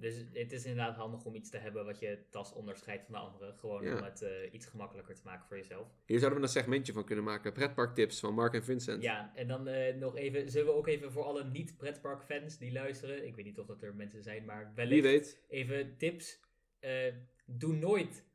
Dus 0.00 0.24
het 0.32 0.52
is 0.52 0.64
inderdaad 0.64 0.96
handig 0.96 1.24
om 1.24 1.34
iets 1.34 1.50
te 1.50 1.58
hebben 1.58 1.84
wat 1.84 1.98
je 1.98 2.18
tas 2.30 2.52
onderscheidt 2.52 3.04
van 3.04 3.12
de 3.12 3.18
andere. 3.20 3.52
Gewoon 3.52 3.84
Ja. 3.84 3.96
om 3.96 4.02
het 4.02 4.22
eh, 4.22 4.52
iets 4.52 4.66
gemakkelijker 4.66 5.14
te 5.14 5.20
maken 5.24 5.46
voor 5.46 5.56
jezelf. 5.56 5.88
Hier 6.06 6.18
zouden 6.18 6.38
we 6.40 6.44
een 6.46 6.52
segmentje 6.52 6.92
van 6.92 7.04
kunnen 7.04 7.24
maken. 7.24 7.52
Pretparktips 7.52 8.20
van 8.20 8.34
Mark 8.34 8.54
en 8.54 8.64
Vincent. 8.64 9.02
Ja, 9.02 9.32
en 9.34 9.48
dan 9.48 9.68
eh, 9.68 9.94
nog 9.96 10.16
even, 10.16 10.50
zullen 10.50 10.66
we 10.72 10.78
ook 10.78 10.86
even 10.86 11.12
voor 11.12 11.24
alle 11.24 11.44
niet-pretpark-fans 11.44 12.58
die 12.58 12.72
luisteren. 12.72 13.26
Ik 13.26 13.34
weet 13.36 13.44
niet 13.44 13.58
of 13.58 13.66
dat 13.66 13.82
er 13.82 13.94
mensen 13.94 14.22
zijn, 14.22 14.44
maar 14.44 14.72
wellicht 14.74 15.02
Wie 15.02 15.10
weet. 15.12 15.40
even 15.48 15.96
tips. 15.96 16.40
Eh, 16.80 17.14
doe 17.46 17.74
nooit 17.76 18.28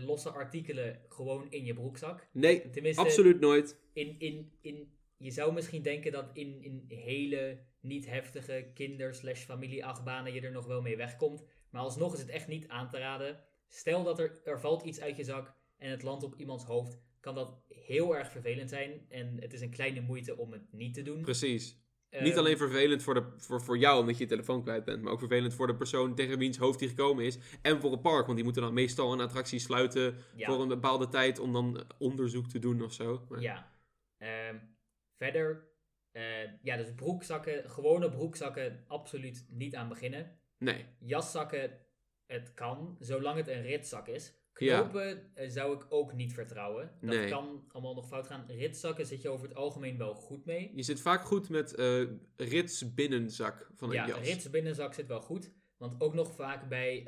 losse 0.00 0.30
artikelen 0.30 1.00
gewoon 1.08 1.46
in 1.50 1.64
je 1.64 1.74
broekzak. 1.74 2.28
Nee, 2.32 2.70
Tenminste, 2.70 3.02
absoluut 3.02 3.40
nooit. 3.40 3.80
in, 3.92 4.18
in, 4.18 4.52
in, 4.60 4.92
je 5.16 5.30
zou 5.30 5.52
misschien 5.52 5.82
denken 5.82 6.12
dat 6.12 6.30
in, 6.32 6.62
in 6.62 6.84
hele 6.88 7.58
niet 7.82 8.06
heftige 8.06 8.70
kinder- 8.74 9.14
slash 9.14 9.44
familieachtbanen 9.44 10.32
je 10.32 10.40
er 10.40 10.52
nog 10.52 10.66
wel 10.66 10.82
mee 10.82 10.96
wegkomt. 10.96 11.44
Maar 11.70 11.82
alsnog 11.82 12.12
is 12.14 12.20
het 12.20 12.28
echt 12.28 12.48
niet 12.48 12.68
aan 12.68 12.90
te 12.90 12.98
raden. 12.98 13.40
Stel 13.68 14.04
dat 14.04 14.18
er, 14.18 14.40
er 14.44 14.60
valt 14.60 14.82
iets 14.82 15.00
uit 15.00 15.16
je 15.16 15.24
zak 15.24 15.54
en 15.78 15.90
het 15.90 16.02
landt 16.02 16.24
op 16.24 16.34
iemands 16.36 16.64
hoofd, 16.64 16.98
kan 17.20 17.34
dat 17.34 17.62
heel 17.68 18.16
erg 18.16 18.30
vervelend 18.30 18.70
zijn. 18.70 19.06
En 19.08 19.40
het 19.40 19.52
is 19.52 19.60
een 19.60 19.70
kleine 19.70 20.00
moeite 20.00 20.36
om 20.36 20.52
het 20.52 20.72
niet 20.72 20.94
te 20.94 21.02
doen. 21.02 21.22
Precies. 21.22 21.80
Ehm, 22.08 22.22
Niet 22.24 22.36
alleen 22.36 22.56
vervelend 22.56 23.02
voor, 23.02 23.14
de, 23.14 23.32
voor, 23.36 23.62
voor 23.62 23.78
jou 23.78 24.00
omdat 24.00 24.16
je 24.16 24.22
je 24.22 24.28
telefoon 24.28 24.62
kwijt 24.62 24.84
bent, 24.84 25.02
maar 25.02 25.12
ook 25.12 25.18
vervelend 25.18 25.54
voor 25.54 25.66
de 25.66 25.76
persoon 25.76 26.14
tegen 26.14 26.38
wiens 26.38 26.56
hoofd 26.58 26.78
die 26.78 26.88
gekomen 26.88 27.24
is. 27.24 27.38
En 27.62 27.80
voor 27.80 27.90
het 27.90 28.02
park, 28.02 28.22
want 28.24 28.34
die 28.34 28.44
moeten 28.44 28.62
dan 28.62 28.74
meestal 28.74 29.12
een 29.12 29.20
attractie 29.20 29.58
sluiten 29.58 30.16
ja, 30.36 30.46
voor 30.50 30.62
een 30.62 30.68
bepaalde 30.68 31.08
tijd 31.08 31.38
om 31.38 31.52
dan 31.52 31.84
onderzoek 31.98 32.48
te 32.48 32.58
doen 32.58 32.82
of 32.82 32.92
zo. 32.92 33.26
Maar- 33.28 33.40
Ja. 33.40 33.72
Ehm, 34.18 34.56
verder, 35.16 35.71
eh, 36.12 36.22
ja, 36.62 36.76
dus 36.76 36.94
broekzakken, 36.94 37.70
gewone 37.70 38.10
broekzakken, 38.10 38.84
absoluut 38.86 39.46
niet 39.48 39.74
aan 39.74 39.88
beginnen. 39.88 40.38
Nee. 40.58 40.84
Jaszakken, 40.98 41.78
het 42.26 42.54
kan, 42.54 42.96
zolang 42.98 43.36
het 43.36 43.48
een 43.48 43.62
ritzak 43.62 44.08
is. 44.08 44.40
Ja. 44.54 44.80
Knopen 44.80 45.30
eh, 45.34 45.48
zou 45.50 45.76
ik 45.76 45.86
ook 45.88 46.12
niet 46.12 46.32
vertrouwen. 46.32 46.90
Dat 47.00 47.14
Nee. 47.14 47.28
kan 47.28 47.64
allemaal 47.68 47.94
nog 47.94 48.06
fout 48.06 48.26
gaan. 48.26 48.44
Ritzakken 48.48 49.06
zit 49.06 49.22
je 49.22 49.28
over 49.28 49.48
het 49.48 49.56
algemeen 49.56 49.98
wel 49.98 50.14
goed 50.14 50.44
mee. 50.44 50.72
Je 50.74 50.82
zit 50.82 51.00
vaak 51.00 51.24
goed 51.24 51.48
met 51.48 51.74
eh 51.74 52.02
rits 52.36 52.94
binnenzak 52.94 53.70
van 53.74 53.88
een 53.88 53.94
ja, 53.94 54.06
jas. 54.06 54.16
een 54.16 54.22
rits 54.24 54.50
binnenzak 54.50 54.94
zit 54.94 55.06
wel 55.06 55.20
goed. 55.20 55.52
Want 55.76 56.00
ook 56.00 56.14
nog 56.14 56.34
vaak 56.34 56.68
bij, 56.68 57.06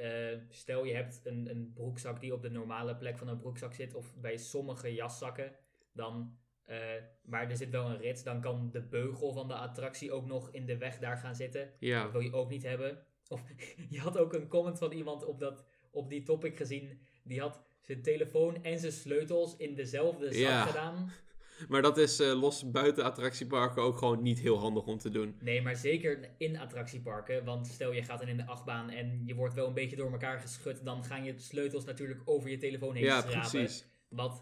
stel 0.49 0.85
je 0.85 0.95
hebt 0.95 1.21
een, 1.25 1.51
een 1.51 1.73
broekzak 1.75 2.21
die 2.21 2.33
op 2.33 2.43
de 2.43 2.51
normale 2.51 2.97
plek 2.97 3.19
van 3.19 3.29
een 3.29 3.39
broekzak 3.39 3.75
zit, 3.75 3.95
of 3.95 4.15
bij 4.17 4.37
sommige 4.37 4.95
jaszakken, 4.95 5.57
dan, 5.93 6.39
eh, 6.65 6.79
maar 7.23 7.51
er 7.51 7.57
zit 7.57 7.71
wel 7.71 7.91
een 7.91 7.99
rits, 8.01 8.23
dan 8.23 8.41
kan 8.41 8.69
de 8.73 8.83
beugel 8.83 9.33
van 9.33 9.49
de 9.49 9.55
attractie 9.55 10.12
ook 10.12 10.27
nog 10.27 10.49
in 10.51 10.67
de 10.67 10.77
weg 10.79 10.99
daar 10.99 11.17
gaan 11.17 11.35
zitten. 11.35 11.71
Ja. 11.79 12.03
Dat 12.03 12.12
wil 12.12 12.21
je 12.21 12.33
ook 12.33 12.51
niet 12.51 12.62
hebben. 12.62 12.99
Of 13.29 13.43
je 13.91 13.99
had 13.99 14.19
ook 14.19 14.33
een 14.33 14.49
comment 14.49 14.79
van 14.79 14.93
iemand 14.93 15.25
op, 15.25 15.39
dat, 15.39 15.65
op 15.91 16.09
die 16.09 16.23
topic 16.23 16.57
gezien, 16.57 17.01
die 17.25 17.41
had 17.41 17.61
zijn 17.81 18.03
telefoon 18.03 18.62
en 18.65 18.79
zijn 18.79 18.93
sleutels 18.93 19.57
in 19.57 19.75
dezelfde 19.75 20.25
zak 20.33 20.35
Ja. 20.41 20.65
gedaan. 20.65 21.11
Maar 21.69 21.83
dat 21.83 21.99
is 21.99 22.21
eh, 22.21 22.41
los 22.41 22.71
buiten 22.71 23.05
attractieparken 23.05 23.83
ook 23.83 23.99
gewoon 23.99 24.23
niet 24.23 24.39
heel 24.41 24.59
handig 24.59 24.85
om 24.85 24.99
te 24.99 25.11
doen. 25.11 25.37
Nee, 25.41 25.62
maar 25.62 25.77
zeker 25.77 26.31
in 26.39 26.59
attractieparken. 26.59 27.45
Want 27.45 27.67
stel 27.67 27.93
je 27.93 28.03
gaat 28.03 28.19
dan 28.19 28.29
in 28.29 28.37
de 28.37 28.47
achtbaan 28.47 28.91
en 28.91 29.23
je 29.27 29.35
wordt 29.35 29.55
wel 29.55 29.67
een 29.67 29.75
beetje 29.75 29.97
door 29.97 30.12
elkaar 30.12 30.41
geschud. 30.41 30.85
Dan 30.85 31.05
gaan 31.05 31.25
je 31.25 31.39
sleutels 31.39 31.85
natuurlijk 31.85 32.21
over 32.25 32.51
je 32.51 32.57
telefoon 32.57 32.95
heen 32.95 33.05
Ja, 33.05 33.21
schrapen. 33.21 33.51
precies. 33.51 33.85
Wat, 34.09 34.41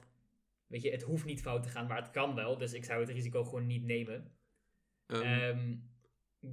weet 0.72 0.82
je, 0.82 0.90
het 0.90 1.02
hoeft 1.02 1.24
niet 1.24 1.40
fout 1.40 1.62
te 1.62 1.68
gaan, 1.68 1.86
maar 1.86 1.96
het 2.02 2.10
kan 2.10 2.34
wel. 2.34 2.58
Dus 2.58 2.72
ik 2.72 2.84
zou 2.84 3.00
het 3.00 3.10
risico 3.10 3.44
gewoon 3.44 3.66
niet 3.66 3.84
nemen. 3.84 4.32
Ehm, 5.06 5.22
Ehm, 5.22 5.74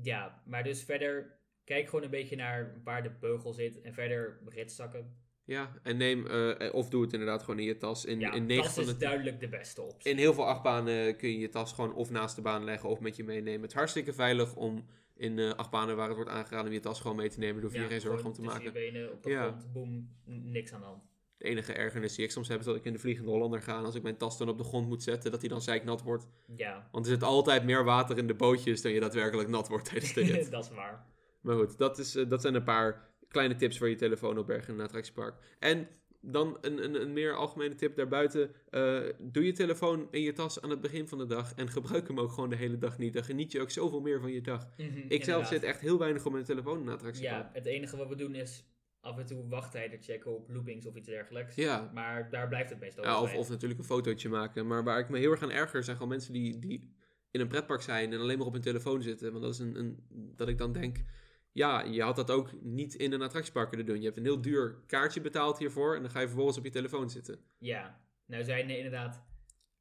ja, 0.03 0.41
maar 0.45 0.63
dus 0.63 0.84
verder, 0.84 1.39
kijk 1.63 1.86
gewoon 1.89 2.03
een 2.03 2.09
beetje 2.09 2.36
naar 2.36 2.82
waar 2.84 3.03
de 3.03 3.11
beugel 3.20 3.53
zit. 3.53 3.82
En 3.82 3.93
verder 3.93 4.39
ritszakken. 4.45 5.17
ja, 5.43 5.80
en 5.84 5.97
neem, 5.97 6.28
eh, 6.28 6.74
of 6.74 6.89
doe 6.89 7.01
het 7.01 7.13
inderdaad 7.13 7.43
gewoon 7.43 7.59
in 7.59 7.65
je 7.65 7.78
tas. 7.78 8.05
In, 8.05 8.20
ja, 8.20 8.34
in, 8.34 8.63
van 8.63 8.84
is 8.84 8.86
de 8.89 8.97
duidelijk 8.97 9.39
de 9.39 9.49
beste 9.49 9.82
optie. 9.82 10.11
in 10.11 10.17
heel 10.17 10.34
veel 10.34 10.47
achtbanen 10.47 11.15
kun 11.15 11.30
je 11.30 11.39
je 11.39 11.49
tas 11.49 11.74
gewoon 11.74 11.93
of 11.93 12.09
naast 12.09 12.36
de 12.36 12.41
baan 12.41 12.63
leggen 12.63 12.89
of 12.89 12.99
met 12.99 13.15
je 13.15 13.24
meenemen. 13.24 13.61
Het 13.61 13.70
is 13.72 13.78
hartstikke 13.78 14.13
veilig 14.13 14.55
om 14.55 14.86
in 15.15 15.39
eh, 15.39 15.49
achtbanen 15.51 15.95
waar 15.95 16.07
het 16.07 16.15
wordt 16.15 16.32
aangeraden 16.32 16.67
om 16.67 16.74
je 16.74 16.80
tas 16.80 16.99
gewoon 17.01 17.15
mee 17.15 17.30
te 17.30 17.39
nemen. 17.39 17.55
Daar 17.55 17.63
hoef 17.63 17.74
je 17.74 17.80
Ja, 17.82 17.88
geen 17.88 18.01
zorgen 18.01 18.26
om 18.26 18.34
te 18.34 18.41
maken. 18.41 18.63
je 18.63 18.72
benen 18.72 19.11
op 19.11 19.24
de 19.24 19.30
Ja. 19.30 19.47
grond, 19.47 19.72
boem, 19.72 20.15
niks 20.26 20.74
aan 20.74 20.80
de 20.80 20.86
hand. 20.86 21.09
De 21.39 21.45
enige 21.45 21.73
ergernis 21.73 22.15
die 22.15 22.25
ik 22.25 22.31
soms 22.31 22.47
heb 22.47 22.59
is 22.59 22.65
dat 22.65 22.75
ik 22.75 22.85
in 22.85 22.93
de 22.93 22.99
Vliegende 22.99 23.29
Hollander 23.31 23.61
ga. 23.61 23.77
En 23.77 23.85
als 23.85 23.95
ik 23.95 24.03
mijn 24.03 24.17
tas 24.17 24.37
dan 24.37 24.49
op 24.49 24.57
de 24.57 24.63
grond 24.63 24.87
moet 24.87 25.03
zetten, 25.03 25.31
dat 25.31 25.39
die 25.39 25.49
dan 25.49 25.61
zeiknat 25.61 26.01
wordt. 26.03 26.27
Ja, 26.55 26.89
Want 26.91 27.05
er 27.05 27.11
zit 27.11 27.23
altijd 27.23 27.63
meer 27.63 27.83
water 27.83 28.17
in 28.17 28.27
de 28.27 28.33
bootjes 28.33 28.81
dan 28.81 28.91
je 28.91 28.99
daadwerkelijk 28.99 29.49
nat 29.49 29.67
wordt 29.67 29.85
tijdens 29.85 30.13
de 30.13 30.21
rit. 30.21 30.51
dat 30.51 30.63
is 30.63 30.71
waar. 30.71 31.05
maar 31.41 31.55
goed, 31.55 31.77
dat, 31.77 31.97
is, 31.99 32.15
eh, 32.15 32.29
dat 32.29 32.41
zijn 32.41 32.55
een 32.55 32.63
paar 32.63 33.09
kleine 33.27 33.55
tips 33.55 33.77
voor 33.77 33.89
je 33.89 33.95
telefoon 33.95 34.37
opbergen 34.37 34.73
in 34.73 34.79
een 34.79 34.85
attractiepark. 34.85 35.35
En 35.59 35.87
dan 36.21 36.57
een, 36.61 36.83
een, 36.83 37.01
een 37.01 37.13
meer 37.13 37.35
algemene 37.35 37.75
tip 37.75 37.95
daarbuiten. 37.95 38.51
eh, 38.69 38.99
doe 39.19 39.45
je 39.45 39.51
telefoon 39.51 40.07
in 40.11 40.21
je 40.21 40.33
tas 40.33 40.61
aan 40.61 40.69
het 40.69 40.81
begin 40.81 41.07
van 41.07 41.17
de 41.17 41.25
dag. 41.25 41.53
En 41.53 41.69
gebruik 41.69 42.07
hem 42.07 42.19
ook 42.19 42.31
gewoon 42.31 42.49
de 42.49 42.55
hele 42.55 42.77
dag 42.77 42.97
niet. 42.97 43.13
Dan 43.13 43.23
geniet 43.23 43.51
je 43.51 43.61
ook 43.61 43.71
zoveel 43.71 44.01
meer 44.01 44.19
van 44.21 44.31
je 44.31 44.41
dag. 44.41 44.67
Mhm, 44.77 44.99
Ik 45.07 45.23
zelf 45.23 45.47
zit 45.47 45.63
echt 45.63 45.79
heel 45.79 45.97
weinig 45.97 46.25
op 46.25 46.31
mijn 46.31 46.43
telefoon 46.43 46.79
in 46.79 46.87
een 46.87 46.93
attractiepark. 46.93 47.43
Ja, 47.43 47.49
het 47.53 47.65
enige 47.65 47.97
wat 47.97 48.07
we 48.09 48.15
doen 48.15 48.35
is 48.35 48.63
af 49.01 49.17
en 49.17 49.25
toe 49.25 49.47
wachttijden 49.47 50.01
checken 50.01 50.35
op 50.35 50.49
loopings 50.49 50.85
of 50.85 50.95
iets 50.95 51.07
dergelijks. 51.07 51.55
Ja. 51.55 51.91
Maar 51.93 52.29
daar 52.29 52.47
blijft 52.47 52.69
het 52.69 52.79
meestal 52.79 53.03
Ja, 53.03 53.21
of, 53.21 53.35
of 53.35 53.49
natuurlijk 53.49 53.79
een 53.79 53.85
fotootje 53.85 54.29
maken. 54.29 54.67
Maar 54.67 54.83
waar 54.83 54.99
ik 54.99 55.09
me 55.09 55.17
heel 55.17 55.31
erg 55.31 55.41
aan 55.41 55.51
erger 55.51 55.83
zijn 55.83 55.95
gewoon 55.95 56.11
mensen 56.11 56.33
die, 56.33 56.59
die 56.59 56.93
in 57.31 57.39
een 57.39 57.47
pretpark 57.47 57.81
zijn 57.81 58.13
en 58.13 58.19
alleen 58.19 58.37
maar 58.37 58.47
op 58.47 58.53
hun 58.53 58.61
telefoon 58.61 59.01
zitten. 59.01 59.31
Want 59.31 59.43
dat 59.43 59.53
is 59.53 59.59
een, 59.59 59.75
een 59.75 60.03
dat 60.35 60.47
ik 60.47 60.57
dan 60.57 60.71
denk, 60.71 61.03
ja, 61.51 61.83
je 61.83 62.01
had 62.01 62.15
dat 62.15 62.31
ook 62.31 62.61
niet 62.61 62.93
in 62.95 63.11
een 63.11 63.21
attractiepark 63.21 63.67
kunnen 63.67 63.87
doen. 63.87 63.97
Je 63.97 64.05
hebt 64.05 64.17
een 64.17 64.23
heel 64.23 64.41
duur 64.41 64.83
kaartje 64.85 65.21
betaald 65.21 65.57
hiervoor 65.57 65.95
en 65.95 66.01
dan 66.01 66.11
ga 66.11 66.19
je 66.19 66.27
vervolgens 66.27 66.57
op 66.57 66.63
je 66.63 66.69
telefoon 66.69 67.09
zitten. 67.09 67.39
Ja, 67.57 68.01
nou 68.25 68.43
zijn 68.43 68.69
er 68.69 68.75
inderdaad, 68.75 69.23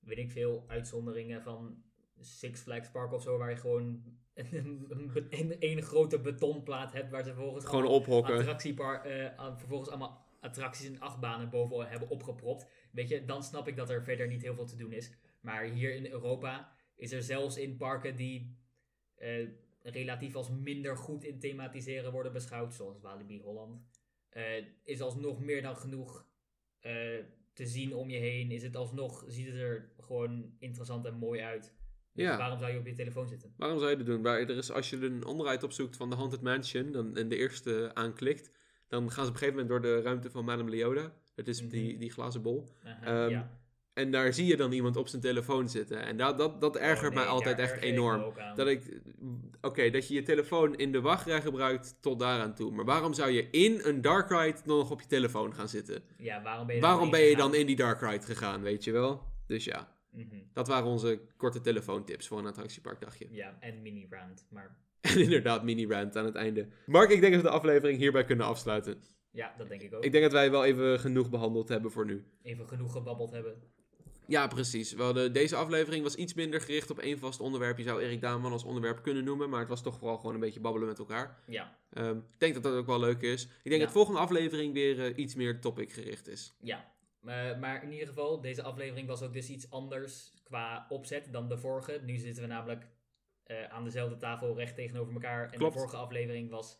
weet 0.01 0.19
ik 0.19 0.31
veel, 0.31 0.65
uitzonderingen 0.67 1.43
van 1.43 1.83
Six 2.21 2.61
Flags 2.61 2.91
Park 2.91 3.13
of 3.13 3.23
zo, 3.23 3.39
waar 3.39 3.51
je 3.51 3.57
gewoon 3.57 4.03
een, 4.53 4.87
een, 4.89 5.27
een, 5.31 5.57
een 5.59 5.83
grote 5.83 6.21
betonplaat 6.21 6.93
hebt 6.93 7.11
waar 7.11 7.25
ze 7.25 7.33
vervolgens 7.33 7.65
Gewoon 7.65 7.81
allemaal 7.81 7.99
ophokken. 7.99 8.37
attractiepar, 8.37 9.05
eh, 9.05 9.57
vervolgens 9.57 9.89
allemaal 9.89 10.27
attracties 10.41 10.87
en 10.87 11.01
achtbanen 11.01 11.51
bovenal 11.51 11.87
hebben 11.87 12.09
opgepropt. 12.09 12.67
Weet 12.93 13.09
je, 13.09 13.25
dan 13.25 13.43
snap 13.43 13.69
ik 13.69 13.77
dat 13.77 13.91
er 13.91 14.05
verder 14.05 14.29
niet 14.29 14.43
heel 14.43 14.55
veel 14.55 14.67
te 14.67 14.77
doen 14.77 14.93
is. 14.93 15.13
Maar 15.41 15.65
hier 15.65 15.95
in 15.95 16.07
Europa 16.07 16.73
is 16.97 17.13
er 17.13 17.23
zelfs 17.23 17.57
in 17.57 17.77
parken 17.77 18.17
die 18.17 18.57
eh, 19.15 19.49
relatief 19.83 20.35
als 20.35 20.51
minder 20.51 20.97
goed 20.97 21.25
in 21.25 21.39
thematiseren 21.39 22.13
worden 22.13 22.33
beschouwd, 22.33 22.75
zoals 22.75 23.01
Walibi 23.01 23.41
Holland, 23.41 23.81
eh, 24.29 24.65
is 24.85 25.01
alsnog 25.01 25.41
meer 25.41 25.63
dan 25.63 25.77
genoeg 25.77 26.27
te 27.53 27.67
zien 27.67 27.95
om 27.95 28.11
je 28.11 28.19
heen. 28.19 28.51
Is 28.51 28.63
het 28.63 28.77
alsnog, 28.77 29.25
ziet 29.27 29.47
het 29.47 29.55
er 29.57 29.93
gewoon 29.99 30.57
interessant 30.59 31.05
en 31.05 31.15
mooi 31.15 31.41
uit. 31.41 31.78
Dus 32.19 32.27
Ja. 32.27 32.37
waarom 32.39 32.59
zou 32.59 32.73
je 32.73 32.79
op 32.79 32.87
je 32.87 32.93
telefoon 32.95 33.29
zitten? 33.29 33.53
Waarom 33.57 33.79
zou 33.79 33.91
je 33.91 33.97
dat 33.97 34.07
doen? 34.07 34.23
Waar 34.23 34.39
er 34.41 34.51
is, 34.51 34.73
als 34.73 34.91
je 34.91 34.97
een 34.97 35.25
onderuit 35.27 35.63
opzoekt 35.63 35.97
van 35.97 36.11
de 36.11 36.17
Haunted 36.17 36.43
Mansion 36.43 36.93
dan, 36.93 37.17
en 37.17 37.29
de 37.29 37.37
eerste 37.37 37.91
aanklikt, 37.95 38.51
dan 38.89 39.11
gaan 39.11 39.25
ze 39.25 39.31
op 39.31 39.35
een 39.37 39.41
gegeven 39.43 39.61
moment 39.63 39.69
door 39.69 39.81
de 39.81 40.03
ruimte 40.03 40.31
van 40.31 40.45
Madame 40.45 40.71
Leoda. 40.71 41.13
Dat 41.35 41.47
is 41.49 41.61
Mhm. 41.63 41.71
die, 41.71 41.99
die 41.99 42.11
glazen 42.11 42.43
bol. 42.43 42.69
Aha, 42.85 43.05
Ehm, 43.25 43.31
ja. 43.31 43.57
En 43.93 44.11
daar 44.11 44.33
zie 44.33 44.47
je 44.47 44.57
dan 44.57 44.73
iemand 44.73 44.97
op 44.97 45.09
zijn 45.09 45.23
telefoon 45.23 45.69
zitten. 45.69 46.03
En 46.07 46.17
dat, 46.17 46.39
dat, 46.39 46.61
dat 46.61 46.77
ergert 46.77 47.09
Oh, 47.09 47.15
mij 47.15 47.25
nee, 47.25 47.33
altijd 47.33 47.59
echt 47.59 47.81
enorm. 47.83 48.33
Dat 48.55 48.67
ik, 48.67 49.01
oké, 49.61 49.91
dat 49.91 50.09
je 50.09 50.15
je 50.15 50.23
telefoon 50.23 50.77
in 50.77 50.93
de 50.93 51.01
wachtrij 51.01 51.41
gebruikt 51.41 51.97
tot 52.01 52.19
daaraan 52.19 52.55
toe. 52.55 52.71
Maar 52.73 52.85
waarom 52.85 53.13
zou 53.15 53.31
je 53.31 53.49
in 53.51 53.81
een 53.83 54.01
dark 54.01 54.31
ride 54.31 54.59
dan 54.65 54.77
nog 54.79 54.91
op 54.91 55.01
je 55.01 55.07
telefoon 55.07 55.55
gaan 55.55 55.69
zitten? 55.69 56.03
Ja, 56.19 56.43
waarom 56.43 56.67
ben 56.67 56.75
je 56.77 56.81
Waarom 56.81 57.01
dan 57.01 57.11
ben 57.11 57.21
je 57.21 57.37
dan 57.37 57.55
in 57.55 57.67
die 57.67 57.77
dark 57.77 58.01
ride 58.01 58.25
gegaan, 58.25 58.63
weet 58.63 58.85
je 58.85 58.93
wel? 58.93 59.23
Dus 59.47 59.65
ja, 59.65 59.89
Mhm. 60.27 60.37
dat 60.53 60.69
waren 60.69 60.87
onze 60.87 61.21
korte 61.37 61.61
telefoontips 61.61 62.27
voor 62.29 62.39
een 62.39 62.47
attractieparkdagje. 62.47 63.27
Ja, 63.31 63.57
en 63.61 63.83
mini-rand. 63.83 64.47
Maar 64.51 64.77
En 65.01 65.19
inderdaad, 65.21 65.63
mini-rant 65.65 66.17
aan 66.17 66.25
het 66.25 66.35
einde. 66.35 66.69
Mark, 66.87 67.11
ik 67.11 67.21
denk 67.21 67.33
dat 67.33 67.43
we 67.43 67.49
de 67.49 67.55
aflevering 67.55 67.99
hierbij 67.99 68.25
kunnen 68.25 68.47
afsluiten. 68.47 69.03
ja, 69.31 69.55
dat 69.59 69.69
denk 69.69 69.81
ik 69.83 69.95
ook. 69.95 70.05
Ik 70.05 70.11
denk 70.13 70.25
dat 70.25 70.33
wij 70.33 70.51
wel 70.51 70.65
even 70.65 71.01
genoeg 71.01 71.31
behandeld 71.31 71.69
hebben 71.69 71.91
voor 71.91 72.05
nu. 72.07 72.25
Even 72.43 72.69
genoeg 72.69 72.93
gebabbeld 72.93 73.31
hebben. 73.31 73.63
Ja, 74.27 74.47
precies. 74.47 74.93
We 74.93 75.03
hadden, 75.03 75.33
deze 75.33 75.57
aflevering 75.57 76.03
was 76.03 76.15
iets 76.15 76.35
minder 76.35 76.61
gericht 76.61 76.91
op 76.91 76.99
één 76.99 77.19
vast 77.19 77.41
onderwerp. 77.41 77.77
Je 77.79 77.83
zou 77.85 78.01
Erik 78.03 78.21
Daanman 78.21 78.53
als 78.53 78.65
onderwerp 78.65 79.03
kunnen 79.03 79.25
noemen, 79.25 79.51
maar 79.51 79.61
het 79.61 79.69
was 79.69 79.83
toch 79.83 79.99
vooral 79.99 80.17
gewoon 80.17 80.35
een 80.35 80.41
beetje 80.41 80.61
babbelen 80.61 80.89
met 80.89 80.99
elkaar. 80.99 81.39
Ja, 81.47 81.77
Ehm, 81.93 82.17
ik 82.17 82.39
denk 82.39 82.55
dat 82.55 82.63
dat 82.63 82.75
ook 82.75 82.87
wel 82.87 83.01
leuk 83.01 83.21
is. 83.23 83.43
Ik 83.43 83.49
denk 83.63 83.75
Ja. 83.75 83.79
dat 83.79 83.87
de 83.87 83.93
volgende 83.93 84.21
aflevering 84.21 84.73
weer 84.75 85.01
eh, 85.05 85.17
iets 85.17 85.35
meer 85.35 85.61
topic 85.61 85.93
gericht 85.93 86.29
is. 86.29 86.55
ja. 86.61 86.97
Eh, 87.25 87.59
maar 87.59 87.83
in 87.83 87.93
ieder 87.93 88.07
geval, 88.09 88.41
deze 88.41 88.63
aflevering 88.63 89.07
was 89.07 89.23
ook 89.23 89.33
dus 89.33 89.49
iets 89.51 89.71
anders 89.71 90.33
qua 90.45 90.87
opzet 90.89 91.29
dan 91.33 91.49
de 91.49 91.59
vorige. 91.59 92.01
Nu 92.05 92.17
zitten 92.17 92.43
we 92.43 92.49
namelijk 92.49 92.87
eh, 93.45 93.65
aan 93.65 93.85
dezelfde 93.85 94.17
tafel 94.17 94.57
recht 94.57 94.75
tegenover 94.75 95.13
elkaar. 95.13 95.51
En 95.51 95.59
Klopt. 95.59 95.73
de 95.73 95.79
vorige 95.79 95.97
aflevering 95.97 96.51
was 96.51 96.79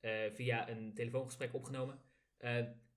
eh, 0.00 0.12
via 0.32 0.68
een 0.70 0.94
telefoongesprek 0.94 1.54
opgenomen. 1.54 2.00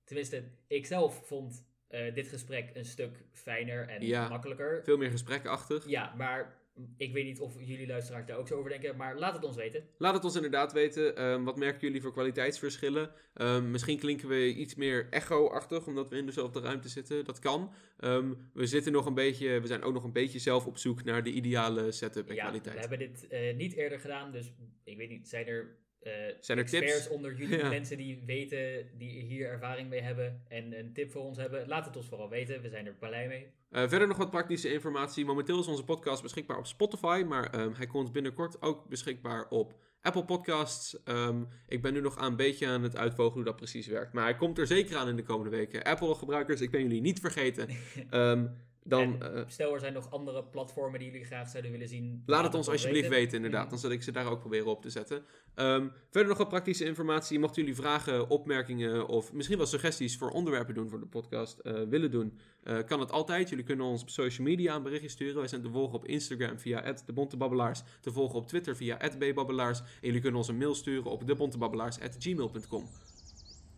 Tenminste, 0.04 0.50
ik 0.66 0.86
zelf 0.86 1.26
vond 1.26 1.68
dit 2.14 2.28
gesprek 2.28 2.70
een 2.74 2.84
stuk 2.84 3.24
fijner 3.32 3.88
en 3.88 4.06
Ja. 4.06 4.28
makkelijker. 4.28 4.84
Veel 4.84 4.96
meer 4.96 5.10
gesprekachtig. 5.10 5.88
Ja, 5.88 6.14
maar 6.14 6.59
ik 6.96 7.12
weet 7.12 7.24
niet 7.24 7.40
of 7.40 7.54
jullie 7.58 7.86
luisteraars 7.86 8.26
daar 8.26 8.38
ook 8.38 8.48
zo 8.48 8.56
over 8.56 8.70
denken. 8.70 8.96
Maar 8.96 9.18
laat 9.18 9.34
het 9.34 9.44
ons 9.44 9.56
weten. 9.56 9.84
Laat 9.98 10.14
het 10.14 10.24
ons 10.24 10.34
inderdaad 10.34 10.72
weten. 10.72 11.16
Ehm, 11.16 11.44
wat 11.44 11.56
merken 11.56 11.80
jullie 11.80 12.00
voor 12.00 12.12
kwaliteitsverschillen? 12.12 13.10
Ehm, 13.34 13.70
misschien 13.70 13.98
klinken 13.98 14.28
we 14.28 14.54
iets 14.54 14.74
meer 14.74 15.06
echo-achtig, 15.10 15.86
omdat 15.86 16.08
we 16.08 16.16
in 16.16 16.26
dezelfde 16.26 16.60
ruimte 16.60 16.88
zitten. 16.88 17.24
Dat 17.24 17.38
kan. 17.38 17.72
Ehm, 17.98 18.34
we, 18.52 18.66
zitten 18.66 18.92
nog 18.92 19.06
een 19.06 19.14
beetje, 19.14 19.60
we 19.60 19.66
zijn 19.66 19.82
ook 19.82 19.92
nog 19.94 20.04
een 20.04 20.12
beetje 20.12 20.38
zelf 20.38 20.66
op 20.66 20.78
zoek 20.78 21.04
naar 21.04 21.22
de 21.22 21.32
ideale 21.32 21.92
setup 21.92 22.28
en 22.28 22.34
ja, 22.34 22.42
kwaliteit. 22.42 22.74
we 22.74 22.80
hebben 22.80 22.98
dit 22.98 23.26
eh, 23.28 23.56
niet 23.56 23.72
eerder 23.72 24.00
gedaan, 24.00 24.32
dus 24.32 24.52
ik 24.84 24.96
weet 24.96 25.08
niet, 25.08 25.28
zijn 25.28 25.46
er 25.46 25.78
eh, 26.02 26.12
Zijn 26.40 26.58
er 26.58 26.64
experts 26.64 26.92
tips? 26.92 27.08
onder 27.08 27.34
jullie, 27.34 27.58
Ja. 27.62 27.68
mensen 27.68 27.96
die 27.96 28.22
weten, 28.26 28.88
die 28.98 29.22
hier 29.22 29.48
ervaring 29.48 29.88
mee 29.88 30.00
hebben 30.00 30.42
en 30.48 30.78
een 30.78 30.92
tip 30.92 31.10
voor 31.10 31.22
ons 31.22 31.36
hebben, 31.38 31.68
laat 31.68 31.84
het 31.86 31.96
ons 31.96 32.08
vooral 32.08 32.28
weten. 32.28 32.62
We 32.62 32.68
zijn 32.68 32.86
er 32.86 32.94
blij 32.98 33.28
mee. 33.28 33.46
Eh, 33.70 33.88
verder 33.88 34.08
nog 34.08 34.16
wat 34.16 34.30
praktische 34.30 34.72
informatie. 34.72 35.24
Momenteel 35.24 35.60
is 35.60 35.66
onze 35.66 35.84
podcast 35.84 36.22
beschikbaar 36.22 36.58
op 36.58 36.66
Spotify, 36.66 37.24
maar 37.28 37.50
ehm, 37.50 37.72
hij 37.72 37.86
komt 37.86 38.12
binnenkort 38.12 38.62
ook 38.62 38.88
beschikbaar 38.88 39.48
op 39.48 39.74
Apple 40.02 40.24
Podcasts. 40.24 41.02
Ehm, 41.02 41.42
ik 41.68 41.82
ben 41.82 41.92
nu 41.92 42.00
nog 42.00 42.16
aan 42.18 42.30
een 42.30 42.36
beetje 42.36 42.66
aan 42.66 42.82
het 42.82 42.96
uitvogelen 42.96 43.34
hoe 43.34 43.44
dat 43.44 43.56
precies 43.56 43.86
werkt. 43.86 44.12
Maar 44.12 44.24
hij 44.24 44.36
komt 44.36 44.58
er 44.58 44.66
zeker 44.66 44.96
aan 44.96 45.08
in 45.08 45.16
de 45.16 45.22
komende 45.22 45.56
weken. 45.56 45.82
Apple-gebruikers, 45.82 46.60
ik 46.60 46.70
ben 46.70 46.82
jullie 46.82 47.00
niet 47.00 47.20
vergeten. 47.20 47.68
Ehm, 48.10 48.46
dan 48.90 49.22
En 49.22 49.34
eh, 49.36 49.42
Stel, 49.46 49.74
er 49.74 49.80
zijn 49.80 49.92
nog 49.92 50.10
andere 50.10 50.44
platformen 50.44 50.98
die 50.98 51.10
jullie 51.10 51.26
graag 51.26 51.48
zouden 51.48 51.70
willen 51.70 51.88
zien. 51.88 52.22
laat 52.26 52.44
het 52.44 52.54
ons 52.54 52.68
alsjeblieft 52.68 53.08
weten, 53.08 53.26
Mhm. 53.26 53.44
inderdaad. 53.44 53.70
Dan 53.70 53.78
zal 53.78 53.90
ik 53.90 54.02
ze 54.02 54.12
daar 54.12 54.30
ook 54.30 54.40
proberen 54.40 54.66
op 54.66 54.82
te 54.82 54.90
zetten. 54.90 55.24
Ehm, 55.54 55.88
verder 56.10 56.28
nog 56.28 56.38
wat 56.38 56.48
praktische 56.48 56.84
informatie. 56.84 57.38
Mochten 57.38 57.62
jullie 57.62 57.76
vragen, 57.76 58.28
opmerkingen 58.28 59.06
of 59.06 59.32
misschien 59.32 59.56
wel 59.56 59.66
suggesties 59.66 60.16
voor 60.16 60.30
onderwerpen 60.30 60.74
doen 60.74 60.88
voor 60.88 61.00
de 61.00 61.06
podcast 61.06 61.58
eh, 61.58 61.82
willen 61.82 62.10
doen, 62.10 62.38
eh, 62.62 62.78
kan 62.86 63.00
het 63.00 63.10
altijd. 63.12 63.48
Jullie 63.48 63.64
kunnen 63.64 63.86
ons 63.86 64.02
op 64.02 64.10
social 64.10 64.46
media 64.46 64.74
een 64.74 64.82
berichtje 64.82 65.08
sturen. 65.08 65.36
Wij 65.36 65.48
zijn 65.48 65.62
te 65.62 65.70
volgen 65.70 65.94
op 65.94 66.04
Instagram 66.06 66.58
via 66.58 66.92
@debontebabbelaars, 67.06 67.82
te 68.00 68.12
volgen 68.12 68.38
op 68.38 68.46
Twitter 68.46 68.76
via 68.76 68.98
@bbabbelaars 69.18 69.78
en 69.80 69.86
jullie 70.00 70.20
kunnen 70.20 70.38
ons 70.38 70.48
een 70.48 70.58
mail 70.58 70.74
sturen 70.74 71.10
op 71.10 71.26
debontebabbelaars@gmail.com. 71.26 72.84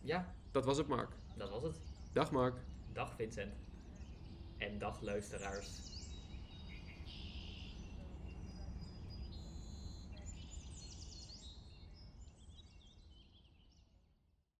Ja, 0.01 0.33
Dat 0.51 0.65
was 0.65 0.77
het, 0.77 0.87
Mark. 0.87 1.09
dat 1.37 1.49
was 1.49 1.63
het. 1.63 1.79
Dag, 2.13 2.31
Mark. 2.31 2.55
Dag 2.93 3.13
Vincent. 3.15 3.53
En 4.63 4.79
dag 4.79 5.01
luisteraars. 5.01 5.92